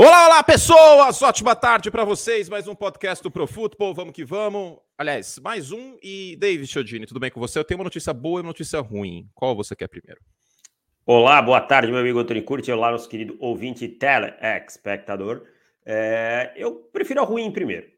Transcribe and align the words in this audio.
Olá, 0.00 0.26
olá, 0.26 0.44
pessoas! 0.44 1.20
Ótima 1.22 1.56
tarde 1.56 1.90
para 1.90 2.04
vocês. 2.04 2.48
Mais 2.48 2.68
um 2.68 2.74
podcast 2.76 3.20
do 3.20 3.32
Pro 3.32 3.48
Football. 3.48 3.92
Vamos 3.92 4.14
que 4.14 4.24
vamos. 4.24 4.78
Aliás, 4.96 5.40
mais 5.42 5.72
um. 5.72 5.96
E 6.00 6.36
David 6.36 6.68
Chiodini, 6.68 7.04
tudo 7.04 7.18
bem 7.18 7.32
com 7.32 7.40
você? 7.40 7.58
Eu 7.58 7.64
tenho 7.64 7.80
uma 7.80 7.84
notícia 7.84 8.14
boa 8.14 8.38
e 8.38 8.42
uma 8.42 8.50
notícia 8.50 8.78
ruim. 8.78 9.28
Qual 9.34 9.56
você 9.56 9.74
quer 9.74 9.88
primeiro? 9.88 10.20
Olá, 11.04 11.42
boa 11.42 11.60
tarde, 11.60 11.90
meu 11.90 12.00
amigo 12.00 12.20
Antônio 12.20 12.44
Curti. 12.44 12.70
Olá, 12.70 12.92
nosso 12.92 13.08
querido 13.08 13.36
ouvinte 13.40 13.88
telespectador. 13.88 15.42
É, 15.84 16.52
eu 16.54 16.76
prefiro 16.92 17.20
a 17.20 17.24
ruim 17.24 17.50
primeiro. 17.50 17.88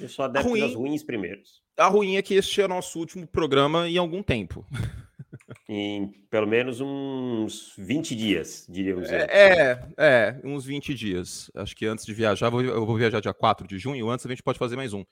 Eu 0.00 0.08
sou 0.08 0.24
adepto 0.24 0.48
ruim, 0.48 0.60
das 0.62 0.74
ruins 0.74 1.02
primeiros. 1.02 1.62
A 1.76 1.88
ruim 1.88 2.16
é 2.16 2.22
que 2.22 2.32
este 2.32 2.62
é 2.62 2.64
o 2.64 2.68
nosso 2.68 2.98
último 2.98 3.26
programa 3.26 3.86
em 3.86 3.98
algum 3.98 4.22
tempo. 4.22 4.64
Em 5.68 6.12
pelo 6.30 6.46
menos 6.46 6.80
uns 6.80 7.74
20 7.76 8.14
dias, 8.14 8.66
diríamos. 8.68 9.08
É, 9.08 9.26
é, 9.30 9.84
é, 9.96 10.40
uns 10.44 10.64
20 10.64 10.94
dias. 10.94 11.50
Acho 11.54 11.74
que 11.74 11.86
antes 11.86 12.06
de 12.06 12.14
viajar, 12.14 12.52
eu 12.52 12.86
vou 12.86 12.96
viajar 12.96 13.20
dia 13.20 13.34
4 13.34 13.66
de 13.66 13.78
junho, 13.78 14.08
antes 14.10 14.24
a 14.24 14.28
gente 14.28 14.42
pode 14.42 14.58
fazer 14.58 14.76
mais 14.76 14.92
um. 14.92 15.04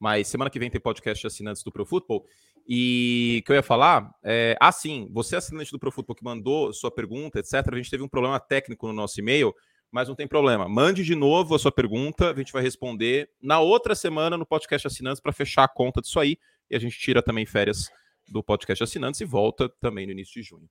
Mas 0.00 0.28
semana 0.28 0.50
que 0.50 0.58
vem 0.58 0.70
tem 0.70 0.80
podcast 0.80 1.26
assinantes 1.26 1.62
do 1.62 1.70
Pro 1.70 1.86
Football. 1.86 2.26
E 2.68 3.40
o 3.40 3.44
que 3.44 3.52
eu 3.52 3.56
ia 3.56 3.62
falar 3.62 4.12
é. 4.22 4.56
Ah, 4.60 4.72
sim, 4.72 5.08
você, 5.12 5.36
assinante 5.36 5.70
do 5.70 5.78
Pro 5.78 5.92
Football, 5.92 6.16
que 6.16 6.24
mandou 6.24 6.72
sua 6.72 6.90
pergunta, 6.90 7.38
etc., 7.38 7.54
a 7.72 7.76
gente 7.76 7.90
teve 7.90 8.02
um 8.02 8.08
problema 8.08 8.40
técnico 8.40 8.86
no 8.86 8.92
nosso 8.92 9.20
e-mail, 9.20 9.54
mas 9.90 10.08
não 10.08 10.14
tem 10.14 10.26
problema. 10.26 10.68
Mande 10.68 11.04
de 11.04 11.14
novo 11.14 11.54
a 11.54 11.58
sua 11.58 11.72
pergunta, 11.72 12.30
a 12.30 12.34
gente 12.34 12.52
vai 12.52 12.62
responder 12.62 13.28
na 13.40 13.60
outra 13.60 13.94
semana 13.94 14.36
no 14.36 14.46
podcast 14.46 14.86
assinantes 14.86 15.20
para 15.20 15.32
fechar 15.32 15.64
a 15.64 15.68
conta 15.68 16.00
disso 16.00 16.18
aí. 16.18 16.36
E 16.70 16.76
a 16.76 16.78
gente 16.78 16.98
tira 16.98 17.22
também 17.22 17.44
férias 17.44 17.90
do 18.28 18.42
podcast 18.42 18.82
assinantes 18.82 19.20
e 19.20 19.24
volta 19.24 19.68
também 19.80 20.06
no 20.06 20.12
início 20.12 20.40
de 20.40 20.48
junho. 20.48 20.68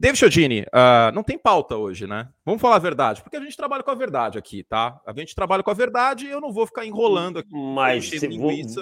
David 0.00 0.18
Chodini, 0.18 0.62
uh, 0.62 1.12
não 1.14 1.22
tem 1.22 1.38
pauta 1.38 1.76
hoje, 1.76 2.06
né? 2.06 2.26
Vamos 2.42 2.62
falar 2.62 2.76
a 2.76 2.78
verdade, 2.78 3.22
porque 3.22 3.36
a 3.36 3.40
gente 3.40 3.54
trabalha 3.54 3.82
com 3.82 3.90
a 3.90 3.94
verdade 3.94 4.38
aqui, 4.38 4.64
tá? 4.64 4.98
A 5.06 5.12
gente 5.12 5.34
trabalha 5.34 5.62
com 5.62 5.70
a 5.70 5.74
verdade 5.74 6.26
e 6.26 6.30
eu 6.30 6.40
não 6.40 6.54
vou 6.54 6.66
ficar 6.66 6.86
enrolando 6.86 7.38
aqui. 7.38 7.50
Mas 7.52 8.08
você, 8.08 8.28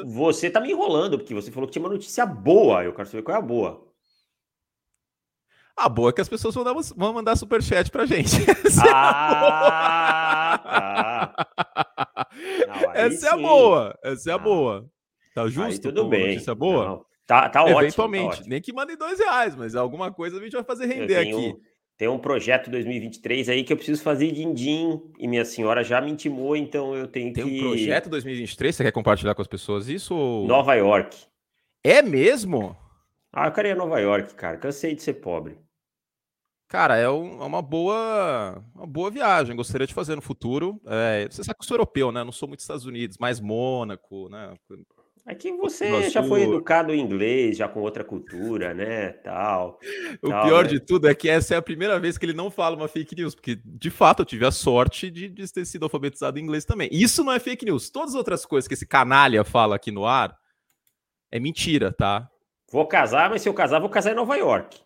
você 0.05 0.49
tá 0.49 0.61
me 0.61 0.71
enrolando, 0.71 1.19
porque 1.19 1.35
você 1.35 1.51
falou 1.51 1.67
que 1.67 1.73
tinha 1.73 1.83
uma 1.83 1.93
notícia 1.93 2.25
boa. 2.25 2.85
Eu 2.85 2.93
quero 2.93 3.09
saber 3.09 3.25
qual 3.25 3.37
é 3.37 3.41
a 3.41 3.43
boa. 3.43 3.85
A 5.77 5.89
boa 5.89 6.11
é 6.11 6.13
que 6.13 6.21
as 6.21 6.29
pessoas 6.29 6.55
vão, 6.55 6.63
dar, 6.63 6.75
vão 6.97 7.13
mandar 7.13 7.35
superchat 7.35 7.91
pra 7.91 8.07
gente. 8.07 8.37
Essa 8.65 8.87
é 8.87 8.91
a 8.91 9.37
boa. 9.41 11.35
Essa 12.95 13.27
é 13.27 13.31
a 13.31 13.37
boa. 13.37 13.99
Essa 14.05 14.31
é 14.31 14.33
a 14.35 14.39
boa. 14.39 14.87
Tá 15.35 15.49
justo? 15.49 15.63
Aí 15.63 15.79
tudo 15.79 16.09
bem. 16.09 16.35
Notícia 16.35 16.55
boa? 16.55 16.85
Não. 16.85 17.07
Tá, 17.29 17.47
tá 17.51 17.61
ótimo. 17.61 17.77
Tá 17.77 17.83
Eventualmente. 17.83 18.43
Tá 18.43 18.49
nem 18.49 18.61
que 18.63 18.73
mandem 18.73 18.97
dois 18.97 19.19
reais, 19.19 19.55
mas 19.55 19.75
alguma 19.75 20.11
coisa 20.11 20.39
a 20.39 20.43
gente 20.43 20.53
vai 20.53 20.65
fazer 20.65 20.87
render 20.87 21.25
tenho, 21.25 21.37
aqui. 21.37 21.57
Tem 21.99 22.09
um 22.09 22.19
projeto 22.19 22.71
2023 22.71 23.51
aí 23.51 23.65
que 23.65 23.71
eu 23.71 23.77
preciso 23.77 24.03
fazer 24.03 24.33
din-din 24.33 24.99
e 25.19 25.29
minha 25.29 25.45
senhora 25.45 25.85
já 25.85 26.01
me 26.01 26.11
intimou, 26.11 26.57
então 26.57 26.97
eu 26.97 27.07
tenho 27.07 27.35
tem 27.35 27.45
que... 27.45 27.51
Tem 27.51 27.61
um 27.61 27.69
projeto 27.69 28.09
2023? 28.09 28.75
Você 28.75 28.83
quer 28.83 28.93
compartilhar 28.93 29.35
com 29.35 29.43
as 29.43 29.47
pessoas 29.47 29.89
isso? 29.91 30.15
Ou... 30.15 30.47
Nova 30.47 30.75
York. 30.75 31.19
É 31.85 32.01
mesmo? 32.01 32.75
Ah, 33.31 33.49
eu 33.49 33.53
queria 33.53 33.75
Nova 33.75 34.01
York, 34.01 34.35
cara. 34.35 34.57
Cansei 34.57 34.95
de 34.95 35.03
ser 35.03 35.15
pobre. 35.15 35.59
Cara, 36.67 36.97
é, 36.97 37.11
um, 37.11 37.43
é, 37.43 37.45
uma 37.45 37.61
boa 37.61 38.65
uma 38.75 38.87
boa 38.87 39.11
viagem. 39.11 39.55
Gostaria 39.55 39.87
de 39.87 39.93
fazer 39.93 40.17
no 40.17 40.23
futuro. 40.23 40.81
É, 40.87 41.29
você 41.31 41.45
sabe 41.45 41.59
que 41.59 41.65
eu 41.65 41.69
sou 41.69 41.75
europeu, 41.75 42.11
né? 42.11 42.25
não 42.25 42.33
sou 42.33 42.49
muito 42.49 42.61
Estados 42.61 42.87
Unidos, 42.87 43.19
mais 43.19 43.39
Mônaco, 43.39 44.31
né? 44.31 44.55
É 45.31 45.35
que 45.35 45.53
você 45.53 46.09
já 46.09 46.23
foi 46.23 46.45
educado 46.45 46.91
em 46.91 46.99
inglês, 46.99 47.59
já 47.59 47.69
com 47.69 47.81
outra 47.81 48.03
cultura, 48.03 48.73
né, 48.73 49.11
tal. 49.11 49.79
O 50.23 50.31
tal, 50.31 50.47
pior 50.47 50.65
né? 50.65 50.71
de 50.71 50.81
tudo 50.81 51.07
é 51.07 51.15
que 51.15 51.29
essa 51.29 51.55
é 51.55 51.59
a 51.59 51.63
primeira 51.63 52.01
vez 52.01 52.17
que 52.17 52.25
ele 52.25 52.33
não 52.33 52.51
fala 52.51 52.75
uma 52.75 52.89
fake 52.89 53.15
news, 53.15 53.35
porque 53.35 53.61
de 53.63 53.91
fato 53.91 54.23
eu 54.23 54.27
tive 54.27 54.47
a 54.47 54.51
sorte 54.51 55.11
de, 55.11 55.29
de 55.29 55.53
ter 55.53 55.67
sido 55.67 55.83
alfabetizado 55.83 56.39
em 56.39 56.43
inglês 56.43 56.65
também. 56.65 56.89
Isso 56.91 57.23
não 57.23 57.31
é 57.31 57.39
fake 57.39 57.67
news. 57.67 57.91
Todas 57.91 58.11
as 58.11 58.15
outras 58.17 58.47
coisas 58.47 58.67
que 58.67 58.73
esse 58.73 58.87
canalha 58.87 59.45
fala 59.45 59.77
aqui 59.77 59.91
no 59.91 60.07
ar 60.07 60.35
é 61.31 61.39
mentira, 61.39 61.93
tá? 61.93 62.29
Vou 62.73 62.87
casar, 62.87 63.29
mas 63.29 63.43
se 63.43 63.51
eu 63.51 63.55
casar, 63.55 63.81
vou 63.81 63.91
casar 63.91 64.13
em 64.13 64.17
Nova 64.17 64.35
York. 64.35 64.81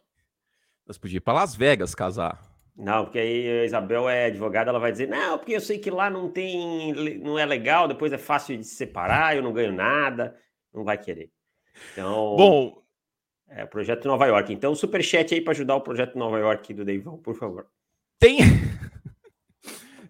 Nós 0.84 0.98
podíamos 0.98 1.18
ir 1.18 1.20
para 1.20 1.34
Las 1.34 1.54
Vegas 1.54 1.94
casar. 1.94 2.51
Não, 2.82 3.04
porque 3.04 3.20
aí 3.20 3.60
a 3.60 3.64
Isabel 3.64 4.08
é 4.08 4.26
advogada, 4.26 4.70
ela 4.70 4.80
vai 4.80 4.90
dizer, 4.90 5.08
não, 5.08 5.38
porque 5.38 5.52
eu 5.52 5.60
sei 5.60 5.78
que 5.78 5.88
lá 5.88 6.10
não 6.10 6.28
tem, 6.28 6.92
não 7.20 7.38
é 7.38 7.46
legal, 7.46 7.86
depois 7.86 8.12
é 8.12 8.18
fácil 8.18 8.56
de 8.56 8.64
se 8.64 8.74
separar, 8.74 9.36
eu 9.36 9.42
não 9.42 9.52
ganho 9.52 9.72
nada, 9.72 10.36
não 10.74 10.82
vai 10.82 10.98
querer. 10.98 11.30
Então, 11.92 12.34
bom, 12.36 12.82
é 13.48 13.64
projeto 13.64 14.08
Nova 14.08 14.26
York. 14.26 14.52
Então, 14.52 14.74
superchat 14.74 15.32
aí 15.32 15.40
para 15.40 15.52
ajudar 15.52 15.76
o 15.76 15.80
projeto 15.80 16.18
Nova 16.18 16.40
York 16.40 16.74
do 16.74 16.84
Deivão, 16.84 17.16
por 17.18 17.36
favor. 17.36 17.68
Tem 18.18 18.38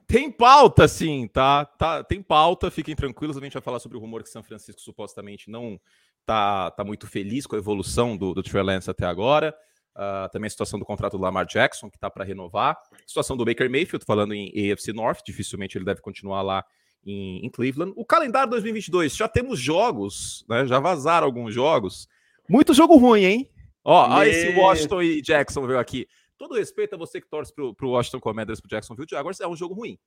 Tem 0.06 0.30
pauta, 0.30 0.88
sim, 0.88 1.28
tá? 1.28 1.66
tá? 1.66 2.02
Tem 2.02 2.22
pauta, 2.22 2.70
fiquem 2.70 2.94
tranquilos. 2.94 3.36
A 3.36 3.40
gente 3.40 3.52
vai 3.52 3.62
falar 3.62 3.80
sobre 3.80 3.98
o 3.98 4.00
rumor 4.00 4.22
que 4.22 4.30
São 4.30 4.42
Francisco 4.42 4.80
supostamente 4.80 5.50
não 5.50 5.78
tá, 6.24 6.70
tá 6.70 6.84
muito 6.84 7.06
feliz 7.06 7.46
com 7.46 7.54
a 7.54 7.58
evolução 7.58 8.16
do, 8.16 8.32
do 8.32 8.42
Trey 8.42 8.62
Lance 8.62 8.90
até 8.90 9.04
agora. 9.04 9.54
Uh, 9.94 10.30
também 10.32 10.46
a 10.46 10.50
situação 10.50 10.78
do 10.78 10.86
contrato 10.86 11.18
do 11.18 11.22
Lamar 11.22 11.44
Jackson, 11.44 11.90
que 11.90 11.96
está 11.96 12.10
para 12.10 12.24
renovar. 12.24 12.78
A 12.92 12.96
situação 13.06 13.36
do 13.36 13.44
Baker 13.44 13.70
Mayfield, 13.70 14.04
falando 14.06 14.32
em 14.32 14.72
AFC 14.72 14.92
North, 14.92 15.20
dificilmente 15.24 15.76
ele 15.76 15.84
deve 15.84 16.00
continuar 16.00 16.40
lá 16.40 16.64
em, 17.04 17.44
em 17.44 17.50
Cleveland. 17.50 17.92
O 17.96 18.04
calendário 18.04 18.50
2022, 18.50 19.14
já 19.14 19.28
temos 19.28 19.58
jogos, 19.58 20.44
né? 20.48 20.66
já 20.66 20.80
vazaram 20.80 21.26
alguns 21.26 21.52
jogos. 21.52 22.08
Muito 22.48 22.72
jogo 22.72 22.96
ruim, 22.96 23.24
hein? 23.24 23.50
Ó, 23.84 24.16
ó 24.16 24.22
esse 24.22 24.56
Washington 24.56 25.02
e 25.02 25.20
Jackson 25.20 25.66
veio 25.66 25.78
aqui. 25.78 26.06
Todo 26.38 26.54
respeito 26.54 26.94
a 26.94 26.98
você 26.98 27.20
que 27.20 27.28
torce 27.28 27.54
pro, 27.54 27.74
pro 27.74 27.90
Washington 27.90 28.20
Commanders, 28.20 28.60
pro 28.60 28.70
Jacksonville 28.70 29.06
Jaguars, 29.08 29.40
é 29.40 29.46
um 29.46 29.56
jogo 29.56 29.74
ruim. 29.74 29.98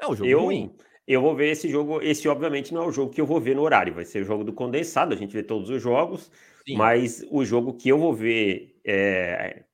É 0.00 0.06
um 0.06 0.14
jogo 0.14 0.30
eu, 0.30 0.40
ruim. 0.40 0.74
Eu 1.06 1.20
vou 1.20 1.34
ver 1.34 1.50
esse 1.50 1.68
jogo. 1.68 2.00
Esse, 2.00 2.26
obviamente, 2.28 2.72
não 2.72 2.84
é 2.84 2.86
o 2.86 2.92
jogo 2.92 3.12
que 3.12 3.20
eu 3.20 3.26
vou 3.26 3.40
ver 3.40 3.54
no 3.54 3.62
horário. 3.62 3.94
Vai 3.94 4.04
ser 4.04 4.22
o 4.22 4.24
jogo 4.24 4.44
do 4.44 4.52
condensado. 4.52 5.12
A 5.12 5.16
gente 5.16 5.32
vê 5.32 5.42
todos 5.42 5.68
os 5.68 5.82
jogos. 5.82 6.30
Sim. 6.66 6.76
Mas 6.76 7.24
o 7.30 7.44
jogo 7.44 7.74
que 7.74 7.88
eu 7.88 7.98
vou 7.98 8.14
ver 8.14 8.80
é, 8.86 9.64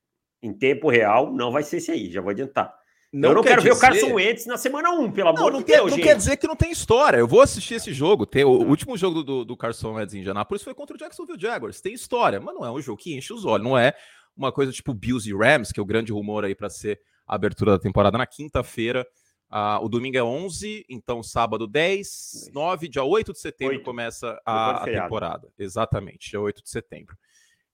em 0.43 0.53
tempo 0.53 0.91
real 0.91 1.33
não 1.33 1.53
vai 1.53 1.63
ser 1.63 1.77
esse 1.77 1.91
aí. 1.91 2.11
Já 2.11 2.21
vou 2.21 2.31
adiantar. 2.31 2.75
Não 3.13 3.31
eu 3.31 3.35
não 3.37 3.43
quero 3.43 3.61
dizer... 3.61 3.71
ver 3.71 3.77
o 3.77 3.81
Carson 3.81 4.15
Wentz 4.15 4.47
na 4.47 4.57
semana 4.57 4.91
1, 4.93 5.11
pelo 5.11 5.31
amor 5.31 5.53
não, 5.53 5.59
de 5.59 5.65
quer, 5.65 5.79
Deus. 5.79 5.91
Não 5.91 5.97
gente. 5.97 6.07
quer 6.07 6.17
dizer 6.17 6.37
que 6.37 6.47
não 6.47 6.55
tem 6.55 6.71
história. 6.71 7.19
Eu 7.19 7.27
vou 7.27 7.41
assistir 7.41 7.75
esse 7.75 7.93
jogo. 7.93 8.25
Tem, 8.25 8.45
o, 8.45 8.51
o 8.51 8.69
último 8.69 8.97
jogo 8.97 9.25
do, 9.25 9.45
do 9.45 9.57
Carson 9.57 9.95
Wentz 9.95 10.15
em 10.15 10.21
Indianapolis 10.21 10.63
foi 10.63 10.75
contra 10.75 10.95
o 10.95 10.99
Jacksonville 10.99 11.41
Jaguars. 11.41 11.81
Tem 11.81 11.93
história, 11.93 12.39
mas 12.39 12.55
não 12.55 12.65
é 12.65 12.71
um 12.71 12.81
jogo 12.81 13.03
que 13.03 13.17
enche 13.17 13.33
os 13.33 13.45
olhos. 13.45 13.67
Não 13.67 13.77
é 13.77 13.95
uma 14.37 14.53
coisa 14.53 14.71
tipo 14.71 14.95
Bills 14.95 15.29
e 15.29 15.35
Rams, 15.35 15.73
que 15.73 15.81
é 15.81 15.83
o 15.83 15.87
grande 15.87 16.13
rumor 16.13 16.45
aí 16.45 16.55
para 16.55 16.71
ser 16.71 17.01
a 17.27 17.35
abertura 17.35 17.73
da 17.73 17.79
temporada 17.81 18.17
na 18.17 18.27
quinta-feira. 18.27 19.05
Uh, 19.51 19.85
o 19.85 19.89
domingo 19.89 20.17
é 20.17 20.23
11, 20.23 20.87
então 20.89 21.25
sábado 21.25 21.67
10, 21.67 22.51
9, 22.55 22.89
dia 22.89 23.03
8 23.03 23.33
de 23.33 23.41
setembro 23.41 23.77
8. 23.77 23.85
começa 23.85 24.41
a, 24.47 24.83
a 24.83 24.85
temporada. 24.85 25.49
Exatamente, 25.59 26.31
dia 26.31 26.41
8 26.41 26.63
de 26.63 26.71
setembro. 26.71 27.17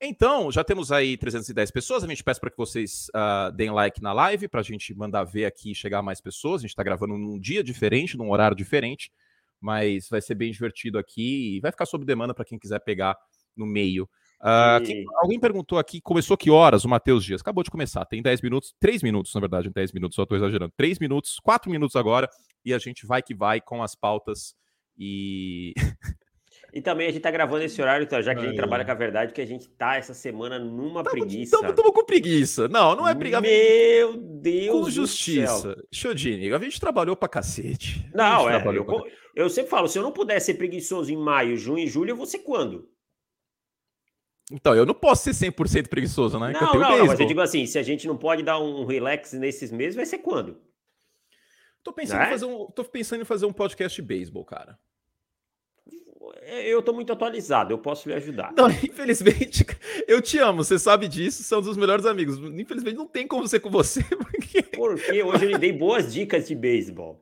Então, 0.01 0.51
já 0.51 0.63
temos 0.63 0.93
aí 0.93 1.17
310 1.17 1.71
pessoas. 1.71 2.05
A 2.05 2.07
gente 2.07 2.25
peça 2.25 2.41
para 2.41 2.51
que 2.51 2.57
vocês 2.57 3.09
uh, 3.15 3.53
deem 3.53 3.71
like 3.71 4.03
na 4.03 4.13
live, 4.13 4.49
para 4.49 4.61
a 4.61 4.65
gente 4.65 4.95
mandar 4.95 5.25
ver 5.25 5.47
aqui 5.47 5.71
e 5.71 5.75
chegar 5.75 6.03
mais 6.03 6.21
pessoas. 6.21 6.61
A 6.61 6.63
gente 6.63 6.71
está 6.71 6.83
gravando 6.83 7.17
num 7.17 7.39
dia 7.39 7.63
diferente, 7.63 8.17
num 8.17 8.31
horário 8.31 8.57
diferente, 8.57 9.11
mas 9.61 10.09
vai 10.09 10.21
ser 10.21 10.35
bem 10.35 10.53
divertido 10.53 10.99
aqui 10.99 11.57
e 11.57 11.61
vai 11.61 11.71
ficar 11.71 11.87
sob 11.87 12.05
demanda 12.05 12.35
para 12.35 12.45
quem 12.45 12.59
quiser 12.59 12.79
pegar 12.81 13.19
no 13.57 13.67
meio. 13.67 14.09
Uh, 14.41 14.85
quem, 14.85 15.05
alguém 15.17 15.41
perguntou 15.41 15.79
aqui, 15.79 16.01
começou 16.01 16.37
que 16.37 16.51
horas 16.51 16.85
o 16.85 16.89
Matheus 16.89 17.25
Dias? 17.25 17.41
Acabou 17.41 17.65
de 17.65 17.71
começar, 17.71 18.05
tem 18.05 18.23
10 18.23 18.43
minutos, 18.43 18.75
3 18.79 19.03
minutos, 19.03 19.35
na 19.35 19.41
verdade, 19.41 19.71
10 19.71 19.93
minutos, 19.93 20.15
só 20.15 20.23
estou 20.23 20.37
exagerando. 20.37 20.73
3 20.77 20.99
minutos, 20.99 21.39
4 21.43 21.71
minutos 21.71 21.97
agora, 21.97 22.29
e 22.65 22.75
a 22.75 22.79
gente 22.79 23.07
vai 23.07 23.23
que 23.23 23.35
vai 23.35 23.61
com 23.61 23.83
as 23.83 23.95
pautas 23.95 24.55
e. 24.99 25.75
E 26.73 26.83
também 26.83 27.09
a 27.09 27.11
gente 27.11 27.23
tá 27.23 27.31
gravando 27.31 27.65
esse 27.65 27.81
horário, 27.81 28.05
então, 28.05 28.21
já 28.21 28.35
que 28.35 28.41
a 28.41 28.45
gente 28.45 28.57
trabalha 28.57 28.85
com 28.85 28.91
a 28.91 28.95
verdade, 28.95 29.33
que 29.33 29.41
a 29.41 29.47
gente 29.47 29.67
tá 29.67 29.97
essa 29.97 30.13
semana 30.13 30.59
numa 30.59 31.03
tamo, 31.03 31.17
preguiça. 31.17 31.57
Estamos 31.57 31.75
com 31.75 32.05
preguiça. 32.05 32.69
Não, 32.69 32.95
não 32.95 33.09
é 33.09 33.15
preguiça. 33.15 33.41
Meu 33.41 34.15
Deus 34.19 34.77
Com 34.77 34.91
justiça. 34.91 35.75
Chodini, 35.91 36.53
a 36.53 36.59
gente 36.59 36.79
trabalhou 36.79 37.17
pra 37.17 37.31
cacete. 37.31 38.07
Não, 38.15 38.51
é. 38.51 38.57
Eu, 38.57 38.85
pra... 38.85 39.01
eu, 39.35 39.49
sempre 39.49 39.71
falo, 39.71 39.89
se 39.89 39.99
eu 39.99 40.03
não 40.03 40.13
puder 40.13 40.39
ser 40.39 40.55
preguiçoso 40.55 41.11
em 41.11 41.17
maio, 41.17 41.57
junho 41.57 41.79
e 41.79 41.87
julho, 41.87 42.11
eu 42.11 42.17
vou 42.17 42.27
ser 42.27 42.41
quando? 42.41 42.87
Então, 44.51 44.75
eu 44.75 44.87
não 44.87 44.95
posso 44.95 45.33
ser 45.33 45.51
100% 45.51 45.89
preguiçoso, 45.89 46.39
né? 46.39 46.53
Não, 46.53 46.73
não, 46.73 46.99
não, 46.99 47.07
mas 47.07 47.19
eu 47.19 47.27
digo 47.27 47.41
assim, 47.41 47.67
se 47.67 47.79
a 47.79 47.83
gente 47.83 48.07
não 48.07 48.17
pode 48.17 48.43
dar 48.43 48.61
um 48.61 48.85
relax 48.85 49.33
nesses 49.33 49.73
meses, 49.73 49.97
vai 49.97 50.07
ser 50.07 50.19
quando? 50.19 50.57
Tô 51.83 51.93
pensando, 51.93 52.23
é? 52.23 52.27
em, 52.27 52.31
fazer 52.31 52.47
um, 52.47 52.67
tô 52.67 52.85
pensando 52.85 53.23
em 53.23 53.25
fazer 53.25 53.47
um 53.47 53.53
podcast 53.53 54.01
de 54.01 54.07
beisebol, 54.07 54.45
cara. 54.45 54.79
É, 56.43 56.69
eu 56.69 56.83
tô 56.83 56.93
muito 56.93 57.13
atualizado, 57.13 57.73
eu 57.73 57.79
posso 57.79 58.09
lhe 58.09 58.15
ajudar. 58.15 58.53
Não, 58.57 58.69
infelizmente, 58.83 59.65
eu 60.07 60.23
te 60.23 60.39
amo, 60.39 60.65
você 60.65 60.79
sabe 60.79 61.09
disso, 61.09 61.43
são 61.43 61.61
dos 61.61 61.77
melhores 61.77 62.07
amigos. 62.07 62.39
Infelizmente, 62.39 62.97
não 62.97 63.07
tem 63.07 63.27
como 63.27 63.47
ser 63.47 63.61
com 63.61 63.71
você. 63.71 64.03
Porque, 64.37 64.63
porque 64.63 65.23
hoje 65.23 65.45
eu 65.45 65.51
lhe 65.51 65.59
dei 65.59 65.73
boas 65.73 66.13
dicas 66.13 66.47
de 66.47 66.55
beisebol. 66.55 67.21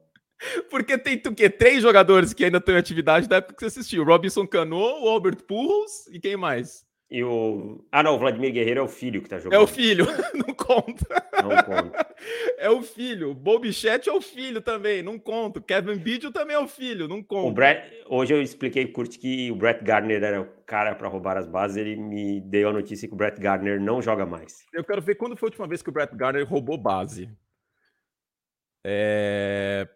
Porque 0.69 0.99
tem 0.99 1.19
tu 1.19 1.35
que 1.35 1.49
três 1.49 1.83
jogadores 1.83 2.35
que 2.35 2.45
ainda 2.45 2.59
estão 2.59 2.75
em 2.75 2.79
atividade 2.79 3.27
da 3.27 3.37
época 3.37 3.55
que 3.55 3.61
você 3.61 3.81
assistiu: 3.81 4.05
Robinson 4.05 4.47
Cano, 4.47 4.77
o 4.77 5.09
Albert 5.09 5.43
Pujols 5.47 6.07
e 6.09 6.21
quem 6.21 6.37
mais? 6.37 6.84
E 7.15 7.23
o. 7.23 7.79
Ah, 7.93 8.03
não, 8.03 8.17
o 8.17 8.19
Vladimir 8.19 8.53
Guerreiro 8.53 8.81
é 8.81 8.83
o 8.83 8.89
filho 8.89 9.23
que 9.23 9.29
tá 9.29 9.39
jogando. 9.39 9.61
É 9.61 9.63
o 9.63 9.69
filho, 9.69 10.05
não 10.35 10.53
conta. 10.53 11.07
Não 11.41 11.63
conta. 11.63 12.07
É 12.59 12.69
o 12.69 12.83
filho. 12.83 13.31
O 13.31 13.35
Bobichete 13.35 14.09
é 14.09 14.13
o 14.13 14.21
filho 14.21 14.61
também, 14.61 15.01
não 15.01 15.17
conta. 15.17 15.61
Kevin 15.61 15.95
Bidio 15.97 16.33
também 16.33 16.57
é 16.57 16.59
o 16.59 16.67
filho, 16.67 17.07
não 17.07 17.23
conta. 17.23 17.47
O 17.47 17.53
Brett... 17.53 18.03
Hoje 18.09 18.35
eu 18.35 18.43
expliquei, 18.43 18.89
Kurt, 18.89 19.17
que 19.19 19.49
o 19.53 19.55
Brett 19.55 19.85
Gardner 19.85 20.25
era 20.25 20.43
o 20.43 20.47
cara 20.67 20.93
para 20.97 21.07
roubar 21.07 21.37
as 21.37 21.47
bases. 21.47 21.77
Ele 21.77 21.95
me 21.95 22.41
deu 22.41 22.71
a 22.71 22.73
notícia 22.73 23.07
que 23.07 23.15
o 23.15 23.17
Brett 23.17 23.41
Gardner 23.41 23.81
não 23.81 24.03
joga 24.03 24.27
mais. 24.27 24.67
Eu 24.73 24.83
quero 24.83 25.01
ver 25.01 25.15
quando 25.15 25.37
foi 25.37 25.47
a 25.47 25.51
última 25.51 25.69
vez 25.69 25.83
que 25.83 25.91
o 25.91 25.93
Brett 25.93 26.17
Gardner 26.17 26.45
roubou 26.45 26.77
base. 26.77 27.31
É... 28.85 29.89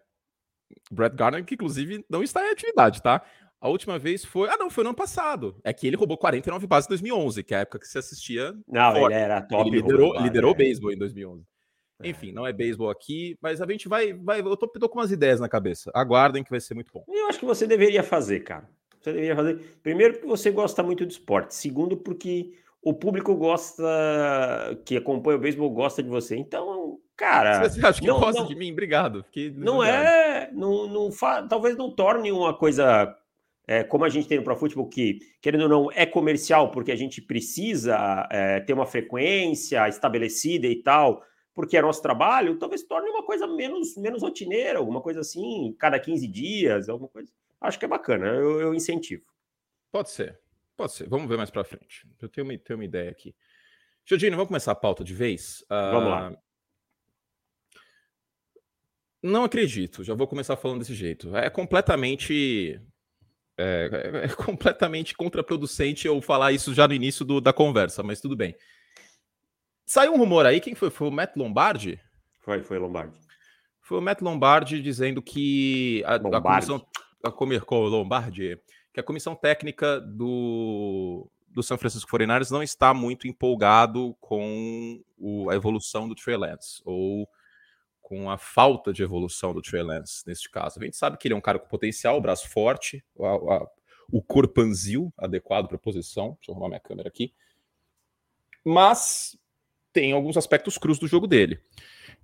Brett 0.89 1.17
Gardner, 1.17 1.45
que 1.45 1.55
inclusive 1.55 2.05
não 2.09 2.23
está 2.23 2.47
em 2.47 2.53
atividade, 2.53 3.03
tá? 3.03 3.25
A 3.61 3.69
última 3.69 3.99
vez 3.99 4.25
foi. 4.25 4.49
Ah, 4.49 4.57
não, 4.57 4.71
foi 4.71 4.85
no 4.85 4.91
ano 4.91 4.97
passado. 4.97 5.57
É 5.65 5.73
que 5.73 5.87
ele 5.87 5.97
roubou 5.97 6.17
49 6.17 6.67
bases 6.67 6.87
em 6.87 6.91
2011, 6.91 7.43
que 7.43 7.55
é 7.55 7.59
a 7.59 7.61
época 7.61 7.81
que 7.81 7.89
se 7.89 7.99
assistia. 7.99 8.55
Não, 8.69 8.97
ele 9.07 9.15
era 9.15 9.41
top. 9.43 9.69
Ele 9.69 9.79
liderou, 9.79 10.21
liderou 10.21 10.53
o 10.53 10.55
é. 10.55 10.59
beisebol 10.59 10.93
em 10.93 10.99
2011. 10.99 11.45
É. 12.01 12.09
Enfim, 12.09 12.31
não 12.31 12.47
é 12.47 12.53
beisebol 12.53 12.89
aqui, 12.89 13.37
mas 13.43 13.61
a 13.61 13.67
gente 13.67 13.89
vai. 13.89 14.13
vai 14.13 14.41
eu 14.41 14.57
tô, 14.57 14.69
tô, 14.69 14.89
com 14.89 15.01
umas 15.01 15.11
ideias 15.11 15.41
na 15.41 15.49
cabeça. 15.49 15.91
Aguardem 15.93 16.45
que 16.45 16.51
vai 16.51 16.61
ser 16.61 16.75
muito 16.75 16.93
bom. 16.93 17.05
Eu 17.09 17.29
acho 17.29 17.41
que 17.41 17.45
você 17.45 17.67
deveria 17.67 18.05
fazer, 18.05 18.41
cara. 18.41 18.69
Você 19.01 19.13
deveria 19.13 19.35
fazer. 19.35 19.79
Primeiro, 19.83 20.15
porque 20.15 20.29
você 20.29 20.53
gosta 20.53 20.81
muito 20.83 21.05
do 21.05 21.11
esporte. 21.11 21.55
Segundo, 21.55 21.97
porque 21.97 22.53
o 22.81 22.95
público 22.95 23.35
gosta. 23.35 23.85
Que 24.85 24.97
acompanha 24.97 25.37
o 25.37 25.41
beisebol 25.41 25.71
gosta 25.71 26.01
de 26.01 26.09
você. 26.09 26.37
Então, 26.37 27.01
cara. 27.17 27.69
Você 27.69 27.85
acha 27.85 28.01
que 28.01 28.07
não, 28.07 28.21
gosta 28.21 28.43
não, 28.43 28.49
de 28.49 28.55
mim? 28.55 28.71
Obrigado. 28.71 29.25
Fiquei 29.25 29.51
não 29.51 29.83
é. 29.83 30.49
Não, 30.53 30.87
não 30.87 31.11
fa, 31.11 31.43
talvez 31.43 31.77
não 31.77 31.91
torne 31.91 32.31
uma 32.31 32.55
coisa 32.55 33.19
é, 33.69 33.85
como 33.85 34.03
a 34.07 34.09
gente 34.09 34.27
tem 34.27 34.39
no 34.39 34.45
Pro 34.45 34.57
Football, 34.57 34.89
que, 34.89 35.19
querendo 35.43 35.65
ou 35.65 35.69
não, 35.69 35.93
é 35.93 36.07
comercial, 36.07 36.71
porque 36.71 36.91
a 36.91 36.97
gente 36.97 37.21
precisa 37.21 38.27
é, 38.33 38.61
ter 38.61 38.73
uma 38.73 38.87
frequência 38.87 39.87
estabelecida 39.87 40.67
e 40.67 40.83
tal, 40.83 41.23
porque 41.55 41.77
é 41.77 41.83
nosso 41.83 42.01
trabalho, 42.01 42.59
talvez 42.59 42.83
torne 42.85 43.11
uma 43.11 43.23
coisa 43.23 43.47
menos, 43.47 43.95
menos 43.99 44.23
rotineira, 44.23 44.79
alguma 44.79 45.03
coisa 45.03 45.21
assim, 45.21 45.77
cada 45.79 46.01
15 46.01 46.27
dias, 46.27 46.89
alguma 46.89 47.11
coisa. 47.11 47.31
Acho 47.61 47.79
que 47.79 47.85
é 47.85 47.89
bacana, 47.89 48.29
eu, 48.29 48.59
eu 48.59 48.75
incentivo. 48.75 49.27
Pode 49.93 50.09
ser, 50.11 50.41
pode 50.75 50.95
ser. 50.95 51.07
Vamos 51.07 51.29
ver 51.29 51.37
mais 51.37 51.51
para 51.51 51.63
frente. 51.63 52.09
Eu 52.23 52.29
tenho 52.31 52.47
uma, 52.47 52.57
tenho 52.57 52.79
uma 52.79 52.85
ideia 52.87 53.11
aqui. 53.11 53.35
Jodino, 54.03 54.37
vamos 54.37 54.49
começar 54.49 54.73
a 54.73 54.77
pauta 54.77 55.05
de 55.05 55.13
vez? 55.13 55.61
Uh, 55.65 55.93
vamos 55.93 56.09
lá. 56.09 56.37
Não 59.23 59.45
acredito, 59.45 60.03
já 60.03 60.15
vou 60.15 60.27
começar 60.27 60.57
falando 60.57 60.79
desse 60.79 60.95
jeito. 60.95 61.37
É 61.37 61.51
completamente 61.51 62.81
é, 63.59 63.91
é, 63.93 64.25
é 64.25 64.29
completamente 64.29 65.15
contraproducente 65.15 66.07
eu 66.07 66.21
falar 66.23 66.53
isso 66.53 66.73
já 66.73 66.87
no 66.87 66.95
início 66.95 67.25
do, 67.25 67.41
da 67.41 67.53
conversa, 67.53 68.03
mas 68.03 68.21
tudo 68.21 68.37
bem. 68.37 68.55
Saiu 69.85 70.13
um 70.13 70.19
rumor 70.19 70.47
aí, 70.47 70.61
quem 70.61 70.75
foi? 70.75 70.91
Foi 70.91 71.09
o 71.09 71.11
Matt 71.11 71.37
Lombardi? 71.37 72.01
Foi, 72.41 72.63
foi 72.63 72.79
o 72.79 72.83
Lombardi. 72.83 73.19
Foi 73.81 73.99
o 73.99 74.03
Matt 74.03 74.21
Lombardi 74.21 74.83
dizendo 74.83 75.21
que 75.23 76.03
a, 76.07 76.15
a 76.15 76.41
comissão 76.41 76.87
a 77.25 77.31
Comercol 77.33 77.89
Lombardi, 77.89 78.59
que 78.93 79.01
a 79.01 79.03
comissão 79.03 79.35
técnica 79.35 80.01
do, 80.01 81.29
do 81.49 81.63
São 81.63 81.77
Francisco 81.77 82.11
49 82.11 82.53
não 82.53 82.63
está 82.63 82.95
muito 82.95 83.27
empolgado 83.27 84.17
com 84.21 85.03
o, 85.17 85.51
a 85.51 85.55
evolução 85.55 86.09
do 86.09 86.15
Trey 86.15 86.37
Lance, 86.37 86.81
ou 86.85 87.29
com 88.09 88.31
a 88.31 88.39
falta 88.39 88.91
de 88.91 89.03
evolução 89.03 89.53
do 89.53 89.61
Trey 89.61 89.83
Lance 89.83 90.27
neste 90.27 90.51
caso. 90.51 90.81
A 90.81 90.83
gente 90.83 90.97
sabe 90.97 91.19
que 91.19 91.29
ele 91.29 91.35
é 91.35 91.37
um 91.37 91.43
cara 91.43 91.59
com 91.59 91.69
potencial, 91.69 92.19
braço 92.23 92.49
forte, 92.49 93.05
a, 93.21 93.27
a, 93.27 93.69
o 94.11 94.23
corpanzil 94.23 95.13
adequado 95.19 95.69
para 95.69 95.77
a 95.77 95.79
posição. 95.79 96.31
Deixa 96.39 96.51
eu 96.51 96.55
arrumar 96.55 96.69
minha 96.69 96.81
câmera 96.81 97.07
aqui. 97.07 97.35
Mas 98.65 99.39
tem 99.93 100.13
alguns 100.13 100.39
aspectos 100.39 100.79
crus 100.79 100.99
do 100.99 101.07
jogo 101.07 101.27
dele. 101.27 101.61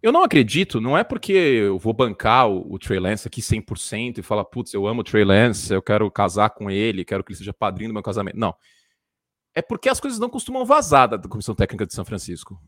Eu 0.03 0.11
não 0.11 0.25
acredito, 0.25 0.81
não 0.81 0.97
é 0.97 1.05
porque 1.05 1.35
eu 1.35 1.79
vou 1.79 1.93
bancar 1.93 2.49
o, 2.49 2.73
o 2.73 2.79
Trey 2.79 2.99
Lance 2.99 3.29
aqui 3.29 3.43
100% 3.43 4.17
e 4.19 4.23
falar, 4.23 4.47
putz, 4.47 4.73
eu 4.73 4.87
amo 4.87 5.03
o 5.03 5.05
Trey 5.05 5.23
Lance, 5.23 5.71
eu 5.71 5.83
quero 5.83 6.11
casar 6.11 6.49
com 6.49 6.71
ele, 6.71 7.05
quero 7.05 7.23
que 7.23 7.33
ele 7.33 7.39
seja 7.39 7.53
padrinho 7.53 7.91
do 7.91 7.95
meu 7.95 8.03
casamento. 8.03 8.39
Não. 8.39 8.55
É 9.55 9.61
porque 9.61 9.91
as 9.91 10.01
coisas 10.01 10.19
não 10.19 10.31
costumam 10.31 10.65
vazar 10.65 11.09
da 11.09 11.19
comissão 11.29 11.55
técnica 11.55 11.85
de 11.85 11.93
São 11.93 12.07
Francisco. 12.07 12.59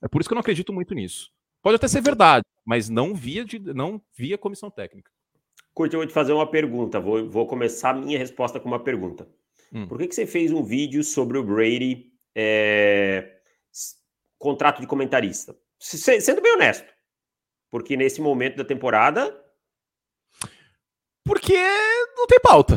É 0.00 0.06
por 0.06 0.20
isso 0.20 0.28
que 0.28 0.34
eu 0.34 0.36
não 0.36 0.40
acredito 0.40 0.72
muito 0.72 0.94
nisso. 0.94 1.32
Pode 1.64 1.76
até 1.76 1.88
ser 1.88 2.02
verdade, 2.02 2.44
mas 2.62 2.90
não 2.90 3.14
via, 3.14 3.42
de, 3.42 3.58
não 3.58 3.98
via 4.14 4.36
comissão 4.36 4.70
técnica. 4.70 5.10
Curte, 5.72 5.94
eu 5.94 6.00
vou 6.00 6.06
te 6.06 6.12
fazer 6.12 6.34
uma 6.34 6.46
pergunta. 6.46 7.00
Vou, 7.00 7.26
vou 7.26 7.46
começar 7.46 7.88
a 7.88 7.94
minha 7.94 8.18
resposta 8.18 8.60
com 8.60 8.68
uma 8.68 8.84
pergunta. 8.84 9.26
Hum. 9.72 9.88
Por 9.88 9.96
que, 9.96 10.08
que 10.08 10.14
você 10.14 10.26
fez 10.26 10.52
um 10.52 10.62
vídeo 10.62 11.02
sobre 11.02 11.38
o 11.38 11.42
Brady 11.42 12.12
é, 12.34 13.38
contrato 14.38 14.82
de 14.82 14.86
comentarista? 14.86 15.56
Sendo 15.78 16.42
bem 16.42 16.52
honesto. 16.52 16.92
Porque 17.70 17.96
nesse 17.96 18.20
momento 18.20 18.56
da 18.56 18.64
temporada. 18.64 19.34
Porque 21.24 21.56
não 22.14 22.26
tem 22.26 22.40
pauta. 22.40 22.74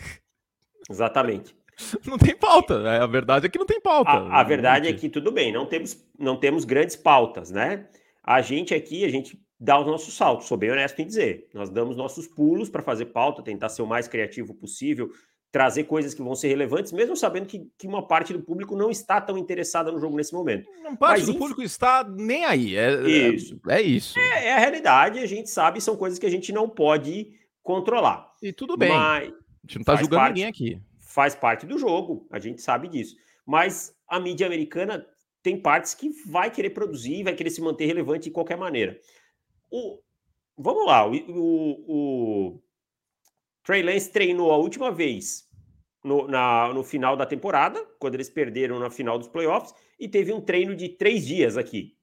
Exatamente. 0.88 1.54
Não 2.04 2.18
tem 2.18 2.34
pauta. 2.34 2.82
Né? 2.82 2.98
A 2.98 3.06
verdade 3.06 3.46
é 3.46 3.48
que 3.48 3.56
não 3.56 3.64
tem 3.64 3.80
pauta. 3.80 4.10
A, 4.10 4.40
a 4.40 4.42
verdade 4.42 4.88
é 4.88 4.92
que 4.92 5.08
tudo 5.08 5.30
bem, 5.30 5.52
não 5.52 5.64
temos, 5.64 5.96
não 6.18 6.36
temos 6.36 6.64
grandes 6.64 6.96
pautas, 6.96 7.52
né? 7.52 7.86
A 8.28 8.42
gente 8.42 8.74
aqui, 8.74 9.06
a 9.06 9.08
gente 9.08 9.40
dá 9.58 9.80
os 9.80 9.86
nossos 9.86 10.14
saltos, 10.14 10.48
sou 10.48 10.58
bem 10.58 10.70
honesto 10.70 11.00
em 11.00 11.06
dizer. 11.06 11.48
Nós 11.54 11.70
damos 11.70 11.96
nossos 11.96 12.26
pulos 12.26 12.68
para 12.68 12.82
fazer 12.82 13.06
pauta, 13.06 13.42
tentar 13.42 13.70
ser 13.70 13.80
o 13.80 13.86
mais 13.86 14.06
criativo 14.06 14.52
possível, 14.52 15.10
trazer 15.50 15.84
coisas 15.84 16.12
que 16.12 16.20
vão 16.20 16.34
ser 16.34 16.48
relevantes, 16.48 16.92
mesmo 16.92 17.16
sabendo 17.16 17.46
que, 17.46 17.66
que 17.78 17.86
uma 17.86 18.06
parte 18.06 18.34
do 18.34 18.42
público 18.42 18.76
não 18.76 18.90
está 18.90 19.18
tão 19.18 19.38
interessada 19.38 19.90
no 19.90 19.98
jogo 19.98 20.14
nesse 20.14 20.34
momento. 20.34 20.68
Uma 20.80 20.94
parte 20.94 21.20
Mas, 21.20 21.24
do 21.24 21.30
enfim, 21.30 21.38
público 21.38 21.62
está 21.62 22.04
nem 22.04 22.44
aí. 22.44 22.76
É, 22.76 22.92
é 22.96 23.28
isso. 23.30 23.58
É, 23.66 23.76
é 23.76 23.80
isso. 23.80 24.18
É, 24.18 24.48
é, 24.48 24.52
a 24.52 24.58
realidade, 24.58 25.20
a 25.20 25.26
gente 25.26 25.48
sabe, 25.48 25.80
são 25.80 25.96
coisas 25.96 26.18
que 26.18 26.26
a 26.26 26.30
gente 26.30 26.52
não 26.52 26.68
pode 26.68 27.32
controlar. 27.62 28.34
E 28.42 28.52
tudo 28.52 28.76
bem. 28.76 28.90
Mas 28.90 29.28
a 29.28 29.32
gente 29.64 29.76
não 29.76 29.80
está 29.80 29.96
julgando 29.96 30.20
parte, 30.20 30.34
ninguém 30.34 30.50
aqui. 30.50 30.82
Faz 31.00 31.34
parte 31.34 31.64
do 31.64 31.78
jogo, 31.78 32.28
a 32.30 32.38
gente 32.38 32.60
sabe 32.60 32.88
disso. 32.88 33.16
Mas 33.46 33.94
a 34.06 34.20
mídia 34.20 34.46
americana 34.46 35.06
tem 35.42 35.60
partes 35.60 35.94
que 35.94 36.10
vai 36.26 36.50
querer 36.50 36.70
produzir, 36.70 37.22
vai 37.22 37.34
querer 37.34 37.50
se 37.50 37.60
manter 37.60 37.86
relevante 37.86 38.24
de 38.24 38.30
qualquer 38.30 38.56
maneira. 38.56 38.98
O, 39.70 40.00
vamos 40.56 40.86
lá, 40.86 41.06
o, 41.06 41.14
o, 41.14 41.84
o 41.88 42.62
Trey 43.62 43.82
Lance 43.82 44.10
treinou 44.10 44.50
a 44.50 44.56
última 44.56 44.90
vez 44.90 45.48
no, 46.02 46.26
na, 46.26 46.72
no 46.72 46.82
final 46.82 47.16
da 47.16 47.26
temporada, 47.26 47.84
quando 47.98 48.14
eles 48.14 48.30
perderam 48.30 48.78
na 48.78 48.90
final 48.90 49.18
dos 49.18 49.28
playoffs, 49.28 49.74
e 49.98 50.08
teve 50.08 50.32
um 50.32 50.40
treino 50.40 50.74
de 50.74 50.88
três 50.88 51.26
dias 51.26 51.56
aqui. 51.56 51.96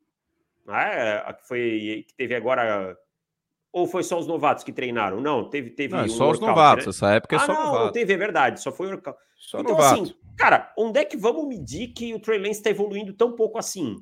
Né? 0.66 1.36
Foi, 1.48 2.06
que 2.08 2.14
teve 2.16 2.36
agora. 2.36 2.98
Ou 3.76 3.86
foi 3.86 4.04
só 4.04 4.18
os 4.18 4.26
novatos 4.26 4.64
que 4.64 4.72
treinaram? 4.72 5.20
Não, 5.20 5.50
teve. 5.50 5.70
teve 5.70 5.94
não, 5.94 6.00
é 6.00 6.06
um 6.06 6.08
só 6.08 6.28
workout, 6.28 6.42
os 6.42 6.48
novatos, 6.48 6.86
né? 6.86 6.90
essa 6.92 7.12
época 7.12 7.36
é 7.36 7.40
ah, 7.40 7.46
só 7.46 7.54
não, 7.54 7.66
novato. 7.66 7.86
Não, 7.88 7.92
teve, 7.92 8.14
é 8.14 8.18
verdade, 8.18 8.62
só 8.62 8.72
foi 8.72 8.88
workout. 8.88 9.20
Só 9.38 9.60
então, 9.60 9.78
assim, 9.78 9.96
novato. 9.96 10.04
assim, 10.04 10.16
Cara, 10.38 10.74
onde 10.78 10.98
é 10.98 11.04
que 11.04 11.18
vamos 11.18 11.46
medir 11.46 11.90
que 11.90 12.14
o 12.14 12.20
Trey 12.22 12.40
Lance 12.40 12.52
está 12.52 12.70
evoluindo 12.70 13.12
tão 13.12 13.34
pouco 13.34 13.58
assim? 13.58 13.98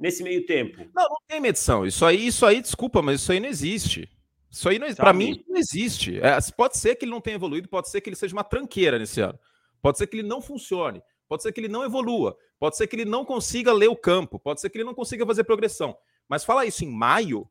Nesse 0.00 0.22
meio 0.22 0.46
tempo? 0.46 0.78
Não, 0.94 1.02
não 1.02 1.18
tem 1.28 1.38
medição. 1.40 1.84
Isso 1.84 2.06
aí, 2.06 2.26
isso 2.26 2.46
aí, 2.46 2.62
desculpa, 2.62 3.02
mas 3.02 3.20
isso 3.20 3.32
aí 3.32 3.38
não 3.38 3.50
existe. 3.50 4.10
Isso 4.50 4.66
aí, 4.66 4.78
para 4.94 5.12
mim, 5.12 5.44
não 5.46 5.58
existe. 5.58 6.18
É, 6.18 6.34
pode 6.56 6.78
ser 6.78 6.96
que 6.96 7.04
ele 7.04 7.12
não 7.12 7.20
tenha 7.20 7.36
evoluído, 7.36 7.68
pode 7.68 7.90
ser 7.90 8.00
que 8.00 8.08
ele 8.08 8.16
seja 8.16 8.34
uma 8.34 8.44
tranqueira 8.44 8.98
nesse 8.98 9.20
ano. 9.20 9.38
Pode 9.82 9.98
ser 9.98 10.06
que 10.06 10.16
ele 10.16 10.26
não 10.26 10.40
funcione. 10.40 11.02
Pode 11.28 11.42
ser 11.42 11.52
que 11.52 11.60
ele 11.60 11.68
não 11.68 11.84
evolua. 11.84 12.34
Pode 12.58 12.78
ser 12.78 12.86
que 12.86 12.96
ele 12.96 13.04
não 13.04 13.26
consiga 13.26 13.74
ler 13.74 13.88
o 13.88 13.96
campo. 13.96 14.38
Pode 14.38 14.62
ser 14.62 14.70
que 14.70 14.78
ele 14.78 14.84
não 14.84 14.94
consiga 14.94 15.26
fazer 15.26 15.44
progressão. 15.44 15.94
Mas 16.26 16.44
falar 16.44 16.64
isso 16.64 16.82
em 16.82 16.88
maio, 16.88 17.46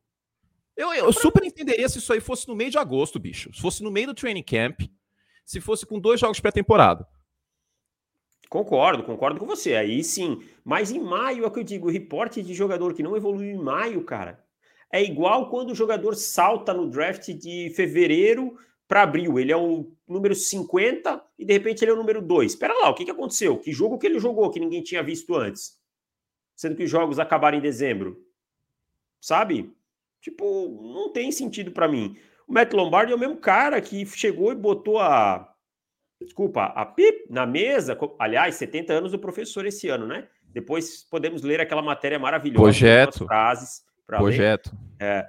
eu, 0.76 0.92
eu 0.92 1.12
super 1.12 1.42
entenderia 1.44 1.88
se 1.88 1.98
isso 1.98 2.12
aí 2.12 2.20
fosse 2.20 2.46
no 2.46 2.54
meio 2.54 2.70
de 2.70 2.78
agosto, 2.78 3.18
bicho. 3.18 3.52
Se 3.54 3.60
fosse 3.60 3.82
no 3.82 3.90
meio 3.90 4.08
do 4.08 4.14
training 4.14 4.42
camp, 4.42 4.82
se 5.44 5.60
fosse 5.60 5.86
com 5.86 5.98
dois 5.98 6.20
jogos 6.20 6.40
pré-temporada. 6.40 7.06
Concordo, 8.48 9.02
concordo 9.02 9.40
com 9.40 9.46
você. 9.46 9.74
Aí 9.74 10.04
sim. 10.04 10.42
Mas 10.64 10.90
em 10.90 11.00
maio 11.00 11.44
é 11.44 11.46
o 11.46 11.50
que 11.50 11.60
eu 11.60 11.64
digo: 11.64 11.88
o 11.88 11.90
reporte 11.90 12.42
de 12.42 12.54
jogador 12.54 12.94
que 12.94 13.02
não 13.02 13.16
evoluiu 13.16 13.50
em 13.50 13.62
maio, 13.62 14.04
cara, 14.04 14.44
é 14.92 15.02
igual 15.02 15.50
quando 15.50 15.70
o 15.70 15.74
jogador 15.74 16.14
salta 16.14 16.72
no 16.72 16.88
draft 16.88 17.28
de 17.28 17.70
fevereiro 17.74 18.58
para 18.86 19.02
abril. 19.02 19.38
Ele 19.38 19.52
é 19.52 19.56
o 19.56 19.92
número 20.06 20.34
50 20.34 21.22
e 21.38 21.44
de 21.44 21.52
repente 21.52 21.82
ele 21.82 21.90
é 21.90 21.94
o 21.94 21.98
número 21.98 22.22
2. 22.22 22.52
Espera 22.52 22.74
lá, 22.74 22.90
o 22.90 22.94
que, 22.94 23.04
que 23.04 23.10
aconteceu? 23.10 23.58
Que 23.58 23.72
jogo 23.72 23.98
que 23.98 24.06
ele 24.06 24.18
jogou 24.18 24.50
que 24.50 24.60
ninguém 24.60 24.82
tinha 24.82 25.02
visto 25.02 25.34
antes? 25.34 25.78
Sendo 26.54 26.76
que 26.76 26.84
os 26.84 26.90
jogos 26.90 27.18
acabaram 27.18 27.58
em 27.58 27.60
dezembro. 27.60 28.24
Sabe? 29.20 29.75
Tipo, 30.20 30.68
não 30.94 31.12
tem 31.12 31.30
sentido 31.30 31.70
para 31.70 31.88
mim. 31.88 32.16
O 32.46 32.52
Matt 32.52 32.72
Lombardi 32.72 33.12
é 33.12 33.16
o 33.16 33.18
mesmo 33.18 33.36
cara 33.36 33.80
que 33.80 34.04
chegou 34.06 34.52
e 34.52 34.56
botou 34.56 34.98
a 34.98 35.52
desculpa, 36.20 36.64
a 36.64 36.86
PIP 36.86 37.30
na 37.30 37.46
mesa. 37.46 37.98
Aliás, 38.18 38.54
70 38.54 38.92
anos 38.92 39.12
do 39.12 39.18
professor 39.18 39.66
esse 39.66 39.88
ano, 39.88 40.06
né? 40.06 40.26
Depois 40.44 41.04
podemos 41.04 41.42
ler 41.42 41.60
aquela 41.60 41.82
matéria 41.82 42.18
maravilhosa. 42.18 42.62
Projeto. 42.62 43.26
Frases 43.26 43.86
Projeto. 44.06 44.70
É. 45.00 45.26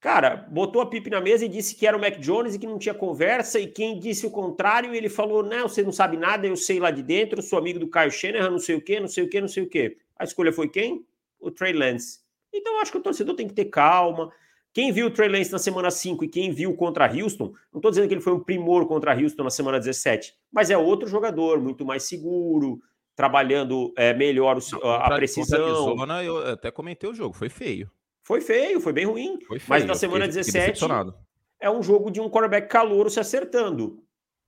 Cara, 0.00 0.36
botou 0.36 0.80
a 0.80 0.86
pipe 0.86 1.10
na 1.10 1.20
mesa 1.20 1.44
e 1.44 1.48
disse 1.48 1.74
que 1.74 1.86
era 1.86 1.96
o 1.96 2.00
Mac 2.00 2.18
Jones 2.18 2.54
e 2.54 2.58
que 2.58 2.66
não 2.66 2.78
tinha 2.78 2.94
conversa, 2.94 3.58
e 3.58 3.66
quem 3.66 3.98
disse 3.98 4.26
o 4.26 4.30
contrário, 4.30 4.94
ele 4.94 5.08
falou: 5.08 5.42
Não, 5.42 5.68
você 5.68 5.82
não 5.82 5.90
sabe 5.90 6.16
nada, 6.16 6.46
eu 6.46 6.56
sei 6.56 6.78
lá 6.78 6.90
de 6.90 7.02
dentro, 7.02 7.42
sou 7.42 7.58
amigo 7.58 7.80
do 7.80 7.90
Kyle 7.90 8.10
Shanahan, 8.10 8.50
não 8.50 8.58
sei 8.58 8.76
o 8.76 8.80
quê, 8.80 9.00
não 9.00 9.08
sei 9.08 9.24
o 9.24 9.28
quê, 9.28 9.40
não 9.40 9.48
sei 9.48 9.62
o 9.64 9.68
quê. 9.68 9.96
A 10.16 10.22
escolha 10.22 10.52
foi 10.52 10.68
quem? 10.68 11.04
O 11.40 11.50
Trey 11.50 11.72
Lance. 11.72 12.20
Então 12.52 12.74
eu 12.74 12.80
acho 12.80 12.92
que 12.92 12.98
o 12.98 13.02
torcedor 13.02 13.34
tem 13.34 13.46
que 13.46 13.54
ter 13.54 13.66
calma. 13.66 14.30
Quem 14.72 14.92
viu 14.92 15.06
o 15.06 15.10
Trey 15.10 15.28
Lance 15.28 15.50
na 15.50 15.58
semana 15.58 15.90
5 15.90 16.24
e 16.24 16.28
quem 16.28 16.52
viu 16.52 16.74
contra 16.74 17.10
Houston, 17.10 17.52
não 17.72 17.78
estou 17.78 17.90
dizendo 17.90 18.06
que 18.06 18.14
ele 18.14 18.20
foi 18.20 18.32
um 18.32 18.40
primor 18.40 18.86
contra 18.86 19.16
Houston 19.16 19.42
na 19.42 19.50
semana 19.50 19.78
17, 19.78 20.34
mas 20.52 20.70
é 20.70 20.76
outro 20.76 21.08
jogador, 21.08 21.60
muito 21.60 21.84
mais 21.84 22.04
seguro, 22.04 22.80
trabalhando 23.16 23.92
é, 23.96 24.12
melhor 24.14 24.58
o, 24.58 24.60
não, 24.72 24.90
a, 24.90 25.00
contra, 25.00 25.16
precisão. 25.16 25.88
Arizona, 25.88 26.22
eu 26.22 26.38
até 26.52 26.70
comentei 26.70 27.08
o 27.08 27.14
jogo, 27.14 27.34
foi 27.34 27.48
feio. 27.48 27.90
Foi 28.22 28.40
feio, 28.40 28.80
foi 28.80 28.92
bem 28.92 29.06
ruim. 29.06 29.38
Foi 29.46 29.58
feio, 29.58 29.68
mas 29.68 29.84
na 29.84 29.94
semana 29.94 30.26
fiquei, 30.26 30.42
17 30.42 30.80
fiquei 30.80 30.88
é 31.60 31.70
um 31.70 31.82
jogo 31.82 32.10
de 32.10 32.20
um 32.20 32.30
quarterback 32.30 32.68
calouro 32.68 33.10
se 33.10 33.18
acertando. 33.18 34.02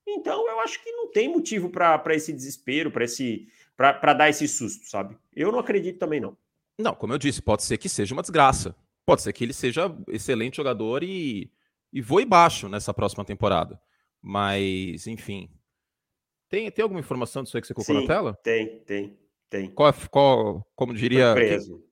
Então 0.07 0.49
eu 0.49 0.61
acho 0.61 0.83
que 0.83 0.91
não 0.93 1.11
tem 1.11 1.29
motivo 1.29 1.71
para 1.71 2.15
esse 2.15 2.33
desespero, 2.33 2.91
para 2.91 3.05
esse 3.05 3.49
para 3.77 4.13
dar 4.13 4.29
esse 4.29 4.47
susto, 4.47 4.89
sabe? 4.89 5.17
Eu 5.35 5.51
não 5.51 5.59
acredito 5.59 5.99
também 5.99 6.21
não. 6.21 6.37
Não, 6.81 6.95
como 6.95 7.13
eu 7.13 7.19
disse, 7.19 7.43
pode 7.43 7.63
ser 7.63 7.79
que 7.79 7.89
seja 7.89 8.15
uma 8.15 8.23
desgraça. 8.23 8.75
Pode 9.05 9.23
ser 9.23 9.33
que 9.33 9.45
ele 9.45 9.53
seja 9.53 9.95
excelente 10.09 10.57
jogador 10.57 11.03
e, 11.03 11.51
e 11.93 12.01
voe 12.01 12.25
baixo 12.25 12.69
nessa 12.69 12.95
próxima 12.95 13.25
temporada. 13.25 13.81
Mas, 14.23 15.07
enfim. 15.07 15.51
Tem, 16.49 16.71
tem 16.71 16.83
alguma 16.83 17.01
informação 17.01 17.43
disso 17.43 17.57
aí 17.57 17.61
que 17.61 17.67
você 17.69 17.75
colocou 17.75 17.95
Sim, 17.95 18.03
na 18.03 18.07
tela? 18.07 18.35
Tem, 18.43 18.81
tem, 18.81 19.19
tem. 19.49 19.71
Qual, 19.71 19.93
qual 20.11 20.67
como 20.75 20.95
diria. 20.95 21.33
Preso. 21.33 21.83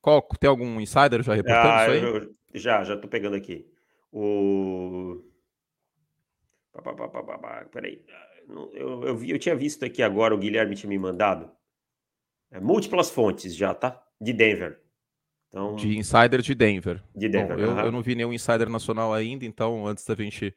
Qual, 0.00 0.22
tem 0.40 0.48
algum 0.48 0.80
insider 0.80 1.22
já 1.22 1.34
reportando 1.34 1.68
ah, 1.68 1.82
isso 1.82 1.90
aí? 1.90 2.02
Eu, 2.02 2.34
já, 2.54 2.84
já 2.84 2.96
tô 2.96 3.08
pegando 3.08 3.36
aqui. 3.36 3.70
O. 4.12 5.22
Peraí. 7.70 8.02
Eu, 8.74 9.04
eu, 9.04 9.16
vi, 9.16 9.30
eu 9.30 9.38
tinha 9.38 9.54
visto 9.54 9.84
aqui 9.84 10.02
agora, 10.02 10.34
o 10.34 10.38
Guilherme 10.38 10.74
tinha 10.74 10.88
me 10.88 10.98
mandado. 10.98 11.50
É, 12.50 12.60
múltiplas 12.60 13.10
fontes 13.10 13.54
já, 13.54 13.74
tá? 13.74 14.02
De 14.20 14.32
Denver. 14.32 14.80
Então, 15.48 15.76
de 15.76 15.96
insider 15.96 16.42
de 16.42 16.54
Denver. 16.54 17.02
De 17.14 17.28
Denver. 17.28 17.56
Bom, 17.56 17.62
eu, 17.62 17.78
eu, 17.86 17.92
não 17.92 18.02
vi 18.02 18.14
nenhum 18.14 18.32
insider 18.32 18.68
nacional 18.68 19.14
ainda, 19.14 19.44
então 19.44 19.86
antes 19.86 20.04
da 20.04 20.14
gente. 20.14 20.54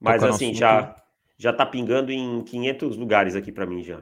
Mas 0.00 0.22
assim, 0.22 0.46
assunto... 0.46 0.58
já 0.58 1.02
já 1.42 1.52
tá 1.52 1.66
pingando 1.66 2.12
em 2.12 2.42
500 2.44 2.96
lugares 2.96 3.34
aqui 3.34 3.50
para 3.50 3.66
mim 3.66 3.82
já. 3.82 4.00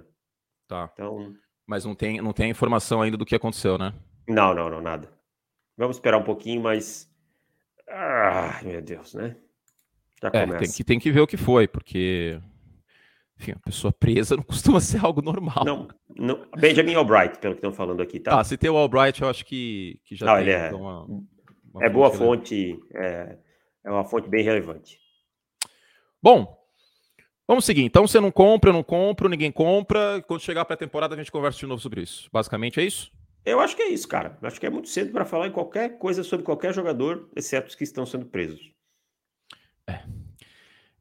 Tá. 0.68 0.90
Então. 0.92 1.34
Mas 1.66 1.86
não 1.86 1.94
tem, 1.94 2.20
não 2.20 2.32
tem 2.32 2.50
informação 2.50 3.00
ainda 3.00 3.16
do 3.16 3.24
que 3.24 3.34
aconteceu, 3.34 3.78
né? 3.78 3.94
Não, 4.28 4.54
não, 4.54 4.68
não, 4.68 4.80
nada. 4.80 5.10
Vamos 5.76 5.96
esperar 5.96 6.18
um 6.18 6.24
pouquinho, 6.24 6.60
mas. 6.60 7.10
Ah, 7.88 8.60
meu 8.62 8.82
Deus, 8.82 9.14
né? 9.14 9.36
Já 10.20 10.28
é, 10.28 10.44
começa. 10.44 10.58
Tem 10.58 10.72
que, 10.72 10.84
tem 10.84 10.98
que 10.98 11.10
ver 11.10 11.20
o 11.20 11.26
que 11.26 11.38
foi, 11.38 11.66
porque. 11.66 12.38
Enfim, 13.40 13.52
a 13.52 13.58
pessoa 13.58 13.90
presa 13.90 14.36
não 14.36 14.42
costuma 14.42 14.80
ser 14.80 15.00
algo 15.04 15.22
normal. 15.22 15.64
Não, 15.64 15.88
não. 16.14 16.46
Benjamin 16.58 16.94
Albright, 16.94 17.38
pelo 17.38 17.54
que 17.54 17.58
estão 17.58 17.72
falando 17.72 18.02
aqui, 18.02 18.20
tá? 18.20 18.38
Ah, 18.38 18.44
se 18.44 18.58
tem 18.58 18.68
o 18.68 18.76
Albright, 18.76 19.22
eu 19.22 19.30
acho 19.30 19.46
que, 19.46 19.98
que 20.04 20.14
já 20.14 20.26
não, 20.26 20.34
tem 20.34 20.42
ele 20.42 20.52
é, 20.52 20.66
então, 20.66 20.80
uma, 20.82 21.04
uma 21.06 21.82
é 21.82 21.86
fonte 21.86 21.92
boa 21.94 22.10
fonte, 22.10 22.78
é, 22.94 23.38
é 23.82 23.90
uma 23.90 24.04
fonte 24.04 24.28
bem 24.28 24.44
relevante. 24.44 25.00
Bom, 26.22 26.54
vamos 27.48 27.64
seguir. 27.64 27.82
Então 27.82 28.06
você 28.06 28.20
não 28.20 28.30
compra, 28.30 28.68
eu 28.68 28.74
não 28.74 28.82
compro, 28.82 29.26
ninguém 29.26 29.50
compra. 29.50 30.22
Quando 30.26 30.42
chegar 30.42 30.66
para 30.66 30.74
a 30.74 30.78
temporada, 30.78 31.14
a 31.14 31.18
gente 31.18 31.32
conversa 31.32 31.60
de 31.60 31.66
novo 31.66 31.80
sobre 31.80 32.02
isso. 32.02 32.28
Basicamente 32.30 32.78
é 32.78 32.84
isso? 32.84 33.10
Eu 33.42 33.58
acho 33.58 33.74
que 33.74 33.82
é 33.82 33.88
isso, 33.88 34.06
cara. 34.06 34.36
Eu 34.42 34.48
acho 34.48 34.60
que 34.60 34.66
é 34.66 34.70
muito 34.70 34.90
cedo 34.90 35.12
para 35.12 35.24
falar 35.24 35.46
em 35.46 35.52
qualquer 35.52 35.96
coisa 35.96 36.22
sobre 36.22 36.44
qualquer 36.44 36.74
jogador, 36.74 37.30
exceto 37.34 37.68
os 37.68 37.74
que 37.74 37.84
estão 37.84 38.04
sendo 38.04 38.26
presos. 38.26 38.70
É. 39.86 40.19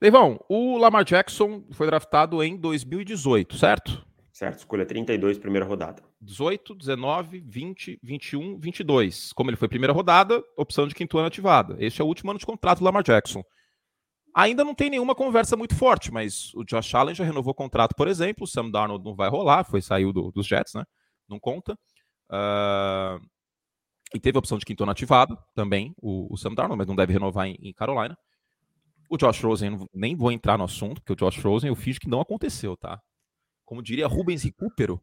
Leivão, 0.01 0.39
o 0.48 0.77
Lamar 0.77 1.03
Jackson 1.03 1.63
foi 1.72 1.86
draftado 1.86 2.41
em 2.41 2.56
2018, 2.56 3.58
certo? 3.58 4.06
Certo, 4.32 4.60
escolha 4.60 4.86
32, 4.86 5.38
primeira 5.38 5.65
rodada. 5.65 6.01
18, 6.22 6.74
19, 6.74 7.41
20, 7.41 8.00
21, 8.01 8.58
22. 8.58 9.34
Como 9.34 9.50
ele 9.50 9.58
foi 9.58 9.68
primeira 9.68 9.91
rodada, 9.91 10.41
opção 10.56 10.88
de 10.88 10.96
quinto 10.96 11.18
ano 11.18 11.27
ativada. 11.27 11.75
Este 11.77 12.01
é 12.01 12.06
o 12.06 12.08
último 12.08 12.32
ano 12.32 12.39
de 12.39 12.46
contrato 12.46 12.79
do 12.79 12.86
Lamar 12.86 13.03
Jackson. 13.03 13.44
Ainda 14.34 14.63
não 14.63 14.74
tem 14.74 14.89
nenhuma 14.89 15.13
conversa 15.13 15.58
muito 15.58 15.75
forte, 15.75 16.13
mas 16.13 16.53
o 16.56 16.63
Josh 16.63 16.96
Allen 16.96 17.13
já 17.13 17.25
renovou 17.25 17.51
o 17.51 17.56
contrato, 17.56 17.94
por 17.94 18.08
exemplo. 18.08 18.46
O 18.46 18.48
Sam 18.48 18.70
Darnold 18.70 19.03
não 19.03 19.13
vai 19.13 19.29
rolar, 19.29 19.65
foi 19.65 19.82
saiu 19.82 20.13
do, 20.13 20.32
dos 20.32 20.48
Jets, 20.48 20.74
né? 20.74 20.86
Não 21.27 21.38
conta. 21.38 21.74
Uh, 22.32 23.20
e 24.15 24.20
teve 24.22 24.38
a 24.38 24.39
opção 24.39 24.58
de 24.58 24.65
quinto 24.65 24.84
ano 24.84 24.94
ativado 24.94 25.38
também, 25.53 25.94
o, 26.01 26.34
o 26.34 26.38
Sam 26.38 26.53
Darnold, 26.53 26.77
mas 26.77 26.88
não 26.88 26.96
deve 26.96 27.12
renovar 27.12 27.48
em, 27.48 27.58
em 27.62 27.74
Carolina. 27.74 28.18
O 29.10 29.18
Josh 29.18 29.42
Rosen, 29.42 29.78
nem 29.94 30.16
vou 30.16 30.32
entrar 30.32 30.58
no 30.58 30.63
assunto, 30.63 31.01
porque 31.01 31.13
o 31.13 31.16
Josh 31.16 31.44
Rosen 31.44 31.70
eu 31.70 31.75
fiz 31.75 31.98
que 31.98 32.08
não 32.08 32.22
aconteceu, 32.22 32.78
tá? 32.78 33.01
Como 33.66 33.82
diria 33.82 34.08
Rubens 34.08 34.44
Recupero, 34.44 35.01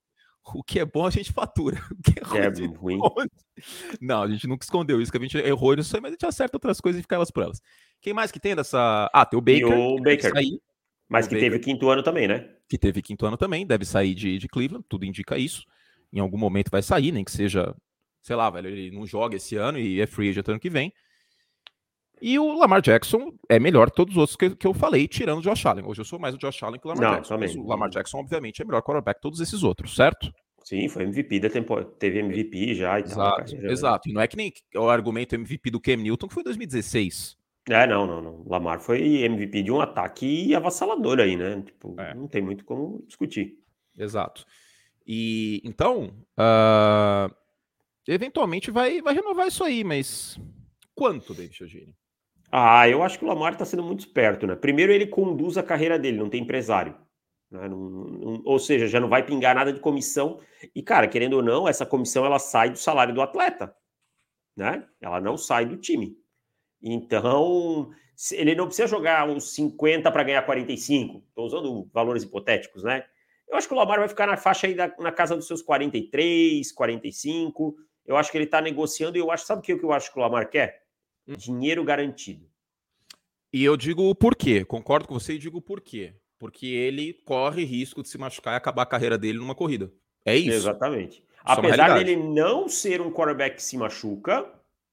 o 0.55 0.63
que 0.63 0.79
é 0.79 0.85
bom 0.85 1.07
a 1.07 1.11
gente 1.11 1.33
fatura. 1.33 1.77
O 1.91 2.03
que 2.03 2.21
é 2.21 2.49
ruim, 2.49 2.95
é 2.95 2.99
ruim. 2.99 3.29
Não, 4.01 4.23
a 4.23 4.29
gente 4.29 4.47
nunca 4.47 4.65
escondeu 4.65 5.01
isso, 5.01 5.11
que 5.11 5.19
a 5.19 5.21
gente 5.21 5.39
errou 5.39 5.75
nisso 5.75 5.95
aí, 5.97 6.01
mas 6.01 6.11
a 6.11 6.13
gente 6.13 6.27
acerta 6.27 6.57
outras 6.57 6.81
coisas 6.81 7.01
e 7.01 7.03
fica 7.03 7.17
elas 7.17 7.31
por 7.31 7.43
elas. 7.43 7.61
Quem 8.01 8.13
mais 8.13 8.31
que 8.31 8.39
tem 8.39 8.55
dessa. 8.55 9.11
Ah, 9.13 9.27
tem 9.27 9.39
o 9.39 9.43
Baker. 9.43 9.63
E 9.63 9.65
o 9.65 9.97
Baker. 9.97 10.31
Sair. 10.31 10.61
Mas 11.09 11.27
o 11.27 11.29
que 11.29 11.35
Baker, 11.37 11.51
teve 11.51 11.65
quinto 11.65 11.89
ano 11.89 12.03
também, 12.03 12.29
né? 12.29 12.49
Que 12.69 12.79
teve 12.79 13.03
quinto 13.03 13.27
ano 13.27 13.37
também, 13.37 13.67
deve 13.67 13.85
sair 13.85 14.15
de, 14.15 14.39
de 14.39 14.49
Cleveland, 14.49 14.85
tudo 14.89 15.05
indica 15.05 15.39
isso. 15.39 15.65
Em 16.13 16.21
algum 16.21 16.39
momento 16.39 16.71
vai 16.71 16.83
sair, 16.83 17.13
nem 17.13 17.25
que 17.25 17.33
seja, 17.33 17.75
sei 18.23 18.37
lá, 18.37 18.51
velho, 18.51 18.69
ele 18.69 18.91
não 18.91 19.07
joga 19.07 19.37
esse 19.37 19.57
ano 19.57 19.79
e 19.79 20.01
é 20.01 20.07
free 20.07 20.31
agent 20.31 20.49
ano 20.49 20.61
que 20.61 20.71
vem. 20.71 20.93
E 22.21 22.39
o 22.39 22.59
Lamar 22.59 22.81
Jackson 22.81 23.33
é 23.49 23.59
melhor 23.59 23.91
que 23.91 23.97
todos 23.97 24.15
os 24.15 24.19
outros 24.19 24.37
que, 24.37 24.57
que 24.57 24.67
eu 24.67 24.73
falei, 24.73 25.07
tirando 25.07 25.39
o 25.39 25.43
Josh 25.43 25.67
Allen. 25.67 25.85
Hoje 25.85 26.01
eu 26.01 26.05
sou 26.05 26.19
mais 26.19 26.35
o 26.35 26.39
Josh 26.39 26.63
Allen 26.63 26.81
que 26.81 26.87
o 26.87 26.91
Lamar 26.91 27.05
Não, 27.05 27.15
Jackson. 27.17 27.35
Também. 27.35 27.59
o 27.59 27.67
Lamar 27.67 27.91
Jackson, 27.91 28.19
obviamente, 28.19 28.63
é 28.63 28.65
melhor 28.65 28.83
quarterback 28.83 29.19
que 29.19 29.23
todos 29.23 29.41
esses 29.41 29.63
outros, 29.63 29.95
certo? 29.95 30.33
Sim, 30.65 30.89
foi 30.89 31.05
MVP 31.05 31.41
da 31.41 31.51
temporada. 31.51 31.89
Teve 31.99 32.19
MVP 32.21 32.75
já 32.75 32.99
e 32.99 33.03
exato, 33.03 33.55
tal. 33.55 33.71
Exato. 33.71 34.09
E 34.09 34.13
não 34.13 34.21
é 34.21 34.27
que 34.27 34.37
nem 34.37 34.53
o 34.75 34.89
argumento 34.89 35.35
MVP 35.35 35.71
do 35.71 35.81
Cam 35.81 35.97
Newton, 35.97 36.27
que 36.27 36.35
foi 36.35 36.41
em 36.41 36.45
2016. 36.45 37.37
É, 37.69 37.87
não, 37.87 38.07
não, 38.07 38.23
não. 38.23 38.45
Lamar 38.47 38.81
foi 38.81 39.23
MVP 39.25 39.63
de 39.63 39.71
um 39.71 39.81
ataque 39.81 40.55
avassalador 40.55 41.21
aí, 41.21 41.37
né? 41.37 41.63
Tipo, 41.63 41.95
é. 42.01 42.15
não 42.15 42.27
tem 42.27 42.41
muito 42.41 42.65
como 42.65 43.05
discutir. 43.07 43.59
Exato. 43.99 44.45
E 45.07 45.61
então, 45.65 46.13
uh, 46.37 47.33
eventualmente 48.09 48.71
vai, 48.71 49.01
vai 49.01 49.15
renovar 49.15 49.47
isso 49.47 49.63
aí, 49.63 49.85
mas 49.85 50.39
quanto, 50.95 51.35
David 51.35 51.55
Chiodini? 51.55 51.95
Ah, 52.59 52.89
eu 52.89 53.03
acho 53.03 53.19
que 53.19 53.25
o 53.27 53.29
Lamar 53.29 53.53
está 53.53 53.67
sendo 53.67 53.83
muito 53.83 54.01
esperto, 54.01 54.47
né? 54.47 54.57
Primeiro, 54.57 54.91
ele 54.91 55.07
conduz 55.07 55.59
a 55.59 55.63
carreira 55.63 55.99
dele, 55.99 56.17
não 56.17 56.31
tem 56.31 56.41
empresário. 56.41 56.97
Né? 57.51 57.69
Não, 57.69 57.79
não, 57.79 58.43
ou 58.47 58.59
seja, 58.59 58.87
já 58.87 58.99
não 58.99 59.11
vai 59.11 59.23
pingar 59.23 59.55
nada 59.55 59.71
de 59.71 59.79
comissão. 59.79 60.41
E, 60.75 60.83
cara, 60.83 61.07
querendo 61.07 61.35
ou 61.35 61.43
não, 61.43 61.69
essa 61.69 61.85
comissão 61.85 62.25
ela 62.25 62.39
sai 62.39 62.71
do 62.71 62.79
salário 62.79 63.13
do 63.13 63.21
atleta. 63.21 63.77
Né? 64.57 64.89
Ela 65.03 65.21
não 65.21 65.37
sai 65.37 65.67
do 65.67 65.77
time. 65.77 66.17
Então, 66.81 67.91
ele 68.33 68.55
não 68.55 68.69
precisa 68.69 68.89
jogar 68.89 69.29
uns 69.29 69.55
50 69.55 70.11
para 70.11 70.23
ganhar 70.23 70.41
45. 70.41 71.25
Estou 71.29 71.45
usando 71.45 71.91
valores 71.93 72.23
hipotéticos, 72.23 72.83
né? 72.83 73.05
Eu 73.47 73.59
acho 73.59 73.69
que 73.69 73.75
o 73.75 73.77
Lamar 73.77 73.99
vai 73.99 74.09
ficar 74.09 74.27
na 74.27 74.39
faixa 74.39 74.67
aí 74.67 74.75
da, 74.75 74.91
na 74.99 75.13
casa 75.13 75.37
dos 75.37 75.47
seus 75.47 75.61
43, 75.61 76.73
45. 76.73 77.77
Eu 78.07 78.17
acho 78.17 78.33
que 78.33 78.39
ele 78.39 78.47
está 78.47 78.63
negociando 78.63 79.19
e 79.19 79.21
eu 79.21 79.31
acho, 79.31 79.45
sabe 79.45 79.61
o 79.61 79.63
que 79.63 79.73
eu 79.75 79.93
acho 79.93 80.11
que 80.11 80.19
o 80.19 80.23
Lamar 80.23 80.49
quer? 80.49 80.86
Dinheiro 81.27 81.83
garantido. 81.85 82.47
E 83.53 83.65
eu 83.65 83.77
digo 83.77 84.09
o 84.09 84.15
porquê, 84.15 84.65
concordo 84.65 85.09
com 85.09 85.15
você 85.15 85.35
e 85.35 85.39
digo 85.39 85.59
o 85.59 85.63
porquê. 85.63 86.15
Porque 86.39 86.67
ele 86.67 87.15
corre 87.25 87.65
risco 87.65 88.03
de 88.03 88.09
se 88.09 88.19
machucar 88.19 88.55
e 88.55 88.57
acabar 88.57 88.83
a 88.83 88.87
carreira 88.87 89.17
dele 89.17 89.39
numa 89.39 89.55
corrida. 89.55 89.91
É 90.25 90.37
isso. 90.37 90.51
Exatamente. 90.51 91.21
É 91.21 91.53
Apesar 91.53 91.95
dele 91.95 92.17
não 92.17 92.69
ser 92.69 93.01
um 93.01 93.11
quarterback 93.11 93.57
que 93.57 93.63
se 93.63 93.77
machuca 93.79 94.45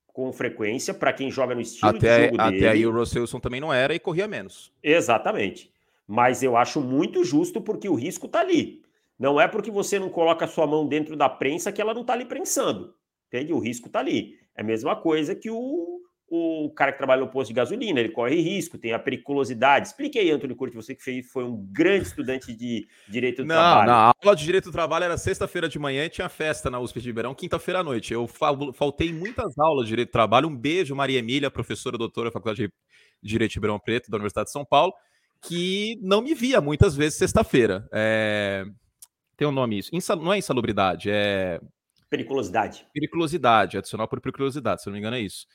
com 0.07 0.31
frequência, 0.31 0.93
para 0.93 1.11
quem 1.11 1.31
joga 1.31 1.55
no 1.55 1.61
estilo 1.61 1.89
até, 1.89 2.17
de 2.17 2.25
jogo 2.25 2.41
até 2.41 2.51
dele. 2.51 2.65
Até 2.65 2.73
aí 2.73 2.85
o 2.85 2.91
Russell 2.91 3.23
Wilson 3.23 3.39
também 3.39 3.59
não 3.59 3.73
era 3.73 3.95
e 3.95 3.99
corria 3.99 4.27
menos. 4.27 4.71
Exatamente. 4.81 5.73
Mas 6.07 6.43
eu 6.43 6.55
acho 6.55 6.79
muito 6.79 7.23
justo 7.23 7.59
porque 7.59 7.89
o 7.89 7.95
risco 7.95 8.27
está 8.27 8.41
ali. 8.41 8.83
Não 9.17 9.41
é 9.41 9.47
porque 9.47 9.71
você 9.71 9.97
não 9.97 10.09
coloca 10.09 10.45
a 10.45 10.47
sua 10.47 10.67
mão 10.67 10.87
dentro 10.87 11.15
da 11.15 11.27
prensa 11.27 11.71
que 11.71 11.81
ela 11.81 11.93
não 11.93 12.01
está 12.01 12.13
ali 12.13 12.25
prensando. 12.25 12.93
Entende? 13.27 13.51
O 13.51 13.59
risco 13.59 13.87
está 13.87 13.99
ali. 13.99 14.37
É 14.55 14.61
a 14.61 14.63
mesma 14.63 14.95
coisa 14.95 15.33
que 15.33 15.49
o, 15.49 16.01
o 16.29 16.71
cara 16.71 16.91
que 16.91 16.97
trabalha 16.97 17.21
no 17.21 17.29
posto 17.29 17.49
de 17.49 17.53
gasolina, 17.53 17.99
ele 17.99 18.09
corre 18.09 18.41
risco, 18.41 18.77
tem 18.77 18.91
a 18.91 18.97
periculosidade. 18.97 19.87
Explique 19.87 20.17
aí, 20.17 20.31
Antônio 20.31 20.55
Curti, 20.55 20.75
você 20.75 20.95
que 20.95 21.03
fez, 21.03 21.29
foi 21.31 21.43
um 21.43 21.57
grande 21.71 22.07
estudante 22.07 22.53
de 22.55 22.87
direito 23.07 23.43
do 23.43 23.47
Não, 23.47 23.55
trabalho. 23.55 23.87
Não, 23.87 23.93
a 23.93 24.13
aula 24.23 24.35
de 24.35 24.43
direito 24.43 24.65
do 24.65 24.71
trabalho 24.71 25.05
era 25.05 25.17
sexta-feira 25.17 25.69
de 25.69 25.77
manhã 25.77 26.05
e 26.05 26.09
tinha 26.09 26.27
festa 26.29 26.69
na 26.71 26.79
USP 26.79 27.01
de 27.01 27.09
Ribeirão, 27.09 27.35
quinta-feira 27.35 27.81
à 27.81 27.83
noite. 27.83 28.13
Eu 28.13 28.27
faltei 28.27 29.13
muitas 29.13 29.57
aulas 29.59 29.85
de 29.85 29.89
direito 29.89 30.09
do 30.09 30.13
trabalho. 30.13 30.47
Um 30.47 30.57
beijo, 30.57 30.95
Maria 30.95 31.19
Emília, 31.19 31.51
professora 31.51 31.97
doutora 31.97 32.29
da 32.29 32.33
Faculdade 32.33 32.67
de 32.67 32.73
Direito 33.21 33.51
de 33.51 33.57
Ribeirão 33.57 33.79
Preto, 33.79 34.09
da 34.09 34.17
Universidade 34.17 34.47
de 34.47 34.53
São 34.53 34.65
Paulo, 34.65 34.93
que 35.41 35.99
não 36.01 36.21
me 36.21 36.33
via 36.33 36.59
muitas 36.59 36.95
vezes 36.95 37.19
sexta-feira. 37.19 37.87
É... 37.91 38.65
Tem 39.37 39.47
um 39.47 39.51
nome 39.51 39.77
isso. 39.77 39.95
Insal... 39.95 40.17
Não 40.17 40.33
é 40.33 40.37
insalubridade, 40.39 41.09
é. 41.11 41.59
Periculosidade. 42.09 42.87
Periculosidade, 42.93 43.77
adicional 43.77 44.07
por 44.07 44.21
periculosidade, 44.21 44.81
se 44.81 44.87
não 44.87 44.93
me 44.93 44.99
engano 44.99 45.15
é 45.15 45.21
isso. 45.21 45.45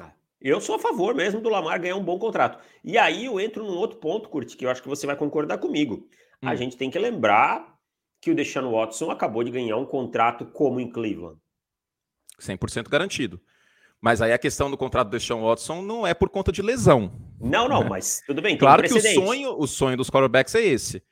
Ah, 0.00 0.12
eu 0.40 0.60
sou 0.60 0.76
a 0.76 0.78
favor 0.78 1.14
mesmo 1.14 1.40
do 1.40 1.48
Lamar 1.48 1.80
ganhar 1.80 1.96
um 1.96 2.04
bom 2.04 2.18
contrato. 2.18 2.62
E 2.84 2.98
aí 2.98 3.24
eu 3.24 3.40
entro 3.40 3.64
num 3.64 3.76
outro 3.76 3.98
ponto, 3.98 4.28
Curti, 4.28 4.56
que 4.56 4.64
eu 4.64 4.70
acho 4.70 4.82
que 4.82 4.88
você 4.88 5.06
vai 5.06 5.16
concordar 5.16 5.58
comigo. 5.58 6.08
Hum. 6.42 6.48
A 6.48 6.54
gente 6.54 6.76
tem 6.76 6.90
que 6.90 6.98
lembrar 6.98 7.76
que 8.20 8.30
o 8.30 8.34
Deshaun 8.34 8.70
Watson 8.70 9.10
acabou 9.10 9.44
de 9.44 9.50
ganhar 9.50 9.76
um 9.76 9.86
contrato 9.86 10.46
como 10.46 10.80
em 10.80 10.90
Cleveland. 10.90 11.38
100% 12.40 12.88
garantido. 12.88 13.40
Mas 14.00 14.20
aí 14.20 14.32
a 14.32 14.38
questão 14.38 14.70
do 14.70 14.76
contrato 14.76 15.08
do 15.08 15.18
Deshaun 15.18 15.42
Watson 15.42 15.82
não 15.82 16.06
é 16.06 16.12
por 16.12 16.28
conta 16.28 16.52
de 16.52 16.62
lesão. 16.62 17.12
Não, 17.40 17.68
não, 17.68 17.82
né? 17.82 17.88
mas 17.90 18.22
tudo 18.26 18.42
bem. 18.42 18.56
claro 18.56 18.82
um 18.82 18.86
que 18.86 18.94
o 18.94 19.00
sonho, 19.00 19.58
o 19.58 19.66
sonho 19.66 19.96
dos 19.96 20.10
quarterbacks 20.10 20.54
é 20.54 20.62
esse. 20.62 21.02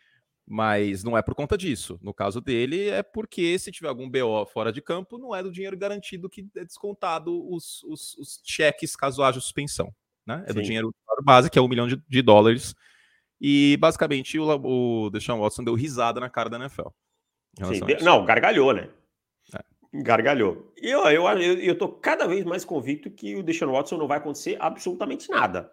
Mas 0.47 1.03
não 1.03 1.17
é 1.17 1.23
por 1.23 1.35
conta 1.35 1.57
disso. 1.57 1.99
No 2.03 2.13
caso 2.13 2.41
dele, 2.41 2.89
é 2.89 3.03
porque 3.03 3.59
se 3.59 3.73
tiver 3.73 3.89
algum 3.89 4.11
BO 4.11 4.45
fora 4.47 4.71
de 4.71 4.83
campo, 4.83 5.17
não 5.17 5.35
é 5.35 5.43
do 5.43 5.51
dinheiro 5.51 5.77
garantido 5.77 6.29
que 6.29 6.47
é 6.57 6.65
descontado 6.65 7.51
os, 7.51 7.83
os, 7.85 8.15
os 8.19 8.41
cheques 8.45 8.95
caso 8.95 9.23
haja 9.23 9.41
suspensão. 9.41 9.95
Né? 10.27 10.45
É 10.47 10.49
Sim. 10.49 10.55
do 10.55 10.63
dinheiro 10.63 10.95
base, 11.23 11.51
que 11.51 11.59
é 11.59 11.63
um 11.63 11.69
milhão 11.69 11.89
de, 11.89 12.03
de 12.07 12.23
dólares. 12.23 12.75
E 13.41 13.77
basicamente 13.79 14.39
o, 14.39 14.47
o 14.47 15.11
Deshaun 15.11 15.41
Watson 15.41 15.65
deu 15.65 15.75
risada 15.75 16.21
na 16.21 16.29
cara 16.29 16.51
da 16.51 16.59
NFL. 16.59 16.89
Sim, 17.59 17.81
não, 18.03 18.25
gargalhou, 18.25 18.73
né? 18.73 18.91
É. 19.55 19.61
Gargalhou. 20.03 20.73
E 20.77 20.91
eu, 20.91 21.05
eu, 21.05 21.27
eu, 21.39 21.59
eu 21.59 21.79
tô 21.79 21.89
cada 21.89 22.27
vez 22.27 22.45
mais 22.45 22.65
convicto 22.65 23.11
que 23.11 23.35
o 23.37 23.43
Deshaun 23.43 23.73
Watson 23.73 23.97
não 23.97 24.09
vai 24.09 24.19
acontecer 24.19 24.57
absolutamente 24.61 25.31
nada. 25.31 25.73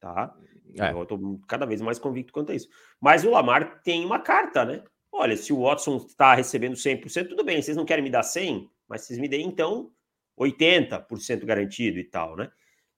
Tá? 0.00 0.36
É. 0.78 0.92
Eu 0.92 1.06
tô 1.06 1.38
cada 1.46 1.66
vez 1.66 1.80
mais 1.80 1.98
convicto 1.98 2.32
quanto 2.32 2.52
a 2.52 2.54
isso. 2.54 2.68
Mas 3.00 3.24
o 3.24 3.30
Lamar 3.30 3.82
tem 3.82 4.04
uma 4.04 4.18
carta, 4.18 4.64
né? 4.64 4.82
Olha, 5.12 5.36
se 5.36 5.52
o 5.52 5.62
Watson 5.62 5.96
está 5.96 6.34
recebendo 6.34 6.74
100%, 6.74 7.28
tudo 7.28 7.44
bem, 7.44 7.62
vocês 7.62 7.76
não 7.76 7.84
querem 7.84 8.02
me 8.02 8.10
dar 8.10 8.22
100, 8.22 8.68
mas 8.88 9.02
vocês 9.02 9.18
me 9.18 9.28
deem 9.28 9.46
então 9.46 9.90
80% 10.38 11.44
garantido 11.44 11.98
e 11.98 12.04
tal, 12.04 12.36
né? 12.36 12.50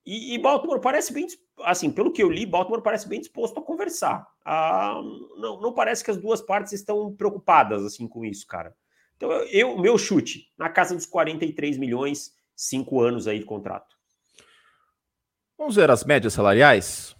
E, 0.04 0.34
e, 0.34 0.38
Baltimore 0.38 0.80
parece 0.80 1.12
bem, 1.12 1.26
assim, 1.64 1.90
pelo 1.90 2.12
que 2.12 2.22
eu 2.22 2.30
li, 2.30 2.46
Baltimore 2.46 2.80
parece 2.80 3.08
bem 3.08 3.18
disposto 3.18 3.58
a 3.58 3.62
conversar. 3.62 4.24
Ah, 4.44 5.00
não, 5.36 5.60
não 5.60 5.72
parece 5.72 6.04
que 6.04 6.10
as 6.12 6.16
duas 6.16 6.40
partes 6.40 6.72
estão 6.72 7.12
preocupadas, 7.12 7.84
assim, 7.84 8.06
com 8.06 8.24
isso, 8.24 8.46
cara. 8.46 8.72
Então, 9.16 9.32
eu, 9.32 9.76
meu 9.76 9.98
chute, 9.98 10.52
na 10.56 10.68
casa 10.68 10.94
dos 10.94 11.06
43 11.06 11.76
milhões, 11.76 12.32
cinco 12.54 13.00
anos 13.00 13.26
aí 13.26 13.40
de 13.40 13.44
contrato. 13.44 13.96
Vamos 15.58 15.74
ver 15.74 15.90
as 15.90 16.04
médias 16.04 16.34
salariais? 16.34 17.15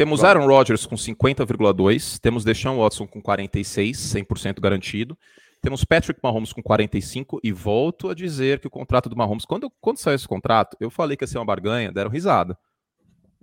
Temos 0.00 0.24
Aaron 0.24 0.46
Rodgers 0.46 0.86
com 0.86 0.96
50,2, 0.96 2.18
temos 2.20 2.42
Deshaun 2.42 2.78
Watson 2.78 3.06
com 3.06 3.20
46, 3.20 3.98
100% 3.98 4.58
garantido. 4.58 5.14
Temos 5.60 5.84
Patrick 5.84 6.18
Mahomes 6.22 6.54
com 6.54 6.62
45 6.62 7.38
e 7.44 7.52
volto 7.52 8.08
a 8.08 8.14
dizer 8.14 8.60
que 8.60 8.66
o 8.66 8.70
contrato 8.70 9.10
do 9.10 9.14
Mahomes, 9.14 9.44
quando, 9.44 9.70
quando 9.78 9.98
saiu 9.98 10.14
esse 10.14 10.26
contrato, 10.26 10.74
eu 10.80 10.88
falei 10.88 11.18
que 11.18 11.24
ia 11.24 11.28
ser 11.28 11.36
uma 11.36 11.44
barganha, 11.44 11.92
deram 11.92 12.08
risada. 12.08 12.58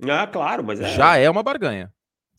Ah, 0.01 0.25
claro, 0.25 0.63
mas 0.63 0.81
é... 0.81 0.95
já 0.95 1.15
é 1.15 1.29
uma 1.29 1.43
barganha. 1.43 1.93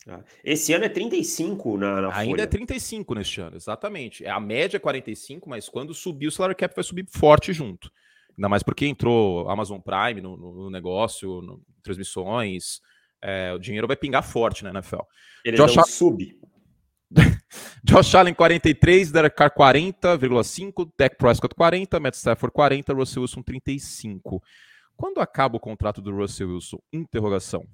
Ah, 0.05 0.19
esse 0.43 0.73
ano 0.73 0.83
é 0.83 0.89
35 0.89 1.77
na, 1.77 2.01
na 2.01 2.13
Ainda 2.13 2.31
folha. 2.31 2.41
é 2.41 2.45
35 2.45 3.15
neste 3.15 3.39
ano, 3.39 3.55
exatamente. 3.55 4.25
É 4.25 4.29
a 4.29 4.39
média 4.41 4.75
é 4.75 4.81
45, 4.81 5.49
mas 5.49 5.69
quando 5.69 5.93
subir 5.93 6.27
o 6.27 6.31
salary 6.31 6.55
cap 6.55 6.75
vai 6.75 6.83
subir 6.83 7.05
forte 7.09 7.53
junto. 7.53 7.89
Ainda 8.37 8.49
mais 8.49 8.63
porque 8.63 8.85
entrou 8.85 9.49
Amazon 9.49 9.79
Prime 9.79 10.19
no, 10.19 10.35
no 10.35 10.69
negócio, 10.69 11.41
no, 11.41 11.61
transmissões, 11.81 12.81
é, 13.21 13.53
o 13.53 13.59
dinheiro 13.59 13.87
vai 13.87 13.95
pingar 13.95 14.23
forte 14.23 14.63
na 14.63 14.69
NFL. 14.71 15.01
Ele 15.45 15.57
Josh 15.57 15.75
não 15.75 15.83
sub. 15.83 16.39
Josh 17.83 18.13
Allen 18.15 18.33
43, 18.33 19.11
Derek 19.11 19.35
Carr 19.35 19.51
40,5, 19.51 20.91
Dak 20.97 21.17
Prescott 21.17 21.55
40, 21.55 21.99
Matt 21.99 22.15
Stafford 22.15 22.53
40, 22.53 22.93
Russell 22.93 23.21
Wilson 23.21 23.41
35. 23.41 24.41
Quando 24.95 25.19
acaba 25.19 25.57
o 25.57 25.59
contrato 25.59 26.01
do 26.01 26.15
Russell 26.15 26.49
Wilson? 26.49 26.77
Interrogação. 26.91 27.65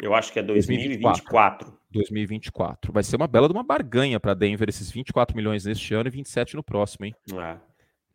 Eu 0.00 0.14
acho 0.14 0.32
que 0.32 0.38
é 0.38 0.42
2024. 0.42 1.78
2024. 1.90 2.92
Vai 2.92 3.02
ser 3.02 3.16
uma 3.16 3.28
bela 3.28 3.46
de 3.46 3.54
uma 3.54 3.62
barganha 3.62 4.18
para 4.18 4.34
Denver 4.34 4.68
esses 4.68 4.90
24 4.90 5.36
milhões 5.36 5.64
neste 5.64 5.94
ano 5.94 6.08
e 6.08 6.10
27 6.10 6.56
no 6.56 6.62
próximo, 6.62 7.04
hein? 7.06 7.14
É. 7.34 7.56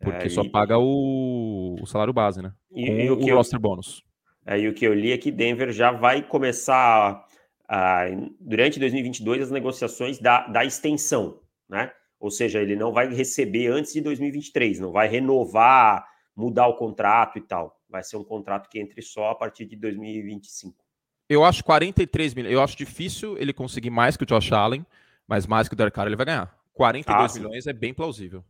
Porque 0.00 0.26
é, 0.26 0.28
só 0.28 0.42
e... 0.42 0.50
paga 0.50 0.78
o... 0.78 1.76
o, 1.80 1.86
salário 1.86 2.12
base, 2.12 2.42
né? 2.42 2.52
E, 2.72 2.86
Com 2.86 2.92
e 2.92 3.10
o, 3.10 3.18
o 3.18 3.36
roster 3.36 3.56
eu... 3.58 3.62
bônus. 3.62 4.02
Aí 4.48 4.66
o 4.66 4.72
que 4.72 4.86
eu 4.86 4.94
li 4.94 5.12
é 5.12 5.18
que 5.18 5.30
Denver 5.30 5.70
já 5.70 5.92
vai 5.92 6.22
começar 6.22 7.22
a, 7.68 8.06
durante 8.40 8.80
2022 8.80 9.42
as 9.42 9.50
negociações 9.50 10.18
da, 10.18 10.46
da 10.46 10.64
extensão, 10.64 11.38
né? 11.68 11.92
Ou 12.18 12.30
seja, 12.30 12.58
ele 12.58 12.74
não 12.74 12.90
vai 12.90 13.12
receber 13.12 13.66
antes 13.68 13.92
de 13.92 14.00
2023, 14.00 14.80
não 14.80 14.90
vai 14.90 15.06
renovar, 15.06 16.08
mudar 16.34 16.66
o 16.66 16.76
contrato 16.76 17.36
e 17.36 17.42
tal. 17.42 17.78
Vai 17.90 18.02
ser 18.02 18.16
um 18.16 18.24
contrato 18.24 18.70
que 18.70 18.80
entre 18.80 19.02
só 19.02 19.28
a 19.28 19.34
partir 19.34 19.66
de 19.66 19.76
2025. 19.76 20.74
Eu 21.28 21.44
acho 21.44 21.62
43 21.62 22.32
milhões. 22.32 22.54
Eu 22.54 22.62
acho 22.62 22.74
difícil 22.74 23.36
ele 23.36 23.52
conseguir 23.52 23.90
mais 23.90 24.16
que 24.16 24.22
o 24.22 24.26
Josh 24.26 24.50
Allen, 24.50 24.84
mas 25.26 25.46
mais 25.46 25.68
que 25.68 25.74
o 25.74 25.76
Derek 25.76 25.94
Carr 25.94 26.06
ele 26.06 26.16
vai 26.16 26.24
ganhar. 26.24 26.58
42 26.72 27.36
ah, 27.36 27.38
milhões 27.38 27.66
é 27.66 27.72
bem 27.74 27.92
plausível. 27.92 28.42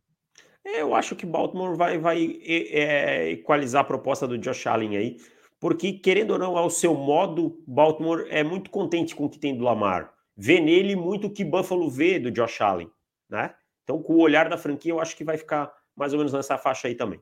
Eu 0.64 0.94
acho 0.94 1.16
que 1.16 1.26
Baltimore 1.26 1.76
vai, 1.76 1.98
vai 1.98 2.40
é, 2.44 3.30
equalizar 3.30 3.80
a 3.80 3.84
proposta 3.84 4.28
do 4.28 4.38
Josh 4.38 4.64
Allen 4.68 4.96
aí 4.96 5.16
porque, 5.60 5.92
querendo 5.92 6.32
ou 6.32 6.38
não, 6.38 6.56
ao 6.56 6.70
seu 6.70 6.94
modo, 6.94 7.62
Baltimore 7.66 8.26
é 8.28 8.42
muito 8.42 8.70
contente 8.70 9.14
com 9.14 9.24
o 9.24 9.30
que 9.30 9.38
tem 9.38 9.56
do 9.56 9.64
Lamar. 9.64 10.12
Vê 10.36 10.60
nele 10.60 10.94
muito 10.94 11.26
o 11.26 11.30
que 11.32 11.44
Buffalo 11.44 11.90
vê 11.90 12.18
do 12.18 12.30
Josh 12.30 12.60
Allen, 12.60 12.90
né? 13.28 13.54
Então, 13.82 14.02
com 14.02 14.14
o 14.14 14.20
olhar 14.20 14.48
da 14.48 14.56
franquia, 14.56 14.92
eu 14.92 15.00
acho 15.00 15.16
que 15.16 15.24
vai 15.24 15.36
ficar 15.36 15.72
mais 15.96 16.12
ou 16.12 16.18
menos 16.18 16.32
nessa 16.32 16.56
faixa 16.56 16.86
aí 16.86 16.94
também. 16.94 17.20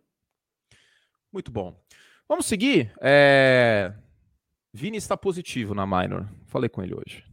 Muito 1.32 1.50
bom. 1.50 1.80
Vamos 2.28 2.46
seguir. 2.46 2.92
É... 3.00 3.92
Vini 4.72 4.98
está 4.98 5.16
positivo 5.16 5.74
na 5.74 5.86
minor. 5.86 6.28
Falei 6.46 6.68
com 6.68 6.82
ele 6.82 6.94
hoje. 6.94 7.24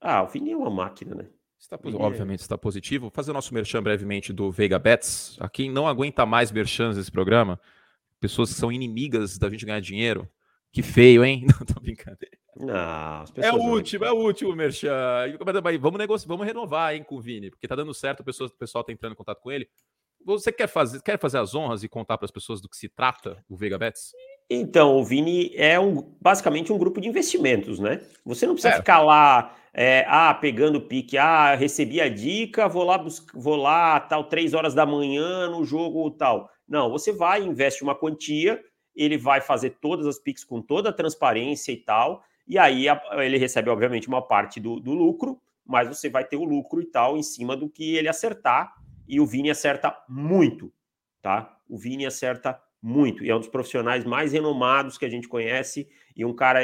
Ah, 0.00 0.22
o 0.22 0.26
Vini 0.26 0.50
é 0.50 0.56
uma 0.56 0.70
máquina, 0.70 1.14
né? 1.14 1.26
Está, 1.58 1.78
obviamente 1.94 2.40
está 2.40 2.58
positivo. 2.58 3.02
Vou 3.02 3.10
fazer 3.10 3.30
o 3.30 3.34
nosso 3.34 3.54
merchan 3.54 3.82
brevemente 3.82 4.32
do 4.32 4.50
Veiga 4.50 4.78
Bets. 4.78 5.36
A 5.40 5.48
quem 5.48 5.70
não 5.70 5.86
aguenta 5.86 6.26
mais 6.26 6.50
merchans 6.50 6.96
desse 6.96 7.10
programa, 7.10 7.58
pessoas 8.20 8.52
que 8.52 8.58
são 8.58 8.72
inimigas 8.72 9.38
da 9.38 9.48
gente 9.48 9.64
ganhar 9.64 9.80
dinheiro, 9.80 10.28
que 10.72 10.82
feio, 10.82 11.24
hein? 11.24 11.44
Não, 11.60 11.66
tô 11.66 11.80
brincando. 11.80 12.18
Não, 12.56 13.24
é 13.36 13.52
o 13.52 13.56
último, 13.56 14.04
é 14.04 14.12
o 14.12 14.16
último, 14.16 14.54
Merchan. 14.54 14.90
Vamos 15.80 15.98
negociar, 15.98 16.28
vamos 16.28 16.46
renovar, 16.46 16.94
hein, 16.94 17.02
com 17.02 17.16
o 17.16 17.20
Vini, 17.20 17.50
porque 17.50 17.66
tá 17.66 17.74
dando 17.74 17.94
certo, 17.94 18.20
o 18.20 18.24
pessoal, 18.24 18.48
o 18.48 18.58
pessoal 18.58 18.84
tá 18.84 18.92
entrando 18.92 19.12
em 19.12 19.16
contato 19.16 19.40
com 19.40 19.50
ele. 19.50 19.68
Você 20.24 20.52
quer 20.52 20.68
fazer, 20.68 21.02
quer 21.02 21.18
fazer 21.18 21.38
as 21.38 21.54
honras 21.54 21.82
e 21.82 21.88
contar 21.88 22.16
para 22.16 22.26
as 22.26 22.30
pessoas 22.30 22.60
do 22.60 22.68
que 22.68 22.76
se 22.76 22.88
trata 22.88 23.42
o 23.48 23.56
Vega 23.56 23.78
Bets? 23.78 24.12
Então, 24.48 24.96
o 24.96 25.04
Vini 25.04 25.50
é 25.56 25.80
um, 25.80 26.14
basicamente 26.20 26.72
um 26.72 26.78
grupo 26.78 27.00
de 27.00 27.08
investimentos, 27.08 27.78
né? 27.78 28.02
Você 28.24 28.46
não 28.46 28.54
precisa 28.54 28.74
é. 28.74 28.76
ficar 28.76 29.00
lá, 29.00 29.56
é, 29.72 30.04
ah, 30.06 30.34
pegando 30.34 30.76
o 30.76 30.86
pique, 30.86 31.16
ah, 31.16 31.54
recebi 31.54 32.00
a 32.00 32.08
dica, 32.08 32.68
vou 32.68 32.84
lá, 32.84 33.02
vou 33.34 33.56
lá, 33.56 33.98
tal, 33.98 34.24
três 34.24 34.52
horas 34.52 34.74
da 34.74 34.84
manhã 34.84 35.48
no 35.48 35.64
jogo 35.64 36.10
tal. 36.10 36.50
Não, 36.68 36.90
você 36.90 37.12
vai, 37.12 37.42
investe 37.42 37.82
uma 37.82 37.94
quantia 37.94 38.62
ele 38.94 39.16
vai 39.16 39.40
fazer 39.40 39.78
todas 39.80 40.06
as 40.06 40.18
PIX 40.18 40.44
com 40.44 40.60
toda 40.60 40.90
a 40.90 40.92
transparência 40.92 41.72
e 41.72 41.76
tal, 41.76 42.22
e 42.46 42.58
aí 42.58 42.86
ele 43.18 43.38
recebe, 43.38 43.70
obviamente, 43.70 44.08
uma 44.08 44.20
parte 44.20 44.60
do, 44.60 44.80
do 44.80 44.92
lucro, 44.92 45.40
mas 45.64 45.88
você 45.88 46.08
vai 46.08 46.24
ter 46.24 46.36
o 46.36 46.44
lucro 46.44 46.80
e 46.80 46.86
tal 46.86 47.16
em 47.16 47.22
cima 47.22 47.56
do 47.56 47.68
que 47.68 47.96
ele 47.96 48.08
acertar, 48.08 48.74
e 49.06 49.20
o 49.20 49.26
Vini 49.26 49.50
acerta 49.50 49.96
muito, 50.08 50.72
tá? 51.20 51.58
O 51.68 51.78
Vini 51.78 52.06
acerta 52.06 52.60
muito, 52.80 53.24
e 53.24 53.30
é 53.30 53.34
um 53.34 53.38
dos 53.38 53.48
profissionais 53.48 54.04
mais 54.04 54.32
renomados 54.32 54.98
que 54.98 55.04
a 55.04 55.08
gente 55.08 55.28
conhece, 55.28 55.88
e 56.16 56.24
um 56.24 56.34
cara, 56.34 56.60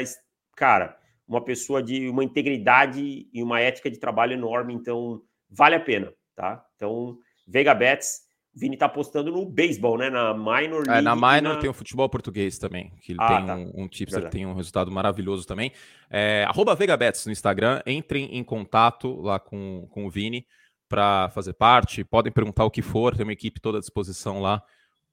cara, 0.55 0.97
uma 1.27 1.43
pessoa 1.43 1.81
de 1.81 2.09
uma 2.09 2.23
integridade 2.23 3.29
e 3.31 3.41
uma 3.41 3.61
ética 3.61 3.89
de 3.89 3.99
trabalho 3.99 4.33
enorme, 4.33 4.73
então 4.73 5.21
vale 5.49 5.75
a 5.75 5.79
pena, 5.79 6.13
tá? 6.35 6.65
Então, 6.75 7.17
Vega 7.47 7.73
Bets 7.73 8.28
Vini 8.55 8.77
tá 8.77 8.87
apostando 8.87 9.31
no 9.31 9.45
beisebol, 9.45 9.97
né? 9.97 10.09
Na 10.09 10.33
minor 10.33 10.85
league. 10.85 10.91
É, 10.91 11.01
na 11.01 11.15
minor 11.15 11.55
na... 11.55 11.57
tem 11.57 11.69
o 11.69 11.73
futebol 11.73 12.09
português 12.09 12.57
também, 12.57 12.91
que 13.01 13.11
ele 13.11 13.19
ah, 13.21 13.27
tem 13.27 13.45
tá. 13.45 13.55
um, 13.55 13.83
um 13.83 13.87
tipster 13.87 14.23
que 14.23 14.31
tem 14.31 14.45
um 14.45 14.53
resultado 14.53 14.91
maravilhoso 14.91 15.45
também. 15.45 15.71
É, 16.09 16.43
arroba 16.47 16.75
VegaBets 16.75 17.25
no 17.25 17.31
Instagram, 17.31 17.81
entrem 17.85 18.25
em 18.35 18.43
contato 18.43 19.21
lá 19.21 19.39
com, 19.39 19.87
com 19.91 20.05
o 20.05 20.09
Vini 20.09 20.45
para 20.87 21.29
fazer 21.29 21.53
parte. 21.53 22.03
Podem 22.03 22.31
perguntar 22.31 22.65
o 22.65 22.71
que 22.71 22.81
for, 22.81 23.15
tem 23.15 23.23
uma 23.23 23.33
equipe 23.33 23.59
toda 23.59 23.77
à 23.77 23.81
disposição 23.81 24.41
lá 24.41 24.61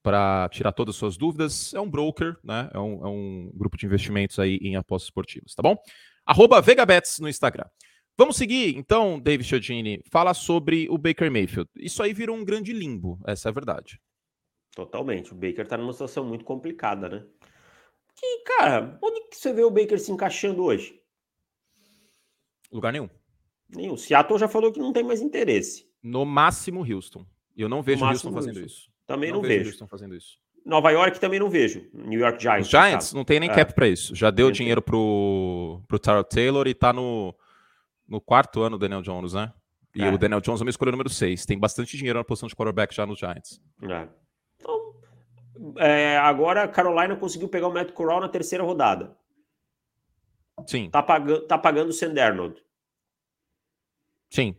para 0.03 0.49
tirar 0.51 0.73
todas 0.73 0.95
as 0.95 0.99
suas 0.99 1.17
dúvidas. 1.17 1.75
É 1.75 1.81
um 1.81 1.91
broker, 1.91 2.37
né? 2.43 2.71
É 2.73 2.79
um, 2.79 3.05
é 3.05 3.09
um 3.09 3.51
grupo 3.55 3.77
de 3.77 3.87
investimentos 3.87 4.39
aí 4.39 4.57
em 4.63 4.77
apostas 4.77 5.09
esportivas, 5.09 5.55
tá 5.55 5.63
bom? 5.63 5.77
Arroba 6.25 6.61
VegaBets 6.61 7.19
no 7.21 7.29
Instagram. 7.29 7.67
Vamos 8.19 8.37
seguir, 8.37 8.77
então, 8.77 9.21
David 9.21 9.47
Chiodini, 9.47 10.03
fala 10.11 10.33
sobre 10.33 10.89
o 10.89 10.97
Baker 10.97 11.31
Mayfield. 11.31 11.69
Isso 11.77 12.03
aí 12.03 12.15
virou 12.15 12.35
um 12.35 12.45
grande 12.45 12.73
limbo, 12.73 13.19
essa 13.27 13.49
é 13.49 13.51
a 13.51 13.53
verdade. 13.53 14.01
Totalmente. 14.75 15.33
O 15.33 15.35
Baker 15.35 15.63
está 15.63 15.77
numa 15.77 15.93
situação 15.93 16.25
muito 16.25 16.45
complicada, 16.45 17.09
né? 17.09 17.25
Que, 18.15 18.39
cara, 18.45 18.99
onde 19.03 19.29
que 19.29 19.37
você 19.37 19.53
vê 19.53 19.63
o 19.63 19.71
Baker 19.71 19.99
se 19.99 20.11
encaixando 20.11 20.63
hoje? 20.63 20.99
Lugar 22.73 22.93
nenhum. 22.93 23.09
Nenhum. 23.69 23.97
Seattle 23.97 24.39
já 24.39 24.49
falou 24.49 24.73
que 24.73 24.79
não 24.79 24.93
tem 24.93 25.03
mais 25.03 25.21
interesse. 25.21 25.87
No 26.03 26.25
máximo, 26.25 26.81
Houston. 26.81 27.27
Eu 27.55 27.69
não 27.69 27.83
vejo 27.83 28.05
Houston 28.05 28.33
fazendo 28.33 28.59
Houston. 28.59 28.67
isso. 28.67 28.91
Também 29.07 29.31
não, 29.31 29.43
não 29.43 29.49
vejo. 29.49 29.71
Houston 29.71 29.87
fazendo 29.87 30.15
isso. 30.15 30.39
Nova 30.65 30.91
York 30.91 31.21
também 31.21 31.39
não 31.39 31.49
vejo. 31.49 31.89
New 31.93 32.21
York 32.21 32.43
Giants. 32.43 32.67
Os 32.67 32.71
Giants 32.71 33.13
não 33.13 33.25
tem 33.25 33.41
nem 33.41 33.51
é. 33.51 33.55
cap 33.55 33.75
para 33.75 33.89
isso. 33.89 34.15
Já 34.15 34.31
deu 34.31 34.51
dinheiro 34.51 34.83
pro, 34.83 35.83
pro 35.87 35.99
Tyrell 35.99 36.25
Taylor 36.25 36.67
e 36.67 36.75
tá 36.75 36.93
no, 36.93 37.35
no 38.09 38.21
quarto 38.21 38.63
ano 38.63 38.77
do 38.77 38.81
Daniel 38.81 39.03
Jones, 39.03 39.33
né? 39.33 39.53
E 39.95 40.03
é. 40.03 40.13
o 40.13 40.19
Daniel 40.19 40.41
Jones 40.41 40.61
é 40.61 40.65
uma 40.65 40.71
escolha 40.71 40.91
número 40.91 41.09
6. 41.09 41.47
Tem 41.47 41.59
bastante 41.59 41.97
dinheiro 41.97 42.19
na 42.19 42.25
posição 42.25 42.49
de 42.49 42.55
quarterback 42.55 42.95
já 42.95 43.07
nos 43.07 43.19
Giants. 43.19 43.61
É. 43.83 44.09
Então, 44.61 44.95
é, 45.79 46.19
agora 46.19 46.65
a 46.65 46.69
Carolina 46.69 47.17
conseguiu 47.17 47.49
pegar 47.49 47.69
o 47.69 47.73
Matt 47.73 47.93
Corral 47.93 48.21
na 48.21 48.29
terceira 48.29 48.63
rodada. 48.63 49.17
Sim. 50.67 50.91
Tá, 50.91 51.03
pagando, 51.03 51.47
tá 51.47 51.59
pagando 51.59 51.91
o 51.91 51.93
Sandernold. 51.93 52.63
Sim. 54.31 54.55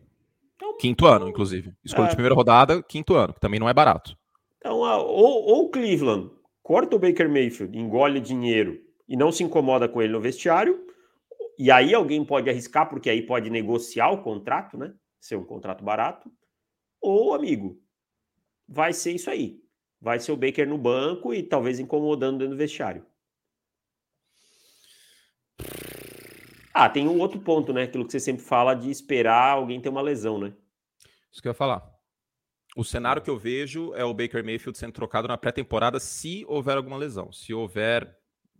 Então, 0.56 0.76
quinto 0.76 1.06
ano, 1.06 1.28
inclusive. 1.28 1.72
Escolha 1.84 2.06
é. 2.06 2.10
de 2.10 2.16
primeira 2.16 2.34
rodada, 2.34 2.82
quinto 2.82 3.14
ano, 3.14 3.32
que 3.32 3.40
também 3.40 3.60
não 3.60 3.68
é 3.68 3.74
barato. 3.74 4.16
Então, 4.58 4.78
ou, 4.78 5.64
o 5.64 5.70
Cleveland 5.70 6.30
corta 6.62 6.96
o 6.96 6.98
Baker 6.98 7.28
Mayfield, 7.28 7.78
engole 7.78 8.20
dinheiro 8.20 8.80
e 9.08 9.16
não 9.16 9.30
se 9.30 9.42
incomoda 9.42 9.88
com 9.88 10.02
ele 10.02 10.12
no 10.12 10.20
vestiário, 10.20 10.84
e 11.58 11.72
aí 11.72 11.92
alguém 11.92 12.24
pode 12.24 12.48
arriscar, 12.48 12.88
porque 12.88 13.10
aí 13.10 13.20
pode 13.20 13.50
negociar 13.50 14.10
o 14.10 14.22
contrato, 14.22 14.78
né? 14.78 14.94
Ser 15.20 15.36
um 15.36 15.44
contrato 15.44 15.82
barato. 15.82 16.30
Ou, 17.00 17.34
amigo, 17.34 17.82
vai 18.66 18.92
ser 18.92 19.12
isso 19.12 19.28
aí. 19.28 19.60
Vai 20.00 20.20
ser 20.20 20.30
o 20.30 20.36
Baker 20.36 20.68
no 20.68 20.78
banco 20.78 21.34
e 21.34 21.42
talvez 21.42 21.80
incomodando 21.80 22.38
dentro 22.38 22.54
do 22.54 22.58
vestiário. 22.58 23.04
Ah, 26.72 26.88
tem 26.88 27.08
um 27.08 27.18
outro 27.18 27.40
ponto, 27.40 27.72
né? 27.72 27.82
Aquilo 27.82 28.06
que 28.06 28.12
você 28.12 28.20
sempre 28.20 28.44
fala 28.44 28.72
de 28.74 28.88
esperar 28.88 29.54
alguém 29.54 29.80
ter 29.80 29.88
uma 29.88 30.00
lesão, 30.00 30.38
né? 30.38 30.54
Isso 31.32 31.42
que 31.42 31.48
eu 31.48 31.50
ia 31.50 31.54
falar. 31.54 31.82
O 32.76 32.84
cenário 32.84 33.20
que 33.20 33.28
eu 33.28 33.36
vejo 33.36 33.92
é 33.94 34.04
o 34.04 34.14
Baker 34.14 34.44
Mayfield 34.44 34.78
sendo 34.78 34.92
trocado 34.92 35.26
na 35.26 35.36
pré-temporada 35.36 35.98
se 35.98 36.44
houver 36.46 36.76
alguma 36.76 36.96
lesão, 36.96 37.32
se 37.32 37.52
houver 37.52 38.04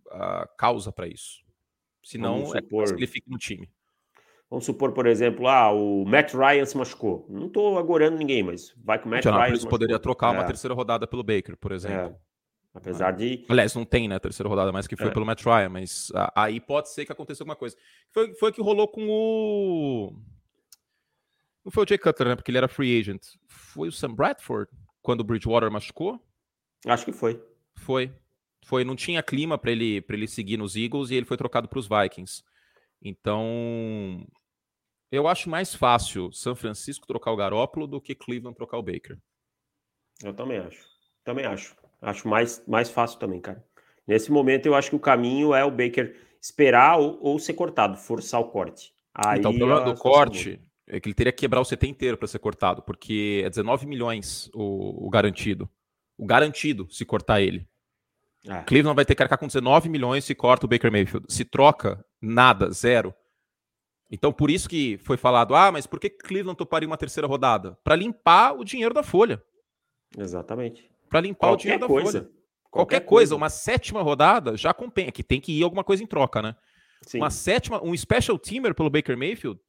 uh, 0.07 0.45
causa 0.57 0.91
para 0.91 1.07
isso. 1.07 1.48
Se 2.03 2.17
não, 2.17 2.55
é 2.55 2.61
supor... 2.61 2.83
é 2.83 2.87
que 2.87 2.93
ele 2.93 3.07
fique 3.07 3.29
no 3.29 3.37
time. 3.37 3.69
Vamos 4.49 4.65
supor, 4.65 4.93
por 4.93 5.05
exemplo, 5.05 5.47
ah, 5.47 5.71
o 5.71 6.03
Matt 6.05 6.33
Ryan 6.33 6.65
se 6.65 6.75
machucou. 6.75 7.27
Não 7.29 7.47
estou 7.47 7.77
agorando 7.77 8.17
ninguém, 8.17 8.41
mas 8.41 8.73
vai 8.83 8.99
que 8.99 9.05
o 9.05 9.09
Matt 9.09 9.25
Ryan. 9.25 9.37
Ryan. 9.37 9.69
poderia 9.69 9.99
trocar 9.99 10.31
uma 10.31 10.41
é. 10.41 10.47
terceira 10.47 10.73
rodada 10.73 11.05
pelo 11.05 11.23
Baker, 11.23 11.55
por 11.55 11.71
exemplo. 11.71 12.15
É. 12.15 12.29
Apesar 12.73 13.11
de. 13.11 13.45
Aliás, 13.47 13.75
não 13.75 13.85
tem, 13.85 14.07
né? 14.07 14.17
Terceira 14.17 14.49
rodada, 14.49 14.71
mais 14.71 14.87
que 14.87 14.95
foi 14.95 15.07
é. 15.07 15.11
pelo 15.11 15.25
Matt 15.25 15.43
Ryan, 15.43 15.69
mas 15.69 16.11
aí 16.35 16.59
pode 16.59 16.89
ser 16.89 17.05
que 17.05 17.11
aconteça 17.11 17.43
alguma 17.43 17.55
coisa. 17.55 17.75
Foi, 18.11 18.33
foi 18.35 18.51
que 18.51 18.61
rolou 18.61 18.87
com 18.87 19.07
o. 19.07 20.13
Não 21.63 21.71
foi 21.71 21.83
o 21.83 21.87
Jay 21.87 21.97
Cutler, 21.97 22.29
né? 22.29 22.35
Porque 22.35 22.49
ele 22.49 22.57
era 22.57 22.67
free 22.67 22.99
agent. 22.99 23.21
Foi 23.47 23.87
o 23.87 23.91
Sam 23.91 24.15
Bradford 24.15 24.71
quando 25.01 25.21
o 25.21 25.23
Bridgewater 25.23 25.69
machucou? 25.69 26.19
Acho 26.87 27.05
que 27.05 27.11
foi. 27.11 27.43
Foi. 27.75 28.11
Foi, 28.69 28.83
não 28.83 28.95
tinha 28.95 29.23
clima 29.23 29.57
para 29.57 29.71
ele, 29.71 30.05
ele 30.07 30.27
seguir 30.27 30.55
nos 30.55 30.75
Eagles 30.75 31.09
e 31.09 31.15
ele 31.15 31.25
foi 31.25 31.35
trocado 31.35 31.67
para 31.67 31.79
os 31.79 31.87
Vikings. 31.87 32.43
Então, 33.01 34.23
eu 35.11 35.27
acho 35.27 35.49
mais 35.49 35.73
fácil 35.73 36.31
São 36.31 36.55
Francisco 36.55 37.07
trocar 37.07 37.31
o 37.31 37.35
Garópolo 37.35 37.87
do 37.87 37.99
que 37.99 38.13
Cleveland 38.13 38.55
trocar 38.55 38.77
o 38.77 38.83
Baker. 38.83 39.17
Eu 40.23 40.35
também 40.35 40.59
acho. 40.59 40.85
Também 41.23 41.45
acho. 41.47 41.75
Acho 41.99 42.27
mais, 42.27 42.63
mais 42.67 42.91
fácil 42.91 43.17
também, 43.17 43.41
cara. 43.41 43.65
Nesse 44.05 44.31
momento, 44.31 44.67
eu 44.67 44.75
acho 44.75 44.91
que 44.91 44.95
o 44.95 44.99
caminho 44.99 45.55
é 45.55 45.65
o 45.65 45.71
Baker 45.71 46.15
esperar 46.39 46.99
ou, 46.99 47.17
ou 47.23 47.39
ser 47.39 47.55
cortado, 47.55 47.97
forçar 47.97 48.39
o 48.39 48.51
corte. 48.51 48.93
Aí, 49.15 49.39
então, 49.39 49.49
o 49.49 49.57
problema 49.57 49.81
do 49.81 49.95
corte 49.95 50.61
é 50.87 50.99
que 50.99 51.07
ele 51.07 51.15
teria 51.15 51.33
que 51.33 51.39
quebrar 51.39 51.61
o 51.61 51.65
CT 51.65 51.87
inteiro 51.87 52.17
para 52.19 52.27
ser 52.27 52.37
cortado, 52.37 52.83
porque 52.83 53.41
é 53.43 53.49
19 53.49 53.87
milhões 53.87 54.47
o, 54.53 55.07
o 55.07 55.09
garantido. 55.09 55.67
O 56.15 56.25
garantido 56.27 56.87
se 56.91 57.03
cortar 57.03 57.41
ele. 57.41 57.67
É. 58.47 58.63
Cleveland 58.63 58.95
vai 58.95 59.05
ter 59.05 59.15
que 59.15 59.23
arcar 59.23 59.37
com 59.37 59.47
19 59.47 59.89
milhões 59.89 60.23
se 60.23 60.33
corta 60.33 60.65
o 60.65 60.69
Baker 60.69 60.91
Mayfield. 60.91 61.25
Se 61.31 61.43
troca, 61.43 62.03
nada, 62.21 62.71
zero. 62.71 63.13
Então, 64.11 64.31
por 64.31 64.49
isso 64.49 64.67
que 64.67 64.97
foi 64.99 65.17
falado: 65.17 65.55
ah, 65.55 65.71
mas 65.71 65.85
por 65.85 65.99
que 65.99 66.09
Cleveland 66.09 66.57
toparia 66.57 66.87
uma 66.87 66.97
terceira 66.97 67.27
rodada? 67.27 67.77
Para 67.83 67.95
limpar 67.95 68.53
o 68.53 68.63
dinheiro 68.63 68.93
da 68.93 69.03
folha. 69.03 69.43
Exatamente 70.17 70.89
para 71.09 71.21
limpar 71.21 71.47
Qualquer 71.47 71.53
o 71.53 71.57
dinheiro 71.57 71.87
coisa. 71.87 72.19
da 72.19 72.25
folha. 72.25 72.39
Qualquer, 72.69 72.69
Qualquer 72.69 72.99
coisa. 72.99 73.31
coisa, 73.31 73.35
uma 73.35 73.49
sétima 73.49 74.01
rodada 74.03 74.55
já 74.55 74.73
compensa, 74.73 75.11
que 75.11 75.23
tem 75.23 75.41
que 75.41 75.51
ir 75.51 75.63
alguma 75.63 75.83
coisa 75.83 76.03
em 76.03 76.07
troca, 76.07 76.39
né? 76.39 76.55
Sim. 77.01 77.17
Uma 77.17 77.31
sétima, 77.31 77.83
um 77.83 77.97
special 77.97 78.37
teamer 78.37 78.75
pelo 78.75 78.91
Baker 78.91 79.17
Mayfield, 79.17 79.59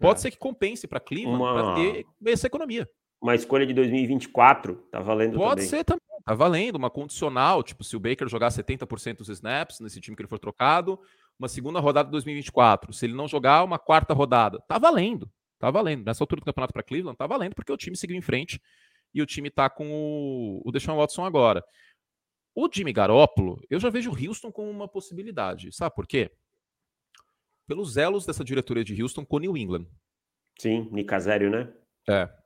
pode 0.00 0.18
é. 0.18 0.22
ser 0.22 0.30
que 0.32 0.38
compense 0.38 0.88
para 0.88 0.98
Cleveland 0.98 1.40
uma... 1.40 1.54
para 1.54 1.74
ter 1.76 2.04
essa 2.26 2.48
economia. 2.48 2.88
Uma 3.22 3.36
escolha 3.36 3.64
de 3.64 3.72
2024 3.72 4.74
tá 4.90 5.00
valendo 5.00 5.38
Pode 5.38 5.50
também. 5.54 5.68
ser 5.68 5.84
também, 5.84 6.02
tá 6.24 6.34
valendo, 6.34 6.74
uma 6.74 6.90
condicional, 6.90 7.62
tipo 7.62 7.84
se 7.84 7.96
o 7.96 8.00
Baker 8.00 8.28
jogar 8.28 8.48
70% 8.48 9.18
dos 9.18 9.28
snaps 9.28 9.78
nesse 9.78 10.00
time 10.00 10.16
que 10.16 10.22
ele 10.22 10.28
for 10.28 10.40
trocado, 10.40 10.98
uma 11.38 11.48
segunda 11.48 11.78
rodada 11.78 12.06
de 12.06 12.12
2024. 12.12 12.92
Se 12.92 13.06
ele 13.06 13.14
não 13.14 13.28
jogar, 13.28 13.62
uma 13.62 13.78
quarta 13.78 14.12
rodada. 14.12 14.60
Tá 14.66 14.76
valendo. 14.76 15.30
Tá 15.56 15.70
valendo. 15.70 16.04
Nessa 16.04 16.24
altura 16.24 16.40
do 16.40 16.44
campeonato 16.44 16.72
para 16.72 16.82
Cleveland, 16.82 17.16
tá 17.16 17.26
valendo 17.26 17.54
porque 17.54 17.70
o 17.70 17.76
time 17.76 17.96
seguiu 17.96 18.16
em 18.16 18.20
frente 18.20 18.60
e 19.14 19.22
o 19.22 19.26
time 19.26 19.48
está 19.48 19.70
com 19.70 19.88
o, 19.92 20.60
o 20.64 20.72
Deshaun 20.72 20.96
Watson 20.96 21.24
agora. 21.24 21.64
O 22.54 22.68
Jimmy 22.70 22.92
Garoppolo, 22.92 23.60
eu 23.70 23.78
já 23.78 23.88
vejo 23.88 24.10
o 24.10 24.28
Houston 24.28 24.50
como 24.50 24.68
uma 24.68 24.88
possibilidade. 24.88 25.72
Sabe 25.72 25.94
por 25.94 26.08
quê? 26.08 26.30
Pelos 27.68 27.96
elos 27.96 28.26
dessa 28.26 28.44
diretoria 28.44 28.82
de 28.84 29.00
Houston 29.00 29.24
com 29.24 29.38
New 29.38 29.56
England. 29.56 29.86
Sim, 30.58 30.88
Nicazério, 30.90 31.48
né? 31.50 31.72
É. 32.08 32.41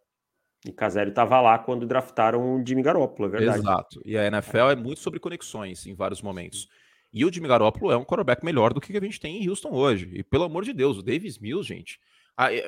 Nicazério 0.67 1.11
estava 1.11 1.41
lá 1.41 1.59
quando 1.59 1.87
draftaram 1.87 2.57
o 2.57 2.67
Jimmy 2.67 2.83
Garoppolo, 2.83 3.29
é 3.29 3.33
verdade. 3.33 3.61
Exato. 3.61 4.03
E 4.05 4.17
a 4.17 4.27
NFL 4.27 4.71
é 4.71 4.77
muito 4.77 5.01
sobre 5.01 5.21
conexões 5.21 5.87
em 5.87 5.95
vários 5.95 6.21
momentos. 6.21 6.69
E 7.13 7.25
o 7.25 7.33
Jimmy 7.33 7.49
Garoppolo 7.49 7.93
é 7.93 7.97
um 7.97 8.05
quarterback 8.05 8.45
melhor 8.45 8.75
do 8.75 8.81
que 8.81 8.97
a 8.97 9.01
gente 9.01 9.21
tem 9.21 9.43
em 9.43 9.49
Houston 9.49 9.71
hoje. 9.71 10.11
E 10.13 10.23
pelo 10.23 10.45
amor 10.45 10.65
de 10.65 10.73
Deus, 10.73 10.99
o 10.99 11.03
Davis 11.03 11.39
Mills, 11.39 11.67
gente, 11.67 11.99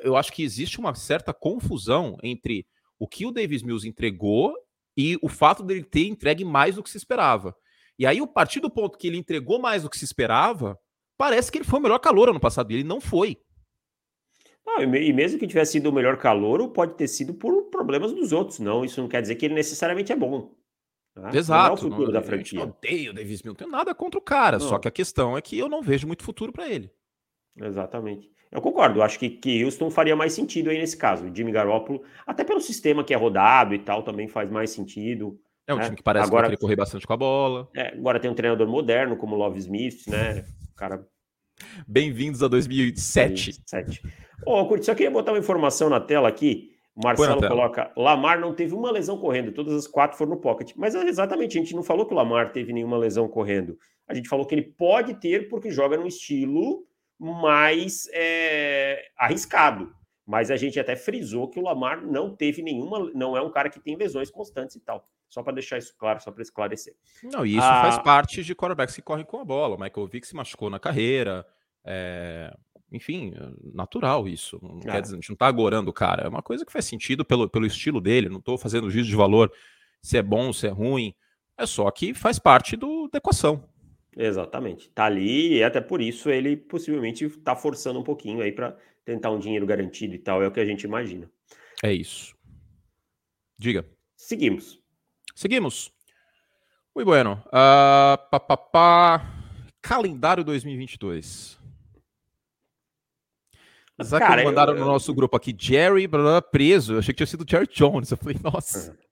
eu 0.02 0.16
acho 0.16 0.32
que 0.32 0.42
existe 0.42 0.78
uma 0.78 0.94
certa 0.94 1.34
confusão 1.34 2.16
entre 2.22 2.66
o 2.98 3.06
que 3.06 3.26
o 3.26 3.30
Davis 3.30 3.62
Mills 3.62 3.86
entregou 3.86 4.54
e 4.96 5.18
o 5.20 5.28
fato 5.28 5.62
dele 5.62 5.84
ter 5.84 6.06
entregue 6.06 6.44
mais 6.44 6.76
do 6.76 6.82
que 6.82 6.90
se 6.90 6.96
esperava. 6.96 7.54
E 7.98 8.06
aí, 8.06 8.20
a 8.20 8.26
partir 8.26 8.60
do 8.60 8.70
ponto 8.70 8.96
que 8.96 9.06
ele 9.06 9.18
entregou 9.18 9.58
mais 9.58 9.82
do 9.82 9.90
que 9.90 9.98
se 9.98 10.04
esperava, 10.04 10.78
parece 11.16 11.52
que 11.52 11.58
ele 11.58 11.64
foi 11.64 11.78
o 11.78 11.82
melhor 11.82 11.98
calor 11.98 12.28
ano 12.30 12.40
passado. 12.40 12.72
E 12.72 12.76
ele 12.76 12.84
não 12.84 13.00
foi. 13.00 13.36
Ah, 14.76 14.82
e 14.82 15.12
mesmo 15.12 15.38
que 15.38 15.46
tivesse 15.46 15.72
sido 15.72 15.88
o 15.88 15.92
melhor 15.92 16.16
calor, 16.18 16.68
pode 16.68 16.94
ter 16.94 17.08
sido 17.08 17.34
por 17.34 17.64
problemas 17.64 18.12
dos 18.12 18.32
outros. 18.32 18.58
Não, 18.58 18.84
isso 18.84 19.00
não 19.00 19.08
quer 19.08 19.22
dizer 19.22 19.34
que 19.36 19.46
ele 19.46 19.54
necessariamente 19.54 20.12
é 20.12 20.16
bom. 20.16 20.52
Tá? 21.14 21.30
Exato. 21.34 21.62
Não 21.62 21.70
é 21.70 21.72
o 21.72 21.76
futuro 21.76 22.04
não, 22.06 22.12
da 22.12 22.22
franquia. 22.22 22.60
Eu 22.60 22.64
odeio 22.64 23.10
o 23.10 23.14
Davis 23.14 23.42
Mills, 23.42 23.46
não 23.46 23.54
tenho 23.54 23.70
nada 23.70 23.94
contra 23.94 24.18
o 24.18 24.22
cara. 24.22 24.58
Não. 24.58 24.68
Só 24.68 24.78
que 24.78 24.86
a 24.86 24.90
questão 24.90 25.36
é 25.36 25.42
que 25.42 25.58
eu 25.58 25.68
não 25.68 25.82
vejo 25.82 26.06
muito 26.06 26.22
futuro 26.22 26.52
para 26.52 26.68
ele. 26.68 26.90
Exatamente. 27.56 28.30
Eu 28.50 28.62
concordo, 28.62 29.02
acho 29.02 29.18
que, 29.18 29.28
que 29.28 29.62
Houston 29.62 29.90
faria 29.90 30.16
mais 30.16 30.32
sentido 30.32 30.70
aí 30.70 30.78
nesse 30.78 30.96
caso. 30.96 31.26
O 31.26 31.34
Jimmy 31.34 31.52
Garoppolo, 31.52 32.02
até 32.26 32.44
pelo 32.44 32.60
sistema 32.60 33.04
que 33.04 33.12
é 33.12 33.16
rodado 33.16 33.74
e 33.74 33.78
tal, 33.78 34.02
também 34.02 34.26
faz 34.26 34.50
mais 34.50 34.70
sentido. 34.70 35.38
É 35.66 35.74
um 35.74 35.76
né? 35.76 35.84
time 35.84 35.96
que 35.96 36.02
parece 36.02 36.26
agora, 36.26 36.44
que 36.44 36.52
vai 36.52 36.56
correr 36.56 36.76
bastante 36.76 37.06
com 37.06 37.12
a 37.12 37.16
bola. 37.16 37.68
É, 37.76 37.88
agora 37.88 38.18
tem 38.18 38.30
um 38.30 38.34
treinador 38.34 38.66
moderno 38.66 39.16
como 39.18 39.34
o 39.34 39.38
Love 39.38 39.58
Smith, 39.58 40.06
né? 40.06 40.46
cara. 40.74 41.06
Bem-vindos 41.86 42.42
a 42.42 42.48
2007. 42.48 43.60
2007. 43.70 44.02
Ô, 44.46 44.60
oh, 44.60 44.66
Curti, 44.66 44.86
só 44.86 44.94
queria 44.94 45.10
botar 45.10 45.32
uma 45.32 45.38
informação 45.38 45.88
na 45.88 46.00
tela 46.00 46.28
aqui. 46.28 46.70
Marcelo 46.96 47.46
coloca: 47.46 47.92
Lamar 47.96 48.40
não 48.40 48.54
teve 48.54 48.74
uma 48.74 48.90
lesão 48.90 49.18
correndo, 49.18 49.52
todas 49.52 49.72
as 49.72 49.86
quatro 49.86 50.18
foram 50.18 50.32
no 50.32 50.40
pocket. 50.40 50.72
Mas 50.76 50.94
é 50.94 51.02
exatamente, 51.06 51.56
a 51.56 51.60
gente 51.60 51.74
não 51.74 51.82
falou 51.82 52.04
que 52.06 52.12
o 52.12 52.16
Lamar 52.16 52.52
teve 52.52 52.72
nenhuma 52.72 52.98
lesão 52.98 53.28
correndo. 53.28 53.78
A 54.08 54.14
gente 54.14 54.28
falou 54.28 54.46
que 54.46 54.54
ele 54.54 54.62
pode 54.62 55.14
ter 55.14 55.48
porque 55.48 55.70
joga 55.70 55.96
no 55.96 56.06
estilo 56.06 56.84
mais 57.18 58.08
é, 58.12 59.00
arriscado. 59.16 59.92
Mas 60.26 60.50
a 60.50 60.56
gente 60.56 60.78
até 60.78 60.94
frisou 60.94 61.48
que 61.48 61.58
o 61.58 61.62
Lamar 61.62 62.04
não 62.04 62.36
teve 62.36 62.62
nenhuma, 62.62 63.10
não 63.14 63.36
é 63.36 63.40
um 63.40 63.50
cara 63.50 63.70
que 63.70 63.80
tem 63.80 63.96
lesões 63.96 64.30
constantes 64.30 64.76
e 64.76 64.80
tal. 64.80 65.08
Só 65.28 65.42
para 65.42 65.54
deixar 65.54 65.78
isso 65.78 65.94
claro, 65.98 66.20
só 66.20 66.30
para 66.30 66.42
esclarecer. 66.42 66.94
Não, 67.22 67.44
e 67.44 67.56
isso 67.56 67.66
ah, 67.66 67.82
faz 67.82 67.98
parte 67.98 68.42
de 68.42 68.54
quarterbacks 68.54 68.94
que 68.94 69.02
correm 69.02 69.24
com 69.24 69.40
a 69.40 69.44
bola. 69.44 69.76
O 69.76 69.80
Michael 69.80 70.06
Vick 70.06 70.26
se 70.26 70.34
machucou 70.34 70.70
na 70.70 70.78
carreira. 70.78 71.46
É, 71.84 72.54
enfim, 72.90 73.34
natural 73.74 74.26
isso. 74.26 74.58
Não 74.62 74.78
é. 74.78 74.92
quer 74.92 75.02
dizer, 75.02 75.14
a 75.14 75.16
gente 75.16 75.28
não 75.28 75.34
está 75.34 75.46
agorando 75.46 75.90
o 75.90 75.92
cara. 75.92 76.24
É 76.24 76.28
uma 76.28 76.42
coisa 76.42 76.64
que 76.64 76.72
faz 76.72 76.86
sentido 76.86 77.24
pelo, 77.24 77.48
pelo 77.48 77.66
estilo 77.66 78.00
dele. 78.00 78.28
Não 78.28 78.38
estou 78.38 78.56
fazendo 78.56 78.90
juízo 78.90 79.10
de 79.10 79.16
valor 79.16 79.52
se 80.02 80.16
é 80.16 80.22
bom, 80.22 80.52
se 80.52 80.66
é 80.66 80.70
ruim. 80.70 81.14
É 81.56 81.66
só 81.66 81.90
que 81.90 82.14
faz 82.14 82.38
parte 82.38 82.76
do, 82.76 83.08
da 83.08 83.18
equação. 83.18 83.68
Exatamente. 84.16 84.88
Tá 84.90 85.04
ali 85.04 85.58
e 85.58 85.62
até 85.62 85.80
por 85.80 86.00
isso 86.00 86.30
ele 86.30 86.56
possivelmente 86.56 87.24
está 87.24 87.54
forçando 87.54 88.00
um 88.00 88.04
pouquinho 88.04 88.40
aí 88.40 88.50
para 88.50 88.76
tentar 89.04 89.30
um 89.30 89.38
dinheiro 89.38 89.66
garantido 89.66 90.14
e 90.14 90.18
tal, 90.18 90.42
é 90.42 90.46
o 90.46 90.50
que 90.50 90.60
a 90.60 90.66
gente 90.66 90.82
imagina. 90.82 91.30
É 91.82 91.92
isso. 91.92 92.36
Diga. 93.56 93.84
Seguimos. 94.14 94.77
Seguimos. 95.38 95.92
Muito 96.92 97.06
bueno. 97.06 97.40
Uh, 97.46 98.18
pá, 98.28 98.40
pá, 98.40 98.56
pá. 98.56 99.26
Calendário 99.80 100.42
2022. 100.42 101.56
Zac 104.02 104.44
mandaram 104.44 104.72
eu, 104.72 104.78
eu... 104.78 104.84
no 104.84 104.90
nosso 104.90 105.14
grupo 105.14 105.36
aqui, 105.36 105.54
Jerry 105.56 106.08
blá, 106.08 106.20
blá, 106.20 106.42
preso. 106.42 106.94
Eu 106.94 106.98
achei 106.98 107.14
que 107.14 107.18
tinha 107.18 107.26
sido 107.28 107.48
Jerry 107.48 107.68
Jones. 107.72 108.10
Eu 108.10 108.16
falei, 108.16 108.36
nossa. 108.42 108.98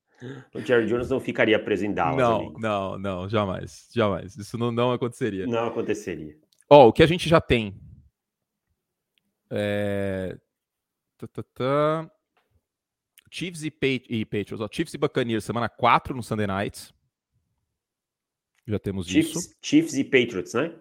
O 0.55 0.61
Jerry 0.63 0.87
Jones 0.87 1.11
não 1.11 1.21
ficaria 1.21 1.63
preso 1.63 1.85
em 1.85 1.93
Dallas. 1.93 2.17
Não, 2.17 2.37
amigo. 2.37 2.59
não, 2.59 2.99
não, 2.99 3.29
jamais, 3.29 3.87
jamais. 3.95 4.35
Isso 4.35 4.57
não, 4.57 4.73
não 4.73 4.91
aconteceria. 4.91 5.47
Não 5.47 5.67
aconteceria. 5.67 6.35
Ó, 6.71 6.87
oh, 6.87 6.89
o 6.89 6.93
que 6.93 7.03
a 7.03 7.07
gente 7.07 7.29
já 7.29 7.39
tem. 7.39 7.79
É... 9.51 10.39
Chiefs 13.31 13.63
e, 13.63 13.73
e 14.09 14.25
Patriots. 14.25 14.61
Ó, 14.61 14.69
Chiefs 14.71 14.95
e 14.95 14.99
Buccaneers, 14.99 15.45
semana 15.45 15.69
4 15.69 16.15
no 16.15 16.23
Sunday 16.23 16.47
Night. 16.47 16.95
Já 18.67 18.79
temos 18.79 19.07
Chiefs, 19.07 19.37
isso. 19.37 19.57
Chiefs 19.63 19.95
e 19.95 20.05
Patriots, 20.05 20.55
né? 20.55 20.75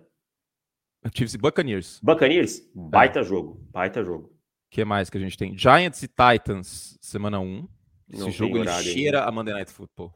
Chiefs 1.14 1.36
e 1.36 1.38
Buccaneers. 1.38 2.00
Buccaneers? 2.02 2.60
É. 2.60 2.64
Baita 2.74 3.20
é. 3.20 3.24
jogo, 3.24 3.64
baita 3.72 4.04
jogo. 4.04 4.28
O 4.28 4.70
que 4.72 4.84
mais 4.84 5.10
que 5.10 5.18
a 5.18 5.22
gente 5.22 5.38
tem? 5.38 5.58
Giants 5.58 6.02
e 6.02 6.08
Titans, 6.08 6.98
semana 7.02 7.40
1. 7.40 7.68
Esse 8.10 8.20
Não 8.22 8.32
jogo 8.32 8.58
ele 8.58 8.72
cheira 8.84 9.24
a 9.24 9.32
Monday 9.32 9.54
Night 9.54 9.72
Football. 9.72 10.14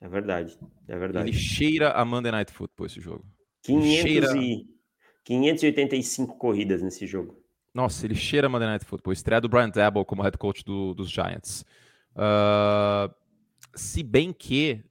É 0.00 0.08
verdade, 0.08 0.58
é 0.88 0.98
verdade. 0.98 1.28
Ele 1.28 1.36
cheira 1.36 1.90
a 1.92 2.04
Monday 2.04 2.30
Night 2.30 2.52
Football 2.52 2.86
esse 2.86 3.00
jogo. 3.00 3.24
500 3.62 4.02
cheira... 4.02 4.36
e... 4.36 4.76
585 5.24 6.38
corridas 6.38 6.82
nesse 6.82 7.04
jogo. 7.04 7.44
Nossa, 7.76 8.06
ele 8.06 8.14
cheira 8.14 8.48
Monday 8.48 8.66
Night 8.66 8.86
Football. 8.86 9.12
Estreia 9.12 9.38
do 9.38 9.50
Brian 9.50 9.68
Dabble 9.68 10.02
como 10.06 10.22
head 10.22 10.38
coach 10.38 10.64
do, 10.64 10.94
dos 10.94 11.10
Giants. 11.10 11.62
Uh, 12.12 13.14
se 13.74 14.02
bem 14.02 14.32
que 14.32 14.82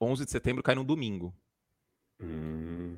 11 0.00 0.24
de 0.24 0.30
setembro 0.32 0.60
cai 0.60 0.74
no 0.74 0.82
domingo. 0.82 1.32
Hum. 2.20 2.96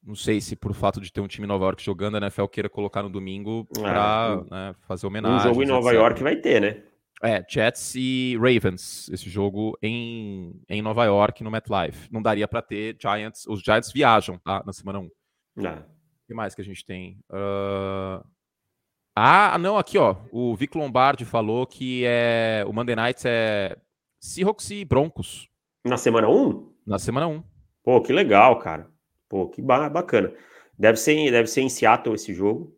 Não 0.00 0.14
sei 0.14 0.40
se 0.40 0.54
por 0.54 0.72
fato 0.74 1.00
de 1.00 1.12
ter 1.12 1.20
um 1.20 1.26
time 1.26 1.44
em 1.44 1.48
Nova 1.48 1.64
York 1.64 1.82
jogando, 1.82 2.14
a 2.14 2.18
NFL 2.18 2.46
queira 2.46 2.68
colocar 2.68 3.02
no 3.02 3.10
domingo 3.10 3.66
para 3.74 4.44
é, 4.46 4.50
né, 4.54 4.74
fazer 4.86 5.08
homenagem. 5.08 5.50
Um 5.50 5.54
jogo 5.54 5.62
em 5.64 5.66
Nova 5.66 5.88
etc. 5.88 6.00
York 6.00 6.22
vai 6.22 6.36
ter, 6.36 6.60
né? 6.60 6.82
É, 7.20 7.44
Jets 7.48 7.96
e 7.96 8.36
Ravens, 8.36 9.08
esse 9.08 9.28
jogo 9.28 9.76
em, 9.82 10.54
em 10.68 10.80
Nova 10.82 11.04
York, 11.04 11.42
no 11.42 11.50
MetLife. 11.50 12.08
Não 12.12 12.22
daria 12.22 12.46
para 12.46 12.62
ter 12.62 12.96
Giants. 13.00 13.44
Os 13.48 13.60
Giants 13.60 13.90
viajam, 13.90 14.38
tá? 14.38 14.62
Na 14.64 14.72
semana 14.72 15.00
1. 15.00 15.10
Não. 15.56 16.01
Que 16.32 16.36
mais 16.36 16.54
que 16.54 16.62
a 16.62 16.64
gente 16.64 16.82
tem? 16.82 17.18
Uh... 17.30 18.24
Ah, 19.14 19.58
não, 19.58 19.76
aqui, 19.76 19.98
ó. 19.98 20.16
O 20.32 20.56
Vic 20.56 20.74
Lombardi 20.74 21.26
falou 21.26 21.66
que 21.66 22.04
é 22.06 22.64
o 22.66 22.72
Monday 22.72 22.96
Night 22.96 23.22
é 23.26 23.76
Seahawks 24.18 24.70
e 24.70 24.82
Broncos. 24.82 25.50
Na 25.84 25.98
semana 25.98 26.30
1? 26.30 26.72
Na 26.86 26.98
semana 26.98 27.28
1. 27.28 27.44
Pô, 27.84 28.00
que 28.00 28.14
legal, 28.14 28.58
cara. 28.58 28.90
Pô, 29.28 29.46
que 29.46 29.60
bacana. 29.60 30.32
Deve 30.78 30.96
ser, 30.96 31.30
deve 31.30 31.48
ser 31.48 31.60
em 31.60 31.68
Seattle 31.68 32.14
esse 32.14 32.32
jogo. 32.32 32.74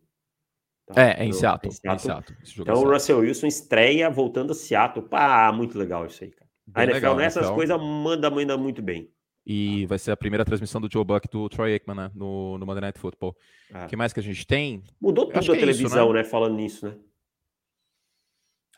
Tá? 0.87 1.01
É, 1.01 1.23
é 1.23 1.25
em 1.25 1.33
Seattle. 1.33 1.73
É 1.85 1.95
em 1.95 1.99
Seattle. 1.99 2.37
então 2.59 2.83
o 2.83 2.91
Russell 2.91 3.21
Wilson 3.21 3.47
estreia 3.47 4.11
voltando 4.11 4.51
a 4.51 4.55
Seattle. 4.55 5.09
Pá, 5.09 5.53
muito 5.53 5.79
legal 5.79 6.07
isso 6.07 6.25
aí, 6.25 6.33
cara. 6.33 6.51
Bem 6.67 6.83
a 6.83 6.85
NFL 6.87 6.97
legal, 6.97 7.17
nessas 7.17 7.45
NFL. 7.45 7.55
coisas 7.55 7.81
manda, 7.81 8.29
manda 8.29 8.59
muito 8.59 8.83
bem. 8.83 9.14
E 9.47 9.85
vai 9.87 9.99
ser 9.99 10.11
a 10.11 10.17
primeira 10.17 10.45
transmissão 10.45 10.81
do 10.81 10.91
Joe 10.91 11.05
Buck 11.05 11.29
do 11.29 11.49
Troy 11.49 11.75
Aikman, 11.75 11.97
né? 11.97 12.11
No, 12.15 12.57
no 12.57 12.65
Monday 12.65 12.81
Night 12.81 12.99
Football. 12.99 13.37
O 13.71 13.77
é. 13.77 13.87
que 13.87 13.97
mais 13.97 14.13
que 14.13 14.21
a 14.21 14.23
gente 14.23 14.47
tem? 14.47 14.83
Mudou 15.01 15.27
tudo 15.27 15.53
a 15.53 15.57
televisão, 15.57 16.05
isso, 16.05 16.13
né? 16.13 16.23
né? 16.23 16.25
Falando 16.25 16.55
nisso, 16.55 16.87
né? 16.87 16.95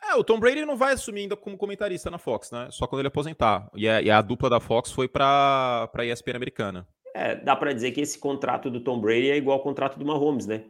É, 0.03 0.15
o 0.15 0.23
Tom 0.23 0.39
Brady 0.39 0.65
não 0.65 0.77
vai 0.77 0.93
assumir 0.93 1.21
ainda 1.21 1.35
como 1.35 1.57
comentarista 1.57 2.11
na 2.11 2.17
Fox, 2.17 2.51
né? 2.51 2.67
Só 2.71 2.85
quando 2.85 3.01
ele 3.01 3.07
aposentar. 3.07 3.69
E 3.75 3.87
a, 3.87 4.01
e 4.01 4.11
a 4.11 4.21
dupla 4.21 4.49
da 4.49 4.59
Fox 4.59 4.91
foi 4.91 5.07
para 5.07 5.89
a 5.93 6.05
ESPN 6.05 6.35
americana. 6.35 6.87
É, 7.13 7.35
dá 7.35 7.55
para 7.55 7.73
dizer 7.73 7.91
que 7.91 8.01
esse 8.01 8.19
contrato 8.19 8.69
do 8.69 8.79
Tom 8.79 8.99
Brady 8.99 9.31
é 9.31 9.37
igual 9.37 9.57
ao 9.57 9.63
contrato 9.63 9.97
do 9.97 10.05
Mahomes, 10.05 10.45
né? 10.45 10.65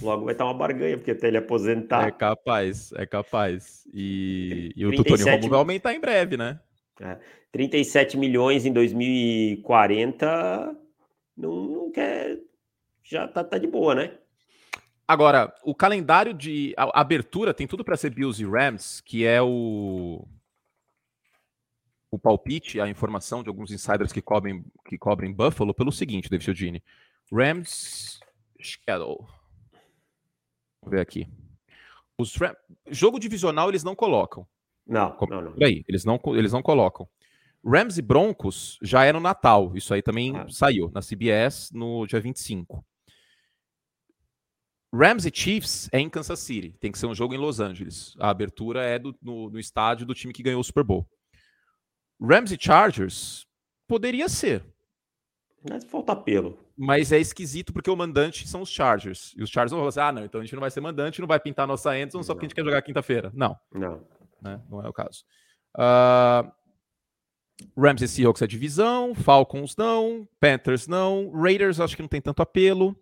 Logo 0.00 0.24
vai 0.24 0.32
estar 0.32 0.44
uma 0.44 0.54
barganha, 0.54 0.96
porque 0.96 1.10
até 1.10 1.28
ele 1.28 1.36
aposentar. 1.36 2.06
É 2.08 2.10
capaz, 2.10 2.92
é 2.92 3.04
capaz. 3.04 3.86
E, 3.92 4.72
e 4.74 4.86
o 4.86 4.90
do 4.90 5.04
Tony 5.04 5.22
Romo 5.22 5.48
vai 5.48 5.58
aumentar 5.58 5.92
em 5.92 6.00
breve, 6.00 6.36
né? 6.36 6.60
É, 7.02 7.18
37 7.50 8.16
milhões 8.16 8.64
em 8.64 8.72
2040 8.72 10.76
não, 11.36 11.66
não 11.66 11.90
quer. 11.90 12.38
Já 13.02 13.26
tá, 13.26 13.42
tá 13.42 13.58
de 13.58 13.66
boa, 13.66 13.94
né? 13.94 14.16
Agora, 15.06 15.52
o 15.64 15.74
calendário 15.74 16.32
de 16.32 16.72
a, 16.76 17.00
abertura 17.00 17.52
tem 17.52 17.66
tudo 17.66 17.84
para 17.84 17.96
ser 17.96 18.10
Bills 18.10 18.42
e 18.42 18.46
Rams, 18.46 19.00
que 19.00 19.26
é 19.26 19.42
o 19.42 20.26
o 22.10 22.18
palpite, 22.18 22.78
a 22.78 22.88
informação 22.88 23.42
de 23.42 23.48
alguns 23.48 23.72
insiders 23.72 24.12
que 24.12 24.20
cobrem 24.20 24.62
que 24.86 24.98
cobrem 24.98 25.32
Buffalo 25.32 25.74
pelo 25.74 25.90
seguinte, 25.90 26.28
David 26.28 26.44
Chiodini. 26.44 26.82
Rams 27.32 28.20
schedule. 28.60 29.26
Vamos 30.80 30.90
ver 30.90 31.00
aqui. 31.00 31.28
Os 32.16 32.36
Ram... 32.36 32.54
jogo 32.88 33.18
divisional 33.18 33.68
eles 33.68 33.82
não 33.82 33.94
colocam. 33.94 34.46
Não, 34.86 35.16
não, 35.28 35.42
não. 35.42 35.54
Aí, 35.62 35.84
eles 35.88 36.04
não 36.04 36.20
eles 36.36 36.52
não 36.52 36.62
colocam. 36.62 37.08
Rams 37.64 37.96
e 37.96 38.02
Broncos 38.02 38.78
já 38.82 39.04
é 39.04 39.12
no 39.12 39.20
Natal. 39.20 39.72
Isso 39.74 39.94
aí 39.94 40.02
também 40.02 40.36
ah. 40.36 40.46
saiu 40.48 40.90
na 40.92 41.00
CBS 41.00 41.70
no 41.72 42.06
dia 42.06 42.20
25. 42.20 42.84
Rams 44.94 45.24
e 45.24 45.30
Chiefs 45.32 45.88
é 45.92 45.98
em 45.98 46.10
Kansas 46.10 46.40
City. 46.40 46.76
Tem 46.78 46.92
que 46.92 46.98
ser 46.98 47.06
um 47.06 47.14
jogo 47.14 47.34
em 47.34 47.38
Los 47.38 47.60
Angeles. 47.60 48.14
A 48.18 48.28
abertura 48.28 48.82
é 48.82 48.98
do, 48.98 49.16
no, 49.22 49.48
no 49.48 49.58
estádio 49.58 50.04
do 50.04 50.14
time 50.14 50.32
que 50.32 50.42
ganhou 50.42 50.60
o 50.60 50.64
Super 50.64 50.84
Bowl. 50.84 51.08
Rams 52.20 52.52
e 52.52 52.58
Chargers 52.60 53.46
poderia 53.88 54.28
ser. 54.28 54.64
Mas 55.68 55.84
falta 55.84 56.14
pelo. 56.14 56.58
Mas 56.76 57.12
é 57.12 57.18
esquisito 57.18 57.72
porque 57.72 57.90
o 57.90 57.96
mandante 57.96 58.46
são 58.48 58.62
os 58.62 58.68
Chargers. 58.68 59.32
E 59.36 59.42
os 59.42 59.50
Chargers 59.50 59.70
vão 59.70 59.80
falar 59.80 59.88
assim: 59.88 60.00
ah, 60.00 60.12
não, 60.12 60.24
então 60.24 60.40
a 60.40 60.44
gente 60.44 60.54
não 60.54 60.60
vai 60.60 60.70
ser 60.70 60.80
mandante, 60.80 61.20
não 61.20 61.28
vai 61.28 61.38
pintar 61.38 61.66
nossa 61.66 61.90
Anderson 61.90 62.22
só 62.22 62.34
porque 62.34 62.46
a 62.46 62.48
gente 62.48 62.54
quer 62.56 62.64
jogar 62.64 62.82
quinta-feira. 62.82 63.30
Não. 63.34 63.56
Não. 63.72 64.04
Né? 64.42 64.60
Não 64.68 64.84
é 64.84 64.88
o 64.88 64.92
caso. 64.92 65.24
Uh, 65.76 66.50
Rams 67.78 68.02
e 68.02 68.08
Seahawks 68.08 68.42
é 68.42 68.46
divisão, 68.46 69.14
Falcons 69.14 69.76
não, 69.76 70.28
Panthers 70.40 70.88
não, 70.88 71.30
Raiders 71.32 71.80
acho 71.80 71.96
que 71.96 72.02
não 72.02 72.08
tem 72.08 72.20
tanto 72.20 72.42
apelo. 72.42 72.96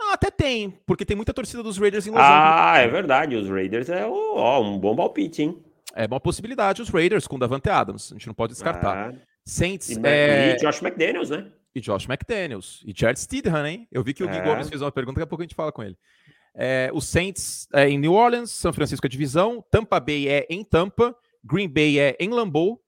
Ah, 0.00 0.14
até 0.14 0.30
tem, 0.30 0.70
porque 0.86 1.04
tem 1.04 1.16
muita 1.16 1.32
torcida 1.32 1.62
dos 1.62 1.78
Raiders 1.78 2.06
em 2.06 2.10
Los 2.10 2.20
Angeles. 2.20 2.36
Ah, 2.36 2.78
é 2.78 2.88
verdade. 2.88 3.36
Os 3.36 3.48
Raiders 3.48 3.88
é 3.88 4.04
ó, 4.04 4.60
um 4.60 4.78
bom 4.78 4.94
palpite, 4.94 5.42
hein? 5.42 5.64
É 5.94 6.06
uma 6.06 6.20
possibilidade 6.20 6.82
os 6.82 6.88
Raiders 6.88 7.26
com 7.26 7.38
Davante 7.38 7.70
Adams. 7.70 8.12
A 8.12 8.16
gente 8.16 8.26
não 8.26 8.34
pode 8.34 8.52
descartar. 8.52 9.10
Ah. 9.10 9.14
Saints 9.46 9.90
e, 9.90 10.00
é... 10.04 10.54
e 10.54 10.56
Josh 10.56 10.82
McDaniels, 10.82 11.30
né? 11.30 11.50
E 11.74 11.80
Josh 11.80 12.06
McDaniels. 12.08 12.82
E 12.84 12.92
Jared 12.96 13.18
Steedham, 13.18 13.66
hein? 13.66 13.88
Eu 13.90 14.02
vi 14.02 14.14
que 14.14 14.22
o 14.22 14.28
Gui 14.28 14.36
é. 14.36 14.42
Gomes 14.42 14.68
fez 14.68 14.80
uma 14.80 14.92
pergunta, 14.92 15.16
daqui 15.16 15.24
a 15.24 15.26
pouco 15.26 15.42
a 15.42 15.44
gente 15.44 15.54
fala 15.54 15.72
com 15.72 15.82
ele. 15.82 15.96
É, 16.54 16.90
o 16.92 17.00
Saints 17.00 17.66
é 17.72 17.88
em 17.88 17.98
New 17.98 18.12
Orleans, 18.12 18.50
São 18.50 18.72
Francisco 18.72 19.06
é 19.06 19.08
divisão, 19.08 19.64
Tampa 19.70 19.98
Bay 19.98 20.28
é 20.28 20.46
em 20.48 20.62
Tampa, 20.64 21.16
Green 21.42 21.68
Bay 21.68 21.98
é 21.98 22.16
em 22.20 22.28
Lambeau, 22.28 22.80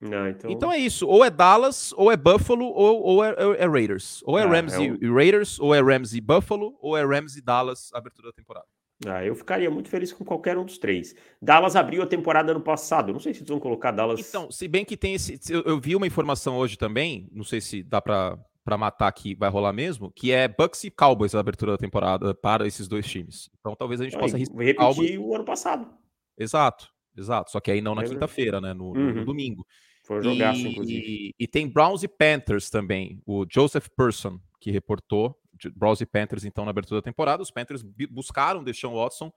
não, 0.00 0.28
então... 0.28 0.50
então... 0.50 0.72
é 0.72 0.78
isso. 0.78 1.06
Ou 1.06 1.24
é 1.24 1.30
Dallas, 1.30 1.92
ou 1.96 2.10
é 2.10 2.16
Buffalo, 2.16 2.66
ou, 2.66 3.02
ou 3.02 3.24
é, 3.24 3.34
é, 3.58 3.66
Raiders. 3.66 4.22
Ou 4.24 4.38
é 4.38 4.44
ah, 4.44 4.46
Rams 4.46 4.74
é 4.74 4.84
e 4.84 5.10
Raiders, 5.10 5.58
ou 5.58 5.74
é 5.74 5.82
Rams 5.82 6.14
e 6.14 6.20
Buffalo, 6.20 6.76
ou 6.80 6.96
é 6.96 7.04
Rams 7.04 7.36
e 7.36 7.42
Dallas, 7.42 7.90
abertura 7.92 8.28
da 8.28 8.32
temporada. 8.32 8.66
Ah, 9.06 9.24
eu 9.24 9.34
ficaria 9.34 9.70
muito 9.70 9.88
feliz 9.88 10.12
com 10.12 10.24
qualquer 10.24 10.58
um 10.58 10.64
dos 10.64 10.78
três. 10.78 11.14
Dallas 11.40 11.76
abriu 11.76 12.02
a 12.02 12.06
temporada 12.06 12.50
ano 12.50 12.60
passado. 12.60 13.12
Não 13.12 13.20
sei 13.20 13.32
se 13.32 13.40
eles 13.40 13.48
vão 13.48 13.60
colocar 13.60 13.92
Dallas. 13.92 14.20
Então, 14.20 14.50
se 14.50 14.66
bem 14.66 14.84
que 14.84 14.96
tem 14.96 15.14
esse. 15.14 15.38
Eu, 15.48 15.62
eu 15.62 15.80
vi 15.80 15.94
uma 15.94 16.06
informação 16.06 16.56
hoje 16.56 16.76
também, 16.76 17.28
não 17.32 17.44
sei 17.44 17.60
se 17.60 17.82
dá 17.82 18.00
para 18.00 18.36
para 18.68 18.76
matar 18.76 19.10
que 19.12 19.34
vai 19.34 19.48
rolar 19.48 19.72
mesmo, 19.72 20.12
que 20.12 20.30
é 20.30 20.46
Bucks 20.46 20.84
e 20.84 20.90
Cowboys 20.90 21.34
a 21.34 21.40
abertura 21.40 21.72
da 21.72 21.78
temporada 21.78 22.34
para 22.34 22.66
esses 22.66 22.86
dois 22.86 23.06
times. 23.06 23.48
Então 23.58 23.74
talvez 23.74 23.98
a 23.98 24.04
gente 24.04 24.18
possa 24.18 24.36
repetir 24.36 24.74
Cowboys. 24.74 25.16
o 25.18 25.34
ano 25.34 25.44
passado. 25.46 25.90
Exato, 26.36 26.86
exato. 27.16 27.50
Só 27.50 27.60
que 27.60 27.70
aí 27.70 27.80
não 27.80 27.94
na 27.94 28.04
quinta-feira, 28.04 28.60
né? 28.60 28.74
No, 28.74 28.88
uhum. 28.88 29.14
no, 29.14 29.24
domingo. 29.24 29.66
Foi 30.04 30.22
jogaço, 30.22 30.60
e, 30.60 30.68
inclusive. 30.68 31.06
E, 31.08 31.34
e, 31.38 31.48
tem 31.48 31.66
Browns 31.66 32.02
e 32.02 32.08
Panthers 32.08 32.68
também. 32.68 33.22
O 33.24 33.46
Joseph 33.50 33.88
Person, 33.96 34.38
que 34.60 34.70
reportou 34.70 35.34
Browns 35.74 36.02
e 36.02 36.06
Panthers, 36.06 36.44
então, 36.44 36.66
na 36.66 36.70
abertura 36.70 37.00
da 37.00 37.04
temporada. 37.04 37.42
Os 37.42 37.50
Panthers 37.50 37.82
buscaram 38.10 38.62
Deshaun 38.62 38.96
Watson 38.96 39.32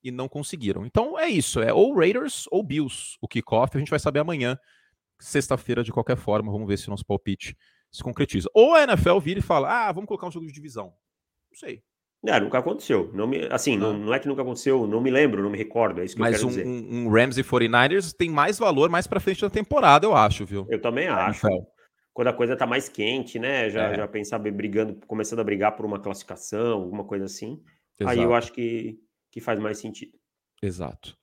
e 0.00 0.12
não 0.12 0.28
conseguiram. 0.28 0.86
Então 0.86 1.18
é 1.18 1.28
isso. 1.28 1.60
É 1.60 1.74
ou 1.74 1.92
Raiders 1.92 2.44
ou 2.52 2.62
Bills 2.62 3.16
o 3.20 3.26
kickoff. 3.26 3.76
A 3.76 3.80
gente 3.80 3.90
vai 3.90 3.98
saber 3.98 4.20
amanhã, 4.20 4.56
sexta-feira, 5.18 5.82
de 5.82 5.90
qualquer 5.90 6.16
forma. 6.16 6.52
Vamos 6.52 6.68
ver 6.68 6.78
se 6.78 6.86
o 6.86 6.90
nosso 6.90 7.04
palpite 7.04 7.56
se 7.96 8.02
concretiza. 8.02 8.48
Ou 8.52 8.74
a 8.74 8.82
NFL 8.82 9.18
vira 9.18 9.40
e 9.40 9.42
fala: 9.42 9.88
ah, 9.88 9.92
vamos 9.92 10.06
colocar 10.06 10.26
um 10.26 10.30
jogo 10.30 10.46
de 10.46 10.52
divisão. 10.52 10.92
Não 11.50 11.58
sei. 11.58 11.82
É, 12.24 12.40
nunca 12.40 12.58
aconteceu. 12.58 13.10
Não 13.12 13.26
me, 13.26 13.46
assim, 13.50 13.76
não. 13.76 13.92
Não, 13.92 14.06
não. 14.06 14.14
é 14.14 14.18
que 14.18 14.26
nunca 14.26 14.42
aconteceu, 14.42 14.86
não 14.86 15.00
me 15.00 15.10
lembro, 15.10 15.42
não 15.42 15.50
me 15.50 15.58
recordo, 15.58 16.00
é 16.00 16.04
isso 16.04 16.14
que 16.14 16.20
Mas 16.20 16.42
eu 16.42 16.48
quero 16.48 16.68
um, 16.68 16.72
dizer. 16.72 16.94
um, 16.94 17.08
Rams 17.08 17.38
e 17.38 17.44
49ers 17.44 18.12
tem 18.12 18.28
mais 18.28 18.58
valor 18.58 18.90
mais 18.90 19.06
pra 19.06 19.20
frente 19.20 19.42
da 19.42 19.50
temporada, 19.50 20.06
eu 20.06 20.14
acho, 20.14 20.44
viu? 20.44 20.66
Eu 20.68 20.80
também 20.80 21.06
acho. 21.06 21.46
Quando 22.12 22.28
a 22.28 22.32
coisa 22.32 22.56
tá 22.56 22.66
mais 22.66 22.88
quente, 22.88 23.38
né? 23.38 23.68
Já, 23.70 23.92
é. 23.92 23.96
já 23.96 24.08
pensar 24.08 24.38
brigando, 24.38 24.98
começando 25.06 25.40
a 25.40 25.44
brigar 25.44 25.76
por 25.76 25.84
uma 25.84 26.00
classificação, 26.00 26.82
alguma 26.82 27.04
coisa 27.04 27.26
assim. 27.26 27.62
Exato. 28.00 28.18
Aí 28.18 28.24
eu 28.24 28.34
acho 28.34 28.52
que, 28.52 28.98
que 29.30 29.40
faz 29.40 29.58
mais 29.60 29.78
sentido. 29.78 30.12
Exato. 30.62 31.16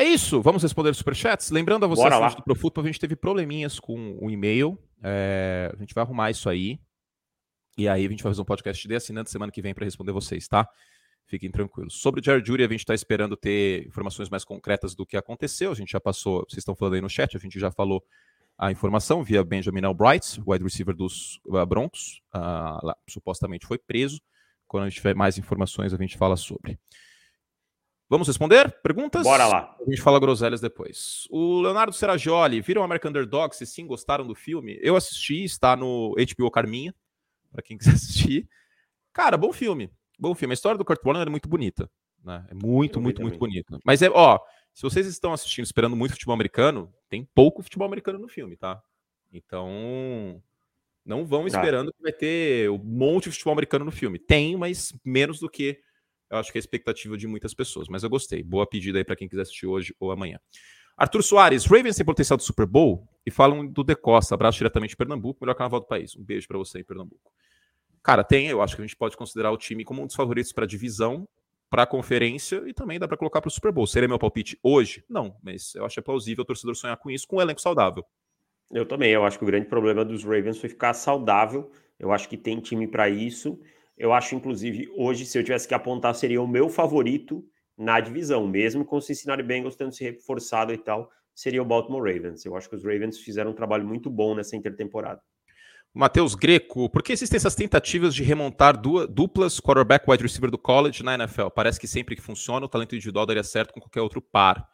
É 0.00 0.04
isso, 0.04 0.40
vamos 0.40 0.62
responder 0.62 0.88
os 0.88 0.96
superchats. 0.96 1.50
Lembrando 1.50 1.84
a 1.84 1.86
vocês 1.86 2.34
do 2.34 2.42
Profutbol, 2.42 2.82
a 2.82 2.86
gente 2.86 2.98
teve 2.98 3.14
probleminhas 3.14 3.78
com 3.78 4.16
o 4.18 4.30
e-mail. 4.30 4.78
É, 5.02 5.70
a 5.74 5.78
gente 5.78 5.92
vai 5.92 6.02
arrumar 6.02 6.30
isso 6.30 6.48
aí. 6.48 6.80
E 7.76 7.86
aí 7.86 8.06
a 8.06 8.08
gente 8.08 8.22
vai 8.22 8.32
fazer 8.32 8.40
um 8.40 8.46
podcast 8.46 8.88
de 8.88 8.94
assinante 8.94 9.30
semana 9.30 9.52
que 9.52 9.60
vem 9.60 9.74
para 9.74 9.84
responder 9.84 10.12
vocês, 10.12 10.48
tá? 10.48 10.66
Fiquem 11.26 11.50
tranquilos. 11.50 12.00
Sobre 12.00 12.22
o 12.22 12.24
Jared 12.24 12.48
Jury, 12.48 12.64
a 12.64 12.68
gente 12.68 12.80
está 12.80 12.94
esperando 12.94 13.36
ter 13.36 13.86
informações 13.86 14.30
mais 14.30 14.42
concretas 14.42 14.94
do 14.94 15.04
que 15.04 15.18
aconteceu. 15.18 15.70
A 15.70 15.74
gente 15.74 15.92
já 15.92 16.00
passou, 16.00 16.46
vocês 16.48 16.60
estão 16.60 16.74
falando 16.74 16.94
aí 16.94 17.02
no 17.02 17.10
chat, 17.10 17.36
a 17.36 17.40
gente 17.40 17.60
já 17.60 17.70
falou 17.70 18.02
a 18.56 18.72
informação 18.72 19.22
via 19.22 19.44
Benjamin 19.44 19.84
Albright, 19.84 20.40
wide 20.46 20.64
receiver 20.64 20.96
dos 20.96 21.38
uh, 21.44 21.66
Broncos. 21.66 22.22
Uh, 22.34 22.86
lá, 22.86 22.96
supostamente 23.06 23.66
foi 23.66 23.76
preso. 23.76 24.18
Quando 24.66 24.84
a 24.84 24.88
gente 24.88 24.96
tiver 24.96 25.14
mais 25.14 25.36
informações, 25.36 25.92
a 25.92 25.98
gente 25.98 26.16
fala 26.16 26.38
sobre. 26.38 26.80
Vamos 28.10 28.26
responder? 28.26 28.68
Perguntas? 28.82 29.22
Bora 29.22 29.46
lá. 29.46 29.76
A 29.80 29.88
gente 29.88 30.02
fala 30.02 30.18
groselhas 30.18 30.60
depois. 30.60 31.28
O 31.30 31.60
Leonardo 31.60 31.92
Seragioli, 31.92 32.60
viram 32.60 32.82
American 32.82 33.10
Underdog? 33.10 33.54
Se 33.54 33.64
sim, 33.64 33.86
gostaram 33.86 34.26
do 34.26 34.34
filme? 34.34 34.76
Eu 34.82 34.96
assisti, 34.96 35.44
está 35.44 35.76
no 35.76 36.16
HBO 36.16 36.50
Carminha, 36.50 36.92
para 37.52 37.62
quem 37.62 37.78
quiser 37.78 37.92
assistir. 37.92 38.48
Cara, 39.12 39.36
bom 39.36 39.52
filme. 39.52 39.92
Bom 40.18 40.34
filme. 40.34 40.52
A 40.52 40.54
história 40.54 40.76
do 40.76 40.84
Kurt 40.84 40.98
Warner 41.04 41.28
é 41.28 41.30
muito 41.30 41.48
bonita. 41.48 41.88
Né? 42.24 42.44
É 42.50 42.54
muito, 42.54 43.00
muito, 43.00 43.22
muito 43.22 43.38
bonita. 43.38 43.78
Mas 43.84 44.02
é, 44.02 44.10
ó, 44.10 44.40
se 44.74 44.82
vocês 44.82 45.06
estão 45.06 45.32
assistindo 45.32 45.64
esperando 45.64 45.94
muito 45.94 46.14
futebol 46.14 46.34
americano, 46.34 46.92
tem 47.08 47.24
pouco 47.32 47.62
futebol 47.62 47.86
americano 47.86 48.18
no 48.18 48.26
filme, 48.26 48.56
tá? 48.56 48.82
Então, 49.32 50.42
não 51.04 51.24
vão 51.24 51.46
esperando 51.46 51.92
que 51.92 52.02
vai 52.02 52.12
ter 52.12 52.68
um 52.70 52.78
monte 52.78 53.24
de 53.26 53.30
futebol 53.30 53.52
americano 53.52 53.84
no 53.84 53.92
filme. 53.92 54.18
Tem, 54.18 54.56
mas 54.56 54.92
menos 55.04 55.38
do 55.38 55.48
que 55.48 55.78
eu 56.30 56.38
acho 56.38 56.52
que 56.52 56.58
é 56.58 56.60
a 56.60 56.64
expectativa 56.64 57.16
de 57.16 57.26
muitas 57.26 57.52
pessoas. 57.52 57.88
Mas 57.88 58.02
eu 58.02 58.10
gostei. 58.10 58.42
Boa 58.42 58.66
pedida 58.66 58.98
aí 58.98 59.04
para 59.04 59.16
quem 59.16 59.28
quiser 59.28 59.42
assistir 59.42 59.66
hoje 59.66 59.94
ou 59.98 60.10
amanhã. 60.12 60.38
Arthur 60.96 61.22
Soares, 61.22 61.64
Ravens 61.64 61.96
tem 61.96 62.04
potencial 62.04 62.36
do 62.36 62.42
Super 62.42 62.66
Bowl? 62.66 63.08
E 63.24 63.30
falam 63.30 63.66
do 63.66 63.82
De 63.82 63.96
Costa, 63.96 64.34
abraço 64.34 64.58
diretamente 64.58 64.90
de 64.90 64.96
Pernambuco, 64.96 65.38
melhor 65.40 65.54
carnaval 65.54 65.80
do 65.80 65.86
país. 65.86 66.14
Um 66.16 66.22
beijo 66.22 66.46
para 66.46 66.58
você 66.58 66.80
em 66.80 66.84
Pernambuco. 66.84 67.32
Cara, 68.02 68.24
tem, 68.24 68.48
eu 68.48 68.62
acho 68.62 68.76
que 68.76 68.82
a 68.82 68.86
gente 68.86 68.96
pode 68.96 69.16
considerar 69.16 69.50
o 69.50 69.58
time 69.58 69.84
como 69.84 70.02
um 70.02 70.06
dos 70.06 70.14
favoritos 70.14 70.52
para 70.52 70.64
a 70.64 70.66
divisão, 70.66 71.28
para 71.68 71.82
a 71.84 71.86
conferência 71.86 72.62
e 72.66 72.72
também 72.72 72.98
dá 72.98 73.06
para 73.06 73.16
colocar 73.16 73.40
para 73.40 73.48
o 73.48 73.50
Super 73.50 73.72
Bowl. 73.72 73.86
Seria 73.86 74.08
meu 74.08 74.18
palpite 74.18 74.58
hoje? 74.62 75.04
Não, 75.08 75.36
mas 75.42 75.74
eu 75.74 75.84
acho 75.84 76.00
é 76.00 76.02
plausível 76.02 76.42
o 76.42 76.44
torcedor 76.46 76.74
sonhar 76.74 76.96
com 76.96 77.10
isso, 77.10 77.26
com 77.28 77.36
um 77.36 77.40
elenco 77.40 77.60
saudável. 77.60 78.04
Eu 78.70 78.86
também, 78.86 79.10
eu 79.10 79.24
acho 79.24 79.38
que 79.38 79.44
o 79.44 79.46
grande 79.46 79.66
problema 79.66 80.04
dos 80.04 80.24
Ravens 80.24 80.58
foi 80.58 80.68
ficar 80.68 80.94
saudável. 80.94 81.70
Eu 81.98 82.12
acho 82.12 82.28
que 82.28 82.36
tem 82.36 82.60
time 82.60 82.86
para 82.86 83.08
isso. 83.08 83.60
Eu 84.00 84.14
acho, 84.14 84.34
inclusive, 84.34 84.90
hoje, 84.96 85.26
se 85.26 85.38
eu 85.38 85.44
tivesse 85.44 85.68
que 85.68 85.74
apontar, 85.74 86.14
seria 86.14 86.40
o 86.40 86.48
meu 86.48 86.70
favorito 86.70 87.44
na 87.76 88.00
divisão, 88.00 88.46
mesmo 88.46 88.82
com 88.82 88.96
o 88.96 89.00
Cincinnati 89.00 89.42
Bengals 89.42 89.76
tendo 89.76 89.92
se 89.92 90.02
reforçado 90.02 90.72
e 90.72 90.78
tal, 90.78 91.10
seria 91.34 91.60
o 91.60 91.66
Baltimore 91.66 92.10
Ravens. 92.10 92.46
Eu 92.46 92.56
acho 92.56 92.66
que 92.66 92.76
os 92.76 92.82
Ravens 92.82 93.18
fizeram 93.18 93.50
um 93.50 93.54
trabalho 93.54 93.86
muito 93.86 94.08
bom 94.08 94.34
nessa 94.34 94.56
intertemporada. 94.56 95.20
Matheus 95.92 96.34
Greco, 96.34 96.88
por 96.88 97.02
que 97.02 97.12
existem 97.12 97.36
essas 97.36 97.54
tentativas 97.54 98.14
de 98.14 98.22
remontar 98.22 98.74
duplas 98.74 99.60
quarterback 99.60 100.10
wide 100.10 100.22
receiver 100.22 100.50
do 100.50 100.56
college 100.56 101.02
na 101.02 101.16
NFL? 101.16 101.48
Parece 101.54 101.78
que 101.78 101.86
sempre 101.86 102.16
que 102.16 102.22
funciona, 102.22 102.64
o 102.64 102.70
talento 102.70 102.94
individual 102.94 103.26
daria 103.26 103.42
certo 103.42 103.74
com 103.74 103.80
qualquer 103.80 104.00
outro 104.00 104.22
par. 104.22 104.66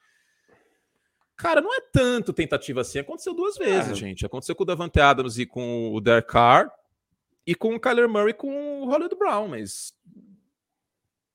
Cara, 1.37 1.61
não 1.61 1.75
é 1.75 1.81
tanto 1.93 2.33
tentativa 2.33 2.83
assim. 2.83 3.01
Aconteceu 3.01 3.35
duas 3.35 3.59
vezes, 3.59 3.91
é. 3.91 3.95
gente. 3.97 4.25
Aconteceu 4.25 4.55
com 4.55 4.63
o 4.63 4.67
Davante 4.67 5.01
Adams 5.01 5.37
e 5.37 5.47
com 5.47 5.93
o 5.93 6.01
Derek 6.01 6.29
Carr. 6.29 6.71
E 7.47 7.55
com 7.55 7.75
o 7.75 7.81
Kyler 7.81 8.09
Murray 8.09 8.35
com 8.35 8.83
o 8.83 8.87
Hollywood 8.87 9.15
Brown, 9.17 9.49
mas. 9.49 9.95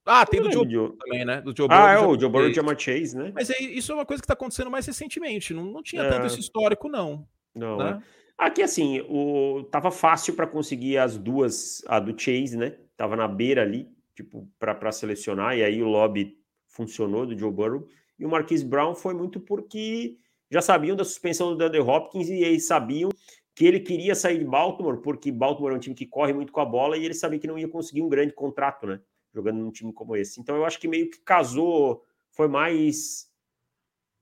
Ah, 0.05 0.25
tem 0.25 0.41
do 0.41 0.51
Joe 0.51 0.67
Burrow 0.67 0.97
também, 0.97 1.23
né? 1.23 1.41
Do 1.41 1.55
Joe 1.55 1.67
Burrow, 1.67 1.83
ah, 1.83 1.91
é 1.91 1.99
o 1.99 2.19
Joe 2.19 2.29
Burrow 2.29 2.49
e 2.49 2.53
Jamar 2.53 2.77
Chase, 2.77 3.15
né? 3.15 3.31
Mas 3.33 3.49
é, 3.49 3.61
isso 3.61 3.91
é 3.91 3.95
uma 3.95 4.05
coisa 4.05 4.21
que 4.21 4.27
tá 4.27 4.33
acontecendo 4.33 4.69
mais 4.69 4.85
recentemente. 4.85 5.53
Não, 5.53 5.63
não 5.63 5.83
tinha 5.83 6.01
é. 6.01 6.09
tanto 6.09 6.25
esse 6.25 6.39
histórico, 6.39 6.89
não. 6.89 7.25
Não. 7.55 7.77
Né? 7.77 8.01
É. 8.01 8.21
Aqui, 8.37 8.63
assim, 8.63 9.01
o... 9.07 9.63
tava 9.71 9.91
fácil 9.91 10.33
para 10.33 10.47
conseguir 10.47 10.97
as 10.97 11.17
duas, 11.17 11.83
a 11.87 11.99
do 11.99 12.19
Chase, 12.19 12.57
né? 12.57 12.77
Tava 12.97 13.15
na 13.15 13.27
beira 13.27 13.61
ali, 13.61 13.87
tipo, 14.15 14.49
para 14.59 14.91
selecionar, 14.91 15.55
e 15.55 15.63
aí 15.63 15.81
o 15.81 15.87
lobby 15.87 16.35
funcionou 16.67 17.25
do 17.25 17.37
Joe 17.37 17.51
Burrow. 17.51 17.87
E 18.17 18.25
o 18.25 18.29
Marquise 18.29 18.65
Brown 18.65 18.95
foi 18.95 19.13
muito 19.13 19.39
porque 19.39 20.17
já 20.49 20.61
sabiam 20.61 20.95
da 20.95 21.05
suspensão 21.05 21.49
do 21.49 21.57
Dunder 21.57 21.87
Hopkins 21.87 22.27
e 22.27 22.43
eles 22.43 22.67
sabiam 22.67 23.09
que 23.55 23.65
ele 23.65 23.79
queria 23.79 24.15
sair 24.15 24.39
de 24.39 24.45
Baltimore, 24.45 25.01
porque 25.01 25.31
Baltimore 25.31 25.73
é 25.73 25.75
um 25.75 25.79
time 25.79 25.95
que 25.95 26.05
corre 26.05 26.33
muito 26.33 26.51
com 26.51 26.61
a 26.61 26.65
bola 26.65 26.97
e 26.97 27.05
ele 27.05 27.13
sabia 27.13 27.39
que 27.39 27.47
não 27.47 27.59
ia 27.59 27.67
conseguir 27.67 28.01
um 28.01 28.09
grande 28.09 28.33
contrato, 28.33 28.87
né? 28.87 28.99
Jogando 29.33 29.59
num 29.59 29.71
time 29.71 29.93
como 29.93 30.15
esse. 30.15 30.39
Então 30.39 30.55
eu 30.55 30.65
acho 30.65 30.79
que 30.79 30.87
meio 30.87 31.09
que 31.09 31.19
casou, 31.19 32.03
foi 32.31 32.47
mais 32.47 33.29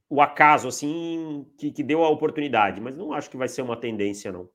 o 0.10 0.22
acaso, 0.22 0.68
assim, 0.68 1.46
que, 1.58 1.72
que 1.72 1.84
deu 1.84 2.04
a 2.04 2.10
oportunidade, 2.10 2.82
mas 2.82 2.98
não 2.98 3.14
acho 3.14 3.30
que 3.30 3.38
vai 3.38 3.48
ser 3.48 3.62
uma 3.62 3.78
tendência, 3.78 4.32
não. 4.32 4.50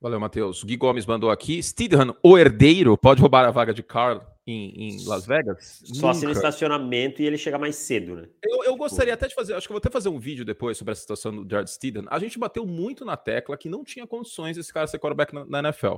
Valeu, 0.00 0.20
Matheus. 0.20 0.62
Gui 0.62 0.76
Gomes 0.76 1.06
mandou 1.06 1.30
aqui. 1.30 1.62
Stidham, 1.62 2.16
o 2.22 2.38
herdeiro, 2.38 2.96
pode 2.96 3.20
roubar 3.20 3.46
a 3.46 3.50
vaga 3.50 3.72
de 3.72 3.82
Carl 3.82 4.20
em, 4.46 4.88
em 4.88 5.04
Las 5.06 5.26
Vegas? 5.26 5.82
Só 5.84 6.12
se 6.14 6.24
no 6.24 6.32
estacionamento 6.32 7.20
e 7.20 7.26
ele 7.26 7.36
chegar 7.36 7.58
mais 7.58 7.76
cedo, 7.76 8.16
né? 8.16 8.28
Eu, 8.42 8.64
eu 8.64 8.76
gostaria 8.76 9.12
até 9.12 9.26
de 9.26 9.34
fazer, 9.34 9.54
acho 9.54 9.66
que 9.66 9.72
eu 9.72 9.74
vou 9.74 9.78
até 9.78 9.90
fazer 9.90 10.08
um 10.08 10.18
vídeo 10.18 10.44
depois 10.44 10.78
sobre 10.78 10.92
a 10.92 10.94
situação 10.94 11.44
do 11.44 11.50
Jared 11.50 11.70
Stidham. 11.70 12.04
A 12.08 12.18
gente 12.18 12.38
bateu 12.38 12.64
muito 12.64 13.04
na 13.04 13.16
tecla 13.16 13.56
que 13.56 13.68
não 13.68 13.82
tinha 13.82 14.06
condições 14.06 14.56
desse 14.56 14.72
cara 14.72 14.86
ser 14.86 14.98
quarterback 14.98 15.34
na, 15.34 15.44
na 15.44 15.58
NFL. 15.68 15.96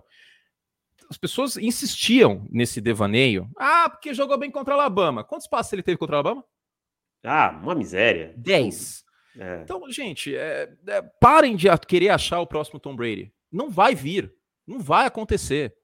As 1.11 1.17
pessoas 1.17 1.57
insistiam 1.57 2.47
nesse 2.51 2.81
devaneio. 2.81 3.49
Ah, 3.57 3.89
porque 3.89 4.13
jogou 4.13 4.39
bem 4.39 4.51
contra 4.51 4.75
a 4.75 4.77
Alabama. 4.77 5.25
Quantos 5.25 5.47
passos 5.47 5.73
ele 5.73 5.83
teve 5.83 5.99
contra 5.99 6.17
a 6.17 6.19
Alabama? 6.19 6.45
Ah, 7.25 7.59
uma 7.63 7.75
miséria. 7.75 8.35
10. 8.37 9.05
É. 9.39 9.61
Então, 9.63 9.91
gente, 9.91 10.35
é, 10.35 10.69
é, 10.87 11.03
parem 11.21 11.57
de 11.57 11.69
querer 11.87 12.11
achar 12.11 12.41
o 12.41 12.47
próximo 12.47 12.81
Tom 12.81 12.97
Brady. 12.97 13.33
Não 13.51 13.71
vai 13.71 13.95
vir. 13.95 14.35
Não 14.67 14.81
vai 14.81 15.07
acontecer. 15.07 15.78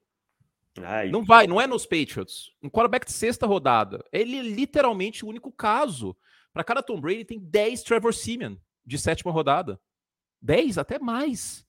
Ai, 0.82 1.10
não 1.10 1.24
vai, 1.24 1.46
não 1.46 1.60
é 1.60 1.66
nos 1.66 1.86
Patriots. 1.86 2.50
Um 2.62 2.68
quarterback 2.68 3.06
de 3.06 3.12
sexta 3.12 3.46
rodada. 3.46 4.04
Ele 4.12 4.38
é 4.38 4.42
literalmente 4.42 5.24
o 5.24 5.28
único 5.28 5.52
caso. 5.52 6.16
Para 6.52 6.64
cada 6.64 6.82
Tom 6.82 7.00
Brady 7.00 7.24
tem 7.24 7.38
10 7.38 7.82
Trevor 7.82 8.12
Simeon 8.12 8.56
de 8.84 8.98
sétima 8.98 9.32
rodada. 9.32 9.80
10, 10.40 10.78
até 10.78 10.98
mais. 10.98 11.66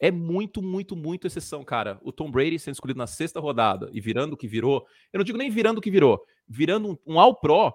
É 0.00 0.10
muito, 0.10 0.60
muito, 0.60 0.96
muito 0.96 1.26
exceção, 1.26 1.62
cara. 1.62 2.00
O 2.02 2.10
Tom 2.10 2.30
Brady 2.30 2.58
sendo 2.58 2.74
escolhido 2.74 2.98
na 2.98 3.06
sexta 3.06 3.38
rodada 3.38 3.88
e 3.92 4.00
virando 4.00 4.32
o 4.32 4.36
que 4.36 4.48
virou. 4.48 4.86
Eu 5.12 5.18
não 5.18 5.24
digo 5.24 5.38
nem 5.38 5.50
virando 5.50 5.78
o 5.78 5.80
que 5.80 5.90
virou. 5.90 6.20
Virando 6.48 6.90
um, 6.90 6.98
um 7.14 7.20
All 7.20 7.36
Pro, 7.36 7.72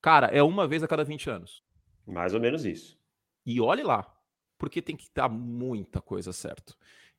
cara, 0.00 0.28
é 0.28 0.42
uma 0.42 0.66
vez 0.66 0.82
a 0.82 0.88
cada 0.88 1.04
20 1.04 1.28
anos. 1.28 1.62
Mais 2.06 2.32
ou 2.32 2.40
menos 2.40 2.64
isso. 2.64 2.98
E 3.44 3.60
olhe 3.60 3.82
lá. 3.82 4.10
Porque 4.56 4.80
tem 4.80 4.96
que 4.96 5.08
dar 5.14 5.28
muita 5.28 6.00
coisa 6.00 6.32
certo. 6.32 6.74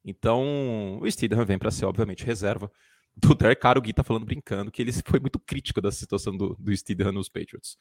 Então, 0.05 0.99
o 1.01 1.11
Steedham 1.11 1.43
vem 1.43 1.57
para 1.57 1.71
ser, 1.71 1.85
obviamente, 1.85 2.23
reserva 2.23 2.71
do 3.17 3.33
Derek 3.35 3.59
Carr. 3.59 3.77
O 3.77 3.81
Gui 3.81 3.91
tá 3.91 4.03
falando 4.03 4.25
brincando 4.25 4.71
que 4.71 4.81
ele 4.81 4.91
foi 5.05 5.19
muito 5.19 5.39
crítico 5.39 5.81
da 5.81 5.91
situação 5.91 6.37
do, 6.37 6.55
do 6.59 6.75
Steedham 6.75 7.11
nos 7.11 7.27
Patriots. 7.27 7.75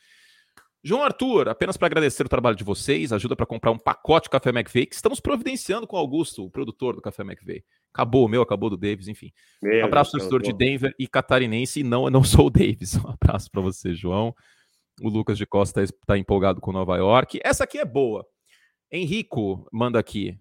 João 0.86 1.02
Arthur, 1.02 1.48
apenas 1.48 1.78
para 1.78 1.86
agradecer 1.86 2.26
o 2.26 2.28
trabalho 2.28 2.56
de 2.56 2.62
vocês, 2.62 3.10
ajuda 3.10 3.34
para 3.34 3.46
comprar 3.46 3.70
um 3.70 3.78
pacote 3.78 4.24
de 4.24 4.30
Café 4.30 4.50
McVeigh, 4.50 4.86
que 4.86 4.94
estamos 4.94 5.18
providenciando 5.18 5.86
com 5.86 5.96
o 5.96 5.98
Augusto, 5.98 6.44
o 6.44 6.50
produtor 6.50 6.94
do 6.94 7.00
Café 7.00 7.22
McVeigh. 7.22 7.64
Acabou 7.92 8.26
o 8.26 8.28
meu, 8.28 8.42
acabou 8.42 8.68
do 8.68 8.76
Davis, 8.76 9.08
enfim. 9.08 9.32
Meu 9.62 9.82
um 9.82 9.86
abraço, 9.86 10.10
torcedor 10.10 10.42
de 10.42 10.52
Denver 10.52 10.94
e 10.98 11.08
catarinense. 11.08 11.80
E 11.80 11.82
não, 11.82 12.04
eu 12.04 12.10
não 12.10 12.22
sou 12.24 12.48
o 12.48 12.50
Davis. 12.50 12.96
Um 12.96 13.08
abraço 13.08 13.50
para 13.50 13.62
você, 13.62 13.94
João. 13.94 14.34
O 15.00 15.08
Lucas 15.08 15.38
de 15.38 15.46
Costa 15.46 15.82
está 15.82 16.18
empolgado 16.18 16.60
com 16.60 16.70
Nova 16.70 16.96
York. 16.98 17.40
Essa 17.42 17.64
aqui 17.64 17.78
é 17.78 17.84
boa. 17.84 18.26
Henrico 18.92 19.66
manda 19.72 19.98
aqui. 19.98 20.38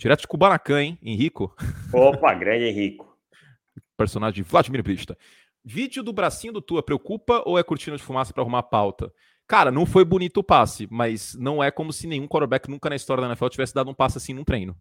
Direto 0.00 0.22
de 0.22 0.28
Kubanacan, 0.28 0.80
hein, 0.80 0.98
Henrico? 1.02 1.54
Opa, 1.92 2.32
grande 2.32 2.64
Henrico. 2.64 3.14
Personagem 3.98 4.42
de 4.42 4.48
Vladimir 4.48 4.82
Brista. 4.82 5.14
Vídeo 5.62 6.02
do 6.02 6.10
bracinho 6.10 6.54
do 6.54 6.62
Tua 6.62 6.82
preocupa 6.82 7.42
ou 7.44 7.58
é 7.58 7.62
cortina 7.62 7.98
de 7.98 8.02
fumaça 8.02 8.32
para 8.32 8.42
arrumar 8.42 8.60
a 8.60 8.62
pauta? 8.62 9.12
Cara, 9.46 9.70
não 9.70 9.84
foi 9.84 10.02
bonito 10.02 10.38
o 10.38 10.42
passe, 10.42 10.88
mas 10.90 11.34
não 11.34 11.62
é 11.62 11.70
como 11.70 11.92
se 11.92 12.06
nenhum 12.06 12.26
quarterback 12.26 12.70
nunca 12.70 12.88
na 12.88 12.96
história 12.96 13.20
da 13.20 13.28
NFL 13.28 13.48
tivesse 13.48 13.74
dado 13.74 13.90
um 13.90 13.94
passe 13.94 14.16
assim 14.16 14.32
num 14.32 14.42
treino. 14.42 14.74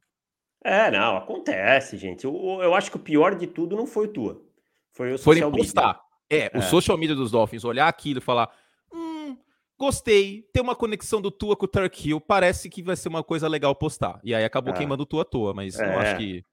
É, 0.64 0.90
não, 0.90 1.18
acontece, 1.18 1.98
gente. 1.98 2.24
Eu, 2.24 2.34
eu 2.62 2.74
acho 2.74 2.90
que 2.90 2.96
o 2.96 3.02
pior 3.02 3.36
de 3.36 3.46
tudo 3.46 3.76
não 3.76 3.86
foi 3.86 4.06
o 4.06 4.14
Tua. 4.14 4.42
Foi 4.94 5.12
o 5.12 5.18
social 5.18 5.52
media. 5.52 5.66
postar. 5.66 6.00
É, 6.30 6.50
é, 6.54 6.58
o 6.58 6.62
social 6.62 6.98
media 6.98 7.16
dos 7.16 7.30
Dolphins, 7.30 7.66
olhar 7.66 7.90
aquilo 7.90 8.20
e 8.20 8.24
falar: 8.24 8.50
Gostei, 9.80 10.46
tem 10.52 10.62
uma 10.62 10.76
conexão 10.76 11.22
do 11.22 11.32
Tua 11.32 11.56
com 11.56 11.64
o 11.64 11.68
Turk 11.68 12.10
Hill, 12.10 12.20
parece 12.20 12.70
que 12.70 12.84
vai 12.84 12.98
ser 12.98 13.08
uma 13.08 13.24
coisa 13.24 13.48
legal 13.48 13.74
postar. 13.74 14.20
E 14.26 14.36
aí 14.36 14.44
acabou 14.44 14.74
é. 14.74 14.78
queimando 14.78 15.04
o 15.04 15.06
Tua 15.06 15.22
à 15.22 15.26
toa, 15.26 15.54
mas 15.54 15.80
é. 15.80 15.88
não 15.88 16.00
acho 16.00 16.18
que 16.18 16.44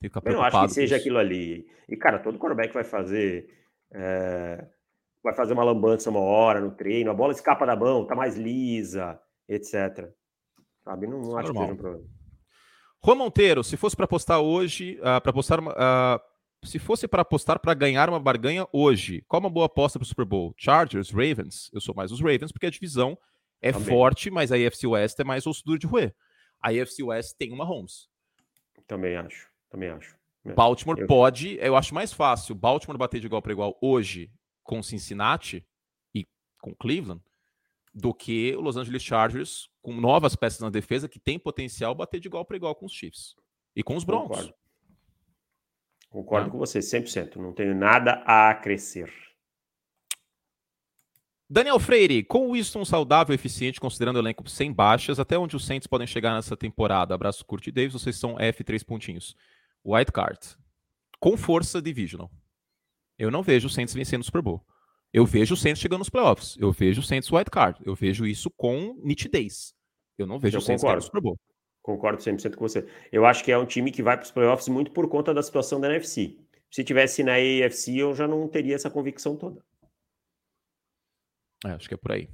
fica 0.00 0.22
preocupado. 0.22 0.28
Eu 0.28 0.52
não 0.52 0.64
acho 0.64 0.68
que 0.68 0.74
seja 0.80 0.94
aquilo 0.94 1.18
ali. 1.18 1.66
E, 1.88 1.96
cara, 1.96 2.20
todo 2.20 2.38
quarterback 2.38 2.72
vai 2.72 2.84
fazer. 2.84 3.48
É... 3.92 4.64
Vai 5.20 5.34
fazer 5.34 5.54
uma 5.54 5.64
lambança 5.64 6.10
uma 6.10 6.20
hora 6.20 6.60
no 6.60 6.70
treino, 6.70 7.10
a 7.10 7.14
bola 7.14 7.32
escapa 7.32 7.66
da 7.66 7.74
mão, 7.74 8.06
tá 8.06 8.14
mais 8.14 8.36
lisa, 8.36 9.18
etc. 9.48 10.08
Sabe? 10.84 11.08
Não, 11.08 11.20
não 11.20 11.36
acho 11.36 11.52
que 11.52 11.58
seja 11.58 11.72
um 11.72 11.76
problema. 11.76 12.06
Juan 13.04 13.16
Monteiro, 13.16 13.64
se 13.64 13.76
fosse 13.76 13.96
para 13.96 14.06
postar 14.06 14.38
hoje, 14.38 14.96
uh, 15.00 15.08
ah, 15.08 15.20
para 15.20 15.32
postar. 15.32 15.58
Uh, 15.58 16.20
se 16.66 16.78
fosse 16.78 17.08
para 17.08 17.22
apostar 17.22 17.60
para 17.60 17.74
ganhar 17.74 18.08
uma 18.08 18.20
barganha 18.20 18.66
hoje, 18.72 19.22
qual 19.28 19.40
uma 19.40 19.50
boa 19.50 19.66
aposta 19.66 19.98
para 19.98 20.04
o 20.04 20.08
Super 20.08 20.24
Bowl? 20.24 20.54
Chargers, 20.56 21.10
Ravens? 21.10 21.70
Eu 21.72 21.80
sou 21.80 21.94
mais 21.94 22.12
os 22.12 22.20
Ravens 22.20 22.52
porque 22.52 22.66
a 22.66 22.70
divisão 22.70 23.18
é 23.60 23.72
Também. 23.72 23.88
forte, 23.88 24.30
mas 24.30 24.52
a 24.52 24.56
AFC 24.56 24.86
West 24.86 25.18
é 25.18 25.24
mais 25.24 25.46
osso 25.46 25.64
duro 25.64 25.78
de 25.78 25.86
roer. 25.86 26.14
A 26.60 26.70
AFC 26.70 27.02
West 27.02 27.36
tem 27.38 27.52
uma 27.52 27.64
Holmes. 27.64 28.08
Também 28.86 29.16
acho. 29.16 29.48
Também 29.70 29.88
acho. 29.90 30.16
Baltimore 30.54 31.00
eu... 31.00 31.06
pode, 31.06 31.58
eu 31.60 31.74
acho 31.76 31.94
mais 31.94 32.12
fácil 32.12 32.54
Baltimore 32.54 32.98
bater 32.98 33.20
de 33.20 33.26
igual 33.26 33.42
para 33.42 33.52
igual 33.52 33.76
hoje 33.80 34.30
com 34.62 34.82
Cincinnati 34.82 35.66
e 36.14 36.26
com 36.60 36.74
Cleveland 36.74 37.22
do 37.92 38.12
que 38.12 38.54
o 38.54 38.60
Los 38.60 38.76
Angeles 38.76 39.02
Chargers 39.02 39.68
com 39.82 39.92
novas 39.92 40.36
peças 40.36 40.60
na 40.60 40.70
defesa 40.70 41.08
que 41.08 41.18
tem 41.18 41.38
potencial 41.38 41.94
bater 41.94 42.20
de 42.20 42.28
igual 42.28 42.44
para 42.44 42.56
igual 42.56 42.74
com 42.74 42.86
os 42.86 42.92
Chiefs 42.92 43.34
e 43.74 43.82
com 43.82 43.96
os 43.96 44.04
Broncos. 44.04 44.36
Concordo, 44.36 44.54
Concordo 46.16 46.48
é. 46.48 46.50
com 46.50 46.56
você 46.56 46.78
100%. 46.78 47.36
Não 47.36 47.52
tenho 47.52 47.74
nada 47.74 48.22
a 48.24 48.54
crescer. 48.54 49.12
Daniel 51.48 51.78
Freire, 51.78 52.24
com 52.24 52.48
o 52.48 52.52
Winston 52.54 52.86
saudável 52.86 53.34
e 53.34 53.36
eficiente, 53.36 53.78
considerando 53.78 54.16
o 54.16 54.20
elenco 54.20 54.48
sem 54.48 54.72
baixas, 54.72 55.20
até 55.20 55.38
onde 55.38 55.54
os 55.54 55.66
Saints 55.66 55.86
podem 55.86 56.06
chegar 56.06 56.34
nessa 56.34 56.56
temporada? 56.56 57.14
Abraço, 57.14 57.44
Curti 57.44 57.70
Davis, 57.70 57.92
vocês 57.92 58.16
são 58.16 58.36
F3 58.36 58.82
pontinhos. 58.82 59.36
White 59.84 60.10
Card. 60.10 60.38
Com 61.20 61.36
força 61.36 61.82
divisional. 61.82 62.30
Eu 63.18 63.30
não 63.30 63.42
vejo 63.42 63.66
o 63.66 63.70
Saints 63.70 63.92
vencendo 63.92 64.22
o 64.22 64.24
Super 64.24 64.40
Bowl. 64.40 64.64
Eu 65.12 65.26
vejo 65.26 65.52
o 65.52 65.56
Saints 65.56 65.82
chegando 65.82 65.98
nos 65.98 66.08
playoffs. 66.08 66.56
Eu 66.58 66.72
vejo 66.72 67.02
o 67.02 67.04
Saints 67.04 67.30
White 67.30 67.50
Card. 67.50 67.78
Eu 67.84 67.94
vejo 67.94 68.26
isso 68.26 68.50
com 68.56 68.98
nitidez. 69.04 69.74
Eu 70.16 70.26
não 70.26 70.38
vejo 70.38 70.56
eu 70.56 70.60
o 70.60 70.62
Saints 70.62 70.82
no 70.82 71.02
Super 71.02 71.20
Bowl. 71.20 71.38
Concordo 71.86 72.20
100% 72.20 72.56
com 72.56 72.66
você. 72.68 72.84
Eu 73.12 73.24
acho 73.24 73.44
que 73.44 73.52
é 73.52 73.56
um 73.56 73.64
time 73.64 73.92
que 73.92 74.02
vai 74.02 74.16
para 74.16 74.24
os 74.24 74.32
playoffs 74.32 74.66
muito 74.66 74.90
por 74.90 75.08
conta 75.08 75.32
da 75.32 75.40
situação 75.40 75.80
da 75.80 75.88
NFC. 75.88 76.36
Se 76.68 76.82
tivesse 76.82 77.22
na 77.22 77.34
AFC, 77.34 77.96
eu 77.96 78.12
já 78.12 78.26
não 78.26 78.48
teria 78.48 78.74
essa 78.74 78.90
convicção 78.90 79.36
toda. 79.36 79.64
É, 81.64 81.68
acho 81.70 81.86
que 81.86 81.94
é 81.94 81.96
por 81.96 82.10
aí. 82.10 82.28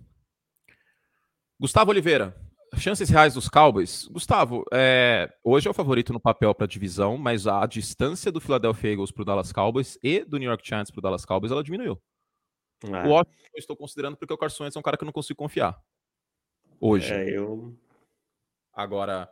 Gustavo 1.61 1.91
Oliveira, 1.91 2.35
chances 2.79 3.11
reais 3.11 3.35
dos 3.35 3.47
Cowboys. 3.47 4.07
Gustavo, 4.07 4.65
é, 4.73 5.31
hoje 5.45 5.69
é 5.69 5.71
o 5.71 5.75
favorito 5.75 6.15
no 6.15 6.21
papel 6.21 6.55
para 6.55 6.65
a 6.65 6.69
divisão, 6.69 7.19
mas 7.19 7.47
a 7.47 7.67
distância 7.67 8.33
do 8.33 8.41
Philadelphia 8.41 8.93
Eagles 8.93 9.11
para 9.11 9.21
o 9.21 9.27
Dallas 9.27 9.53
Cowboys 9.53 9.99
e 10.03 10.25
do 10.25 10.39
New 10.39 10.49
York 10.49 10.67
Giants 10.67 10.91
para 10.91 10.99
o 10.99 11.03
Dallas 11.03 11.27
Cowboys 11.27 11.53
ela 11.53 11.63
diminuiu. 11.63 12.03
É. 12.85 13.07
O 13.07 13.11
Washington 13.11 13.51
eu 13.53 13.59
estou 13.59 13.77
considerando 13.77 14.17
porque 14.17 14.33
o 14.33 14.39
Carson 14.39 14.65
Wentz 14.65 14.77
é 14.77 14.79
um 14.79 14.83
cara 14.83 14.97
que 14.97 15.05
eu 15.05 15.07
não 15.07 15.13
consigo 15.13 15.37
confiar. 15.37 15.79
Hoje. 16.81 17.13
É, 17.13 17.37
eu... 17.37 17.79
Agora, 18.73 19.31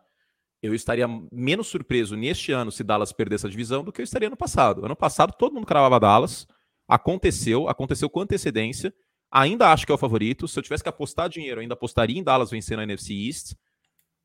eu 0.63 0.75
estaria 0.75 1.07
menos 1.33 1.69
surpreso 1.69 2.17
neste 2.17 2.53
ano 2.53 2.71
se 2.71 2.85
Dallas 2.85 3.13
perdesse 3.13 3.47
a 3.47 3.51
divisão 3.51 3.83
do 3.83 3.93
que 3.93 4.01
eu 4.01 4.05
estaria 4.05 4.29
no 4.29 4.37
passado. 4.37 4.85
Ano 4.85 4.97
passado 4.97 5.33
todo 5.39 5.55
mundo 5.55 5.67
cravava 5.67 5.99
Dallas. 5.99 6.47
Aconteceu, 6.87 7.69
aconteceu 7.69 8.11
com 8.11 8.21
antecedência. 8.21 8.93
Ainda 9.31 9.73
acho 9.73 9.87
que 9.87 9.93
é 9.93 9.95
o 9.95 9.99
favorito. 9.99 10.47
Se 10.47 10.59
eu 10.59 10.63
tivesse 10.63 10.83
que 10.83 10.89
apostar 10.89 11.29
dinheiro, 11.29 11.61
ainda 11.61 11.75
apostaria 11.75 12.19
em 12.19 12.23
Dallas 12.23 12.51
vencendo 12.51 12.81
a 12.81 12.83
NFC 12.83 13.15
East. 13.15 13.55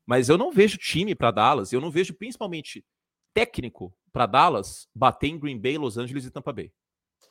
Mas 0.06 0.28
eu 0.28 0.36
não 0.38 0.52
vejo 0.52 0.76
time 0.78 1.14
para 1.14 1.30
Dallas, 1.30 1.72
eu 1.72 1.80
não 1.80 1.90
vejo 1.90 2.14
principalmente 2.14 2.84
técnico 3.34 3.92
para 4.12 4.24
Dallas 4.24 4.88
bater 4.94 5.28
em 5.28 5.38
Green 5.38 5.58
Bay, 5.58 5.76
Los 5.76 5.98
Angeles 5.98 6.24
e 6.24 6.30
Tampa 6.30 6.52
Bay. 6.52 6.72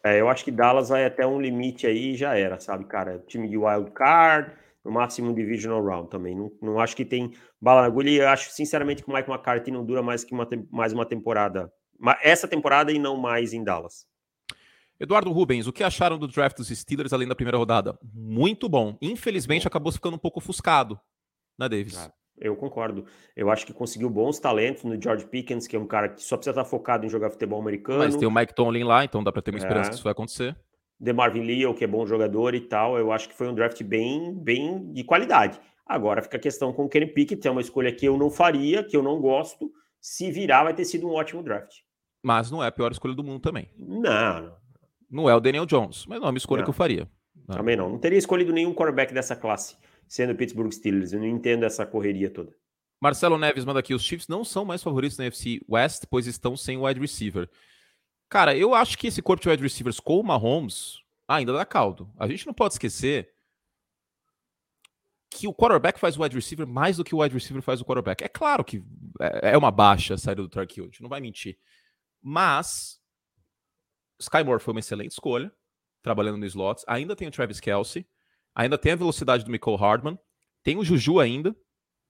É, 0.03 0.19
eu 0.19 0.29
acho 0.29 0.43
que 0.43 0.51
Dallas 0.51 0.89
vai 0.89 1.05
até 1.05 1.25
um 1.25 1.41
limite 1.41 1.87
aí 1.87 2.11
e 2.11 2.15
já 2.15 2.37
era, 2.37 2.59
sabe, 2.59 2.85
cara? 2.85 3.23
Time 3.27 3.47
de 3.47 3.57
wild 3.57 3.89
card, 3.91 4.51
no 4.85 4.91
máximo 4.91 5.33
divisional 5.33 5.83
round 5.83 6.09
também. 6.09 6.35
Não, 6.35 6.51
não 6.61 6.79
acho 6.79 6.95
que 6.95 7.03
tem 7.03 7.33
bala 7.59 7.81
na 7.81 7.87
agulha 7.87 8.09
e 8.09 8.21
acho, 8.21 8.51
sinceramente, 8.51 9.03
que 9.03 9.09
o 9.09 9.13
Mike 9.13 9.29
McCarthy 9.29 9.71
não 9.71 9.83
dura 9.83 10.03
mais 10.03 10.23
que 10.23 10.33
uma, 10.33 10.47
mais 10.71 10.93
uma 10.93 11.05
temporada. 11.05 11.71
Essa 12.21 12.47
temporada 12.47 12.91
e 12.91 12.99
não 12.99 13.17
mais 13.17 13.51
em 13.51 13.63
Dallas. 13.63 14.05
Eduardo 14.99 15.31
Rubens, 15.31 15.67
o 15.67 15.73
que 15.73 15.83
acharam 15.83 16.17
do 16.17 16.27
draft 16.27 16.55
dos 16.55 16.69
Steelers 16.69 17.11
além 17.11 17.27
da 17.27 17.35
primeira 17.35 17.57
rodada? 17.57 17.97
Muito 18.13 18.69
bom. 18.69 18.97
Infelizmente, 19.01 19.67
acabou 19.67 19.91
ficando 19.91 20.15
um 20.15 20.19
pouco 20.19 20.39
ofuscado, 20.39 20.99
né, 21.59 21.67
Davis? 21.67 21.97
Ah, 21.97 22.13
eu 22.37 22.55
concordo. 22.55 23.05
Eu 23.35 23.49
acho 23.49 23.65
que 23.65 23.73
conseguiu 23.73 24.09
bons 24.09 24.39
talentos 24.39 24.83
no 24.83 25.01
George 25.01 25.25
Pickens, 25.25 25.67
que 25.67 25.75
é 25.75 25.79
um 25.79 25.87
cara 25.87 26.09
que 26.09 26.21
só 26.21 26.37
precisa 26.37 26.51
estar 26.51 26.63
focado 26.63 27.05
em 27.05 27.09
jogar 27.09 27.29
futebol 27.29 27.59
americano. 27.59 27.99
Mas 27.99 28.15
tem 28.15 28.27
o 28.27 28.31
Mike 28.31 28.53
Tomlin 28.53 28.83
lá, 28.83 29.03
então 29.03 29.23
dá 29.23 29.31
para 29.31 29.41
ter 29.41 29.51
uma 29.51 29.57
esperança 29.57 29.87
é. 29.87 29.89
que 29.89 29.95
isso 29.95 30.03
vai 30.03 30.11
acontecer. 30.11 30.55
The 31.03 31.13
Marvin 31.13 31.41
Leo, 31.41 31.73
que 31.73 31.83
é 31.83 31.87
bom 31.87 32.05
jogador 32.05 32.55
e 32.55 32.61
tal, 32.61 32.97
eu 32.97 33.11
acho 33.11 33.27
que 33.27 33.35
foi 33.35 33.47
um 33.47 33.53
draft 33.53 33.81
bem, 33.83 34.33
bem 34.33 34.91
de 34.93 35.03
qualidade. 35.03 35.59
Agora 35.85 36.21
fica 36.21 36.37
a 36.37 36.39
questão 36.39 36.73
com 36.73 36.85
o 36.85 36.89
Kenny 36.89 37.07
Pickett, 37.07 37.47
é 37.47 37.51
uma 37.51 37.61
escolha 37.61 37.91
que 37.91 38.05
eu 38.05 38.17
não 38.17 38.29
faria, 38.29 38.83
que 38.83 38.97
eu 38.97 39.03
não 39.03 39.19
gosto. 39.19 39.71
Se 39.99 40.31
virar, 40.31 40.63
vai 40.63 40.73
ter 40.73 40.85
sido 40.85 41.07
um 41.07 41.11
ótimo 41.11 41.43
draft. 41.43 41.77
Mas 42.23 42.49
não 42.49 42.63
é 42.63 42.67
a 42.67 42.71
pior 42.71 42.91
escolha 42.91 43.13
do 43.13 43.23
mundo 43.23 43.39
também. 43.39 43.69
Não. 43.77 44.55
Não 45.09 45.29
é 45.29 45.35
o 45.35 45.39
Daniel 45.39 45.65
Jones, 45.65 46.05
mas 46.07 46.19
não 46.19 46.27
é 46.27 46.31
uma 46.31 46.37
escolha 46.37 46.61
não. 46.61 46.65
que 46.65 46.69
eu 46.69 46.73
faria. 46.73 47.07
Não. 47.47 47.57
Também 47.57 47.75
não. 47.75 47.89
Não 47.89 47.99
teria 47.99 48.17
escolhido 48.17 48.51
nenhum 48.51 48.73
quarterback 48.73 49.13
dessa 49.13 49.35
classe, 49.35 49.77
sendo 50.07 50.33
o 50.33 50.35
Pittsburgh 50.35 50.71
Steelers. 50.71 51.13
Eu 51.13 51.19
não 51.19 51.27
entendo 51.27 51.63
essa 51.63 51.85
correria 51.85 52.29
toda. 52.29 52.51
Marcelo 52.99 53.37
Neves 53.37 53.65
manda 53.65 53.79
aqui: 53.79 53.93
os 53.93 54.01
Chiefs 54.01 54.27
não 54.27 54.43
são 54.43 54.65
mais 54.65 54.81
favoritos 54.81 55.17
na 55.17 55.25
NFC 55.25 55.61
West, 55.69 56.05
pois 56.09 56.25
estão 56.25 56.57
sem 56.57 56.77
wide 56.77 56.99
receiver. 56.99 57.47
Cara, 58.35 58.53
eu 58.53 58.75
acho 58.75 58.97
que 58.97 59.07
esse 59.07 59.21
corpo 59.21 59.41
de 59.41 59.47
wide 59.47 59.63
receivers 59.63 59.97
com 59.97 60.19
o 60.19 60.23
Mahomes 60.23 61.01
ainda 61.25 61.53
dá 61.53 61.65
caldo. 61.65 62.11
A 62.19 62.27
gente 62.27 62.45
não 62.45 62.53
pode 62.53 62.73
esquecer 62.73 63.33
que 65.29 65.47
o 65.47 65.53
quarterback 65.53 65.97
faz 65.97 66.17
o 66.17 66.21
wide 66.21 66.35
receiver 66.35 66.67
mais 66.67 66.97
do 66.97 67.05
que 67.05 67.15
o 67.15 67.21
wide 67.21 67.33
receiver 67.33 67.61
faz 67.61 67.79
o 67.79 67.85
quarterback. 67.85 68.25
É 68.25 68.27
claro 68.27 68.61
que 68.65 68.83
é, 69.21 69.51
é 69.53 69.57
uma 69.57 69.71
baixa 69.71 70.15
a 70.15 70.17
saída 70.17 70.41
do 70.41 70.49
Tark 70.49 70.69
Hill, 70.77 70.91
não 70.99 71.07
vai 71.07 71.21
mentir. 71.21 71.57
Mas 72.21 72.99
Sky 74.19 74.43
Moore 74.43 74.61
foi 74.61 74.73
uma 74.73 74.81
excelente 74.81 75.11
escolha, 75.11 75.49
trabalhando 76.01 76.37
no 76.37 76.45
slots. 76.45 76.83
Ainda 76.89 77.15
tem 77.15 77.29
o 77.29 77.31
Travis 77.31 77.61
Kelsey, 77.61 78.05
ainda 78.53 78.77
tem 78.77 78.91
a 78.91 78.97
velocidade 78.97 79.45
do 79.45 79.49
Michael 79.49 79.77
Hardman, 79.77 80.19
tem 80.61 80.75
o 80.75 80.83
Juju 80.83 81.21
ainda 81.21 81.55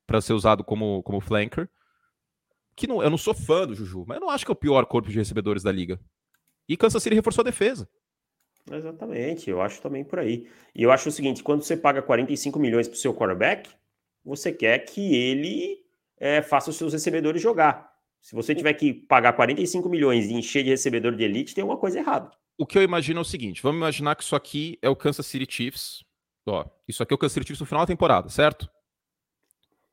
para 0.08 0.20
ser 0.22 0.34
usado 0.34 0.64
como, 0.64 1.04
como 1.04 1.22
flanker. 1.22 1.70
Que 2.76 2.88
não, 2.88 3.04
eu 3.04 3.12
não 3.12 3.18
sou 3.20 3.36
fã 3.36 3.68
do 3.68 3.76
Juju, 3.76 4.06
mas 4.08 4.16
eu 4.16 4.22
não 4.22 4.32
acho 4.32 4.44
que 4.44 4.52
é 4.52 4.54
o 4.54 4.56
pior 4.56 4.88
corpo 4.88 5.08
de 5.08 5.20
recebedores 5.20 5.62
da 5.62 5.72
liga. 5.72 6.02
E 6.68 6.76
Kansas 6.76 7.02
City 7.02 7.16
reforçou 7.16 7.42
a 7.42 7.46
defesa. 7.46 7.88
Exatamente, 8.72 9.50
eu 9.50 9.62
acho 9.62 9.82
também 9.82 10.04
por 10.04 10.20
aí. 10.20 10.48
E 10.74 10.82
eu 10.82 10.92
acho 10.92 11.10
o 11.10 11.12
seguinte: 11.12 11.44
quando 11.44 11.62
você 11.62 11.78
paga 11.78 12.02
45 12.02 12.60
milhões 12.60 12.88
para 12.88 12.96
o 12.96 13.00
seu 13.00 13.14
quarterback, 13.14 13.70
você 14.24 14.52
quer 14.52 14.80
que 14.80 15.16
ele 15.16 15.86
é, 16.18 16.42
faça 16.42 16.72
os 16.72 16.76
seus 16.76 16.94
recebedores 16.94 17.42
jogar. 17.42 17.94
Se 18.20 18.34
você 18.34 18.56
tiver 18.56 18.74
que 18.74 18.92
pagar 18.92 19.34
45 19.34 19.88
milhões 19.88 20.26
e 20.26 20.34
encher 20.34 20.64
de 20.64 20.72
recebedor 20.72 21.16
de 21.16 21.24
elite, 21.24 21.54
tem 21.54 21.62
alguma 21.62 21.80
coisa 21.80 22.00
errada. 22.00 22.32
O 22.58 22.66
que 22.66 22.78
eu 22.78 22.82
imagino 22.82 23.20
é 23.20 23.22
o 23.22 23.26
seguinte: 23.26 23.62
vamos 23.62 23.78
imaginar 23.78 24.16
que 24.16 24.24
isso 24.24 24.36
aqui 24.36 24.80
é 24.82 24.90
o 24.90 24.96
Kansas 24.96 25.28
City 25.28 25.46
Chiefs. 25.48 26.04
Ó, 26.48 26.66
isso 26.88 27.04
aqui 27.04 27.14
é 27.14 27.16
o 27.16 27.18
Kansas 27.18 27.34
City 27.34 27.48
Chiefs 27.48 27.60
no 27.60 27.68
final 27.68 27.84
da 27.84 27.88
temporada, 27.88 28.30
certo? 28.30 28.68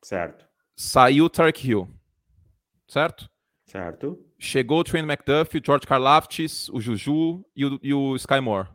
Certo. 0.03 0.47
Saiu 0.75 1.27
o 1.27 1.31
Tarek 1.31 1.69
Hill, 1.69 1.89
certo? 2.89 3.31
Certo. 3.73 4.23
Chegou 4.39 4.81
o 4.81 4.85
Trent 4.85 5.09
McDuffie, 5.09 5.59
o 5.59 5.63
George 5.65 5.87
Karlaftis, 5.87 6.69
o 6.69 6.79
Juju 6.79 7.43
e 7.57 7.65
o, 7.65 7.81
e 7.83 7.95
o 7.95 8.15
Sky 8.17 8.39
Moore. 8.39 8.69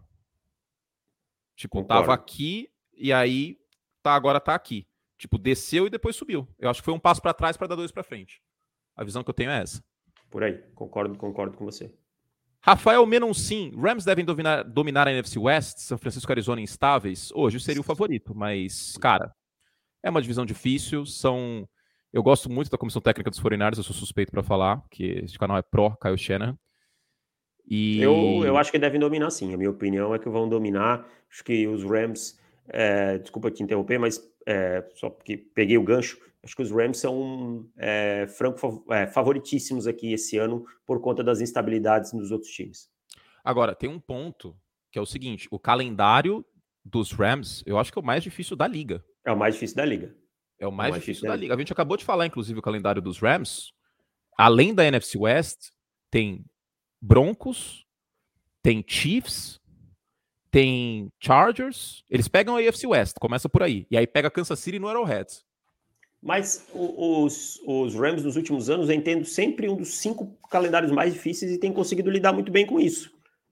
Tipo, 1.56 1.82
Concordo. 1.84 2.02
tava 2.02 2.14
aqui 2.16 2.68
e 2.95 3.14
aí 3.14 3.60
tá 4.02 4.16
agora 4.16 4.39
tá 4.39 4.56
aqui. 4.56 4.88
Tipo, 5.16 5.38
desceu 5.38 5.86
e 5.86 5.91
depois 5.91 6.16
subiu. 6.16 6.48
Eu 6.58 6.68
acho 6.68 6.82
que 6.82 6.86
foi 6.86 6.95
um 6.95 7.00
passo 7.00 7.22
para 7.22 7.32
trás 7.32 7.56
para 7.56 7.68
dar 7.68 7.76
dois 7.76 7.91
para 7.91 8.02
frente. 8.02 8.41
A 8.95 9.04
visão 9.04 9.24
que 9.24 9.30
eu 9.30 9.36
tenho 9.36 9.52
é 9.52 9.62
essa. 9.62 9.84
Por 10.32 10.43
aí, 10.43 10.64
concordo, 10.74 11.16
concordo 11.16 11.56
com 11.56 11.64
você. 11.64 11.93
Rafael 12.60 13.06
Menon, 13.06 13.36
sim. 13.36 13.72
Rams 13.80 14.04
devem 14.04 14.26
dominar, 14.26 14.64
dominar 14.64 15.08
a 15.08 15.12
NFC 15.12 15.38
West, 15.38 15.78
São 15.78 16.00
Francisco 16.00 16.32
e 16.32 16.34
Arizona 16.34 16.60
instáveis. 16.60 17.32
Hoje 17.36 17.60
seria 17.60 17.82
o 17.82 17.84
favorito, 17.84 18.34
mas, 18.34 18.98
cara, 18.98 19.32
é 20.02 20.10
uma 20.10 20.24
divisão 20.24 20.43
difícil. 20.43 21.06
São. 21.06 21.70
Eu 22.18 22.24
gosto 22.24 22.51
muito 22.51 22.72
da 22.72 22.80
comissão 22.80 22.99
técnica 22.99 23.30
dos 23.30 23.39
49 23.39 23.78
eu 23.78 23.84
sou 23.84 23.95
suspeito 23.95 24.32
para 24.32 24.41
falar, 24.41 24.84
que 24.89 25.22
esse 25.24 25.38
canal 25.38 25.55
é 25.55 25.61
pró 25.61 25.95
Kyle 26.01 26.18
Shanahan. 26.18 26.57
E... 27.70 28.01
Eu, 28.01 28.43
eu 28.43 28.57
acho 28.57 28.72
que 28.72 28.80
devem 28.80 28.99
dominar 28.99 29.30
sim. 29.30 29.53
A 29.53 29.57
minha 29.57 29.70
opinião 29.70 30.15
é 30.15 30.18
que 30.18 30.28
vão 30.28 30.49
dominar. 30.49 31.07
Acho 31.32 31.43
que 31.43 31.68
os 31.68 31.84
Rams. 31.84 32.39
É, 32.70 33.20
desculpa 33.20 33.51
te 33.51 33.61
interromper, 33.61 33.99
mas 33.99 34.20
é, 34.47 34.84
só 34.95 35.11
porque 35.11 35.38
peguei 35.38 35.78
o 35.78 35.84
gancho. 35.84 36.18
Acho 36.43 36.55
que 36.55 36.63
os 36.63 36.72
Rams 36.72 36.97
são 36.97 37.70
é, 37.78 38.26
franco 38.28 38.84
é, 38.89 39.05
favoritíssimos 39.05 39.86
aqui 39.86 40.11
esse 40.11 40.39
ano 40.39 40.65
por 40.88 40.99
conta 40.99 41.24
das 41.24 41.39
instabilidades 41.39 42.13
nos 42.13 42.32
outros 42.32 42.51
times. 42.51 42.89
Agora, 43.43 43.76
tem 43.76 43.88
um 43.88 43.99
ponto 43.99 44.57
que 44.91 44.97
é 44.97 45.01
o 45.01 45.05
seguinte: 45.05 45.47
o 45.51 45.59
calendário 45.59 46.43
dos 46.84 47.11
Rams, 47.11 47.63
eu 47.68 47.78
acho 47.78 47.93
que 47.93 47.99
é 47.99 48.01
o 48.01 48.05
mais 48.05 48.24
difícil 48.24 48.57
da 48.57 48.68
liga. 48.68 49.05
É 49.24 49.32
o 49.32 49.38
mais 49.38 49.53
difícil 49.53 49.78
da 49.78 49.86
liga. 49.86 50.15
É 50.60 50.68
o 50.68 50.72
mais, 50.72 50.88
é 50.88 50.89
o 50.89 50.91
mais 50.91 50.93
difícil, 50.93 51.14
difícil 51.14 51.30
da 51.30 51.36
liga. 51.36 51.53
A 51.53 51.58
gente 51.58 51.72
acabou 51.72 51.97
de 51.97 52.05
falar, 52.05 52.26
inclusive, 52.26 52.60
o 52.60 52.64
calendário 52.64 53.01
dos 53.01 53.20
Rams. 53.20 53.72
Além 54.38 54.74
da 54.74 54.86
NFC 54.86 55.18
West, 55.18 55.70
tem 56.12 56.45
Broncos, 57.01 57.86
tem 58.62 58.84
Chiefs, 58.86 59.60
tem 60.51 61.12
Chargers. 61.20 62.03
Eles 62.10 62.28
pegam 62.28 62.55
a 62.55 62.60
AFC 62.60 62.88
West, 62.88 63.16
começa 63.20 63.47
por 63.47 63.64
aí. 63.64 63.86
E 63.89 63.97
aí 63.97 64.08
pega 64.08 64.32
Kansas 64.32 64.60
City 64.60 64.80
no 64.80 64.88
Arrowhead. 64.88 65.28
Mas 66.22 66.68
os, 66.74 67.62
os 67.66 67.93
Rams 67.95 68.24
nos 68.24 68.36
últimos 68.36 68.70
anos, 68.70 68.89
eu 68.89 68.95
entendo 68.95 69.24
sempre 69.24 69.70
um 69.70 69.76
dos 69.76 69.89
cinco 69.89 70.36
calendários 70.49 70.91
mais 70.91 71.14
difíceis 71.14 71.51
e 71.51 71.60
tem 71.60 71.72
conseguido 71.72 72.10
lidar 72.10 72.34
muito 72.34 72.51
bem 72.51 72.66
com 72.66 72.80
isso. 72.80 73.12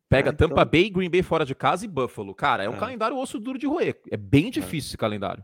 Pega 0.09 0.29
é, 0.29 0.33
Tampa 0.33 0.61
então... 0.61 0.71
Bay, 0.71 0.89
Green 0.89 1.09
Bay 1.09 1.21
fora 1.21 1.45
de 1.45 1.55
casa 1.55 1.85
e 1.85 1.87
Buffalo. 1.87 2.33
Cara, 2.33 2.63
é 2.63 2.69
um 2.69 2.75
é. 2.75 2.79
calendário 2.79 3.17
osso 3.17 3.39
duro 3.39 3.57
de 3.57 3.67
roer. 3.67 3.99
É 4.09 4.17
bem 4.17 4.47
é. 4.47 4.49
difícil 4.49 4.89
esse 4.89 4.97
calendário. 4.97 5.43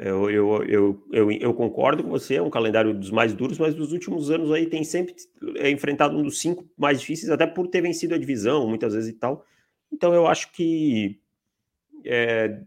Eu, 0.00 0.30
eu, 0.30 0.62
eu, 0.62 1.06
eu, 1.10 1.32
eu 1.32 1.52
concordo 1.52 2.04
com 2.04 2.10
você, 2.10 2.36
é 2.36 2.42
um 2.42 2.48
calendário 2.48 2.94
dos 2.94 3.10
mais 3.10 3.34
duros, 3.34 3.58
mas 3.58 3.74
nos 3.74 3.92
últimos 3.92 4.30
anos 4.30 4.52
aí 4.52 4.66
tem 4.66 4.84
sempre 4.84 5.12
enfrentado 5.68 6.16
um 6.16 6.22
dos 6.22 6.38
cinco 6.38 6.64
mais 6.78 7.00
difíceis, 7.00 7.32
até 7.32 7.48
por 7.48 7.66
ter 7.66 7.80
vencido 7.80 8.14
a 8.14 8.18
divisão, 8.18 8.68
muitas 8.68 8.94
vezes 8.94 9.10
e 9.10 9.18
tal. 9.18 9.44
Então 9.92 10.14
eu 10.14 10.28
acho 10.28 10.52
que 10.52 11.20
é, 12.04 12.60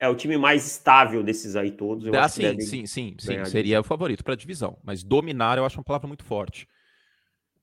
é 0.00 0.08
o 0.08 0.14
time 0.14 0.38
mais 0.38 0.66
estável 0.66 1.22
desses 1.22 1.56
aí 1.56 1.70
todos. 1.70 2.06
Eu 2.06 2.18
ah, 2.18 2.26
sim, 2.26 2.58
sim, 2.60 2.86
sim, 2.86 3.16
sim, 3.18 3.44
seria 3.44 3.80
o 3.80 3.84
favorito 3.84 4.24
para 4.24 4.32
a 4.32 4.36
divisão. 4.36 4.78
Mas 4.82 5.04
dominar 5.04 5.58
eu 5.58 5.66
acho 5.66 5.76
uma 5.76 5.84
palavra 5.84 6.08
muito 6.08 6.24
forte. 6.24 6.66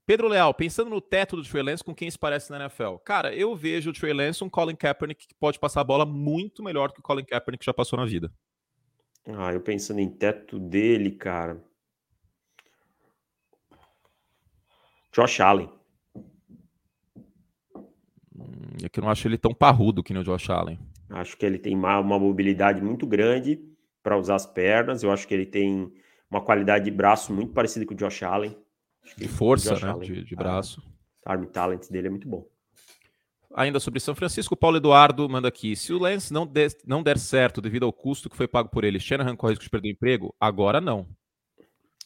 Pedro 0.05 0.27
Leal, 0.27 0.53
pensando 0.53 0.91
no 0.91 1.01
teto 1.01 1.35
do 1.35 1.43
Trey 1.43 1.63
Lance, 1.63 1.83
com 1.83 1.95
quem 1.95 2.11
se 2.11 2.17
parece 2.17 2.51
na 2.51 2.59
NFL? 2.59 2.97
Cara, 3.03 3.33
eu 3.33 3.55
vejo 3.55 3.89
o 3.89 3.93
Trey 3.93 4.13
Lance 4.13 4.43
um 4.43 4.49
Colin 4.49 4.75
Kaepernick 4.75 5.27
que 5.27 5.35
pode 5.35 5.57
passar 5.57 5.81
a 5.81 5.83
bola 5.83 6.05
muito 6.05 6.61
melhor 6.61 6.91
que 6.91 6.99
o 6.99 7.03
Colin 7.03 7.25
Kaepernick 7.25 7.61
que 7.61 7.65
já 7.65 7.73
passou 7.73 7.97
na 7.97 8.05
vida. 8.05 8.31
Ah, 9.27 9.53
eu 9.53 9.61
pensando 9.61 9.99
em 9.99 10.09
teto 10.09 10.57
dele, 10.57 11.11
cara. 11.11 11.63
Josh 15.11 15.39
Allen. 15.39 15.69
Hum, 18.35 18.77
é 18.83 18.89
que 18.89 18.99
eu 18.99 19.03
não 19.03 19.09
acho 19.09 19.27
ele 19.27 19.37
tão 19.37 19.53
parrudo 19.53 20.03
que 20.03 20.13
nem 20.13 20.21
o 20.21 20.25
Josh 20.25 20.49
Allen. 20.49 20.79
Acho 21.09 21.35
que 21.37 21.45
ele 21.45 21.57
tem 21.57 21.75
uma, 21.75 21.99
uma 21.99 22.19
mobilidade 22.19 22.81
muito 22.81 23.05
grande 23.07 23.59
para 24.03 24.17
usar 24.17 24.35
as 24.35 24.45
pernas. 24.45 25.03
Eu 25.03 25.11
acho 25.11 25.27
que 25.27 25.33
ele 25.33 25.45
tem 25.45 25.91
uma 26.29 26.41
qualidade 26.41 26.85
de 26.85 26.91
braço 26.91 27.33
muito 27.33 27.53
parecida 27.53 27.85
com 27.85 27.93
o 27.93 27.97
Josh 27.97 28.23
Allen. 28.23 28.55
De 29.17 29.27
força, 29.27 29.73
né? 29.79 30.05
De, 30.05 30.23
de, 30.23 30.35
braço. 30.35 30.83
A 31.25 31.33
arm 31.33 31.45
talent 31.45 31.89
dele 31.89 32.07
é 32.07 32.09
muito 32.09 32.27
bom. 32.27 32.47
Ainda 33.55 33.79
sobre 33.79 33.99
São 33.99 34.13
Francisco, 34.13 34.55
Paulo 34.55 34.77
Eduardo 34.77 35.27
manda 35.27 35.47
aqui. 35.47 35.75
Se 35.75 35.91
o 35.91 35.97
Lance 35.97 36.31
não, 36.31 36.45
der, 36.45 36.69
não 36.85 37.01
der 37.01 37.17
certo 37.17 37.61
devido 37.61 37.85
ao 37.85 37.93
custo 37.93 38.29
que 38.29 38.37
foi 38.37 38.47
pago 38.47 38.69
por 38.69 38.83
ele, 38.83 38.99
Shanahan 38.99 39.35
corre 39.35 39.53
risco 39.53 39.63
de 39.63 39.69
perder 39.69 39.89
o 39.89 39.91
emprego? 39.91 40.35
Agora 40.39 40.79
não. 40.79 41.07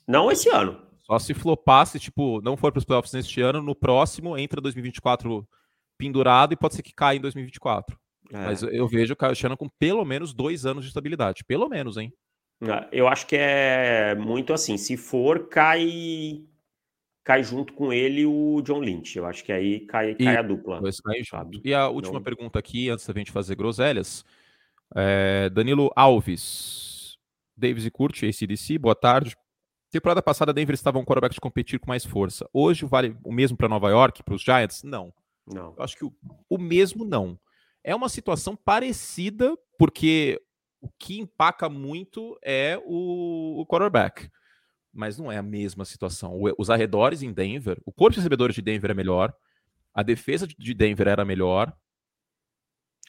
Não 0.08 0.32
esse 0.32 0.50
ano. 0.50 0.82
Só 1.00 1.20
se 1.20 1.34
flopasse, 1.34 2.00
tipo, 2.00 2.42
não 2.42 2.56
for 2.56 2.72
para 2.72 2.80
os 2.80 2.86
playoffs 2.86 3.14
neste 3.14 3.42
ano, 3.42 3.62
no 3.62 3.76
próximo 3.76 4.38
entra 4.38 4.62
2024 4.62 5.46
pendurado 5.98 6.54
e 6.54 6.58
pode 6.58 6.76
ser 6.76 6.82
que 6.82 6.94
caia 6.94 7.18
em 7.18 7.22
2024. 7.22 7.98
É. 8.32 8.38
Mas 8.38 8.64
eu 8.64 8.88
vejo 8.88 9.14
o 9.14 9.18
Kyle 9.18 9.36
Shannon 9.36 9.58
com 9.58 9.68
pelo 9.68 10.04
menos 10.06 10.34
dois 10.34 10.66
anos 10.66 10.86
de 10.86 10.90
estabilidade. 10.90 11.44
Pelo 11.44 11.68
menos, 11.68 11.98
hein? 11.98 12.14
Ah, 12.62 12.88
eu 12.92 13.08
acho 13.08 13.28
que 13.28 13.36
é 13.38 14.16
muito 14.16 14.54
assim. 14.54 14.78
Se 14.78 14.96
for, 14.96 15.50
cai 15.50 16.46
cai 17.24 17.44
junto 17.44 17.74
com 17.74 17.94
ele 17.94 18.26
o 18.26 18.62
John 18.62 18.80
Lynch. 18.80 19.18
Eu 19.18 19.26
acho 19.26 19.44
que 19.44 19.52
aí 19.52 19.82
cai, 19.82 20.16
cai 20.16 20.38
a 20.38 20.42
dupla. 20.42 20.82
E 21.64 21.74
a 21.74 21.88
última 21.88 22.16
Não... 22.16 22.24
pergunta 22.24 22.60
aqui, 22.60 22.90
antes 22.90 23.08
da 23.08 23.14
gente 23.14 23.32
fazer 23.32 23.56
groselhas. 23.56 24.26
É, 24.96 25.50
Danilo 25.50 25.92
Alves. 25.96 27.18
Davis 27.56 27.86
e 27.86 27.92
Curti, 27.92 28.26
ACDC, 28.26 28.78
boa 28.78 28.96
tarde. 28.96 29.36
Temporada 29.92 30.24
passada, 30.24 30.52
Denver 30.52 30.74
estava 30.74 30.98
um 30.98 31.06
quarterback 31.06 31.36
de 31.36 31.40
competir 31.40 31.80
com 31.80 31.88
mais 31.88 32.04
força. 32.04 32.50
Hoje 32.52 32.84
vale 32.84 33.16
o 33.24 33.32
mesmo 33.32 33.56
para 33.56 33.70
Nova 33.70 33.90
York, 33.90 34.24
para 34.24 34.34
os 34.34 34.42
Giants? 34.42 34.82
Não. 34.84 35.14
Não. 35.46 35.74
Eu 35.78 35.84
acho 35.84 35.96
que 35.96 36.04
o, 36.04 36.14
o 36.50 36.58
mesmo 36.58 37.06
não. 37.06 37.40
É 37.84 37.94
uma 37.94 38.10
situação 38.10 38.56
parecida, 38.56 39.56
porque 39.78 40.42
o 40.82 40.90
que 40.90 41.20
empaca 41.20 41.70
muito 41.70 42.38
é 42.42 42.82
o, 42.86 43.62
o 43.62 43.66
quarterback. 43.68 44.30
Mas 44.94 45.18
não 45.18 45.32
é 45.32 45.38
a 45.38 45.44
mesma 45.44 45.86
situação. 45.86 46.40
Os 46.58 46.70
arredores 46.70 47.24
em 47.24 47.34
Denver, 47.34 47.82
o 47.86 47.92
corpo 47.92 48.12
de 48.12 48.20
recebedores 48.20 48.56
de 48.56 48.62
Denver 48.62 48.92
é 48.92 48.94
melhor, 48.94 49.34
a 49.94 50.04
defesa 50.04 50.48
de 50.48 50.74
Denver 50.74 51.08
era 51.08 51.26
melhor. 51.26 51.74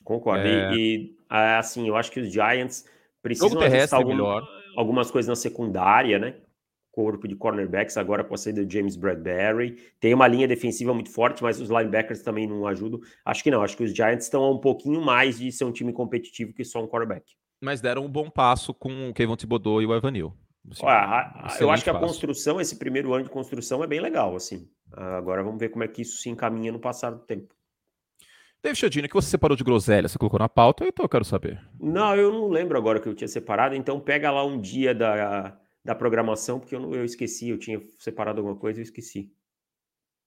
Concordo. 0.03 0.47
É... 0.47 0.74
E, 0.74 1.16
assim, 1.28 1.87
eu 1.89 1.97
acho 1.97 2.11
que 2.11 2.20
os 2.20 2.32
Giants 2.32 2.87
precisam 3.22 3.61
ajustar 3.61 4.01
algum, 4.01 4.39
é 4.39 4.43
algumas 4.76 5.11
coisas 5.11 5.28
na 5.28 5.37
secundária, 5.37 6.18
né? 6.18 6.37
corpo 6.95 7.26
de 7.26 7.35
cornerbacks 7.35 7.97
agora 7.97 8.22
com 8.22 8.35
a 8.35 8.39
saída 8.39 8.64
de 8.64 8.72
James 8.72 8.95
Bradbury. 8.95 9.76
Tem 9.99 10.14
uma 10.14 10.28
linha 10.28 10.47
defensiva 10.47 10.95
muito 10.95 11.11
forte, 11.11 11.43
mas 11.43 11.61
os 11.61 11.68
linebackers 11.68 12.22
também 12.22 12.47
não 12.47 12.66
ajudam. 12.68 13.01
Acho 13.24 13.43
que 13.43 13.51
não, 13.51 13.62
acho 13.62 13.76
que 13.76 13.82
os 13.82 13.93
Giants 13.93 14.26
estão 14.26 14.45
a 14.45 14.51
um 14.51 14.59
pouquinho 14.59 15.03
mais 15.03 15.39
de 15.39 15.51
ser 15.51 15.64
um 15.64 15.72
time 15.72 15.93
competitivo 15.93 16.55
que 16.55 16.64
só 16.64 16.82
um 16.82 16.87
quarterback. 16.87 17.35
Mas 17.61 17.80
deram 17.80 18.05
um 18.05 18.09
bom 18.09 18.30
passo 18.30 18.72
com 18.72 19.11
o 19.11 19.12
Kevin 19.14 19.35
Thibodeau 19.35 19.82
e 19.82 19.87
o 19.87 19.95
Evanil. 19.95 20.32
Assim, 20.71 20.87
Olha, 20.87 21.57
eu 21.61 21.71
acho 21.71 21.85
que 21.85 21.91
a 21.91 21.99
construção, 21.99 22.61
esse 22.61 22.77
primeiro 22.77 23.12
ano 23.12 23.25
de 23.25 23.31
construção 23.31 23.85
é 23.85 23.87
bem 23.87 24.01
legal, 24.01 24.35
assim. 24.35 24.69
Agora 24.93 25.43
vamos 25.43 25.59
ver 25.59 25.69
como 25.69 25.85
é 25.85 25.89
que 25.89 26.03
isso 26.03 26.19
se 26.19 26.29
encaminha 26.31 26.73
no 26.73 26.79
passar 26.79 27.11
do 27.11 27.21
tempo. 27.21 27.55
David 28.62 28.79
Chodini, 28.79 29.09
que 29.09 29.15
você 29.15 29.29
separou 29.29 29.57
de 29.57 29.62
groselha, 29.62 30.09
você 30.09 30.19
colocou 30.19 30.39
na 30.39 30.49
pauta, 30.49 30.87
então 30.87 31.05
eu 31.05 31.09
quero 31.09 31.25
saber. 31.25 31.61
Não, 31.79 32.17
eu 32.17 32.33
não 32.33 32.49
lembro 32.49 32.79
agora 32.79 32.99
que 32.99 33.07
eu 33.07 33.15
tinha 33.15 33.29
separado, 33.29 33.75
então 33.75 34.01
pega 34.01 34.31
lá 34.31 34.43
um 34.45 34.59
dia 34.59 34.95
da 34.95 35.59
da 35.85 35.95
programação, 35.95 36.59
porque 36.59 36.75
eu, 36.75 36.95
eu 36.95 37.05
esqueci, 37.05 37.51
eu 37.51 37.59
tinha 37.59 37.81
separado 37.99 38.41
alguma 38.41 38.57
coisa 38.57 38.81
e 38.81 38.83
eu 38.83 38.85
esqueci. 38.85 39.31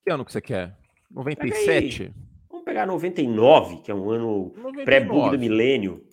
Que 0.06 0.12
ano 0.12 0.24
que 0.24 0.32
você 0.32 0.40
quer? 0.40 0.78
97? 1.10 2.14
Vamos 2.48 2.64
pegar 2.64 2.86
99, 2.86 3.78
que 3.78 3.90
é 3.90 3.94
um 3.94 4.08
ano 4.08 4.54
pré-bug 4.84 5.30
do 5.30 5.38
milênio. 5.38 6.06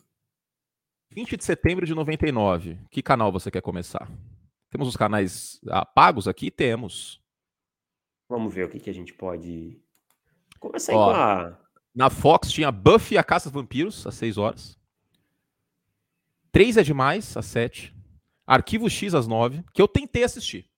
20 1.16 1.38
de 1.38 1.46
setembro 1.46 1.86
de 1.86 1.96
99. 1.96 2.78
Que 2.92 3.02
canal 3.02 3.32
você 3.32 3.50
quer 3.50 3.62
começar? 3.62 4.12
Temos 4.70 4.90
os 4.90 4.98
canais 4.98 5.62
ah, 5.70 5.86
pagos 5.86 6.28
aqui? 6.28 6.52
Temos. 6.52 7.22
Vamos 8.28 8.54
ver 8.54 8.66
o 8.66 8.70
que, 8.70 8.82
que 8.82 8.90
a 8.90 8.94
gente 8.94 9.14
pode. 9.14 9.80
Começa 10.60 10.92
aí 10.92 10.98
Ó, 10.98 11.06
com 11.06 11.16
a. 11.16 11.58
Na 11.96 12.10
Fox 12.10 12.52
tinha 12.52 12.70
Buffy 12.70 13.18
a 13.18 13.24
Caça 13.24 13.50
dos 13.50 13.62
Vampiros, 13.62 14.06
às 14.06 14.16
6 14.16 14.38
horas. 14.38 14.78
3 16.52 16.76
é 16.76 16.84
demais, 16.84 17.38
às 17.38 17.46
7. 17.46 17.96
Arquivo 18.46 18.90
X 18.90 19.14
às 19.14 19.26
9, 19.26 19.64
que 19.74 19.82
eu 19.82 19.88
tentei 19.88 20.24
assistir. 20.26 20.70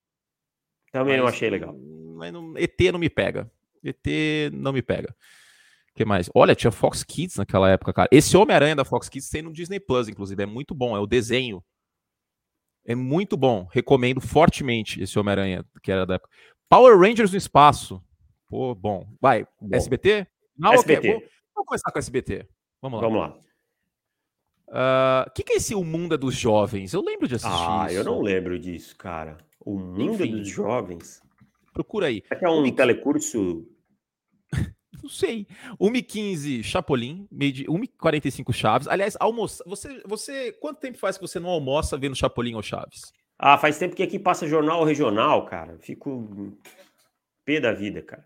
Também 0.91 1.13
mas, 1.13 1.21
não 1.21 1.27
achei 1.27 1.49
legal. 1.49 1.75
Mas 2.15 2.31
não, 2.31 2.55
ET 2.55 2.79
não 2.91 2.99
me 2.99 3.09
pega. 3.09 3.51
ET 3.83 4.05
não 4.53 4.71
me 4.71 4.83
pega. 4.83 5.15
Que 5.97 6.05
mais? 6.05 6.29
Olha, 6.33 6.55
tinha 6.55 6.71
Fox 6.71 7.03
Kids 7.03 7.35
naquela 7.35 7.69
época, 7.69 7.91
cara. 7.91 8.09
Esse 8.11 8.37
Homem-Aranha 8.37 8.75
da 8.75 8.85
Fox 8.85 9.09
Kids 9.09 9.29
tem 9.29 9.41
no 9.41 9.51
Disney 9.51 9.79
Plus, 9.79 10.07
inclusive. 10.07 10.41
É 10.41 10.45
muito 10.45 10.73
bom. 10.73 10.95
É 10.95 10.99
o 10.99 11.07
desenho. 11.07 11.63
É 12.85 12.95
muito 12.95 13.35
bom. 13.35 13.67
Recomendo 13.71 14.21
fortemente 14.21 15.01
esse 15.01 15.17
Homem-Aranha, 15.19 15.65
que 15.83 15.91
era 15.91 16.05
da 16.05 16.15
época. 16.15 16.29
Power 16.69 16.97
Rangers 16.97 17.31
no 17.31 17.37
espaço. 17.37 18.01
Pô, 18.47 18.73
bom. 18.73 19.05
Vai. 19.19 19.45
Bom. 19.59 19.75
SBT? 19.75 20.27
Não, 20.57 20.73
SBT. 20.73 20.99
Okay. 20.99 21.11
Vou, 21.11 21.21
vamos 21.55 21.67
começar 21.67 21.91
com 21.91 21.99
SBT. 21.99 22.47
Vamos 22.81 23.01
lá. 23.01 23.07
Vamos 23.07 23.21
lá. 23.21 23.29
O 24.67 24.71
uh, 24.71 24.73
ah, 24.73 25.31
que, 25.33 25.43
que, 25.43 25.53
é 25.53 25.55
esse 25.57 25.73
O 25.73 25.83
Mundo 25.83 26.15
é 26.15 26.17
dos 26.17 26.35
Jovens? 26.35 26.93
Eu 26.93 27.01
lembro 27.01 27.27
de 27.27 27.35
assistir 27.35 27.53
ah, 27.53 27.85
isso. 27.87 27.95
eu 27.95 28.03
não 28.03 28.21
lembro 28.21 28.59
disso, 28.59 28.95
cara. 28.95 29.37
O 29.59 29.77
Mundo 29.77 30.23
Enfim, 30.23 30.37
dos 30.37 30.47
Jovens? 30.47 31.21
Procura 31.73 32.07
aí. 32.07 32.23
É 32.29 32.35
que 32.35 32.45
é 32.45 32.49
um 32.49 32.69
telecurso... 32.71 33.65
não 35.01 35.09
sei. 35.09 35.47
1h15 35.79 36.63
Chapolin, 36.63 37.27
1h45 37.31 38.53
Chaves. 38.53 38.87
Aliás, 38.87 39.15
almoça. 39.19 39.63
Você, 39.67 40.01
você. 40.05 40.51
Quanto 40.53 40.79
tempo 40.79 40.97
faz 40.97 41.17
que 41.17 41.27
você 41.27 41.39
não 41.39 41.49
almoça 41.49 41.97
vendo 41.97 42.15
Chapolin 42.15 42.55
ou 42.55 42.61
Chaves? 42.61 43.13
Ah, 43.39 43.57
faz 43.57 43.77
tempo 43.77 43.95
que 43.95 44.03
aqui 44.03 44.17
passa 44.17 44.47
jornal 44.47 44.83
regional, 44.83 45.45
cara. 45.45 45.77
Fico 45.79 46.57
pé 47.45 47.59
da 47.59 47.71
vida, 47.71 48.01
cara. 48.01 48.25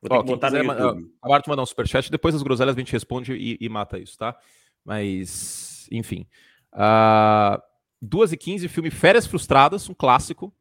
Vou 0.00 0.10
ter 0.10 0.16
Ó, 0.16 0.22
que 0.22 0.26
botar 0.26 0.50
no 0.50 0.58
YouTube. 0.58 1.14
Agora 1.22 1.42
tu 1.42 1.50
mandar 1.50 1.62
um 1.62 1.66
superchat, 1.66 2.10
depois 2.10 2.34
as 2.34 2.42
groselhas 2.42 2.76
a 2.76 2.78
gente 2.78 2.92
responde 2.92 3.32
e, 3.34 3.56
e 3.60 3.68
mata 3.68 3.98
isso, 3.98 4.18
tá? 4.18 4.36
Mas 4.84 5.88
enfim. 5.90 6.26
Uh, 6.72 7.60
2 8.00 8.32
e 8.32 8.36
15 8.36 8.68
filme 8.68 8.90
Férias 8.90 9.26
Frustradas, 9.26 9.88
um 9.88 9.94
clássico. 9.94 10.52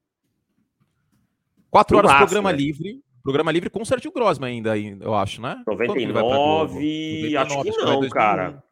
4 1.71 1.97
horas, 1.97 2.11
clássico, 2.11 2.27
programa 2.27 2.51
né? 2.51 2.57
livre. 2.57 3.03
Programa 3.23 3.51
livre 3.51 3.69
com 3.69 3.81
o 3.81 3.85
Sergio 3.85 4.11
Grossman 4.11 4.49
ainda, 4.49 4.77
eu 4.77 5.13
acho, 5.13 5.41
né? 5.41 5.63
99, 5.67 7.37
acho 7.37 7.61
que 7.61 7.69
não, 7.71 8.09
cara. 8.09 8.63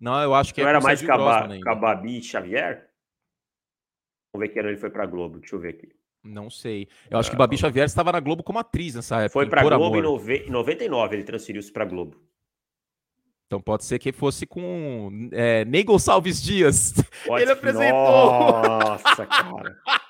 Não, 0.00 0.20
eu 0.20 0.34
acho 0.34 0.52
que 0.52 0.60
não 0.60 0.68
é 0.68 0.70
era 0.70 0.80
mais 0.80 1.00
Cababi 1.62 2.22
Xavier? 2.22 2.88
Vamos 4.32 4.48
ver 4.48 4.52
que 4.52 4.58
ano 4.58 4.70
ele 4.70 4.78
foi 4.78 4.90
pra 4.90 5.06
Globo, 5.06 5.38
deixa 5.38 5.54
eu 5.54 5.60
ver 5.60 5.70
aqui. 5.70 5.88
Não 6.24 6.48
sei. 6.48 6.88
Eu 7.10 7.18
acho 7.18 7.30
que 7.30 7.36
Babi 7.36 7.56
Xavier 7.56 7.84
estava 7.84 8.12
na 8.12 8.20
Globo 8.20 8.42
como 8.42 8.58
atriz 8.58 8.94
nessa 8.94 9.16
época. 9.16 9.32
Foi 9.32 9.46
pra 9.46 9.62
Globo 9.62 9.98
em 9.98 10.50
99, 10.50 11.16
ele 11.16 11.24
transferiu-se 11.24 11.72
pra 11.72 11.84
Globo. 11.84 12.16
Então 13.46 13.60
pode 13.60 13.84
ser 13.84 13.98
que 13.98 14.12
fosse 14.12 14.46
com 14.46 15.28
é, 15.30 15.64
Ney 15.66 15.84
Gonçalves 15.84 16.42
Dias. 16.42 16.94
Pode... 17.26 17.42
Ele 17.42 17.52
apresentou. 17.52 18.62
Nossa, 18.62 19.26
cara. 19.26 19.76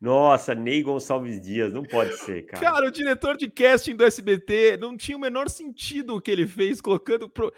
Nossa, 0.00 0.54
Ney 0.54 0.82
Gonçalves 0.82 1.40
Dias, 1.40 1.72
não 1.72 1.82
pode 1.82 2.16
ser, 2.18 2.46
cara. 2.46 2.64
Cara, 2.64 2.88
o 2.88 2.90
diretor 2.90 3.36
de 3.36 3.50
casting 3.50 3.96
do 3.96 4.04
SBT 4.04 4.76
não 4.76 4.96
tinha 4.96 5.16
o 5.16 5.20
menor 5.20 5.48
sentido 5.48 6.14
o 6.14 6.20
que 6.20 6.30
ele 6.30 6.46
fez, 6.46 6.80
colocando. 6.80 7.28
Pro... 7.28 7.52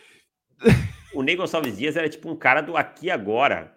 O 1.13 1.23
Ney 1.23 1.37
Gonçalves 1.37 1.77
Dias 1.77 1.97
era 1.97 2.09
tipo 2.09 2.31
um 2.31 2.37
cara 2.37 2.61
do 2.61 2.77
aqui 2.77 3.11
agora. 3.11 3.77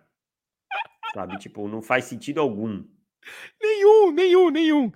Sabe? 1.14 1.38
Tipo, 1.38 1.68
não 1.68 1.82
faz 1.82 2.06
sentido 2.06 2.40
algum. 2.40 2.84
Nenhum, 3.62 4.12
nenhum, 4.12 4.50
nenhum. 4.50 4.92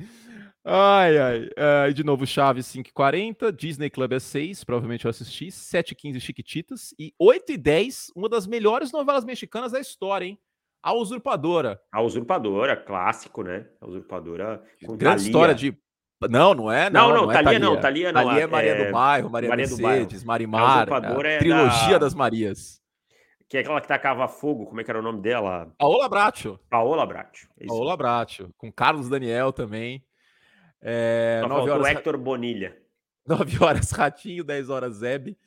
Ai, 0.66 1.18
ai. 1.18 1.50
Uh, 1.90 1.94
de 1.94 2.04
novo, 2.06 2.26
Chaves 2.26 2.68
5h40, 2.68 3.52
Disney 3.52 3.90
Club 3.90 4.14
é 4.14 4.20
6, 4.20 4.64
provavelmente 4.64 5.04
eu 5.04 5.10
assisti, 5.10 5.48
7h15 5.48 6.22
Chiquititas 6.22 6.96
e 6.98 7.14
8h10, 7.22 8.12
uma 8.16 8.30
das 8.30 8.48
melhores 8.48 8.92
novelas 8.92 9.26
mexicanas 9.26 9.74
da 9.74 9.80
história, 9.82 10.26
hein? 10.26 10.40
A 10.84 10.94
Usurpadora. 10.94 11.80
A 11.90 12.02
Usurpadora, 12.02 12.76
clássico, 12.76 13.42
né? 13.42 13.66
A 13.80 13.88
Usurpadora. 13.88 14.62
Grande 14.82 15.00
Thalia. 15.00 15.26
história 15.26 15.56
de 15.56 15.78
Não, 16.30 16.54
não 16.54 16.70
é. 16.70 16.90
Não, 16.90 17.08
não, 17.08 17.16
não, 17.16 17.22
não 17.22 17.34
Thalia, 17.34 17.56
é 17.56 17.60
não, 17.60 17.80
Thalia 17.80 18.12
não. 18.12 18.26
Thalia 18.26 18.44
é 18.44 18.48
Maria 18.48 18.72
é... 18.72 18.86
do 18.86 18.92
Bairro, 18.92 19.30
Maria, 19.30 19.50
Maria 19.50 19.66
Mercedes, 19.66 20.26
Marimar, 20.26 20.92
a 20.92 21.26
é 21.26 21.38
trilogia 21.38 21.94
da... 21.94 22.00
das 22.00 22.14
Marias. 22.14 22.82
Que 23.48 23.58
é 23.58 23.60
aquela 23.62 23.80
que 23.80 23.88
tacava 23.88 24.28
fogo, 24.28 24.66
como 24.66 24.82
é 24.82 24.84
que 24.84 24.92
era 24.92 25.00
o 25.00 25.04
nome 25.04 25.22
dela? 25.22 25.72
Paola 25.78 26.10
Bracho. 26.10 26.60
Paola 26.70 27.06
Bracho. 27.06 27.48
É 27.58 27.66
Paola 27.66 27.96
Bracho, 27.96 28.50
com 28.58 28.70
Carlos 28.70 29.08
Daniel 29.08 29.54
também. 29.54 30.04
É, 30.82 31.40
Só 31.44 31.48
9 31.48 31.72
horas... 31.72 31.88
Hector 31.88 32.18
Bonilha. 32.18 32.78
9 33.26 33.64
horas 33.64 33.92
Ratinho, 33.92 34.44
10 34.44 34.70
horas 34.70 34.96
Zeb. 34.96 35.38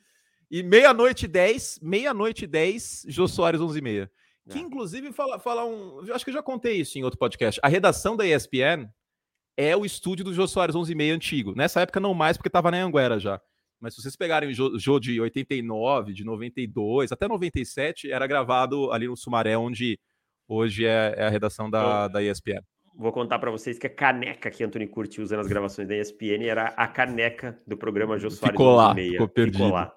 E 0.49 0.63
meia-noite 0.63 1.27
10, 1.27 1.79
meia-noite 1.83 2.47
10, 2.47 3.05
Jô 3.09 3.27
Soares 3.27 3.61
11 3.61 3.77
e 3.77 3.81
meia. 3.81 4.11
Que, 4.49 4.59
é. 4.59 4.61
inclusive, 4.61 5.11
fala, 5.11 5.39
fala 5.39 5.65
um. 5.65 5.99
Acho 6.13 6.23
que 6.23 6.29
eu 6.29 6.35
já 6.35 6.43
contei 6.43 6.77
isso 6.77 6.97
em 6.97 7.03
outro 7.03 7.19
podcast. 7.19 7.59
A 7.63 7.67
redação 7.67 8.15
da 8.15 8.25
ESPN 8.25 8.89
é 9.57 9.75
o 9.75 9.85
estúdio 9.85 10.23
do 10.23 10.33
Jô 10.33 10.47
Soares 10.47 10.75
11 10.75 10.91
e 10.91 10.95
meia 10.95 11.13
antigo. 11.13 11.53
Nessa 11.55 11.81
época, 11.81 11.99
não 11.99 12.13
mais, 12.13 12.37
porque 12.37 12.49
estava 12.49 12.71
na 12.71 12.77
Anguera 12.77 13.19
já. 13.19 13.41
Mas 13.79 13.93
se 13.93 14.01
vocês 14.01 14.15
pegarem 14.15 14.49
o 14.49 14.79
Jô 14.79 14.99
de 14.99 15.19
89, 15.21 16.13
de 16.13 16.23
92, 16.23 17.11
até 17.11 17.27
97, 17.27 18.11
era 18.11 18.25
gravado 18.25 18.91
ali 18.91 19.07
no 19.07 19.15
Sumaré, 19.15 19.57
onde 19.57 19.99
hoje 20.47 20.85
é, 20.85 21.13
é 21.17 21.25
a 21.25 21.29
redação 21.29 21.69
da, 21.69 22.07
da 22.07 22.23
ESPN. 22.23 22.61
Vou 22.95 23.11
contar 23.11 23.37
para 23.37 23.51
vocês 23.51 23.77
que 23.77 23.85
a 23.85 23.89
caneca 23.93 24.49
que 24.49 24.63
Anthony 24.63 24.87
Curti 24.87 25.21
usa 25.21 25.37
nas 25.37 25.45
gravações 25.45 25.87
da 25.87 25.95
ESPN 25.95 26.47
era 26.47 26.69
a 26.69 26.87
caneca 26.87 27.55
do 27.67 27.77
programa 27.77 28.17
Jô 28.17 28.31
Soares 28.31 28.53
ficou 28.53 28.75
lá, 28.75 28.95
Ficou 28.95 29.27
perdido. 29.27 29.57
Ficou 29.57 29.71
lá. 29.71 29.93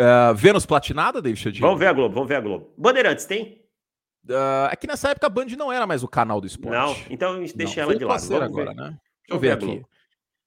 Uh, 0.00 0.34
Vênus 0.34 0.64
platinada, 0.64 1.20
David 1.20 1.40
Chodinho? 1.40 1.66
Vamos 1.66 1.78
ver 1.78 1.86
a 1.86 1.92
Globo, 1.92 2.14
vamos 2.14 2.28
ver 2.28 2.36
a 2.36 2.40
Globo. 2.40 2.72
Bandeirantes 2.76 3.24
tem? 3.24 3.62
Uh, 4.28 4.70
é 4.70 4.76
que 4.76 4.86
nessa 4.86 5.10
época 5.10 5.26
a 5.26 5.30
Band 5.30 5.46
não 5.58 5.72
era 5.72 5.86
mais 5.86 6.02
o 6.02 6.08
canal 6.08 6.40
do 6.40 6.46
esporte. 6.46 6.76
Não, 6.76 6.96
então 7.10 7.34
a 7.34 7.40
gente 7.40 7.56
deixa 7.56 7.82
não, 7.82 7.90
ela 7.90 7.98
de 7.98 8.04
lado. 8.04 8.28
Vamos 8.28 8.42
agora, 8.42 8.70
ver. 8.70 8.76
né? 8.76 8.88
Deixa 8.90 9.00
eu 9.30 9.38
ver, 9.38 9.58
ver 9.58 9.64
aqui. 9.64 9.82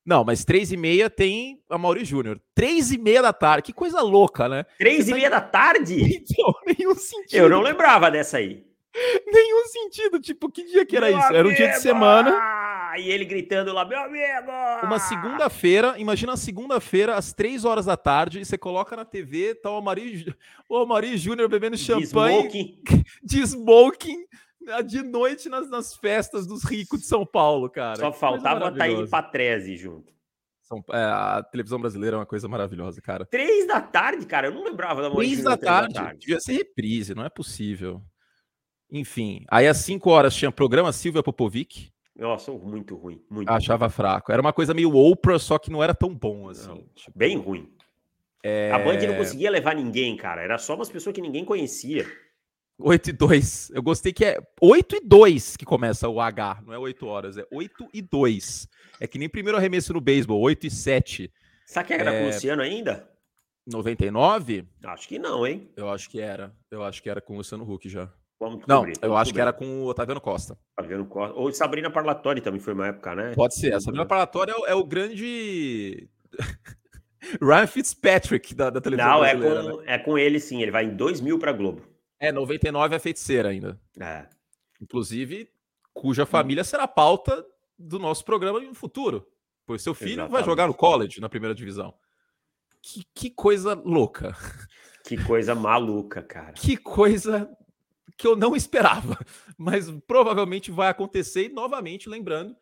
Não, 0.06 0.24
mas 0.24 0.46
três 0.46 0.72
e 0.72 0.78
meia 0.78 1.10
tem 1.10 1.60
a 1.68 1.78
Mauri 1.78 2.06
Júnior. 2.06 2.40
Três 2.54 2.92
e 2.92 2.98
meia 2.98 3.24
da 3.24 3.34
tarde, 3.34 3.64
que 3.64 3.74
coisa 3.74 4.02
louca, 4.02 4.48
né? 4.48 4.64
Três 4.78 5.08
e 5.08 5.12
tá 5.12 5.18
meia 5.18 5.30
da 5.30 5.42
tarde? 5.42 5.96
Então, 6.26 6.54
nenhum 6.66 6.96
sentido. 6.96 7.40
Eu 7.40 7.50
não 7.50 7.62
lembrava 7.62 8.10
dessa 8.12 8.38
aí. 8.38 8.64
Nenhum 9.26 9.66
sentido. 9.68 10.20
Tipo, 10.20 10.50
que 10.50 10.64
dia 10.64 10.86
que 10.86 10.96
era 10.96 11.10
meu 11.10 11.20
isso? 11.20 11.34
Era 11.34 11.48
um 11.48 11.54
dia 11.54 11.72
de 11.72 11.80
semana. 11.80 12.32
E 12.98 13.10
ele 13.10 13.26
gritando 13.26 13.74
lá, 13.74 13.86
meu 13.86 14.00
amigo! 14.00 14.52
Uma 14.84 15.00
segunda-feira, 15.00 15.96
imagina 15.98 16.34
a 16.34 16.38
segunda-feira, 16.38 17.16
às 17.16 17.34
três 17.34 17.66
horas 17.66 17.86
da 17.86 17.98
tarde, 17.98 18.40
e 18.40 18.46
você 18.46 18.58
coloca 18.58 18.96
na 18.96 19.06
TV, 19.06 19.56
tá 19.56 19.72
o 19.72 19.78
Amari, 19.78 20.34
o 20.70 20.78
Amari 20.78 21.18
Júnior 21.18 21.50
bebendo 21.50 21.78
champanhe. 21.78 22.50
De 23.24 23.42
smoking. 23.42 23.42
De 23.42 23.42
smoking 23.42 24.26
de 24.86 25.04
noite 25.04 25.48
nas, 25.48 25.70
nas, 25.70 25.96
festas 25.96 26.48
dos 26.48 26.64
ricos 26.64 27.02
de 27.02 27.06
São 27.06 27.26
Paulo, 27.26 27.70
cara. 27.70 27.98
Só 27.98 28.12
faltava 28.12 28.72
Thaís 28.72 29.10
Patrese 29.10 29.78
junto. 29.78 30.14
São, 30.62 30.84
é, 30.92 30.98
a 30.98 31.44
televisão 31.44 31.80
brasileira 31.80 32.16
é 32.16 32.20
uma 32.20 32.26
coisa 32.26 32.48
maravilhosa, 32.48 33.00
cara. 33.00 33.26
Três 33.26 33.68
da 33.68 33.80
tarde, 33.80 34.26
cara. 34.26 34.48
Eu 34.48 34.54
não 34.54 34.64
lembrava 34.64 35.04
da 35.04 35.12
Três 35.12 35.44
da 35.44 35.56
tarde. 35.56 35.94
da 35.94 36.02
tarde. 36.06 36.20
Devia 36.22 36.40
ser 36.40 36.54
reprise, 36.54 37.14
não 37.14 37.24
é 37.24 37.30
possível. 37.30 38.02
Enfim, 38.92 39.46
aí 39.50 39.68
às 39.68 39.78
5 39.78 40.10
horas 40.10 40.36
tinha 40.36 40.52
programa 40.52 40.92
Silvia 40.92 41.22
Popovic. 41.22 41.92
Nossa, 42.18 42.52
muito 42.52 42.96
ruim. 42.96 43.22
Muito 43.30 43.50
Achava 43.50 43.86
ruim. 43.86 43.94
fraco. 43.94 44.32
Era 44.32 44.42
uma 44.42 44.54
coisa 44.54 44.74
meio 44.74 44.96
Oprah, 44.96 45.38
só 45.38 45.58
que 45.58 45.70
não 45.70 45.84
era 45.84 45.94
tão 45.94 46.14
bom 46.14 46.50
assim. 46.50 46.88
Tipo... 46.96 47.18
Bem 47.18 47.38
ruim. 47.38 47.70
É... 48.44 48.72
A 48.72 48.80
Band 48.80 49.06
não 49.08 49.18
conseguia 49.18 49.52
levar 49.52 49.76
ninguém, 49.76 50.16
cara. 50.16 50.42
Era 50.42 50.58
só 50.58 50.76
umas 50.76 50.90
pessoas 50.90 51.14
que 51.14 51.22
ninguém 51.22 51.44
conhecia. 51.44 52.06
8 52.78 53.10
e 53.10 53.14
2. 53.14 53.72
Eu 53.72 53.82
gostei 53.82 54.14
que 54.14 54.26
é 54.26 54.40
8 54.62 54.98
e 54.98 55.00
2 55.02 55.58
que 55.58 55.66
começa 55.66 56.10
o 56.10 56.20
H, 56.20 56.62
não 56.66 56.74
é 56.74 56.78
8 56.78 57.08
horas, 57.08 57.38
é 57.38 57.46
8 57.52 57.88
e 57.94 58.02
2. 58.02 58.68
É 59.00 59.08
que 59.08 59.18
nem 59.18 59.30
primeiro 59.30 59.58
arremesso 59.58 59.94
no 59.94 60.02
beisebol, 60.02 60.40
8 60.42 60.68
e 60.68 60.72
7. 60.72 61.32
Sabe 61.66 61.88
que 61.88 61.94
era 61.94 62.14
é... 62.14 62.20
com 62.20 62.26
o 62.26 62.28
Luciano 62.28 62.62
ainda? 62.62 63.10
99? 63.66 64.68
Acho 64.84 65.08
que 65.08 65.18
não, 65.18 65.48
hein? 65.48 65.70
Eu 65.76 65.90
acho 65.90 66.10
que 66.10 66.22
era. 66.22 66.54
Eu 66.70 66.84
acho 66.84 67.02
que 67.02 67.10
era 67.10 67.22
com 67.22 67.34
o 67.34 67.38
Luciano 67.38 67.70
Huck 67.70 67.90
já. 67.90 68.12
Vamos 68.40 68.64
não, 68.68 68.86
eu 69.02 69.16
acho 69.16 69.34
que 69.34 69.40
era 69.40 69.54
com 69.54 69.84
o 69.84 69.88
Otaviano 69.88 70.20
Costa. 70.20 70.58
Otaviano 70.78 71.06
Costa. 71.06 71.36
Ou 71.36 71.52
Sabrina 71.54 71.90
Parlatori 71.90 72.42
também 72.42 72.60
foi 72.60 72.74
uma 72.74 72.88
época, 72.88 73.16
né? 73.16 73.34
Pode 73.34 73.56
ser. 73.56 73.74
A 73.74 73.80
Sabrina 73.80 74.06
Parlatori 74.06 74.52
é, 74.52 74.56
o, 74.56 74.66
é 74.66 74.76
o 74.76 74.84
grande. 74.84 76.10
Ryan 77.42 77.68
Fitzpatrick 77.68 78.54
da, 78.54 78.70
da 78.70 78.82
televisão. 78.82 79.14
Não, 79.14 79.26
é 79.26 79.36
com, 79.36 79.78
né? 79.78 79.84
é 79.88 79.98
com 79.98 80.18
ele 80.18 80.40
sim. 80.40 80.62
Ele 80.62 80.72
vai 80.72 80.86
em 80.86 80.96
2 80.96 81.22
mil 81.22 81.40
para 81.40 81.54
Globo. 81.54 81.82
É, 82.20 82.32
99 82.32 82.96
é 82.96 83.00
feiticeira 83.00 83.50
ainda. 83.50 83.80
É. 84.00 84.28
Inclusive, 84.82 85.50
cuja 85.94 86.24
hum. 86.24 86.28
família 86.28 86.64
será 86.64 86.88
pauta 86.88 87.46
do 87.80 87.98
nosso 87.98 88.26
programa 88.26 88.60
no 88.60 88.76
futuro. 88.76 89.26
Pois 89.66 89.82
seu 89.82 89.94
filho 89.94 90.14
Exatamente. 90.14 90.32
vai 90.32 90.44
jogar 90.44 90.68
no 90.68 90.74
college, 90.74 91.22
na 91.22 91.30
primeira 91.30 91.56
divisão. 91.56 91.94
Que, 92.82 93.04
que 93.16 93.30
coisa 93.32 93.74
louca. 93.74 94.36
Que 95.04 95.24
coisa 95.24 95.56
maluca, 95.56 96.22
cara. 96.22 96.54
Que 96.54 96.78
coisa 96.78 97.50
que 98.18 98.28
eu 98.28 98.36
não 98.36 98.56
esperava, 98.58 99.18
mas 99.58 99.90
provavelmente 100.08 100.72
vai 100.72 100.90
acontecer. 100.90 101.46
E 101.46 101.54
novamente, 101.54 102.10
lembrando 102.10 102.56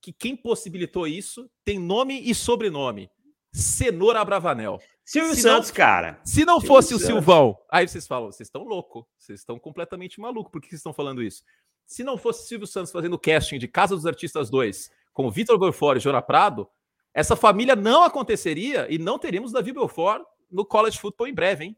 que 0.00 0.12
quem 0.12 0.36
possibilitou 0.36 1.06
isso 1.06 1.50
tem 1.64 1.78
nome 1.78 2.20
e 2.20 2.34
sobrenome: 2.34 3.10
Cenoura 3.52 4.24
Bravanel. 4.24 4.80
Silvio 5.04 5.34
se 5.34 5.42
Santos, 5.42 5.70
não, 5.70 5.74
cara. 5.76 6.20
Se 6.24 6.44
não 6.44 6.60
Silvio 6.60 6.68
fosse 6.68 6.88
Santos. 6.90 7.04
o 7.04 7.06
Silvão, 7.06 7.58
aí 7.68 7.88
vocês 7.88 8.06
falam, 8.06 8.30
vocês 8.30 8.46
estão 8.46 8.62
loucos, 8.62 9.04
vocês 9.18 9.40
estão 9.40 9.58
completamente 9.58 10.20
malucos, 10.20 10.52
por 10.52 10.60
que 10.60 10.68
vocês 10.68 10.78
estão 10.78 10.92
falando 10.92 11.22
isso? 11.22 11.42
Se 11.84 12.04
não 12.04 12.16
fosse 12.16 12.46
Silvio 12.46 12.66
Santos 12.66 12.92
fazendo 12.92 13.18
casting 13.18 13.58
de 13.58 13.66
Casa 13.66 13.96
dos 13.96 14.06
Artistas 14.06 14.48
2 14.48 14.88
com 15.12 15.28
Vitor 15.28 15.58
Belfort 15.58 15.96
e 15.96 16.00
Jona 16.00 16.22
Prado, 16.22 16.68
essa 17.12 17.34
família 17.34 17.74
não 17.74 18.04
aconteceria 18.04 18.86
e 18.88 18.98
não 18.98 19.18
teríamos 19.18 19.50
Davi 19.50 19.72
Belfort 19.72 20.22
no 20.48 20.64
college 20.64 21.00
football 21.00 21.26
em 21.26 21.34
breve, 21.34 21.64
hein? 21.64 21.76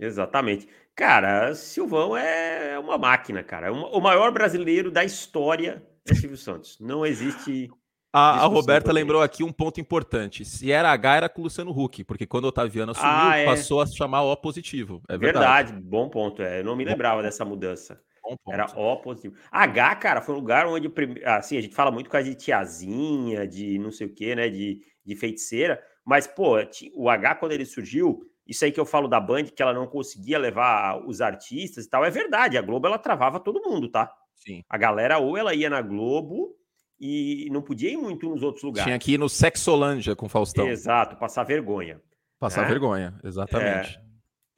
Exatamente. 0.00 0.66
Cara, 0.94 1.54
Silvão 1.54 2.16
é 2.16 2.78
uma 2.78 2.98
máquina, 2.98 3.42
cara. 3.42 3.68
É 3.68 3.70
o 3.70 4.00
maior 4.00 4.32
brasileiro 4.32 4.90
da 4.90 5.04
história 5.04 5.86
é 6.08 6.14
Silvio 6.14 6.36
Santos. 6.36 6.78
Não 6.80 7.04
existe 7.04 7.70
a, 8.12 8.42
a 8.42 8.46
Roberta 8.46 8.90
lembrou 8.90 9.22
aqui 9.22 9.44
um 9.44 9.52
ponto 9.52 9.80
importante. 9.80 10.44
Se 10.44 10.72
era 10.72 10.90
H, 10.90 11.16
era 11.16 11.28
com 11.28 11.42
o 11.42 11.44
Luciano 11.44 11.70
Huck, 11.70 12.02
porque 12.02 12.26
quando 12.26 12.44
o 12.46 12.48
Otaviano 12.48 12.90
assumiu, 12.90 13.08
ah, 13.08 13.36
é. 13.36 13.44
passou 13.44 13.80
a 13.80 13.86
chamar 13.86 14.22
O 14.22 14.36
positivo. 14.36 15.00
É 15.08 15.16
verdade. 15.16 15.70
verdade. 15.70 15.88
bom 15.88 16.08
ponto. 16.08 16.42
É. 16.42 16.60
Eu 16.60 16.64
não 16.64 16.74
me 16.74 16.84
lembrava 16.84 17.22
dessa 17.22 17.44
mudança. 17.44 18.00
Era 18.48 18.66
O 18.76 18.96
positivo. 18.96 19.36
H, 19.50 19.94
cara, 19.96 20.20
foi 20.20 20.34
um 20.34 20.38
lugar 20.38 20.66
onde 20.66 20.90
assim, 21.24 21.56
a 21.56 21.60
gente 21.60 21.74
fala 21.74 21.90
muito 21.90 22.10
com 22.10 22.16
a 22.16 22.22
de 22.22 22.34
tiazinha, 22.34 23.46
de 23.46 23.78
não 23.78 23.92
sei 23.92 24.08
o 24.08 24.14
que, 24.14 24.34
né? 24.34 24.48
De, 24.48 24.80
de 25.04 25.16
feiticeira. 25.16 25.80
Mas, 26.04 26.26
pô, 26.26 26.56
o 26.94 27.08
H, 27.08 27.36
quando 27.36 27.52
ele 27.52 27.64
surgiu, 27.64 28.20
isso 28.50 28.64
aí 28.64 28.72
que 28.72 28.80
eu 28.80 28.84
falo 28.84 29.06
da 29.06 29.20
Band, 29.20 29.44
que 29.44 29.62
ela 29.62 29.72
não 29.72 29.86
conseguia 29.86 30.36
levar 30.36 31.06
os 31.06 31.20
artistas 31.20 31.84
e 31.84 31.88
tal, 31.88 32.04
é 32.04 32.10
verdade. 32.10 32.58
A 32.58 32.62
Globo 32.62 32.88
ela 32.88 32.98
travava 32.98 33.38
todo 33.38 33.62
mundo, 33.62 33.88
tá? 33.88 34.12
Sim. 34.34 34.64
A 34.68 34.76
galera 34.76 35.18
ou 35.18 35.36
ela 35.36 35.54
ia 35.54 35.70
na 35.70 35.80
Globo 35.80 36.56
e 36.98 37.48
não 37.52 37.62
podia 37.62 37.90
ir 37.90 37.96
muito 37.96 38.28
nos 38.28 38.42
outros 38.42 38.64
lugares. 38.64 38.86
Tinha 38.86 38.98
que 38.98 39.12
ir 39.12 39.18
no 39.18 39.28
Sexolândia 39.28 40.16
com 40.16 40.28
Faustão. 40.28 40.66
Exato, 40.66 41.16
passar 41.16 41.44
vergonha. 41.44 42.02
Passar 42.40 42.62
né? 42.62 42.68
vergonha, 42.68 43.14
exatamente. 43.22 43.96
É, 43.96 44.02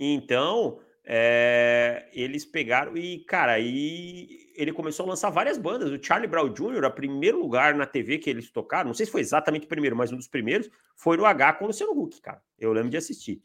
então, 0.01 0.81
é, 1.05 2.09
eles 2.15 2.47
pegaram 2.47 2.97
e, 2.97 3.19
cara, 3.27 3.53
aí 3.53 4.27
ele 4.57 4.73
começou 4.73 5.05
a 5.05 5.11
lançar 5.11 5.29
várias 5.29 5.59
bandas. 5.59 5.91
O 5.91 6.03
Charlie 6.03 6.29
Brown 6.29 6.49
Jr., 6.49 6.83
o 6.87 6.91
primeiro 6.91 7.39
lugar 7.39 7.75
na 7.75 7.85
TV 7.85 8.17
que 8.17 8.31
eles 8.31 8.51
tocaram, 8.51 8.89
não 8.89 8.95
sei 8.95 9.05
se 9.05 9.13
foi 9.13 9.21
exatamente 9.21 9.67
o 9.67 9.69
primeiro, 9.69 9.95
mas 9.95 10.11
um 10.11 10.17
dos 10.17 10.29
primeiros, 10.29 10.71
foi 10.97 11.19
no 11.19 11.27
H 11.27 11.55
com 11.55 11.65
o 11.65 11.67
Luciano 11.67 11.93
Huck, 11.93 12.23
cara. 12.23 12.41
Eu 12.59 12.73
lembro 12.73 12.89
de 12.89 12.97
assistir. 12.97 13.43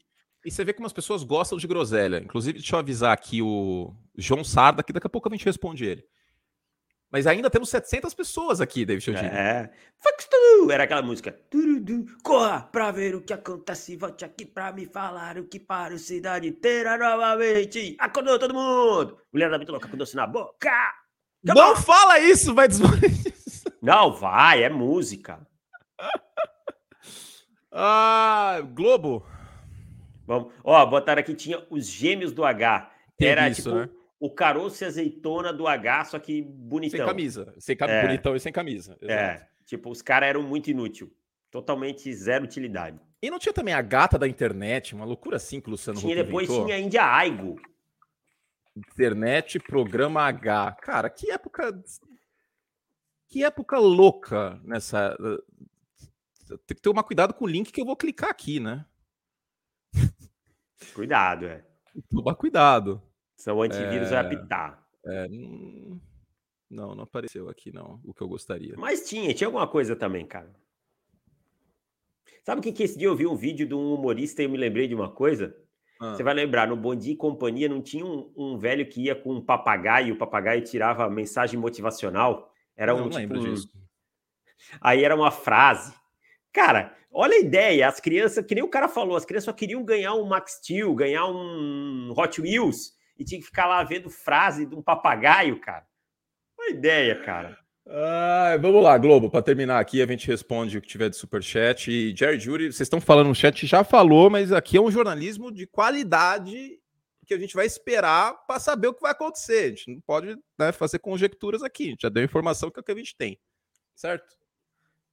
E 0.48 0.50
você 0.50 0.64
vê 0.64 0.72
como 0.72 0.86
as 0.86 0.94
pessoas 0.94 1.22
gostam 1.22 1.58
de 1.58 1.66
groselha. 1.66 2.22
Inclusive, 2.24 2.58
deixa 2.58 2.74
eu 2.74 2.78
avisar 2.78 3.12
aqui 3.12 3.42
o 3.42 3.94
João 4.16 4.42
Sarda, 4.42 4.82
que 4.82 4.94
daqui 4.94 5.06
a 5.06 5.10
pouco 5.10 5.28
a 5.28 5.36
gente 5.36 5.44
responde 5.44 5.84
ele. 5.84 6.02
Mas 7.12 7.26
ainda 7.26 7.50
temos 7.50 7.68
700 7.68 8.14
pessoas 8.14 8.58
aqui, 8.58 8.86
David 8.86 9.04
Chodini. 9.04 9.28
É. 9.28 9.70
Era 10.72 10.84
aquela 10.84 11.02
música. 11.02 11.38
Corra 12.24 12.62
pra 12.62 12.90
ver 12.90 13.14
o 13.14 13.20
que 13.20 13.34
acontece. 13.34 13.94
Volte 13.98 14.24
aqui 14.24 14.46
pra 14.46 14.72
me 14.72 14.86
falar 14.86 15.36
o 15.36 15.44
que 15.44 15.60
para 15.60 15.96
a 15.96 15.98
cidade 15.98 16.48
inteira 16.48 16.96
novamente. 16.96 17.94
Acordou 17.98 18.38
todo 18.38 18.54
mundo. 18.54 19.18
Mulher 19.30 19.50
da 19.50 19.58
muito 19.58 19.70
louca 19.70 19.86
com 19.86 19.98
doce 19.98 20.16
na 20.16 20.26
boca. 20.26 20.70
Não 21.44 21.76
fala 21.76 22.18
isso, 22.20 22.54
vai 22.54 22.68
Não, 23.82 24.14
vai, 24.14 24.62
é 24.62 24.70
música. 24.70 25.46
ah, 27.70 28.62
Globo. 28.74 29.26
Vamos. 30.28 30.52
Ó, 30.62 30.84
botaram 30.84 31.20
aqui, 31.20 31.34
tinha 31.34 31.64
os 31.70 31.86
gêmeos 31.86 32.32
do 32.32 32.44
H. 32.44 32.92
Era 33.18 33.48
isso, 33.48 33.62
tipo 33.62 33.74
né? 33.74 33.88
o 34.20 34.30
caroço 34.30 34.84
e 34.84 34.86
azeitona 34.86 35.54
do 35.54 35.66
H, 35.66 36.04
só 36.04 36.18
que 36.18 36.42
bonitão. 36.42 36.98
Sem 36.98 37.06
camisa. 37.06 37.54
Sem 37.58 37.76
cam... 37.76 37.86
É. 37.86 38.02
Bonitão 38.02 38.36
e 38.36 38.40
sem 38.40 38.52
camisa. 38.52 38.98
É, 39.00 39.06
Exato. 39.06 39.42
É, 39.42 39.48
tipo, 39.64 39.90
os 39.90 40.02
caras 40.02 40.28
eram 40.28 40.42
muito 40.42 40.70
inúteis. 40.70 41.10
Totalmente 41.50 42.12
zero 42.12 42.44
utilidade. 42.44 43.00
E 43.22 43.30
não 43.30 43.38
tinha 43.38 43.54
também 43.54 43.72
a 43.72 43.80
gata 43.80 44.18
da 44.18 44.28
internet, 44.28 44.94
uma 44.94 45.06
loucura 45.06 45.38
assim 45.38 45.62
que 45.62 45.68
o 45.68 45.70
Luciano 45.70 45.98
Tinha, 45.98 46.22
depois 46.22 46.46
inventou. 46.46 46.66
tinha 46.66 46.76
a 46.76 46.80
Índia 46.80 47.04
Aigo. 47.04 47.58
Internet, 48.76 49.58
programa 49.58 50.22
H. 50.24 50.72
Cara, 50.82 51.08
que 51.08 51.30
época 51.30 51.82
Que 53.28 53.42
época 53.42 53.78
louca 53.78 54.60
nessa. 54.62 55.16
Tem 56.66 56.76
que 56.76 56.82
tomar 56.82 57.02
cuidado 57.02 57.32
com 57.32 57.46
o 57.46 57.48
link 57.48 57.72
que 57.72 57.80
eu 57.80 57.86
vou 57.86 57.96
clicar 57.96 58.28
aqui, 58.28 58.60
né? 58.60 58.84
Cuidado, 60.98 61.46
é. 61.46 61.64
Tomar 62.10 62.34
cuidado. 62.34 63.00
São 63.36 63.62
antivírus 63.62 64.08
é... 64.08 64.10
vai 64.10 64.18
apitar. 64.18 64.84
É, 65.06 65.28
não, 66.68 66.92
não 66.96 67.04
apareceu 67.04 67.48
aqui, 67.48 67.72
não, 67.72 68.00
o 68.04 68.12
que 68.12 68.20
eu 68.20 68.26
gostaria. 68.26 68.74
Mas 68.76 69.08
tinha, 69.08 69.32
tinha 69.32 69.46
alguma 69.46 69.68
coisa 69.68 69.94
também, 69.94 70.26
cara. 70.26 70.52
Sabe 72.42 72.58
o 72.58 72.62
que, 72.64 72.72
que 72.72 72.82
esse 72.82 72.98
dia 72.98 73.06
eu 73.06 73.14
vi 73.14 73.28
um 73.28 73.36
vídeo 73.36 73.64
de 73.64 73.74
um 73.74 73.94
humorista 73.94 74.42
e 74.42 74.46
eu 74.46 74.50
me 74.50 74.58
lembrei 74.58 74.88
de 74.88 74.94
uma 74.96 75.08
coisa? 75.08 75.56
Ah. 76.00 76.16
Você 76.16 76.24
vai 76.24 76.34
lembrar, 76.34 76.66
no 76.66 76.76
Bom 76.76 76.96
Dia 76.96 77.12
e 77.12 77.16
Companhia 77.16 77.68
não 77.68 77.80
tinha 77.80 78.04
um, 78.04 78.32
um, 78.36 78.58
velho 78.58 78.84
que 78.88 79.04
ia 79.04 79.14
com 79.14 79.34
um 79.34 79.40
papagaio, 79.40 80.14
o 80.14 80.18
papagaio 80.18 80.64
tirava 80.64 81.08
mensagem 81.08 81.60
motivacional? 81.60 82.52
Era 82.76 82.92
não, 82.92 83.02
um 83.02 83.04
não 83.04 83.10
tipo, 83.10 83.34
lembro 83.34 83.54
disso. 83.54 83.70
Aí 84.80 85.04
era 85.04 85.14
uma 85.14 85.30
frase. 85.30 85.94
Cara, 86.52 86.96
olha 87.12 87.34
a 87.34 87.40
ideia, 87.40 87.88
as 87.88 88.00
crianças, 88.00 88.44
que 88.44 88.54
nem 88.54 88.64
o 88.64 88.68
cara 88.68 88.88
falou, 88.88 89.16
as 89.16 89.24
crianças 89.24 89.44
só 89.44 89.52
queriam 89.52 89.84
ganhar 89.84 90.14
um 90.14 90.24
Max 90.24 90.58
Steel, 90.62 90.94
ganhar 90.94 91.26
um 91.26 92.12
Hot 92.16 92.40
Wheels 92.40 92.92
e 93.18 93.24
tinha 93.24 93.40
que 93.40 93.46
ficar 93.46 93.66
lá 93.66 93.82
vendo 93.82 94.08
frase 94.08 94.64
de 94.64 94.74
um 94.74 94.82
papagaio, 94.82 95.60
cara. 95.60 95.86
Uma 96.58 96.70
ideia, 96.70 97.20
cara. 97.22 97.58
Ah, 97.90 98.58
vamos 98.60 98.82
lá, 98.82 98.98
Globo, 98.98 99.30
para 99.30 99.40
terminar 99.40 99.80
aqui, 99.80 100.02
a 100.02 100.06
gente 100.06 100.26
responde 100.26 100.76
o 100.76 100.82
que 100.82 100.88
tiver 100.88 101.08
de 101.08 101.16
superchat. 101.16 101.90
E 101.90 102.14
Jerry 102.14 102.38
Jury, 102.38 102.66
vocês 102.66 102.82
estão 102.82 103.00
falando 103.00 103.28
no 103.28 103.34
chat, 103.34 103.66
já 103.66 103.82
falou, 103.82 104.28
mas 104.28 104.52
aqui 104.52 104.76
é 104.76 104.80
um 104.80 104.90
jornalismo 104.90 105.50
de 105.50 105.66
qualidade 105.66 106.78
que 107.26 107.32
a 107.32 107.38
gente 107.38 107.54
vai 107.54 107.66
esperar 107.66 108.34
para 108.46 108.60
saber 108.60 108.88
o 108.88 108.94
que 108.94 109.00
vai 109.00 109.12
acontecer. 109.12 109.64
A 109.64 109.68
gente 109.68 109.94
não 109.94 110.00
pode 110.00 110.36
né, 110.58 110.72
fazer 110.72 110.98
conjecturas 110.98 111.62
aqui, 111.62 111.84
a 111.84 111.90
gente 111.90 112.02
já 112.02 112.08
deu 112.10 112.22
informação 112.22 112.70
que 112.70 112.78
é 112.78 112.82
o 112.82 112.84
que 112.84 112.92
a 112.92 112.96
gente 112.96 113.16
tem, 113.16 113.38
certo? 113.94 114.36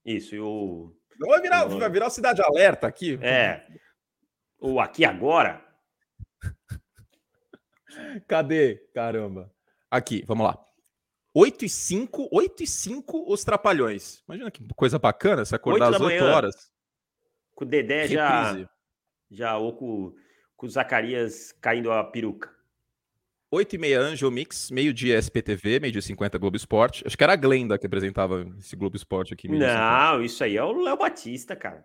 Isso, 0.04 0.34
e 0.34 0.40
o. 0.40 0.92
Vai 1.20 1.40
virar, 1.40 1.64
vai 1.64 1.90
virar 1.90 2.10
cidade 2.10 2.42
alerta 2.42 2.86
aqui. 2.86 3.18
É. 3.22 3.66
O 4.58 4.80
aqui 4.80 5.04
agora 5.04 5.66
Cadê? 8.26 8.76
Caramba. 8.94 9.52
Aqui, 9.90 10.22
vamos 10.26 10.46
lá. 10.46 10.58
8 11.34 11.64
e 11.64 11.68
5, 11.68 12.28
8 12.32 12.62
e 12.62 12.66
5 12.66 13.32
os 13.32 13.44
Trapalhões. 13.44 14.22
Imagina 14.26 14.50
que 14.50 14.66
coisa 14.74 14.98
bacana 14.98 15.44
se 15.44 15.54
acordar 15.54 15.86
8 15.88 15.96
às 15.96 16.02
8 16.02 16.24
horas. 16.24 16.70
Com 17.54 17.64
o 17.64 17.68
Dedé 17.68 18.08
já, 18.08 18.68
já 19.30 19.56
ou 19.56 19.76
com, 19.76 20.14
com 20.56 20.66
o 20.66 20.70
Zacarias 20.70 21.52
caindo 21.52 21.92
a 21.92 22.04
peruca. 22.04 22.54
8 23.50 23.76
e 23.76 23.78
meia 23.78 24.00
Angel 24.00 24.30
Mix, 24.30 24.70
meio-dia 24.70 25.16
SPTV, 25.18 25.80
meio-dia 25.80 26.02
50 26.02 26.36
Globo 26.38 26.56
Esporte. 26.56 27.04
Acho 27.06 27.16
que 27.16 27.22
era 27.22 27.34
a 27.34 27.36
Glenda 27.36 27.78
que 27.78 27.86
apresentava 27.86 28.46
esse 28.58 28.74
Globo 28.74 28.96
Esporte 28.96 29.32
aqui. 29.32 29.48
Não, 29.48 30.22
isso 30.22 30.42
aí 30.42 30.56
é 30.56 30.64
o 30.64 30.72
Léo 30.82 30.96
Batista, 30.96 31.54
cara. 31.54 31.84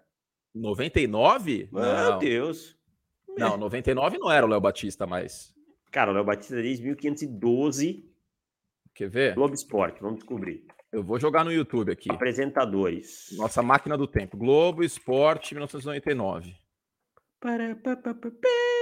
99? 0.56 1.70
Meu 1.72 1.82
não. 1.82 2.20
Deus. 2.20 2.78
Não, 3.38 3.58
99 3.58 4.18
não 4.18 4.32
era 4.32 4.46
o 4.46 4.50
Léo 4.50 4.60
Batista 4.60 5.06
mais. 5.06 5.54
Cara, 5.92 6.12
o 6.12 6.14
Léo 6.14 6.26
Batista 6.26 6.56
desde 6.56 6.84
1512. 6.84 8.10
Quer 8.94 9.10
ver? 9.10 9.36
Globo 9.36 9.54
Esporte, 9.54 10.02
vamos 10.02 10.20
descobrir. 10.20 10.66
Eu 10.92 11.04
vou 11.04 11.20
jogar 11.20 11.46
no 11.46 11.54
YouTube 11.54 11.92
aqui. 11.92 12.12
Apresentadores. 12.12 13.30
Nossa 13.38 13.62
máquina 13.62 13.98
do 13.98 14.08
tempo. 14.08 14.36
Globo 14.36 14.84
Esporte 14.84 15.54
1999. 15.54 16.54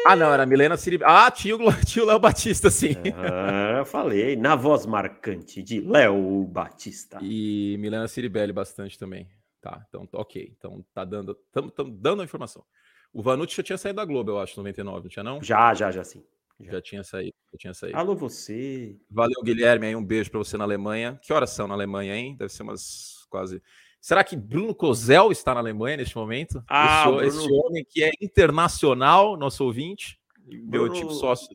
Ah, 0.06 0.16
não, 0.16 0.34
era 0.34 0.46
Milena 0.46 0.78
Ciribelli. 0.78 1.12
Ah, 1.12 1.30
tinha 1.32 1.56
o 1.56 2.06
Léo 2.06 2.20
Batista, 2.20 2.70
sim. 2.70 2.96
Ah, 3.16 3.80
eu 3.80 3.86
falei. 3.86 4.36
Na 4.36 4.56
voz 4.56 4.86
marcante 4.86 5.62
de 5.62 5.80
Léo 5.82 6.46
Batista. 6.46 7.20
E 7.22 7.78
Milena 7.80 8.08
Ciribelli 8.08 8.54
bastante 8.54 8.98
também. 8.98 9.30
Tá, 9.62 9.86
então, 9.88 10.08
ok. 10.14 10.54
Então, 10.58 10.84
tá 10.94 11.04
dando. 11.04 11.38
Estamos 11.46 11.74
dando 12.00 12.22
a 12.22 12.26
informação. 12.26 12.64
O 13.12 13.22
Vanucci 13.22 13.58
já 13.58 13.64
tinha 13.64 13.78
saído 13.78 13.98
da 13.98 14.06
Globo, 14.06 14.32
eu 14.32 14.40
acho, 14.40 14.58
99, 14.58 15.04
não 15.04 15.10
tinha 15.10 15.24
não? 15.24 15.44
Já, 15.44 15.74
já, 15.74 15.92
já 15.92 16.04
sim. 16.04 16.24
Já, 16.60 16.74
já 16.74 16.82
tinha 16.82 17.04
saído, 17.04 17.34
já 17.52 17.58
tinha 17.58 17.74
saído. 17.74 17.98
Alô, 17.98 18.16
você. 18.16 18.96
Valeu, 19.10 19.42
Guilherme. 19.44 19.88
Aí 19.88 19.96
um 19.96 20.04
beijo 20.04 20.30
para 20.30 20.38
você 20.38 20.58
na 20.58 20.64
Alemanha. 20.64 21.20
Que 21.22 21.34
horas 21.34 21.50
são 21.52 21.68
na 21.68 21.74
Alemanha, 21.74 22.16
hein? 22.16 22.36
Deve 22.38 22.52
ser 22.52 22.64
umas 22.64 23.26
quase. 23.30 23.62
Será 24.02 24.24
que 24.24 24.36
Bruno 24.36 24.74
Kozel 24.74 25.32
está 25.32 25.54
na 25.54 25.60
Alemanha 25.60 25.98
neste 25.98 26.16
momento? 26.16 26.64
Ah, 26.70 27.04
esse, 27.04 27.10
Bruno... 27.10 27.28
esse 27.28 27.54
homem 27.54 27.86
que 27.88 28.04
é 28.04 28.12
internacional, 28.22 29.36
nosso 29.36 29.64
ouvinte, 29.66 30.20
Bruno... 30.38 30.70
meu 30.70 30.94
tipo 30.94 31.12
sócio 31.12 31.50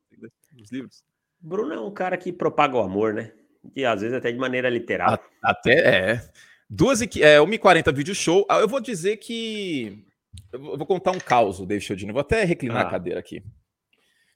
dos 0.53 0.70
livros. 0.70 1.03
Bruno 1.40 1.72
é 1.72 1.80
um 1.80 1.90
cara 1.90 2.16
que 2.16 2.32
propaga 2.32 2.76
o 2.76 2.80
amor, 2.80 3.12
né? 3.14 3.32
E 3.74 3.84
às 3.84 4.01
vezes 4.01 4.16
até 4.16 4.30
de 4.30 4.38
maneira 4.38 4.68
literal. 4.68 5.18
Até 5.42 5.72
é. 5.72 6.30
Duas 6.68 7.01
e, 7.01 7.22
é, 7.22 7.38
1h40 7.38 7.95
vídeo 7.95 8.14
show. 8.14 8.47
Ah, 8.49 8.59
eu 8.59 8.68
vou 8.68 8.80
dizer 8.80 9.18
que. 9.18 10.05
Eu 10.53 10.76
vou 10.76 10.86
contar 10.86 11.12
um 11.12 11.18
caos, 11.18 11.61
David 11.61 11.84
Chodino. 11.84 12.12
Vou 12.12 12.20
até 12.20 12.45
reclinar 12.45 12.84
ah. 12.84 12.88
a 12.88 12.90
cadeira 12.90 13.20
aqui. 13.20 13.42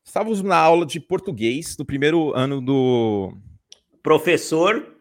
Estávamos 0.04 0.42
na 0.42 0.56
aula 0.56 0.86
de 0.86 1.00
português 1.00 1.76
do 1.76 1.84
primeiro 1.84 2.34
ano 2.34 2.60
do. 2.60 3.34
Professor, 4.02 4.97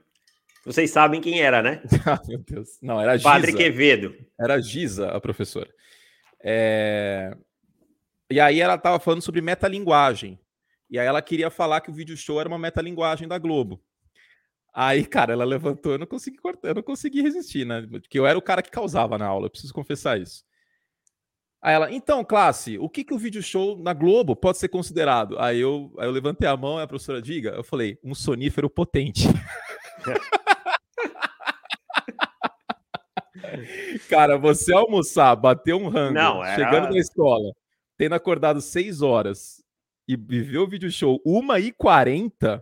vocês 0.68 0.92
sabem 0.92 1.22
quem 1.22 1.40
era, 1.40 1.64
né? 1.64 1.82
ah, 2.06 2.22
meu 2.28 2.40
Deus. 2.40 2.78
Não, 2.82 3.00
era 3.00 3.16
Giza. 3.16 3.30
Padre 3.30 3.54
Quevedo. 3.54 4.14
Era 4.38 4.60
Giza, 4.60 5.08
a 5.08 5.22
professora. 5.22 5.74
É... 6.44 7.34
E 8.30 8.38
aí 8.38 8.60
ela 8.60 8.76
estava 8.76 9.00
falando 9.00 9.22
sobre 9.22 9.40
metalinguagem. 9.40 10.38
E 10.90 11.00
aí 11.00 11.08
ela 11.08 11.22
queria 11.22 11.50
falar 11.50 11.80
que 11.80 11.90
o 11.90 11.94
vídeo 11.94 12.18
show 12.18 12.38
era 12.42 12.50
uma 12.50 12.60
metalinguagem 12.60 13.30
da 13.30 13.38
Globo. 13.38 13.82
Aí, 14.74 15.06
cara, 15.06 15.32
ela 15.32 15.46
levantou, 15.46 15.94
eu 15.94 15.98
não 15.98 16.06
consegui 16.06 16.38
cortar, 16.38 16.68
eu 16.68 16.76
não 16.76 16.84
consegui 16.84 17.22
resistir, 17.22 17.66
né? 17.66 17.88
Porque 17.90 18.20
eu 18.20 18.28
era 18.28 18.38
o 18.38 18.42
cara 18.42 18.62
que 18.62 18.70
causava 18.70 19.18
na 19.18 19.26
aula, 19.26 19.46
eu 19.46 19.50
preciso 19.50 19.74
confessar 19.74 20.20
isso. 20.20 20.44
Aí 21.62 21.74
ela, 21.74 21.92
então, 21.92 22.26
classe, 22.26 22.78
o 22.78 22.90
que, 22.90 23.06
que 23.06 23.14
o 23.14 23.18
vídeo 23.18 23.42
show 23.42 23.78
na 23.82 23.94
Globo 23.94 24.36
pode 24.36 24.58
ser 24.58 24.68
considerado? 24.68 25.40
Aí 25.40 25.62
eu, 25.62 25.94
aí 25.98 26.08
eu 26.08 26.12
levantei 26.12 26.48
a 26.48 26.58
mão 26.58 26.78
e 26.78 26.84
a 26.84 26.88
professora 26.88 27.22
diga, 27.22 27.52
eu 27.52 27.64
falei, 27.64 27.98
um 28.04 28.14
sonífero 28.14 28.70
potente. 28.70 29.28
Cara, 34.10 34.38
você 34.38 34.74
almoçar, 34.74 35.36
bater 35.36 35.74
um 35.74 35.88
rango, 35.88 36.14
Não, 36.14 36.44
era... 36.44 36.56
chegando 36.56 36.92
na 36.92 37.00
escola, 37.00 37.52
tendo 37.98 38.16
acordado 38.16 38.62
6 38.62 39.02
horas 39.02 39.64
e 40.08 40.16
viver 40.16 40.60
o 40.60 40.68
vídeo 40.68 40.92
show 40.92 41.22
1h40. 41.26 42.62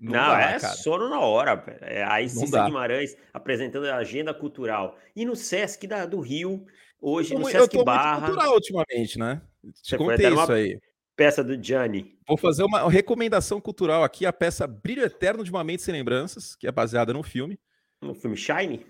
Não, 0.00 0.12
não 0.12 0.12
dá, 0.12 0.40
é 0.40 0.60
cara. 0.60 0.74
sono 0.74 1.08
na 1.08 1.20
hora. 1.20 1.64
É 1.80 2.04
a 2.04 2.28
Cissa 2.28 2.64
Guimarães 2.64 3.16
apresentando 3.32 3.86
a 3.86 3.96
agenda 3.96 4.32
cultural. 4.32 4.96
E 5.16 5.24
no 5.24 5.34
Sesc 5.34 5.88
da, 5.88 6.06
do 6.06 6.20
Rio, 6.20 6.64
Hoje 7.00 7.34
no 7.34 7.44
Sesc 7.44 7.58
eu 7.58 7.68
tô 7.68 7.84
Barra. 7.84 8.20
Muito 8.20 8.26
cultural 8.26 8.54
ultimamente, 8.54 9.18
né? 9.18 9.40
Te 9.82 9.90
Você 9.90 9.96
contei 9.96 10.28
isso 10.28 10.52
aí. 10.52 10.80
Peça 11.16 11.42
do 11.42 11.60
Gianni. 11.60 12.16
Vou 12.26 12.36
fazer 12.36 12.62
uma 12.62 12.88
recomendação 12.88 13.60
cultural 13.60 14.04
aqui, 14.04 14.24
a 14.24 14.32
peça 14.32 14.66
Brilho 14.66 15.02
Eterno 15.02 15.42
de 15.42 15.50
uma 15.50 15.64
Mente 15.64 15.82
Sem 15.82 15.92
Lembranças, 15.92 16.54
que 16.54 16.66
é 16.66 16.72
baseada 16.72 17.12
no 17.12 17.22
filme. 17.22 17.58
No 18.00 18.14
filme 18.14 18.36
Shine? 18.36 18.86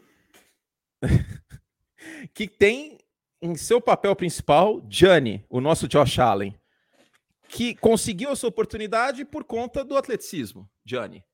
que 2.34 2.48
tem 2.48 2.98
em 3.40 3.56
seu 3.56 3.80
papel 3.80 4.14
principal 4.16 4.84
Gianni, 4.88 5.44
o 5.48 5.60
nosso 5.60 5.86
Josh 5.86 6.18
Allen, 6.18 6.58
que 7.48 7.74
conseguiu 7.74 8.30
essa 8.30 8.46
oportunidade 8.46 9.24
por 9.24 9.44
conta 9.44 9.84
do 9.84 9.96
atleticismo, 9.96 10.68
Gianni. 10.84 11.24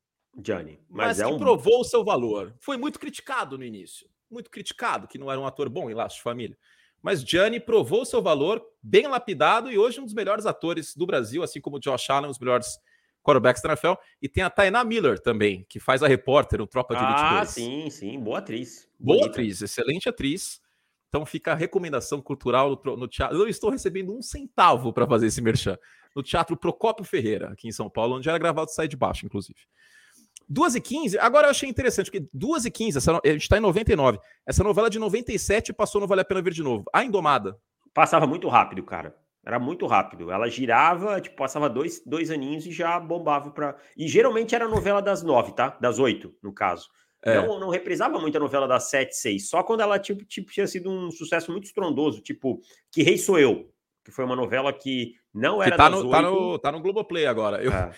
Gianni. 0.45 0.81
Mas, 0.89 1.19
mas 1.19 1.21
é 1.21 1.25
que 1.25 1.33
um... 1.33 1.39
provou 1.39 1.81
o 1.81 1.85
seu 1.85 2.05
valor. 2.05 2.55
Foi 2.61 2.77
muito 2.77 2.99
criticado 2.99 3.57
no 3.57 3.65
início 3.65 4.09
muito 4.35 4.51
criticado, 4.51 5.07
que 5.07 5.17
não 5.17 5.31
era 5.31 5.41
um 5.41 5.47
ator 5.47 5.69
bom 5.69 5.89
em 5.89 5.95
Laços 5.95 6.19
de 6.19 6.23
Família. 6.23 6.59
Mas 7.01 7.23
Gianni 7.23 7.61
provou 7.61 8.05
seu 8.05 8.21
valor, 8.21 8.63
bem 8.83 9.07
lapidado, 9.07 9.71
e 9.71 9.79
hoje 9.79 10.01
um 10.01 10.05
dos 10.05 10.15
melhores 10.15 10.45
atores 10.45 10.95
do 10.95 11.07
Brasil, 11.07 11.43
assim 11.43 11.61
como 11.61 11.77
o 11.77 11.81
Josh 11.81 12.11
Allen, 12.11 12.27
um 12.27 12.31
dos 12.31 12.39
melhores 12.39 12.79
quarterbacks 13.25 13.63
da 13.63 13.71
NFL. 13.71 13.95
E 14.21 14.29
tem 14.29 14.45
a 14.45 14.51
Tainá 14.51 14.85
Miller 14.85 15.19
também, 15.19 15.65
que 15.69 15.81
faz 15.81 16.03
a 16.03 16.07
repórter, 16.07 16.61
o 16.61 16.67
Tropa 16.67 16.95
de 16.95 17.03
Elite 17.03 17.21
ah, 17.21 17.39
2. 17.39 17.41
Ah, 17.41 17.47
sim, 17.47 17.91
sim, 17.91 18.21
boa 18.21 18.39
atriz. 18.39 18.89
Boa 19.01 19.19
Bonita. 19.19 19.31
atriz, 19.31 19.63
excelente 19.63 20.09
atriz. 20.09 20.61
Então 21.09 21.25
fica 21.25 21.53
a 21.53 21.55
recomendação 21.55 22.21
cultural 22.21 22.81
no, 22.85 22.97
no 22.97 23.09
teatro. 23.09 23.37
Eu 23.37 23.49
estou 23.49 23.71
recebendo 23.71 24.17
um 24.17 24.21
centavo 24.21 24.93
para 24.93 25.07
fazer 25.07 25.27
esse 25.27 25.41
merchan. 25.41 25.79
No 26.15 26.23
Teatro 26.23 26.57
Procópio 26.57 27.05
Ferreira, 27.05 27.49
aqui 27.49 27.67
em 27.67 27.73
São 27.73 27.91
Paulo, 27.91 28.17
onde 28.17 28.29
era 28.29 28.39
gravado 28.39 28.71
Sai 28.71 28.87
de 28.87 28.97
Baixo, 28.97 29.27
inclusive. 29.27 29.59
2 30.49 30.75
e 30.75 30.81
15, 30.81 31.19
agora 31.19 31.47
eu 31.47 31.51
achei 31.51 31.69
interessante, 31.69 32.11
porque 32.11 32.29
2 32.33 32.67
e 32.67 32.71
15, 32.71 32.99
essa, 32.99 33.21
a 33.25 33.29
gente 33.29 33.43
está 33.43 33.57
em 33.57 33.61
99. 33.61 34.19
Essa 34.47 34.63
novela 34.63 34.91
de 34.91 34.99
97 34.99 35.73
passou 35.73 36.01
no 36.01 36.07
Vale 36.07 36.21
a 36.21 36.25
Pena 36.25 36.43
Ver 36.43 36.53
de 36.53 36.63
Novo. 36.63 36.85
A 36.93 37.03
Indomada. 37.03 37.57
Passava 37.93 38.27
muito 38.27 38.49
rápido, 38.49 38.83
cara. 38.83 39.17
Era 39.45 39.59
muito 39.59 39.87
rápido. 39.87 40.31
Ela 40.31 40.49
girava, 40.49 41.21
tipo, 41.21 41.37
passava 41.37 41.69
dois, 41.69 42.03
dois 42.05 42.31
aninhos 42.31 42.67
e 42.67 42.73
já 42.73 42.99
bombava 42.99 43.51
para. 43.51 43.77
E 43.97 44.09
geralmente 44.09 44.55
era 44.55 44.69
novela 44.69 45.03
das 45.03 45.23
nove, 45.23 45.53
tá? 45.53 45.77
Das 45.81 45.99
oito, 45.99 46.35
no 46.43 46.53
caso. 46.53 46.89
É. 47.23 47.37
Não, 47.37 47.59
não 47.59 47.69
reprisava 47.71 48.19
muito 48.19 48.37
a 48.37 48.41
novela 48.41 48.69
das 48.69 48.91
sete, 48.91 49.17
seis. 49.17 49.49
Só 49.49 49.63
quando 49.63 49.81
ela 49.81 49.99
tipo, 49.99 50.25
tipo, 50.25 50.51
tinha 50.51 50.67
sido 50.67 50.91
um 50.91 51.11
sucesso 51.11 51.51
muito 51.51 51.65
estrondoso, 51.65 52.21
tipo, 52.21 52.61
Que 52.93 53.03
Rei 53.03 53.17
Sou 53.17 53.39
Eu. 53.39 53.71
Que 54.05 54.11
foi 54.11 54.25
uma 54.25 54.37
novela 54.37 54.71
que 54.73 55.15
não 55.33 55.63
era 55.63 55.73
que 55.73 55.77
tá, 55.79 55.89
no, 55.89 56.11
tá, 56.11 56.23
no, 56.23 56.59
tá 56.59 56.71
no 56.71 56.81
Globoplay 56.81 57.27
agora. 57.27 57.63
Eu... 57.63 57.73
É. 57.73 57.91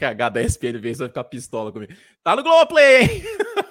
RH 0.00 0.28
da 0.30 0.42
ESPN 0.42 0.80
vai 0.80 0.94
ficar 0.94 1.24
pistola 1.24 1.70
comigo. 1.70 1.92
Tá 2.24 2.34
no 2.34 2.42
Globoplay, 2.42 3.02
hein? 3.02 3.22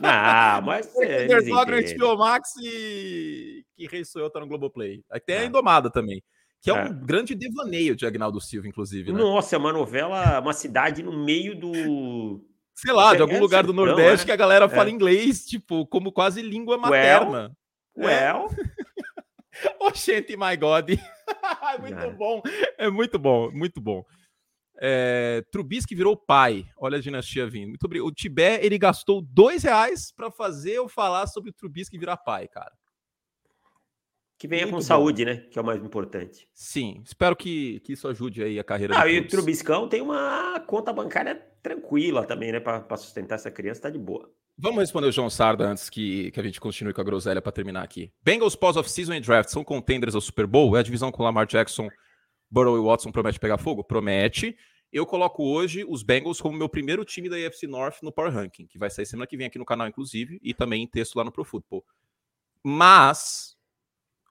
Ah, 0.04 0.62
mas... 0.64 0.96
é, 1.02 1.24
Underdog 1.24 1.72
no 1.72 1.98
HBO 1.98 2.18
Max 2.18 2.52
e 2.64 3.66
que 3.76 3.88
Rei 3.88 4.06
Sou 4.06 4.22
Eu 4.22 4.30
tá 4.30 4.40
no 4.40 4.48
Globoplay. 4.48 5.04
Tem 5.26 5.38
é. 5.38 5.40
a 5.40 5.46
Indomada 5.46 5.90
também. 5.90 6.24
Que 6.62 6.72
é, 6.72 6.74
é, 6.74 6.84
um 6.84 7.06
grande 7.06 7.36
devaneio 7.36 7.96
de 7.96 8.06
Agnaldo 8.06 8.40
Silva, 8.40 8.68
inclusive. 8.68 9.12
Né? 9.12 9.18
Nossa, 9.18 9.56
é 9.56 9.60
uma 9.60 9.74
novela, 9.74 10.40
uma 10.40 10.54
cidade 10.54 11.04
no 11.04 11.26
meio 11.26 11.56
do. 11.60 12.44
Sei 12.74 12.92
lá, 12.92 13.16
de 13.16 13.22
algum 13.22 13.40
lugar 13.40 13.64
do 13.64 13.74
Nordeste 13.74 14.24
é? 14.24 14.26
que 14.26 14.32
a 14.32 14.36
galera 14.36 14.68
fala 14.68 14.90
é. 14.90 14.92
inglês, 14.92 15.46
tipo, 15.46 15.86
como 15.88 16.12
quase 16.12 16.42
língua 16.42 16.78
materna. 16.78 17.56
Well. 17.96 18.48
well. 18.48 18.50
Oxente, 19.80 20.36
my 20.36 20.56
God. 20.58 20.90
é 21.74 21.78
muito 21.80 22.00
é. 22.00 22.12
bom. 22.12 22.42
É 22.78 22.90
muito 22.90 23.20
bom, 23.20 23.52
muito 23.52 23.82
bom. 23.82 24.04
É, 24.78 25.44
Trubisky 25.52 25.96
virou 25.96 26.18
pai. 26.18 26.66
Olha 26.78 26.98
a 26.98 27.02
dinastia 27.02 27.48
vindo. 27.48 27.70
Muito 27.70 27.86
obrigado. 27.86 28.08
O 28.08 28.12
Tibé, 28.12 28.64
ele 28.64 28.78
gastou 28.78 29.22
dois 29.22 29.64
reais 29.64 30.12
para 30.12 30.30
fazer 30.30 30.74
eu 30.74 30.90
falar 30.90 31.28
sobre 31.28 31.50
o 31.50 31.54
Trubisky 31.54 31.98
virar 31.98 32.18
pai, 32.18 32.48
cara. 32.48 32.74
Que 34.46 34.48
venha 34.48 34.62
Muito 34.62 34.74
com 34.74 34.78
bom. 34.78 34.86
saúde, 34.86 35.26
né? 35.26 35.38
Que 35.50 35.58
é 35.58 35.62
o 35.62 35.66
mais 35.66 35.84
importante. 35.84 36.48
Sim, 36.54 37.02
espero 37.04 37.36
que, 37.36 37.80
que 37.80 37.94
isso 37.94 38.08
ajude 38.08 38.44
aí 38.44 38.60
a 38.60 38.64
carreira. 38.64 38.94
Ah, 38.96 39.10
e 39.10 39.18
o 39.18 39.28
Trubiscão 39.28 39.90
tem 39.90 40.02
uma 40.02 40.60
conta 40.68 40.94
bancária 40.94 41.36
tranquila 41.64 42.24
também, 42.28 42.52
né? 42.52 42.60
Para 42.60 42.96
sustentar 42.96 43.36
essa 43.36 43.50
criança, 43.50 43.82
tá 43.82 43.90
de 43.90 43.98
boa. 43.98 44.32
Vamos 44.56 44.82
responder 44.82 45.08
o 45.08 45.12
João 45.12 45.32
Sarda 45.32 45.68
antes 45.68 45.90
que, 45.90 46.30
que 46.30 46.40
a 46.40 46.44
gente 46.44 46.62
continue 46.62 46.94
com 46.94 47.02
a 47.02 47.04
groselha 47.04 47.42
para 47.42 47.52
terminar 47.52 47.82
aqui. 47.82 48.12
Bengals 48.24 48.56
pós-off-season 48.56 49.16
e 49.16 49.20
draft 49.20 49.50
são 49.50 49.64
contenders 49.64 50.14
ao 50.14 50.22
Super 50.22 50.46
Bowl? 50.46 50.78
É 50.78 50.82
a 50.82 50.84
divisão 50.84 51.12
com 51.12 51.24
Lamar 51.24 51.48
Jackson, 51.48 51.90
Burrow 52.48 52.78
e 52.78 52.86
Watson 52.86 53.12
promete 53.12 53.40
pegar 53.40 53.58
fogo? 53.58 53.84
Promete. 53.84 54.56
Eu 54.94 55.08
coloco 55.08 55.44
hoje 55.44 55.84
os 55.90 56.04
Bengals 56.04 56.40
como 56.40 56.56
meu 56.56 56.70
primeiro 56.70 57.04
time 57.04 57.30
da 57.30 57.36
AFC 57.36 57.66
North 57.66 58.04
no 58.04 58.12
Power 58.12 58.32
Ranking, 58.32 58.68
que 58.68 58.78
vai 58.78 58.92
sair 58.92 59.08
semana 59.08 59.26
que 59.26 59.36
vem 59.36 59.48
aqui 59.48 59.58
no 59.58 59.66
canal, 59.66 59.88
inclusive, 59.88 60.40
e 60.44 60.54
também 60.54 60.84
em 60.84 60.88
texto 60.88 61.16
lá 61.16 61.24
no 61.24 61.32
Pro 61.32 61.44
Football. 61.44 61.84
Mas 62.64 63.55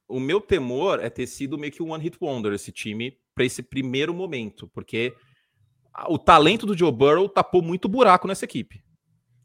o 0.08 0.20
meu 0.20 0.40
temor 0.40 1.00
é 1.02 1.08
ter 1.08 1.26
sido 1.26 1.58
meio 1.58 1.72
que 1.72 1.82
um 1.82 1.92
one 1.92 2.02
hit 2.02 2.16
wonder 2.20 2.52
esse 2.52 2.70
time 2.70 3.16
para 3.34 3.44
esse 3.44 3.62
primeiro 3.62 4.14
momento, 4.14 4.68
porque 4.68 5.14
o 6.08 6.18
talento 6.18 6.66
do 6.66 6.76
Joe 6.76 6.92
Burrow 6.92 7.28
tapou 7.28 7.62
muito 7.62 7.88
buraco 7.88 8.28
nessa 8.28 8.44
equipe. 8.44 8.82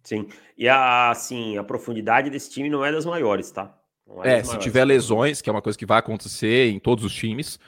Sim, 0.04 0.28
e 0.58 0.68
a, 0.68 1.12
assim, 1.12 1.58
a 1.58 1.64
profundidade 1.64 2.30
desse 2.30 2.50
time 2.50 2.70
não 2.70 2.84
é 2.84 2.92
das 2.92 3.06
maiores, 3.06 3.52
tá? 3.52 3.78
É, 4.24 4.38
é 4.38 4.40
se 4.42 4.48
maiores. 4.48 4.64
tiver 4.64 4.86
lesões, 4.86 5.42
que 5.42 5.50
é 5.50 5.54
uma 5.54 5.62
coisa 5.62 5.78
que 5.78 5.86
vai 5.86 6.00
acontecer 6.00 6.70
em 6.72 6.80
todos 6.80 7.04
os 7.04 7.14
times, 7.14 7.60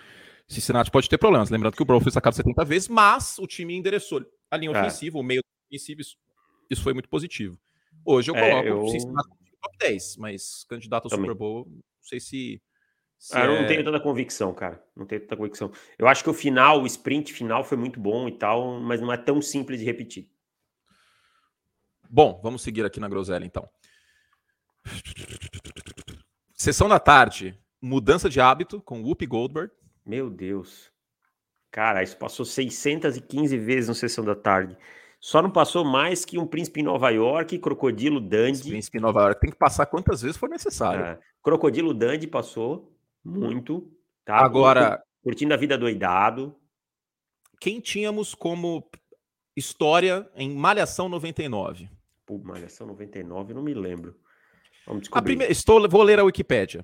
Cincinnati 0.47 0.91
pode 0.91 1.07
ter 1.07 1.17
problemas. 1.17 1.49
Lembrando 1.49 1.75
que 1.75 1.81
o 1.81 1.85
Burrow 1.85 2.01
foi 2.01 2.11
sacado 2.11 2.35
70 2.35 2.65
vezes, 2.65 2.87
mas 2.87 3.37
o 3.37 3.47
time 3.47 3.75
endereçou 3.75 4.25
a 4.49 4.57
linha 4.57 4.75
é. 4.75 4.79
ofensiva, 4.79 5.17
o 5.17 5.23
meio 5.23 5.41
ofensivo, 5.69 6.01
isso, 6.01 6.17
isso 6.69 6.83
foi 6.83 6.93
muito 6.93 7.09
positivo. 7.09 7.57
Hoje 8.03 8.31
eu 8.31 8.35
é, 8.35 8.49
coloco 8.49 8.67
é, 8.67 8.71
eu... 8.71 8.87
Cincinnati 8.87 9.29
no 9.29 9.57
top 9.61 9.77
10, 9.79 10.17
mas 10.17 10.65
candidato 10.67 11.05
ao 11.05 11.09
Também. 11.09 11.25
Super 11.25 11.37
Bowl, 11.37 11.65
não 11.67 11.81
sei 12.01 12.19
se 12.19 12.61
ah, 13.31 13.45
eu 13.45 13.61
não 13.61 13.67
tenho 13.67 13.81
é 13.81 13.83
tanta 13.83 13.99
convicção, 13.99 14.53
cara. 14.53 14.83
Não 14.95 15.05
tenho 15.05 15.21
tanta 15.21 15.37
convicção. 15.37 15.71
Eu 15.97 16.07
acho 16.07 16.23
que 16.23 16.29
o 16.29 16.33
final, 16.33 16.81
o 16.81 16.87
sprint 16.87 17.31
final 17.33 17.63
foi 17.63 17.77
muito 17.77 17.99
bom 17.99 18.27
e 18.27 18.31
tal, 18.31 18.79
mas 18.79 18.99
não 18.99 19.13
é 19.13 19.17
tão 19.17 19.41
simples 19.41 19.79
de 19.79 19.85
repetir. 19.85 20.29
Bom, 22.09 22.39
vamos 22.43 22.61
seguir 22.61 22.83
aqui 22.83 22.99
na 22.99 23.07
groselha, 23.07 23.45
então. 23.45 23.69
Sessão 26.53 26.89
da 26.89 26.99
tarde, 26.99 27.57
mudança 27.81 28.29
de 28.29 28.41
hábito 28.41 28.81
com 28.81 29.01
Whoopi 29.01 29.25
Goldberg. 29.25 29.71
Meu 30.05 30.29
Deus. 30.29 30.91
Cara, 31.71 32.03
isso 32.03 32.17
passou 32.17 32.45
615 32.45 33.57
vezes 33.57 33.87
no 33.87 33.95
Sessão 33.95 34.25
da 34.25 34.35
Tarde. 34.35 34.77
Só 35.21 35.41
não 35.41 35.51
passou 35.51 35.85
mais 35.85 36.25
que 36.25 36.37
um 36.37 36.47
Príncipe 36.47 36.81
em 36.81 36.83
Nova 36.83 37.09
York, 37.11 37.57
Crocodilo 37.59 38.19
Dandy. 38.19 38.69
Príncipe 38.69 38.97
em 38.97 39.01
Nova 39.01 39.21
York 39.21 39.39
tem 39.39 39.51
que 39.51 39.57
passar 39.57 39.85
quantas 39.85 40.21
vezes 40.21 40.35
for 40.35 40.49
necessário. 40.49 41.05
É, 41.05 41.19
Crocodilo 41.41 41.93
Dandy 41.93 42.27
passou. 42.27 42.90
Muito. 43.23 43.91
Tá? 44.25 44.37
Agora. 44.37 45.03
Curtindo 45.23 45.53
a 45.53 45.57
vida 45.57 45.77
doidado. 45.77 46.55
Quem 47.59 47.79
tínhamos 47.79 48.33
como 48.33 48.89
história 49.55 50.27
em 50.35 50.55
Malhação 50.55 51.07
99? 51.07 51.89
Pô, 52.25 52.39
Malhação 52.39 52.87
99, 52.87 53.53
não 53.53 53.61
me 53.61 53.73
lembro. 53.73 54.15
Vamos 54.87 55.01
descobrir. 55.01 55.33
Primeira, 55.33 55.51
estou, 55.51 55.87
vou 55.87 56.01
ler 56.01 56.19
a 56.19 56.23
Wikipédia. 56.23 56.83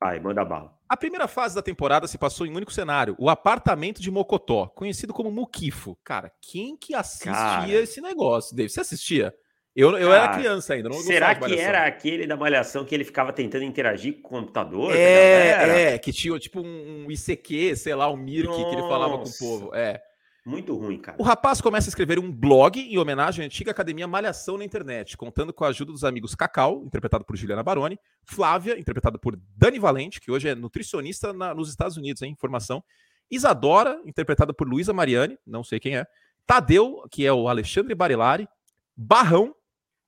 Ai, 0.00 0.20
manda 0.20 0.44
bala. 0.44 0.78
A 0.88 0.96
primeira 0.96 1.28
fase 1.28 1.54
da 1.54 1.62
temporada 1.62 2.06
se 2.06 2.16
passou 2.16 2.46
em 2.46 2.50
um 2.50 2.56
único 2.56 2.72
cenário, 2.72 3.14
o 3.18 3.28
apartamento 3.28 4.00
de 4.00 4.10
Mocotó, 4.10 4.66
conhecido 4.68 5.12
como 5.12 5.30
Muquifo. 5.30 5.98
Cara, 6.02 6.32
quem 6.40 6.76
que 6.76 6.94
assistia 6.94 7.32
Cara... 7.32 7.68
esse 7.68 8.00
negócio, 8.00 8.56
David? 8.56 8.72
Você 8.72 8.80
assistia? 8.80 9.34
Eu, 9.80 9.96
eu 9.96 10.12
era 10.12 10.28
criança 10.28 10.74
ainda. 10.74 10.92
será 10.92 11.34
que 11.34 11.58
era 11.58 11.86
aquele 11.86 12.26
da 12.26 12.36
Malhação 12.36 12.84
que 12.84 12.94
ele 12.94 13.04
ficava 13.04 13.32
tentando 13.32 13.64
interagir 13.64 14.20
com 14.20 14.36
o 14.36 14.40
computador? 14.40 14.94
É, 14.94 15.94
é 15.94 15.98
que 15.98 16.12
tinha 16.12 16.38
tipo 16.38 16.60
um, 16.60 17.10
ICQ, 17.10 17.76
sei 17.76 17.94
lá, 17.94 18.10
um 18.10 18.16
Mirk 18.16 18.52
que 18.52 18.74
ele 18.74 18.82
falava 18.82 19.18
com 19.18 19.28
o 19.28 19.38
povo. 19.38 19.74
É. 19.74 20.00
Muito 20.44 20.74
ruim, 20.74 20.98
cara. 20.98 21.16
O 21.20 21.22
rapaz 21.22 21.60
começa 21.60 21.88
a 21.88 21.90
escrever 21.90 22.18
um 22.18 22.32
blog 22.32 22.80
em 22.80 22.98
homenagem 22.98 23.42
à 23.42 23.46
antiga 23.46 23.70
academia 23.70 24.08
Malhação 24.08 24.56
na 24.56 24.64
internet, 24.64 25.16
contando 25.16 25.52
com 25.52 25.64
a 25.64 25.68
ajuda 25.68 25.92
dos 25.92 26.02
amigos 26.02 26.34
Cacau, 26.34 26.82
interpretado 26.84 27.24
por 27.24 27.36
Juliana 27.36 27.62
Baroni, 27.62 27.98
Flávia, 28.24 28.78
interpretada 28.78 29.18
por 29.18 29.38
Dani 29.54 29.78
Valente, 29.78 30.20
que 30.20 30.30
hoje 30.30 30.48
é 30.48 30.54
nutricionista 30.54 31.32
na, 31.32 31.54
nos 31.54 31.68
Estados 31.68 31.96
Unidos, 31.96 32.22
hein, 32.22 32.32
informação, 32.32 32.82
Isadora, 33.30 34.00
interpretada 34.04 34.52
por 34.52 34.66
Luísa 34.66 34.92
Mariani, 34.92 35.38
não 35.46 35.62
sei 35.62 35.78
quem 35.78 35.96
é, 35.96 36.06
Tadeu, 36.46 37.04
que 37.10 37.24
é 37.24 37.32
o 37.32 37.46
Alexandre 37.46 37.94
Barilari, 37.94 38.48
Barrão, 38.96 39.54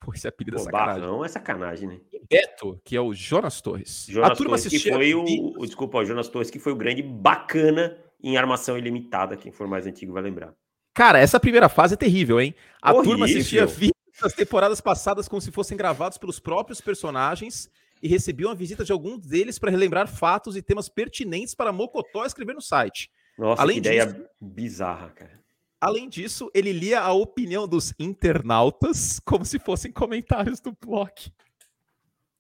Pô, 0.04 0.12
esse 0.12 0.26
apelido 0.26 0.56
é 0.56 0.58
Pô, 0.58 0.68
é 0.68 0.72
sacanagem. 0.72 1.00
Barrão 1.00 1.24
é 1.24 1.28
sacanagem, 1.28 1.88
né? 1.88 2.00
E 2.12 2.20
Beto, 2.28 2.80
que 2.84 2.96
é 2.96 3.00
o 3.00 3.14
Jonas 3.14 3.60
Torres. 3.60 4.06
Jonas 4.08 4.30
a 4.30 4.34
turma 4.34 4.50
Torres, 4.56 4.66
assistia... 4.66 4.90
que 4.90 4.96
foi 4.96 5.14
o, 5.14 5.24
o, 5.58 5.66
Desculpa, 5.66 5.98
o 5.98 6.04
Jonas 6.04 6.28
Torres, 6.28 6.50
que 6.50 6.58
foi 6.58 6.72
o 6.72 6.76
grande 6.76 7.02
bacana 7.02 7.96
em 8.22 8.36
armação 8.36 8.76
ilimitada. 8.76 9.36
Quem 9.36 9.52
for 9.52 9.68
mais 9.68 9.86
antigo 9.86 10.12
vai 10.12 10.22
lembrar. 10.22 10.54
Cara, 10.94 11.18
essa 11.18 11.38
primeira 11.38 11.68
fase 11.68 11.94
é 11.94 11.96
terrível, 11.96 12.40
hein? 12.40 12.54
A 12.80 12.92
Horrível. 12.92 13.10
turma 13.10 13.26
assistia 13.26 13.64
vídeos 13.64 13.92
das 14.20 14.34
temporadas 14.34 14.80
passadas 14.80 15.28
como 15.28 15.40
se 15.40 15.50
fossem 15.50 15.76
gravados 15.76 16.18
pelos 16.18 16.38
próprios 16.38 16.80
personagens 16.80 17.70
e 18.02 18.08
recebiam 18.08 18.50
a 18.50 18.54
visita 18.54 18.84
de 18.84 18.92
alguns 18.92 19.26
deles 19.26 19.58
para 19.58 19.70
relembrar 19.70 20.08
fatos 20.08 20.56
e 20.56 20.62
temas 20.62 20.88
pertinentes 20.88 21.54
para 21.54 21.72
Mocotó 21.72 22.26
escrever 22.26 22.54
no 22.54 22.60
site. 22.60 23.10
Nossa, 23.38 23.62
Além 23.62 23.80
que 23.80 23.88
ideia 23.88 24.06
disso, 24.06 24.26
bizarra, 24.40 25.10
cara. 25.10 25.41
Além 25.82 26.08
disso, 26.08 26.48
ele 26.54 26.72
lia 26.72 27.00
a 27.00 27.12
opinião 27.12 27.66
dos 27.66 27.92
internautas 27.98 29.18
como 29.18 29.44
se 29.44 29.58
fossem 29.58 29.90
comentários 29.90 30.60
do 30.60 30.70
blog. 30.80 31.10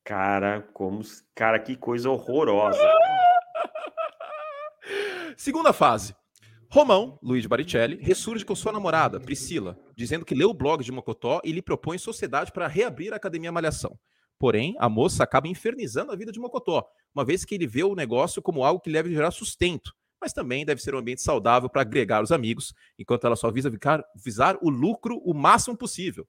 Cara, 0.04 0.62
como, 0.72 1.02
cara, 1.34 1.58
que 1.58 1.74
coisa 1.74 2.08
horrorosa. 2.08 2.78
Segunda 5.36 5.72
fase. 5.72 6.14
Romão, 6.70 7.18
Luiz 7.20 7.44
Baricelli, 7.44 7.98
ressurge 8.00 8.44
com 8.44 8.54
sua 8.54 8.70
namorada, 8.70 9.18
Priscila, 9.18 9.76
dizendo 9.96 10.24
que 10.24 10.36
leu 10.36 10.50
o 10.50 10.54
blog 10.54 10.84
de 10.84 10.92
Mocotó 10.92 11.40
e 11.42 11.50
lhe 11.50 11.60
propõe 11.60 11.98
sociedade 11.98 12.52
para 12.52 12.68
reabrir 12.68 13.12
a 13.12 13.16
Academia 13.16 13.50
Malhação. 13.50 13.98
Porém, 14.38 14.76
a 14.78 14.88
moça 14.88 15.24
acaba 15.24 15.48
infernizando 15.48 16.12
a 16.12 16.16
vida 16.16 16.30
de 16.30 16.38
Mocotó, 16.38 16.88
uma 17.12 17.24
vez 17.24 17.44
que 17.44 17.56
ele 17.56 17.66
vê 17.66 17.82
o 17.82 17.96
negócio 17.96 18.40
como 18.40 18.62
algo 18.62 18.80
que 18.80 18.92
deve 18.92 19.12
gerar 19.12 19.32
sustento, 19.32 19.92
mas 20.22 20.32
também 20.32 20.64
deve 20.64 20.80
ser 20.80 20.94
um 20.94 20.98
ambiente 20.98 21.20
saudável 21.20 21.68
para 21.68 21.82
agregar 21.82 22.22
os 22.22 22.30
amigos, 22.30 22.72
enquanto 22.96 23.26
ela 23.26 23.34
só 23.34 23.50
visa 23.50 23.68
visar 24.14 24.56
o 24.62 24.70
lucro 24.70 25.20
o 25.24 25.34
máximo 25.34 25.76
possível. 25.76 26.26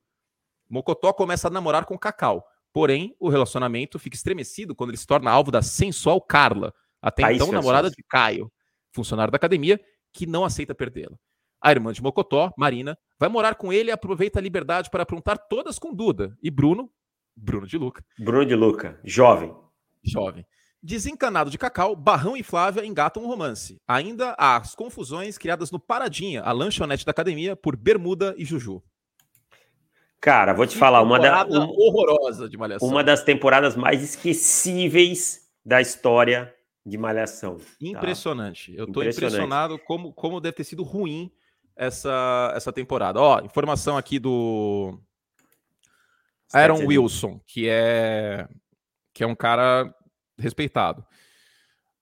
Mocotó 0.68 1.14
começa 1.14 1.48
a 1.48 1.52
namorar 1.52 1.86
com 1.86 1.96
Cacau, 1.96 2.44
porém 2.74 3.16
o 3.20 3.30
relacionamento 3.30 4.00
fica 4.00 4.16
estremecido 4.16 4.74
quando 4.74 4.90
ele 4.90 4.98
se 4.98 5.06
torna 5.06 5.30
alvo 5.30 5.52
da 5.52 5.62
sensual 5.62 6.20
Carla, 6.20 6.74
até 7.00 7.32
então 7.32 7.52
namorada 7.52 7.92
de 7.92 8.04
Caio, 8.10 8.52
funcionário 8.92 9.32
da 9.32 9.36
academia, 9.36 9.80
que 10.12 10.26
não 10.26 10.44
aceita 10.44 10.74
perdê-la. 10.74 11.16
A 11.62 11.70
irmã 11.70 11.94
de 11.94 12.02
Mocotó, 12.02 12.52
Marina, 12.58 12.98
vai 13.20 13.30
morar 13.30 13.54
com 13.54 13.72
ele 13.72 13.90
e 13.90 13.92
aproveita 13.92 14.40
a 14.40 14.42
liberdade 14.42 14.90
para 14.90 15.04
aprontar 15.04 15.38
todas 15.38 15.78
com 15.78 15.94
Duda. 15.94 16.36
E 16.42 16.50
Bruno, 16.50 16.92
Bruno 17.36 17.68
de 17.68 17.78
Luca. 17.78 18.04
Bruno 18.18 18.46
de 18.46 18.56
Luca, 18.56 19.00
jovem. 19.04 19.56
Jovem 20.04 20.44
Desencanado 20.84 21.50
de 21.50 21.58
Cacau, 21.58 21.96
Barrão 21.96 22.36
e 22.36 22.44
Flávia 22.44 22.86
engatam 22.86 23.24
um 23.24 23.28
romance. 23.28 23.82
Ainda 23.88 24.36
há 24.38 24.58
as 24.58 24.76
confusões 24.76 25.38
criadas 25.38 25.72
no 25.72 25.80
Paradinha, 25.80 26.42
a 26.42 26.52
lanchonete 26.52 27.06
da 27.06 27.12
academia, 27.12 27.56
por 27.56 27.78
Bermuda 27.78 28.36
e 28.38 28.44
Juju. 28.44 28.84
Cara, 30.20 30.52
vou 30.54 30.68
te 30.68 30.76
falar, 30.76 31.02
uma 31.02 31.18
da 31.18 31.46
um, 31.46 31.70
horrorosa 31.70 32.50
de 32.50 32.58
Malhação. 32.58 32.86
Uma 32.86 33.02
das 33.02 33.24
temporadas 33.24 33.78
mais 33.78 34.04
esquecíveis 34.04 35.50
da 35.66 35.80
história 35.80 36.54
de 36.86 36.98
Malhação. 36.98 37.60
Tá? 37.60 37.66
Impressionante. 37.80 38.76
Eu 38.76 38.86
tô 38.86 39.04
impressionado 39.04 39.80
como, 39.80 40.12
como 40.12 40.42
deve 40.42 40.58
ter 40.58 40.66
sido 40.66 40.84
ruim 40.84 41.32
essa, 41.78 42.52
essa 42.56 42.74
temporada. 42.74 43.22
Ó, 43.22 43.40
informação 43.40 43.98
aqui 43.98 44.20
do 44.20 45.00
Aaron 46.54 46.86
Wilson, 46.86 47.40
que 47.48 47.70
é 47.70 48.50
que 49.14 49.24
é 49.24 49.28
um 49.28 49.36
cara 49.36 49.94
respeitado. 50.38 51.06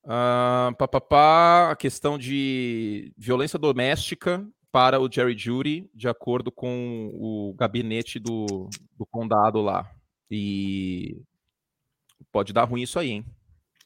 Uh, 0.04 0.74
pá, 0.78 0.88
pá, 0.88 1.02
pá, 1.02 1.72
a 1.72 1.76
questão 1.76 2.18
de 2.18 3.14
violência 3.18 3.60
doméstica 3.60 4.46
para 4.72 5.00
o 5.00 5.12
Jerry 5.12 5.38
Judy, 5.38 5.90
de 5.94 6.08
acordo 6.08 6.52
com 6.52 7.12
o 7.14 7.54
gabinete 7.54 8.18
do, 8.18 8.70
do 8.98 9.06
condado 9.06 9.62
lá. 9.62 9.92
E 10.30 11.22
pode 12.32 12.54
dar 12.54 12.64
ruim 12.64 12.82
isso 12.82 12.98
aí, 12.98 13.12
hein? 13.12 13.26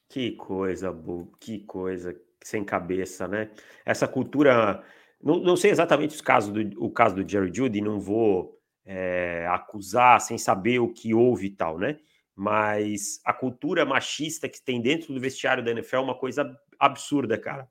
Que 0.07 0.31
coisa, 0.33 0.95
que 1.39 1.59
coisa 1.61 2.15
sem 2.43 2.63
cabeça, 2.63 3.27
né? 3.27 3.49
Essa 3.83 4.07
cultura. 4.07 4.83
Não, 5.21 5.39
não 5.39 5.57
sei 5.57 5.71
exatamente 5.71 6.13
os 6.13 6.21
casos 6.21 6.53
do, 6.53 6.83
o 6.83 6.91
caso 6.91 7.15
do 7.15 7.27
Jerry 7.27 7.51
Judy, 7.51 7.81
não 7.81 7.99
vou 7.99 8.61
é, 8.85 9.47
acusar 9.49 10.21
sem 10.21 10.37
saber 10.37 10.79
o 10.79 10.93
que 10.93 11.13
houve 11.13 11.47
e 11.47 11.49
tal, 11.49 11.79
né? 11.79 11.97
Mas 12.35 13.21
a 13.23 13.31
cultura 13.31 13.85
machista 13.85 14.49
que 14.49 14.61
tem 14.61 14.81
dentro 14.81 15.13
do 15.13 15.19
vestiário 15.19 15.63
da 15.63 15.71
NFL 15.71 15.95
é 15.95 15.99
uma 15.99 16.17
coisa 16.17 16.59
absurda, 16.77 17.37
cara. 17.37 17.69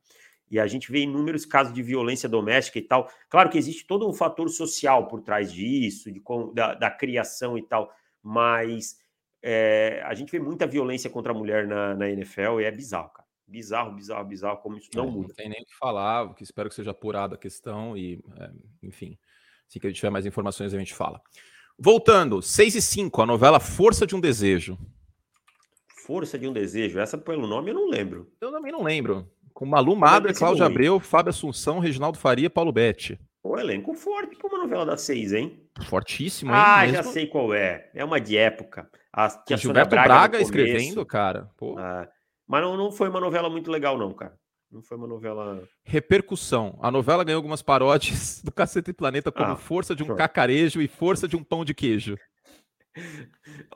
E 0.51 0.59
a 0.59 0.67
gente 0.67 0.91
vê 0.91 1.01
inúmeros 1.01 1.45
casos 1.45 1.73
de 1.73 1.83
violência 1.83 2.29
doméstica 2.29 2.79
e 2.79 2.83
tal. 2.83 3.11
Claro 3.29 3.51
que 3.51 3.59
existe 3.59 3.87
todo 3.87 4.09
um 4.09 4.13
fator 4.13 4.49
social 4.49 5.09
por 5.09 5.21
trás 5.21 5.53
disso, 5.53 6.11
de, 6.11 6.23
da, 6.55 6.75
da 6.75 6.91
criação 6.91 7.59
e 7.59 7.63
tal, 7.63 7.93
mas 8.23 8.99
é, 9.43 10.03
a 10.07 10.15
gente 10.15 10.33
vê 10.33 10.39
muita 10.41 10.67
violência 10.67 11.11
contra 11.11 11.33
a 11.33 11.35
mulher 11.35 11.67
na, 11.67 11.95
na 11.95 12.09
NFL 12.09 12.61
e 12.61 12.65
é 12.65 12.71
bizarro, 12.71 13.11
cara. 13.11 13.25
Bizarro, 13.47 13.93
bizarro, 13.93 14.25
bizarro, 14.25 14.57
como 14.59 14.79
isso 14.79 14.89
não 14.95 15.05
é, 15.05 15.11
muda. 15.11 15.29
Não 15.29 15.35
tem 15.35 15.49
nem 15.51 15.61
o 15.61 15.67
que 15.67 15.77
falar, 15.77 16.35
que 16.35 16.43
espero 16.43 16.71
que 16.71 16.75
seja 16.75 16.93
apurada 16.93 17.35
a 17.35 17.39
questão 17.39 17.95
e, 17.95 18.25
é, 18.39 18.51
enfim, 18.83 19.19
assim 19.69 19.79
que 19.79 19.87
a 19.87 19.91
gente 19.91 19.97
tiver 19.97 20.11
mais 20.11 20.25
informações 20.25 20.73
a 20.73 20.79
gente 20.79 20.95
fala. 20.95 21.21
Voltando, 21.79 22.41
6 22.41 22.77
e 22.77 22.83
5, 22.83 23.23
a 23.23 23.27
novela 23.27 23.59
Força 23.59 24.07
de 24.07 24.15
um 24.15 24.21
Desejo. 24.21 24.79
Força 26.07 26.39
de 26.39 26.47
um 26.47 26.53
Desejo, 26.53 27.01
essa 27.01 27.19
pelo 27.19 27.47
nome 27.47 27.71
eu 27.71 27.75
não 27.75 27.89
lembro. 27.89 28.31
Eu 28.41 28.53
também 28.53 28.71
não 28.71 28.83
lembro. 28.83 29.29
Com 29.53 29.67
Malu 29.67 29.97
Madre, 29.97 30.35
Cláudio 30.35 30.65
Abreu, 30.65 31.01
Fábio 31.01 31.31
Assunção, 31.31 31.79
Reginaldo 31.79 32.19
Faria, 32.19 32.49
Paulo 32.49 32.73
Betti. 32.73 33.19
O 33.43 33.59
elenco 33.59 33.93
forte 33.95 34.37
para 34.37 34.49
uma 34.49 34.59
novela 34.65 34.87
das 34.87 35.03
seis, 35.03 35.33
hein? 35.33 35.69
Fortíssimo, 35.87 36.51
hein? 36.51 36.57
Ah, 36.59 36.81
mesmo? 36.83 36.97
já 36.97 37.03
sei 37.03 37.27
qual 37.27 37.53
é. 37.53 37.91
É 37.95 38.05
uma 38.05 38.21
de 38.21 38.37
época. 38.37 38.89
A, 39.13 39.29
que 39.31 39.53
a 39.53 39.57
Gilberto 39.57 39.91
Braga, 39.91 40.09
Braga 40.09 40.41
escrevendo, 40.41 41.05
cara. 41.05 41.51
Ah, 41.77 42.09
mas 42.47 42.63
não, 42.63 42.77
não 42.77 42.91
foi 42.91 43.09
uma 43.09 43.21
novela 43.21 43.51
muito 43.51 43.71
legal, 43.71 43.99
não, 43.99 44.13
cara. 44.13 44.35
Não 44.75 44.83
foi 44.83 44.97
uma 44.97 45.07
novela. 45.07 45.63
Repercussão. 45.85 46.77
A 46.83 46.91
novela 46.91 47.23
ganhou 47.23 47.39
algumas 47.39 47.63
paródias 47.63 48.43
do 48.45 48.51
Cacete 48.51 48.91
e 48.91 48.93
Planeta 48.93 49.31
como 49.31 49.53
ah, 49.53 49.57
Força 49.57 49.95
de 49.95 50.03
um 50.03 50.17
Cacarejo 50.17 50.83
e 50.83 50.89
Força 50.89 51.29
de 51.29 51.37
um 51.37 51.45
Pão 51.45 51.65
de 51.65 51.73
Queijo. 51.73 52.19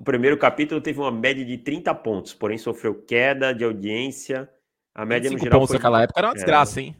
O 0.01 0.03
primeiro 0.03 0.36
capítulo 0.36 0.80
teve 0.80 0.99
uma 0.99 1.12
média 1.12 1.44
de 1.44 1.57
30 1.57 1.94
pontos, 1.94 2.34
porém 2.34 2.59
sofreu 2.59 3.01
queda 3.01 3.55
de 3.55 3.62
audiência. 3.62 4.51
A 4.92 5.07
média 5.07 5.30
no 5.30 5.38
geral. 5.38 5.61
pontos 5.61 5.72
naquela 5.72 6.03
época 6.03 6.18
era 6.18 6.28
uma 6.28 6.34
desgraça, 6.34 6.80
é, 6.80 6.82
hein? 6.82 6.96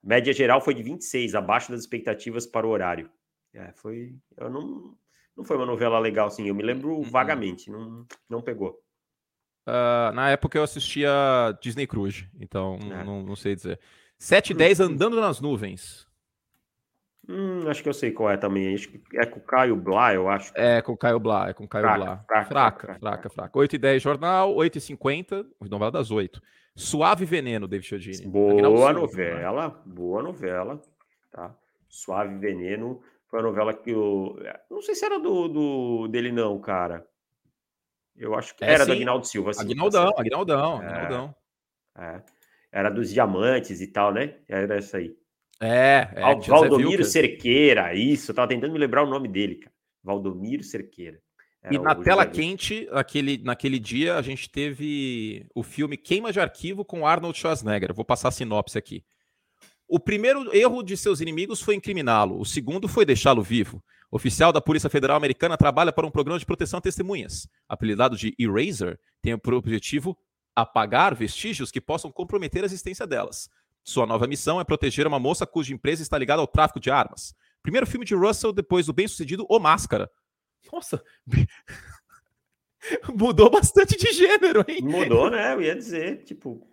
Média 0.00 0.32
geral 0.32 0.60
foi 0.60 0.74
de 0.74 0.82
26, 0.84 1.34
abaixo 1.34 1.72
das 1.72 1.80
expectativas 1.80 2.46
para 2.46 2.64
o 2.64 2.70
horário. 2.70 3.10
É, 3.52 3.72
foi. 3.72 4.14
Eu 4.36 4.50
não, 4.50 4.96
não 5.36 5.44
foi 5.44 5.56
uma 5.56 5.66
novela 5.66 5.98
legal, 5.98 6.28
assim. 6.28 6.46
Eu 6.46 6.54
me 6.54 6.62
lembro 6.62 6.94
uhum. 6.94 7.02
vagamente, 7.02 7.70
não, 7.70 8.06
não 8.30 8.40
pegou. 8.40 8.81
Uh, 9.66 10.12
na 10.12 10.30
época 10.30 10.58
eu 10.58 10.62
assistia 10.62 11.10
Disney 11.60 11.86
Cruise, 11.86 12.28
então 12.40 12.78
é. 12.82 13.04
não, 13.04 13.22
não, 13.22 13.36
sei 13.36 13.54
dizer. 13.54 13.78
7 14.18 14.50
e 14.50 14.54
10 14.54 14.80
andando 14.80 15.20
nas 15.20 15.40
nuvens. 15.40 16.06
Hum, 17.28 17.68
acho 17.68 17.82
que 17.82 17.88
eu 17.88 17.94
sei 17.94 18.10
qual 18.10 18.30
é 18.30 18.36
também. 18.36 18.74
Acho 18.74 18.88
que 18.88 19.00
é 19.14 19.24
com 19.24 19.38
o 19.38 19.42
Caio 19.42 19.76
Blá, 19.76 20.12
eu 20.12 20.28
acho. 20.28 20.52
É, 20.56 20.82
com 20.82 20.92
o 20.92 20.96
Caio 20.96 21.20
Blá, 21.20 21.50
é 21.50 21.52
com 21.52 21.64
o 21.64 21.68
Caio 21.68 21.84
fraca, 21.84 22.04
Blá. 22.04 22.16
Fraca, 22.26 22.48
fraca, 22.48 22.98
fraca, 22.98 23.30
fraca. 23.30 23.58
8 23.58 23.76
e 23.76 23.78
10 23.78 24.02
jornal, 24.02 24.54
8 24.54 24.78
e 24.78 24.80
50, 24.80 25.46
novela 25.70 25.92
das 25.92 26.10
8. 26.10 26.42
Suave 26.74 27.24
Veneno, 27.24 27.68
David 27.68 27.86
Chiodini. 27.86 28.26
Boa 28.26 28.92
novela, 28.92 29.68
né? 29.68 29.74
boa 29.84 30.22
novela. 30.22 30.80
Tá? 31.30 31.54
Suave 31.88 32.36
Veneno 32.38 33.00
foi 33.28 33.40
a 33.40 33.42
novela 33.42 33.72
que 33.74 33.90
eu. 33.90 34.36
Não 34.70 34.82
sei 34.82 34.94
se 34.94 35.04
era 35.04 35.18
do, 35.18 35.48
do 35.48 36.08
dele, 36.08 36.32
não, 36.32 36.58
cara. 36.58 37.06
Eu 38.16 38.34
acho 38.34 38.54
que 38.54 38.64
é, 38.64 38.72
era 38.72 38.84
sim. 38.84 38.90
do 38.90 38.92
Aguinaldo 38.94 39.26
Silva. 39.26 39.52
Sim, 39.52 39.62
Aguinaldão, 39.62 40.12
tá 40.12 40.20
Aguinaldão, 40.20 40.82
é, 40.82 40.86
Aguinaldão. 40.86 41.34
É. 41.98 42.22
Era 42.70 42.90
dos 42.90 43.10
diamantes 43.10 43.80
e 43.80 43.86
tal, 43.86 44.12
né? 44.12 44.36
Era 44.48 44.76
essa 44.76 44.98
aí. 44.98 45.14
É, 45.60 46.08
é 46.14 46.34
Valdomiro 46.40 47.04
Cerqueira, 47.04 47.94
isso. 47.94 48.30
Eu 48.30 48.34
tava 48.34 48.48
tentando 48.48 48.72
me 48.72 48.78
lembrar 48.78 49.04
o 49.04 49.08
nome 49.08 49.28
dele, 49.28 49.56
cara. 49.56 49.74
Valdomiro 50.02 50.64
Cerqueira. 50.64 51.20
Era 51.62 51.74
e 51.74 51.78
na 51.78 51.94
tela 51.94 52.26
quente, 52.26 52.88
naquele, 52.90 53.38
naquele 53.38 53.78
dia, 53.78 54.16
a 54.16 54.22
gente 54.22 54.50
teve 54.50 55.46
o 55.54 55.62
filme 55.62 55.96
Queima 55.96 56.32
de 56.32 56.40
Arquivo 56.40 56.84
com 56.84 57.06
Arnold 57.06 57.38
Schwarzenegger. 57.38 57.94
vou 57.94 58.04
passar 58.04 58.28
a 58.28 58.32
sinopse 58.32 58.76
aqui. 58.76 59.04
O 59.86 60.00
primeiro 60.00 60.54
erro 60.56 60.82
de 60.82 60.96
seus 60.96 61.20
inimigos 61.20 61.60
foi 61.60 61.74
incriminá-lo, 61.76 62.40
o 62.40 62.44
segundo 62.44 62.88
foi 62.88 63.04
deixá-lo 63.04 63.42
vivo. 63.42 63.82
O 64.12 64.16
oficial 64.16 64.52
da 64.52 64.60
Polícia 64.60 64.90
Federal 64.90 65.16
Americana 65.16 65.56
trabalha 65.56 65.90
para 65.90 66.06
um 66.06 66.10
programa 66.10 66.38
de 66.38 66.44
proteção 66.44 66.76
a 66.76 66.82
testemunhas. 66.82 67.48
Apelidado 67.66 68.14
de 68.14 68.34
Eraser, 68.38 69.00
tem 69.22 69.38
por 69.38 69.54
objetivo 69.54 70.14
apagar 70.54 71.14
vestígios 71.14 71.70
que 71.70 71.80
possam 71.80 72.12
comprometer 72.12 72.62
a 72.62 72.66
existência 72.66 73.06
delas. 73.06 73.48
Sua 73.82 74.04
nova 74.04 74.26
missão 74.26 74.60
é 74.60 74.64
proteger 74.64 75.06
uma 75.06 75.18
moça 75.18 75.46
cuja 75.46 75.72
empresa 75.72 76.02
está 76.02 76.18
ligada 76.18 76.42
ao 76.42 76.46
tráfico 76.46 76.78
de 76.78 76.90
armas. 76.90 77.34
Primeiro 77.62 77.86
filme 77.86 78.04
de 78.04 78.14
Russell 78.14 78.52
depois 78.52 78.84
do 78.84 78.92
bem-sucedido 78.92 79.46
O 79.48 79.58
Máscara, 79.58 80.10
nossa, 80.70 81.02
mudou 83.16 83.50
bastante 83.50 83.96
de 83.96 84.12
gênero, 84.12 84.62
hein? 84.68 84.82
Mudou, 84.82 85.30
né? 85.30 85.54
Eu 85.54 85.62
ia 85.62 85.74
dizer, 85.74 86.22
tipo. 86.24 86.70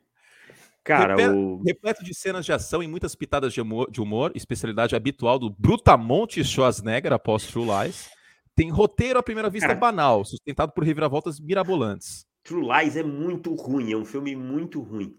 Cara, 0.90 1.16
repleto, 1.16 1.38
o... 1.38 1.62
repleto 1.62 2.04
de 2.04 2.16
cenas 2.16 2.44
de 2.44 2.52
ação 2.52 2.82
e 2.82 2.88
muitas 2.88 3.14
pitadas 3.14 3.54
de 3.54 3.62
humor, 3.62 3.92
de 3.92 4.02
humor, 4.02 4.32
especialidade 4.34 4.96
habitual 4.96 5.38
do 5.38 5.48
Brutamonte 5.48 6.44
Schwarzenegger 6.44 7.14
após 7.14 7.46
True 7.46 7.68
Lies. 7.68 8.10
Tem 8.56 8.72
roteiro 8.72 9.20
à 9.20 9.22
primeira 9.22 9.52
vista 9.52 9.68
Cara, 9.68 9.80
banal, 9.80 10.26
sustentado 10.26 10.72
por 10.72 10.84
reviravoltas 10.84 11.40
mirabolantes. 11.40 12.26
True 12.44 12.68
Lies 12.68 12.98
é 12.98 13.04
muito 13.04 13.54
ruim, 13.54 13.92
é 13.92 13.98
um 13.98 14.04
filme 14.04 14.36
muito 14.36 14.82
ruim. 14.82 15.16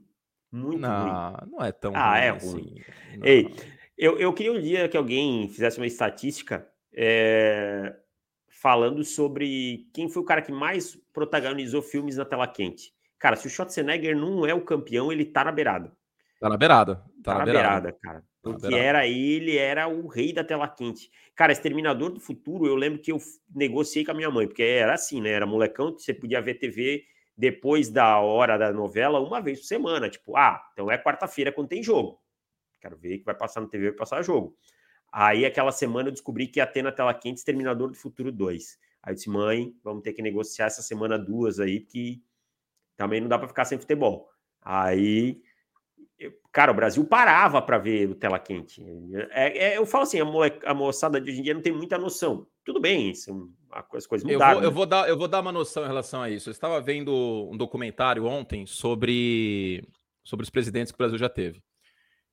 Muito 0.50 0.80
não, 0.80 1.30
ruim. 1.30 1.50
Não 1.52 1.64
é 1.64 1.70
tão 1.70 1.94
ah, 1.94 2.14
ruim. 2.14 2.20
é 2.20 2.30
assim. 2.30 2.50
ruim. 2.50 2.74
Ei, 3.22 3.54
eu, 3.96 4.18
eu 4.18 4.32
queria 4.32 4.52
um 4.52 4.60
dia 4.60 4.88
que 4.88 4.96
alguém 4.96 5.48
fizesse 5.48 5.78
uma 5.78 5.86
estatística 5.86 6.66
é, 6.92 7.94
falando 8.48 9.04
sobre 9.04 9.88
quem 9.94 10.08
foi 10.08 10.20
o 10.20 10.26
cara 10.26 10.42
que 10.42 10.50
mais 10.50 10.96
protagonizou 11.12 11.80
filmes 11.80 12.16
na 12.16 12.24
tela 12.24 12.48
quente. 12.48 12.92
Cara, 13.20 13.36
se 13.36 13.46
o 13.46 13.50
Schwarzenegger 13.50 14.16
não 14.16 14.46
é 14.46 14.54
o 14.54 14.64
campeão, 14.64 15.12
ele 15.12 15.26
tá 15.26 15.44
na 15.44 15.52
beirada. 15.52 15.92
Tá 16.40 16.48
na 16.48 16.56
beirada. 16.56 16.96
Tá, 17.22 17.34
tá 17.34 17.38
na, 17.38 17.44
beirada, 17.44 17.68
beirada 17.68 17.98
cara. 18.00 18.20
Tá 18.20 18.26
porque 18.42 18.68
beirada. 18.68 18.82
era 18.82 19.06
ele, 19.06 19.58
era 19.58 19.86
o 19.86 20.08
rei 20.08 20.32
da 20.32 20.42
tela 20.42 20.66
quente. 20.66 21.10
Cara, 21.36 21.52
Exterminador 21.52 22.10
do 22.10 22.18
Futuro, 22.18 22.66
eu 22.66 22.74
lembro 22.74 22.98
que 22.98 23.12
eu 23.12 23.18
negociei 23.54 24.06
com 24.06 24.12
a 24.12 24.14
minha 24.14 24.30
mãe, 24.30 24.46
porque 24.46 24.62
era 24.62 24.94
assim, 24.94 25.20
né? 25.20 25.30
Era 25.30 25.44
molecão, 25.44 25.92
você 25.92 26.14
podia 26.14 26.40
ver 26.40 26.54
TV 26.54 27.04
depois 27.36 27.90
da 27.90 28.18
hora 28.18 28.56
da 28.56 28.72
novela 28.72 29.20
uma 29.20 29.38
vez 29.40 29.60
por 29.60 29.66
semana. 29.66 30.08
Tipo, 30.08 30.34
ah, 30.38 30.58
então 30.72 30.90
é 30.90 30.96
quarta-feira 30.96 31.52
quando 31.52 31.68
tem 31.68 31.82
jogo. 31.82 32.18
Quero 32.80 32.96
ver 32.96 33.18
que 33.18 33.24
vai 33.24 33.34
passar 33.34 33.60
na 33.60 33.68
TV, 33.68 33.90
vai 33.90 33.98
passar 33.98 34.22
jogo. 34.22 34.56
Aí, 35.12 35.44
aquela 35.44 35.72
semana, 35.72 36.08
eu 36.08 36.12
descobri 36.12 36.46
que 36.46 36.58
ia 36.58 36.66
ter 36.66 36.82
na 36.82 36.90
tela 36.90 37.12
quente 37.12 37.36
Exterminador 37.36 37.90
do 37.90 37.96
Futuro 37.96 38.32
2. 38.32 38.78
Aí 39.02 39.12
eu 39.12 39.14
disse, 39.14 39.28
mãe, 39.28 39.74
vamos 39.84 40.02
ter 40.02 40.14
que 40.14 40.22
negociar 40.22 40.66
essa 40.66 40.80
semana 40.80 41.18
duas 41.18 41.60
aí, 41.60 41.80
porque 41.80 42.20
também 43.00 43.18
não 43.18 43.28
dá 43.28 43.38
para 43.38 43.48
ficar 43.48 43.64
sem 43.64 43.78
futebol. 43.78 44.28
Aí, 44.60 45.40
eu, 46.18 46.30
cara, 46.52 46.70
o 46.70 46.74
Brasil 46.74 47.02
parava 47.02 47.62
para 47.62 47.78
ver 47.78 48.10
o 48.10 48.14
tela 48.14 48.38
quente. 48.38 48.84
É, 49.30 49.72
é, 49.72 49.78
eu 49.78 49.86
falo 49.86 50.02
assim, 50.02 50.20
a, 50.20 50.24
mo 50.26 50.40
a, 50.42 50.74
moçada 50.74 51.18
de 51.18 51.30
hoje 51.30 51.40
em 51.40 51.42
dia 51.42 51.54
não 51.54 51.62
tem 51.62 51.72
muita 51.72 51.96
noção. 51.96 52.46
Tudo 52.62 52.78
bem, 52.78 53.10
isso, 53.10 53.50
as 53.94 54.06
coisas 54.06 54.30
mudaram. 54.30 54.56
Eu 54.56 54.60
vou, 54.60 54.64
eu 54.64 54.72
vou, 54.72 54.86
dar, 54.86 55.08
eu 55.08 55.16
vou 55.16 55.28
dar 55.28 55.40
uma 55.40 55.50
noção 55.50 55.82
em 55.82 55.86
relação 55.86 56.20
a 56.20 56.28
isso. 56.28 56.50
Eu 56.50 56.52
estava 56.52 56.78
vendo 56.78 57.48
um 57.50 57.56
documentário 57.56 58.26
ontem 58.26 58.66
sobre, 58.66 59.82
sobre 60.22 60.44
os 60.44 60.50
presidentes 60.50 60.92
que 60.92 60.96
o 60.96 60.98
Brasil 60.98 61.16
já 61.16 61.30
teve. 61.30 61.62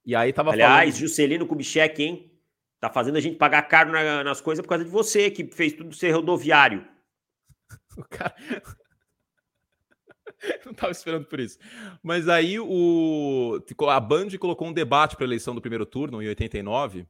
E 0.05 0.13
aí 0.13 0.33
tava 0.33 0.51
Aliás, 0.51 0.95
falando... 0.95 0.99
Juscelino 0.99 1.47
Kubitschek, 1.47 2.03
hein? 2.03 2.29
Tá 2.77 2.89
fazendo 2.89 3.15
a 3.15 3.21
gente 3.21 3.37
pagar 3.37 3.61
caro 3.63 3.93
na, 3.93 4.21
nas 4.21 4.41
coisas 4.41 4.61
por 4.61 4.67
causa 4.69 4.83
de 4.83 4.91
você, 4.91 5.31
que 5.31 5.45
fez 5.45 5.71
tudo 5.71 5.95
ser 5.95 6.11
rodoviário. 6.11 6.85
O 7.97 8.03
cara. 8.03 8.35
Não 10.65 10.73
tava 10.73 10.91
esperando 10.91 11.25
por 11.25 11.39
isso. 11.39 11.57
Mas 12.03 12.27
aí 12.27 12.59
o 12.59 13.59
a 13.89 13.99
Band 13.99 14.29
colocou 14.39 14.67
um 14.67 14.73
debate 14.73 15.15
para 15.15 15.25
a 15.25 15.27
eleição 15.27 15.55
do 15.55 15.61
primeiro 15.61 15.85
turno 15.85 16.21
em 16.21 16.27
89, 16.27 17.05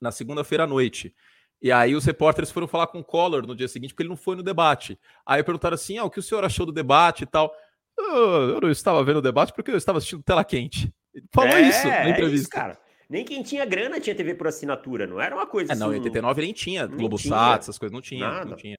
na 0.00 0.10
segunda-feira 0.10 0.64
à 0.64 0.66
noite. 0.66 1.14
E 1.60 1.70
aí 1.70 1.94
os 1.94 2.04
repórteres 2.04 2.50
foram 2.50 2.66
falar 2.66 2.88
com 2.88 2.98
o 2.98 3.04
Collor 3.04 3.46
no 3.46 3.54
dia 3.54 3.68
seguinte, 3.68 3.90
porque 3.90 4.02
ele 4.02 4.08
não 4.10 4.16
foi 4.16 4.34
no 4.34 4.42
debate. 4.42 4.98
Aí 5.24 5.42
perguntaram 5.44 5.74
assim: 5.74 5.96
ah, 5.98 6.04
o 6.04 6.10
que 6.10 6.18
o 6.18 6.22
senhor 6.22 6.44
achou 6.44 6.66
do 6.66 6.72
debate 6.72 7.22
e 7.22 7.26
tal? 7.26 7.54
Eu, 7.96 8.54
eu 8.54 8.60
não 8.60 8.70
estava 8.70 9.04
vendo 9.04 9.18
o 9.18 9.22
debate 9.22 9.52
porque 9.52 9.70
eu 9.70 9.76
estava 9.76 9.98
assistindo 9.98 10.22
tela 10.22 10.44
quente. 10.44 10.92
Falou 11.32 11.50
é, 11.50 11.60
isso 11.60 11.86
na 11.86 12.08
entrevista. 12.08 12.34
É 12.34 12.34
isso, 12.34 12.48
cara. 12.48 12.78
Nem 13.08 13.24
quem 13.24 13.42
tinha 13.42 13.66
grana 13.66 14.00
tinha 14.00 14.16
TV 14.16 14.34
por 14.34 14.46
assinatura, 14.46 15.06
não 15.06 15.20
era 15.20 15.36
uma 15.36 15.46
coisa 15.46 15.74
é, 15.74 15.76
Não, 15.76 15.92
em 15.92 15.98
89 15.98 16.40
nem 16.40 16.52
tinha 16.52 16.86
Globosat, 16.86 17.60
essas 17.60 17.78
coisas, 17.78 17.92
não 17.92 18.00
tinha, 18.00 18.26
nada. 18.26 18.46
não 18.46 18.56
tinha. 18.56 18.76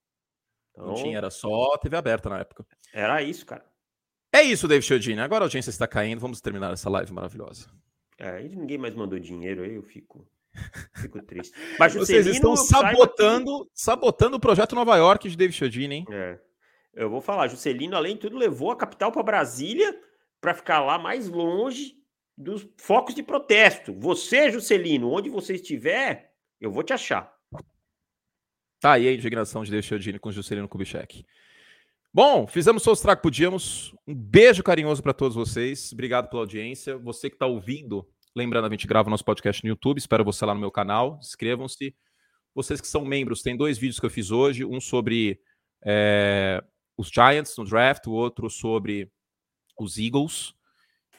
Então, 0.74 0.88
não 0.88 0.96
tinha, 0.96 1.18
era 1.18 1.30
só 1.30 1.78
TV 1.78 1.96
aberta 1.96 2.30
na 2.30 2.40
época. 2.40 2.66
Era 2.92 3.22
isso, 3.22 3.46
cara. 3.46 3.64
É 4.32 4.42
isso, 4.42 4.68
David 4.68 4.86
Chiodini. 4.86 5.22
Agora 5.22 5.44
a 5.44 5.46
audiência 5.46 5.70
está 5.70 5.88
caindo. 5.88 6.20
Vamos 6.20 6.42
terminar 6.42 6.74
essa 6.74 6.90
live 6.90 7.14
maravilhosa. 7.14 7.68
É, 8.18 8.44
e 8.44 8.56
ninguém 8.56 8.78
mais 8.78 8.96
mandou 8.96 9.20
dinheiro 9.20 9.64
aí, 9.64 9.76
eu 9.76 9.84
fico, 9.84 10.28
fico 10.96 11.22
triste. 11.22 11.56
Mas 11.78 11.94
Vocês 11.94 12.26
estão 12.26 12.56
sabotando, 12.56 13.66
que... 13.66 13.72
sabotando 13.76 14.38
o 14.38 14.40
projeto 14.40 14.76
Nova 14.76 14.96
York 14.98 15.30
de 15.30 15.38
David 15.38 15.56
Chiodini, 15.56 15.96
hein? 15.96 16.06
É. 16.10 16.40
Eu 16.96 17.10
vou 17.10 17.22
falar, 17.22 17.48
Juscelino, 17.48 17.96
além 17.96 18.16
de 18.16 18.22
tudo, 18.22 18.38
levou 18.38 18.72
a 18.72 18.76
capital 18.76 19.12
para 19.12 19.24
Brasília 19.24 20.00
para 20.40 20.54
ficar 20.54 20.80
lá 20.80 20.98
mais 20.98 21.28
longe 21.28 21.96
dos 22.38 22.68
focos 22.78 23.16
de 23.16 23.24
protesto. 23.24 23.94
Você, 23.94 24.52
Juscelino, 24.52 25.12
onde 25.12 25.30
você 25.30 25.56
estiver, 25.56 26.34
eu 26.60 26.72
vou 26.72 26.84
te 26.84 26.94
achar. 26.94 27.34
Tá 28.84 28.92
aí 28.92 29.08
a 29.08 29.14
indignação 29.14 29.64
de 29.64 29.72
David 29.72 29.88
Chiodini 29.88 30.20
com 30.20 30.30
Juscelino 30.30 30.68
Kubitschek. 30.68 31.26
Bom, 32.14 32.46
fizemos 32.46 32.84
tragos 32.84 33.22
que 33.22 33.22
podíamos. 33.22 33.96
Um 34.06 34.14
beijo 34.14 34.62
carinhoso 34.62 35.02
para 35.02 35.14
todos 35.14 35.36
vocês. 35.36 35.94
Obrigado 35.94 36.30
pela 36.30 36.42
audiência. 36.42 36.98
Você 36.98 37.30
que 37.30 37.38
está 37.38 37.46
ouvindo, 37.46 38.06
lembrando, 38.36 38.68
a 38.68 38.70
gente 38.70 38.86
grava 38.86 39.10
nosso 39.10 39.24
podcast 39.24 39.64
no 39.64 39.70
YouTube. 39.70 40.00
Espero 40.00 40.26
você 40.26 40.46
lá 40.46 40.54
no 40.54 40.60
meu 40.60 40.70
canal. 40.70 41.18
Inscrevam-se. 41.22 41.96
Vocês 42.54 42.82
que 42.82 42.88
são 42.88 43.06
membros, 43.06 43.42
tem 43.42 43.56
dois 43.56 43.78
vídeos 43.78 44.02
que 44.02 44.06
eu 44.06 44.10
fiz 44.10 44.32
hoje. 44.32 44.66
Um 44.66 44.82
sobre 44.82 45.40
é, 45.86 46.62
os 46.98 47.08
Giants 47.08 47.56
no 47.58 47.64
draft, 47.64 48.06
o 48.08 48.12
outro 48.12 48.50
sobre 48.50 49.10
os 49.80 49.98
Eagles. 49.98 50.54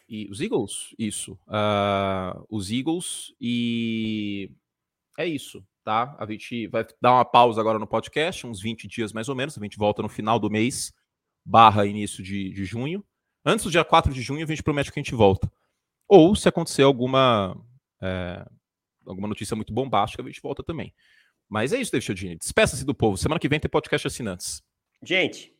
E 0.06 0.28
os 0.30 0.38
Eagles? 0.42 0.94
Isso. 0.98 1.32
Uh, 1.48 2.44
os 2.50 2.70
Eagles. 2.70 3.34
E 3.40 4.50
é 5.18 5.26
isso 5.26 5.64
tá? 5.84 6.16
A 6.18 6.26
gente 6.26 6.66
vai 6.68 6.84
dar 7.00 7.12
uma 7.12 7.24
pausa 7.24 7.60
agora 7.60 7.78
no 7.78 7.86
podcast, 7.86 8.46
uns 8.46 8.60
20 8.60 8.88
dias 8.88 9.12
mais 9.12 9.28
ou 9.28 9.34
menos. 9.34 9.56
A 9.56 9.62
gente 9.62 9.76
volta 9.76 10.02
no 10.02 10.08
final 10.08 10.38
do 10.38 10.50
mês, 10.50 10.92
barra 11.44 11.86
início 11.86 12.24
de, 12.24 12.50
de 12.50 12.64
junho. 12.64 13.04
Antes 13.44 13.64
do 13.64 13.70
dia 13.70 13.84
4 13.84 14.12
de 14.12 14.22
junho, 14.22 14.44
a 14.44 14.48
gente 14.48 14.62
promete 14.62 14.90
que 14.90 14.98
a 14.98 15.02
gente 15.02 15.14
volta. 15.14 15.52
Ou 16.08 16.34
se 16.34 16.48
acontecer 16.48 16.82
alguma, 16.82 17.54
é, 18.00 18.44
alguma 19.06 19.28
notícia 19.28 19.54
muito 19.54 19.72
bombástica, 19.72 20.22
a 20.22 20.26
gente 20.26 20.40
volta 20.40 20.62
também. 20.62 20.94
Mas 21.48 21.72
é 21.74 21.80
isso, 21.80 21.92
David 21.92 22.06
Chiodini. 22.06 22.36
Despeça-se 22.36 22.86
do 22.86 22.94
povo. 22.94 23.18
Semana 23.18 23.38
que 23.38 23.48
vem 23.48 23.60
tem 23.60 23.70
podcast 23.70 24.06
assinantes. 24.06 24.62
Gente, 25.02 25.54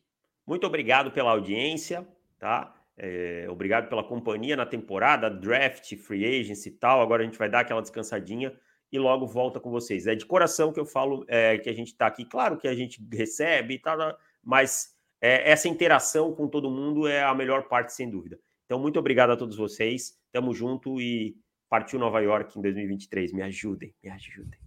muito 0.45 0.65
obrigado 0.65 1.11
pela 1.11 1.31
audiência, 1.31 2.07
tá? 2.39 2.75
É, 2.97 3.45
obrigado 3.49 3.87
pela 3.87 4.03
companhia 4.03 4.55
na 4.55 4.65
temporada, 4.65 5.29
draft, 5.29 5.95
free 5.97 6.25
agency 6.25 6.69
e 6.69 6.71
tal. 6.71 7.01
Agora 7.01 7.21
a 7.21 7.25
gente 7.25 7.37
vai 7.37 7.49
dar 7.49 7.59
aquela 7.59 7.81
descansadinha 7.81 8.51
e 8.95 8.99
logo 8.99 9.27
volta 9.27 9.59
com 9.59 9.69
vocês. 9.69 10.07
É 10.07 10.15
de 10.15 10.25
coração 10.25 10.71
que 10.71 10.79
eu 10.79 10.85
falo 10.85 11.25
é, 11.27 11.57
que 11.57 11.69
a 11.69 11.73
gente 11.73 11.87
está 11.87 12.07
aqui. 12.07 12.25
Claro 12.25 12.57
que 12.57 12.67
a 12.67 12.73
gente 12.73 13.05
recebe 13.11 13.75
e 13.75 13.79
tal, 13.79 13.97
mas 14.43 14.95
é, 15.21 15.51
essa 15.51 15.67
interação 15.67 16.33
com 16.33 16.47
todo 16.47 16.69
mundo 16.69 17.07
é 17.07 17.23
a 17.23 17.33
melhor 17.33 17.67
parte, 17.67 17.93
sem 17.93 18.09
dúvida. 18.09 18.39
Então, 18.65 18.79
muito 18.79 18.97
obrigado 18.97 19.31
a 19.31 19.37
todos 19.37 19.57
vocês. 19.57 20.17
Tamo 20.31 20.53
junto 20.53 20.99
e 20.99 21.35
partiu 21.69 21.99
Nova 21.99 22.19
York 22.21 22.57
em 22.57 22.61
2023. 22.61 23.33
Me 23.33 23.43
ajudem, 23.43 23.93
me 24.03 24.09
ajudem. 24.09 24.59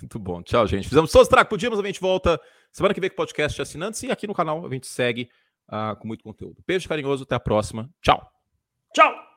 Muito 0.00 0.18
bom. 0.18 0.42
Tchau, 0.42 0.66
gente. 0.66 0.88
Fizemos 0.88 1.12
todos 1.12 1.26
os 1.26 1.30
tracos. 1.30 1.50
Podíamos, 1.50 1.78
a 1.78 1.86
gente 1.86 2.00
volta 2.00 2.40
semana 2.72 2.94
que 2.94 3.00
vem 3.00 3.10
com 3.10 3.14
o 3.14 3.16
podcast 3.16 3.56
de 3.56 3.62
assinantes 3.62 4.02
e 4.02 4.10
aqui 4.10 4.26
no 4.26 4.34
canal 4.34 4.64
a 4.64 4.70
gente 4.70 4.86
segue 4.86 5.28
uh, 5.68 5.96
com 5.96 6.08
muito 6.08 6.24
conteúdo. 6.24 6.62
Beijo 6.66 6.88
carinhoso, 6.88 7.24
até 7.24 7.34
a 7.34 7.40
próxima. 7.40 7.90
Tchau. 8.00 8.20
Tchau. 8.94 9.29